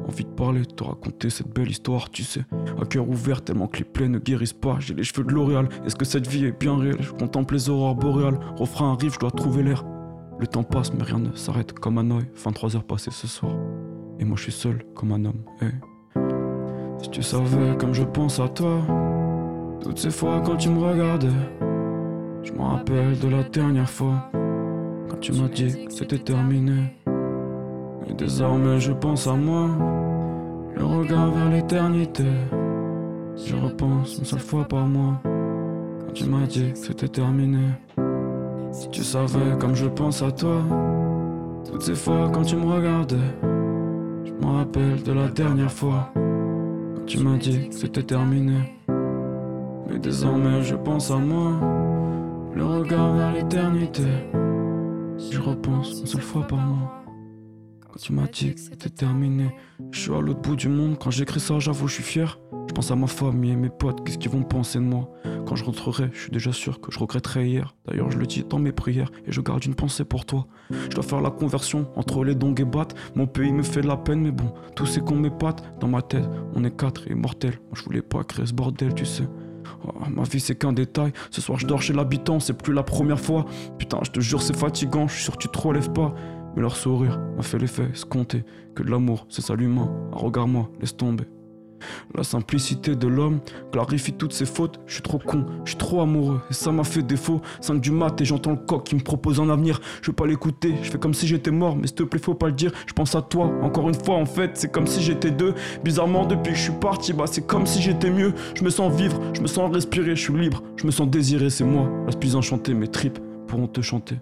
envie 0.06 0.24
de 0.24 0.30
parler, 0.30 0.60
de 0.60 0.66
te 0.66 0.84
raconter 0.84 1.30
cette 1.30 1.52
belle 1.52 1.70
histoire, 1.70 2.10
tu 2.10 2.22
sais. 2.22 2.44
À 2.80 2.84
cœur 2.84 3.08
ouvert, 3.08 3.42
tellement 3.42 3.66
que 3.66 3.78
les 3.78 3.84
plaies 3.84 4.08
ne 4.08 4.18
guérissent 4.18 4.52
pas. 4.52 4.76
J'ai 4.78 4.94
les 4.94 5.02
cheveux 5.02 5.24
de 5.24 5.32
L'Oréal. 5.32 5.68
Est-ce 5.84 5.96
que 5.96 6.04
cette 6.04 6.26
vie 6.26 6.44
est 6.46 6.58
bien 6.58 6.78
réelle? 6.78 7.00
Je 7.00 7.12
contemple 7.12 7.54
les 7.54 7.68
aurores 7.68 7.96
boréales. 7.96 8.38
Refrain 8.56 8.92
arrive, 8.92 9.14
je 9.14 9.18
dois 9.18 9.30
trouver 9.30 9.62
l'air. 9.62 9.84
Le 10.38 10.46
temps 10.46 10.62
passe, 10.62 10.92
mais 10.92 11.02
rien 11.02 11.18
ne 11.18 11.34
s'arrête 11.34 11.72
comme 11.72 11.98
un 11.98 12.10
oeil. 12.10 12.26
23 12.44 12.76
heures 12.76 12.84
passées 12.84 13.10
ce 13.10 13.26
soir. 13.26 13.52
Et 14.18 14.24
moi 14.24 14.36
je 14.36 14.44
suis 14.44 14.52
seul 14.52 14.84
comme 14.94 15.12
un 15.12 15.24
homme. 15.24 15.42
Hey. 15.60 15.72
Si 17.02 17.10
tu 17.10 17.22
savais 17.22 17.76
comme 17.78 17.94
je 17.94 18.02
pense 18.02 18.40
à 18.40 18.48
toi, 18.48 18.80
toutes 19.80 19.98
ces 19.98 20.10
fois 20.10 20.40
quand 20.40 20.56
tu 20.56 20.68
me 20.68 20.78
regardais, 20.78 21.28
je 22.42 22.52
me 22.52 22.62
rappelle 22.62 23.18
de 23.18 23.28
la 23.28 23.42
dernière 23.44 23.88
fois, 23.88 24.30
quand 25.08 25.20
tu 25.20 25.32
m'as 25.32 25.48
dit 25.48 25.86
que 25.86 25.92
c'était 25.92 26.18
terminé. 26.18 26.96
Et 28.08 28.14
désormais 28.14 28.80
je 28.80 28.92
pense 28.92 29.26
à 29.26 29.34
moi, 29.34 29.68
le 30.74 30.84
regard 30.84 31.30
vers 31.30 31.50
l'éternité. 31.50 32.24
Je 33.36 33.54
repense 33.56 34.18
une 34.18 34.24
seule 34.24 34.40
fois 34.40 34.64
par 34.64 34.86
mois, 34.86 35.20
quand 35.24 36.12
tu 36.14 36.24
m'as 36.24 36.46
dit 36.46 36.72
que 36.72 36.78
c'était 36.78 37.08
terminé. 37.08 37.66
Si 38.72 38.88
tu 38.90 39.02
savais 39.02 39.56
comme 39.58 39.74
je 39.74 39.86
pense 39.86 40.22
à 40.22 40.30
toi, 40.30 40.62
toutes 41.70 41.82
ces 41.82 41.94
fois 41.94 42.30
quand 42.32 42.42
tu 42.42 42.56
me 42.56 42.66
regardais, 42.66 43.16
je 44.24 44.32
me 44.32 44.52
rappelle 44.52 45.02
de 45.02 45.12
la 45.12 45.28
dernière 45.28 45.72
fois. 45.72 46.12
Tu 47.06 47.18
m'as 47.18 47.36
dit 47.36 47.68
que 47.68 47.74
c'était 47.74 48.02
terminé. 48.02 48.76
Mais 49.88 49.98
désormais 49.98 50.62
je 50.62 50.74
pense 50.74 51.10
à 51.10 51.16
moi. 51.16 51.52
Le 52.54 52.64
regard 52.64 53.14
vers 53.14 53.32
l'éternité. 53.32 54.02
Je 55.30 55.40
repense 55.40 56.00
une 56.00 56.06
seule 56.06 56.22
fois 56.22 56.42
par 56.42 56.58
mois. 56.58 57.05
Tu 57.98 58.12
m'as 58.12 58.26
dit 58.26 58.54
que 58.54 58.60
c'était 58.60 58.90
terminé. 58.90 59.54
Je 59.90 60.00
suis 60.00 60.12
à 60.12 60.20
l'autre 60.20 60.40
bout 60.40 60.56
du 60.56 60.68
monde. 60.68 60.98
Quand 60.98 61.10
j'écris 61.10 61.40
ça, 61.40 61.58
j'avoue, 61.58 61.88
je 61.88 61.94
suis 61.94 62.02
fier. 62.02 62.38
Je 62.68 62.72
pense 62.74 62.90
à 62.90 62.96
ma 62.96 63.06
famille 63.06 63.52
et 63.52 63.56
mes 63.56 63.70
potes. 63.70 64.04
Qu'est-ce 64.04 64.18
qu'ils 64.18 64.30
vont 64.30 64.42
penser 64.42 64.78
de 64.78 64.84
moi? 64.84 65.10
Quand 65.46 65.56
je 65.56 65.64
rentrerai, 65.64 66.10
je 66.12 66.20
suis 66.22 66.30
déjà 66.30 66.52
sûr 66.52 66.80
que 66.80 66.92
je 66.92 66.98
regretterai 66.98 67.48
hier. 67.48 67.74
D'ailleurs, 67.86 68.10
je 68.10 68.18
le 68.18 68.26
dis 68.26 68.44
dans 68.44 68.58
mes 68.58 68.72
prières 68.72 69.10
et 69.26 69.32
je 69.32 69.40
garde 69.40 69.64
une 69.64 69.74
pensée 69.74 70.04
pour 70.04 70.26
toi. 70.26 70.46
Je 70.70 70.88
dois 70.88 71.04
faire 71.04 71.20
la 71.20 71.30
conversion 71.30 71.88
entre 71.96 72.24
les 72.24 72.34
dons 72.34 72.54
et 72.54 72.64
battes. 72.64 72.94
Mon 73.14 73.26
pays 73.26 73.52
me 73.52 73.62
fait 73.62 73.80
de 73.80 73.86
la 73.86 73.96
peine, 73.96 74.20
mais 74.20 74.32
bon, 74.32 74.52
tous 74.74 74.86
ces 74.86 75.00
qu'on 75.00 75.16
m'épate. 75.16 75.62
Dans 75.80 75.88
ma 75.88 76.02
tête, 76.02 76.28
on 76.54 76.64
est 76.64 76.76
quatre 76.76 77.08
et 77.10 77.14
mortels. 77.14 77.58
Moi, 77.66 77.72
je 77.74 77.82
voulais 77.84 78.02
pas 78.02 78.24
créer 78.24 78.46
ce 78.46 78.52
bordel, 78.52 78.94
tu 78.94 79.06
sais. 79.06 79.26
Oh, 79.84 79.92
ma 80.08 80.22
vie 80.22 80.40
c'est 80.40 80.54
qu'un 80.54 80.72
détail. 80.72 81.12
Ce 81.30 81.40
soir 81.40 81.58
je 81.58 81.66
dors 81.66 81.82
chez 81.82 81.92
l'habitant, 81.92 82.38
c'est 82.40 82.56
plus 82.56 82.72
la 82.72 82.82
première 82.82 83.18
fois. 83.18 83.46
Putain, 83.78 83.98
je 84.02 84.10
te 84.10 84.20
jure, 84.20 84.40
c'est 84.40 84.56
fatigant. 84.56 85.08
Je 85.08 85.14
suis 85.14 85.24
sûr 85.24 85.36
que 85.36 85.42
tu 85.42 85.48
te 85.48 85.58
relèves 85.58 85.92
pas. 85.92 86.14
Mais 86.56 86.62
leur 86.62 86.76
sourire 86.76 87.20
m'a 87.36 87.42
fait 87.42 87.58
l'effet 87.58 87.88
escompté. 87.92 88.44
Que 88.74 88.82
de 88.82 88.90
l'amour, 88.90 89.26
c'est 89.28 89.42
ça 89.42 89.54
l'humain. 89.54 89.90
Ah, 90.12 90.16
regarde-moi, 90.16 90.70
laisse 90.80 90.96
tomber. 90.96 91.24
La 92.14 92.24
simplicité 92.24 92.94
de 92.94 93.06
l'homme 93.06 93.40
clarifie 93.72 94.12
toutes 94.12 94.32
ses 94.32 94.46
fautes. 94.46 94.80
Je 94.86 94.94
suis 94.94 95.02
trop 95.02 95.18
con, 95.18 95.46
je 95.64 95.70
suis 95.70 95.78
trop 95.78 96.00
amoureux 96.00 96.40
et 96.50 96.54
ça 96.54 96.72
m'a 96.72 96.84
fait 96.84 97.02
défaut. 97.02 97.40
5 97.60 97.80
du 97.80 97.90
mat 97.90 98.18
et 98.20 98.24
j'entends 98.24 98.52
le 98.52 98.56
coq 98.56 98.84
qui 98.84 98.94
me 98.94 99.00
propose 99.00 99.40
un 99.40 99.50
avenir. 99.50 99.80
Je 100.02 100.10
veux 100.10 100.14
pas 100.14 100.26
l'écouter, 100.26 100.74
je 100.82 100.90
fais 100.90 100.98
comme 100.98 101.14
si 101.14 101.26
j'étais 101.26 101.50
mort, 101.50 101.76
mais 101.76 101.86
s'il 101.86 101.96
te 101.96 102.02
plaît, 102.02 102.20
faut 102.20 102.34
pas 102.34 102.46
le 102.46 102.52
dire. 102.52 102.72
Je 102.86 102.92
pense 102.92 103.14
à 103.14 103.22
toi, 103.22 103.50
encore 103.62 103.88
une 103.88 103.94
fois, 103.94 104.16
en 104.16 104.26
fait, 104.26 104.52
c'est 104.54 104.70
comme 104.70 104.86
si 104.86 105.02
j'étais 105.02 105.30
deux. 105.30 105.54
Bizarrement, 105.84 106.24
depuis 106.26 106.52
que 106.52 106.58
je 106.58 106.64
suis 106.64 106.72
parti, 106.80 107.12
bah 107.12 107.24
c'est 107.26 107.46
comme 107.46 107.66
si 107.66 107.82
j'étais 107.82 108.10
mieux. 108.10 108.32
Je 108.54 108.64
me 108.64 108.70
sens 108.70 108.94
vivre, 108.94 109.20
je 109.34 109.40
me 109.40 109.46
sens 109.46 109.72
respirer, 109.72 110.16
je 110.16 110.22
suis 110.22 110.34
libre, 110.34 110.62
je 110.76 110.86
me 110.86 110.90
sens 110.90 111.08
désiré, 111.08 111.50
c'est 111.50 111.64
moi. 111.64 111.88
La 112.06 112.12
plus 112.12 112.36
enchantée, 112.36 112.74
mes 112.74 112.88
tripes 112.88 113.18
pourront 113.46 113.68
te 113.68 113.80
chanter. 113.80 114.16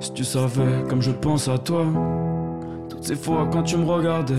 Si 0.00 0.12
tu 0.12 0.24
savais 0.24 0.82
comme 0.88 1.00
je 1.00 1.10
pense 1.10 1.48
à 1.48 1.58
toi, 1.58 1.86
toutes 2.88 3.04
ces 3.04 3.16
fois 3.16 3.48
quand 3.50 3.62
tu 3.62 3.76
me 3.76 3.84
regardais. 3.84 4.34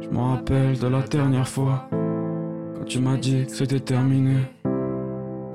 Je 0.00 0.08
me 0.08 0.18
rappelle 0.18 0.78
de 0.78 0.86
la 0.86 1.02
dernière 1.02 1.48
fois 1.48 1.88
quand 2.76 2.84
tu 2.84 3.00
m'as 3.00 3.16
dit 3.16 3.46
que 3.46 3.52
c'était 3.52 3.80
terminé. 3.80 4.36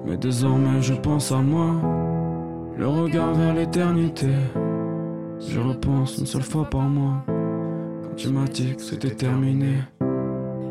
Mais 0.05 0.17
désormais 0.17 0.81
je 0.81 0.93
pense 0.93 1.31
à 1.31 1.37
moi, 1.37 1.75
le 2.77 2.87
regard 2.87 3.33
vers 3.33 3.53
l'éternité. 3.53 4.27
Je 5.39 5.59
repense 5.59 6.17
une 6.17 6.25
seule 6.25 6.43
fois 6.43 6.65
par 6.69 6.81
mois 6.81 7.23
quand 8.03 8.15
tu 8.15 8.29
m'as 8.29 8.47
dit 8.47 8.75
que 8.75 8.81
c'était 8.81 9.15
terminé. 9.15 9.77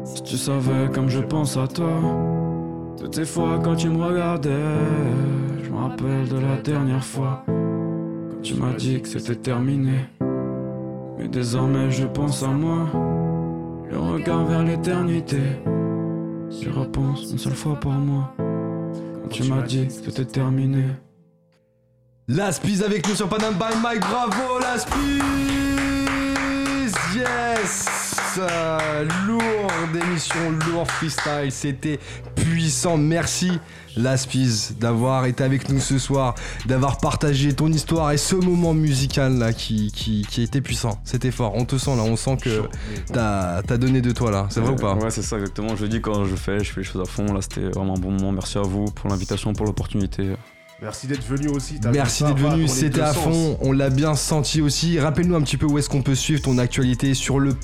Si 0.05 0.23
tu 0.23 0.37
savais 0.37 0.89
comme 0.93 1.09
je 1.09 1.21
pense 1.21 1.57
à 1.57 1.67
toi, 1.67 1.93
toutes 2.99 3.15
ces 3.15 3.25
fois 3.25 3.59
quand 3.63 3.77
tu 3.77 3.89
me 3.89 4.05
regardais, 4.05 4.51
je 5.63 5.71
me 5.71 5.77
rappelle 5.77 6.29
de 6.29 6.39
la 6.39 6.57
dernière 6.63 7.05
fois 7.05 7.45
tu 8.43 8.55
m'as 8.55 8.73
dit 8.73 9.01
que 9.01 9.09
c'était 9.09 9.37
terminé. 9.37 10.07
Mais 11.19 11.29
désormais 11.29 11.91
je 11.91 12.07
pense 12.07 12.43
à 12.43 12.49
moi. 12.49 12.89
Le 13.91 13.99
regard 13.99 14.45
vers 14.47 14.63
l'éternité. 14.63 15.41
Je 16.51 16.71
repense 16.71 17.31
une 17.31 17.39
seule 17.39 17.55
fois 17.55 17.79
par 17.79 17.93
mois. 17.93 18.35
Quand 18.39 19.29
tu 19.31 19.45
m'as 19.45 19.63
dit 19.63 19.87
que 19.87 19.93
c'était 19.93 20.25
terminé. 20.25 20.85
Laspiz 22.29 22.83
avec 22.83 23.09
nous 23.09 23.15
sur 23.15 23.29
Panam 23.29 23.55
by 23.55 23.77
Mike, 23.83 24.01
bravo 24.01 24.61
Laspiz 24.61 25.23
Yes 27.15 28.10
Euh, 28.39 29.05
Lourde 29.27 29.97
émission, 30.07 30.51
lourd 30.69 30.87
freestyle, 30.87 31.51
c'était 31.51 31.99
puissant, 32.37 32.97
merci 32.97 33.51
Laspiz 33.97 34.77
d'avoir 34.79 35.27
été 35.27 35.43
avec 35.43 35.69
nous 35.69 35.81
ce 35.81 35.99
soir, 35.99 36.35
d'avoir 36.67 36.99
partagé 36.99 37.53
ton 37.55 37.69
histoire 37.69 38.13
et 38.13 38.19
ce 38.19 38.37
moment 38.37 38.73
musical 38.73 39.37
là 39.39 39.53
qui, 39.53 39.91
qui, 39.91 40.25
qui 40.31 40.43
était 40.43 40.61
puissant, 40.61 41.01
c'était 41.05 41.33
fort, 41.33 41.55
on 41.57 41.65
te 41.65 41.77
sent 41.77 41.97
là, 41.97 42.03
on 42.03 42.17
sent 42.17 42.37
que 42.41 42.69
t'as 43.13 43.63
as 43.69 43.77
donné 43.77 44.01
de 44.01 44.13
toi 44.13 44.31
là, 44.31 44.47
c'est 44.51 44.61
vrai 44.61 44.73
ou 44.73 44.77
pas? 44.77 44.95
Ouais, 44.95 45.11
c'est 45.11 45.23
ça 45.23 45.37
exactement. 45.37 45.75
Je 45.75 45.83
le 45.83 45.89
dis 45.89 46.01
quand 46.01 46.25
je 46.25 46.37
fais, 46.37 46.63
je 46.63 46.73
fais 46.73 46.81
les 46.81 46.87
choses 46.87 47.03
à 47.03 47.11
fond. 47.11 47.33
Là, 47.33 47.41
c'était 47.43 47.69
vraiment 47.71 47.97
un 47.97 48.01
bon 48.01 48.11
moment. 48.13 48.33
Merci 48.33 48.59
à 48.59 48.63
vous 48.63 48.85
pour 48.87 49.11
l'invitation, 49.11 49.53
pour 49.53 49.67
l'opportunité. 49.67 50.35
Merci 50.83 51.07
d'être 51.07 51.25
venu 51.25 51.49
aussi. 51.49 51.79
Merci 51.93 52.25
d'être 52.25 52.39
venu, 52.39 52.67
c'était 52.67 53.03
à 53.03 53.13
sens. 53.13 53.25
fond, 53.25 53.59
on 53.61 53.73
l'a 53.73 53.91
bien 53.91 54.15
senti 54.15 54.63
aussi. 54.63 54.99
Rappelle-nous 54.99 55.35
un 55.35 55.43
petit 55.43 55.59
peu 55.59 55.67
où 55.67 55.77
est-ce 55.79 55.91
qu'on 55.91 56.03
peut 56.03 56.15
suivre 56.15 56.41
ton 56.41 56.57
actualité 56.57 57.13
sur 57.13 57.39
le 57.39 57.55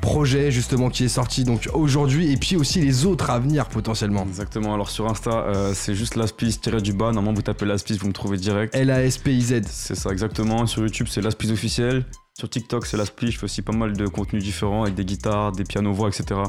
projet 0.00 0.52
justement 0.52 0.88
qui 0.88 1.04
est 1.04 1.08
sorti 1.08 1.42
donc 1.42 1.68
aujourd'hui 1.72 2.32
et 2.32 2.36
puis 2.36 2.56
aussi 2.56 2.80
les 2.80 3.06
autres 3.06 3.30
à 3.30 3.40
venir 3.40 3.68
potentiellement. 3.68 4.22
Exactement. 4.22 4.72
Alors 4.72 4.88
sur 4.88 5.08
Insta, 5.08 5.30
euh, 5.30 5.72
c'est 5.74 5.96
juste 5.96 6.14
Laspice 6.14 6.60
tiré 6.60 6.80
du 6.80 6.92
bas. 6.92 7.06
Normalement, 7.06 7.32
vous 7.32 7.42
tapez 7.42 7.66
Laspice, 7.66 7.98
vous 7.98 8.08
me 8.08 8.12
trouvez 8.12 8.36
direct. 8.36 8.74
L-A-S-P-I-Z. 8.74 9.62
C'est 9.66 9.96
ça 9.96 10.10
exactement. 10.10 10.66
Sur 10.66 10.82
YouTube, 10.82 11.08
c'est 11.10 11.22
Laspice 11.22 11.50
officiel. 11.50 12.06
Sur 12.38 12.48
TikTok, 12.48 12.86
c'est 12.86 12.96
Laspice. 12.96 13.32
Je 13.32 13.38
fais 13.38 13.44
aussi 13.44 13.62
pas 13.62 13.72
mal 13.72 13.96
de 13.96 14.06
contenus 14.06 14.44
différents 14.44 14.84
avec 14.84 14.94
des 14.94 15.04
guitares, 15.04 15.50
des 15.50 15.64
pianos 15.64 15.92
voix, 15.92 16.08
etc. 16.08 16.40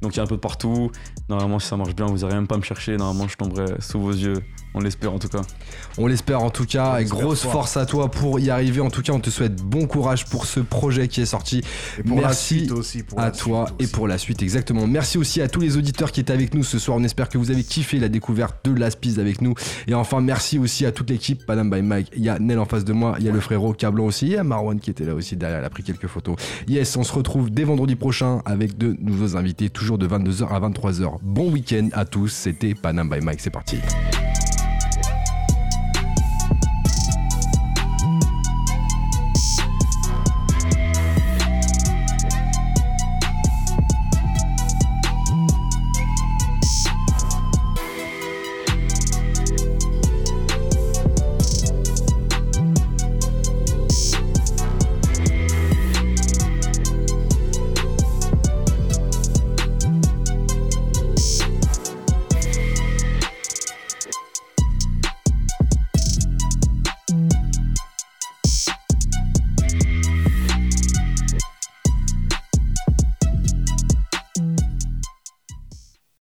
Donc 0.00 0.14
il 0.14 0.16
y 0.16 0.20
a 0.20 0.22
un 0.22 0.26
peu 0.26 0.36
de 0.36 0.40
partout. 0.40 0.90
Normalement, 1.28 1.58
si 1.58 1.68
ça 1.68 1.76
marche 1.76 1.94
bien, 1.94 2.06
vous 2.06 2.18
n'allez 2.18 2.34
même 2.34 2.46
pas 2.46 2.56
me 2.56 2.62
chercher. 2.62 2.96
Normalement, 2.96 3.28
je 3.28 3.36
tomberai 3.36 3.66
sous 3.80 4.00
vos 4.00 4.12
yeux. 4.12 4.42
On 4.74 4.80
l'espère 4.80 5.12
en 5.12 5.18
tout 5.18 5.28
cas. 5.28 5.40
On 5.98 6.06
l'espère 6.06 6.42
en 6.42 6.50
tout 6.50 6.64
cas, 6.64 7.00
et 7.00 7.04
grosse 7.04 7.42
force 7.42 7.76
à 7.76 7.86
toi 7.86 8.10
pour 8.10 8.38
y 8.38 8.50
arriver. 8.50 8.80
En 8.80 8.90
tout 8.90 9.02
cas, 9.02 9.12
on 9.12 9.20
te 9.20 9.30
souhaite 9.30 9.56
bon 9.62 9.86
courage 9.86 10.26
pour 10.26 10.46
ce 10.46 10.60
projet 10.60 11.08
qui 11.08 11.20
est 11.20 11.26
sorti. 11.26 11.62
Et 11.98 12.02
pour 12.02 12.20
la 12.20 12.28
Merci 12.28 12.60
suite 12.60 12.72
aussi. 12.72 13.02
Pour 13.02 13.18
à 13.18 13.26
la 13.26 13.30
toi 13.32 13.66
suite 13.66 13.82
et 13.82 13.92
pour 13.92 14.06
la 14.06 14.18
suite, 14.18 14.42
exactement. 14.42 14.86
Merci 14.86 15.18
aussi 15.18 15.40
à 15.40 15.48
tous 15.48 15.60
les 15.60 15.76
auditeurs 15.76 16.12
qui 16.12 16.20
étaient 16.20 16.32
avec 16.32 16.54
nous 16.54 16.62
ce 16.62 16.78
soir. 16.78 16.96
On 16.96 17.04
espère 17.04 17.28
que 17.28 17.38
vous 17.38 17.50
avez 17.50 17.64
kiffé 17.64 17.98
la 17.98 18.08
découverte 18.08 18.64
de 18.64 18.72
Laspiz 18.72 19.18
avec 19.18 19.40
nous. 19.40 19.54
Et 19.86 19.94
enfin, 19.94 20.20
merci 20.20 20.58
aussi 20.58 20.86
à 20.86 20.92
toute 20.92 21.10
l'équipe, 21.10 21.44
Panam 21.44 21.70
by 21.70 21.82
Mike. 21.82 22.12
Il 22.16 22.22
y 22.22 22.28
a 22.28 22.38
Nel 22.38 22.58
en 22.58 22.64
face 22.64 22.84
de 22.84 22.92
moi, 22.92 23.16
il 23.18 23.26
y 23.26 23.28
a 23.28 23.32
le 23.32 23.40
frérot 23.40 23.72
Cablon 23.72 24.06
aussi, 24.06 24.26
il 24.26 24.32
y 24.32 24.36
a 24.36 24.44
Marwan 24.44 24.78
qui 24.78 24.90
était 24.90 25.04
là 25.04 25.14
aussi 25.14 25.36
derrière, 25.36 25.60
il 25.60 25.64
a 25.64 25.70
pris 25.70 25.82
quelques 25.82 26.06
photos. 26.06 26.36
Yes, 26.68 26.96
on 26.96 27.04
se 27.04 27.12
retrouve 27.12 27.50
dès 27.50 27.64
vendredi 27.64 27.96
prochain 27.96 28.40
avec 28.44 28.78
de 28.78 28.96
nouveaux 29.00 29.36
invités, 29.36 29.70
toujours 29.70 29.98
de 29.98 30.06
22h 30.06 30.48
à 30.48 30.60
23h. 30.60 31.18
Bon 31.22 31.50
week-end 31.50 31.88
à 31.92 32.04
tous, 32.04 32.28
c'était 32.28 32.74
Panam 32.74 33.08
by 33.08 33.20
Mike, 33.20 33.40
c'est 33.40 33.50
parti. 33.50 33.78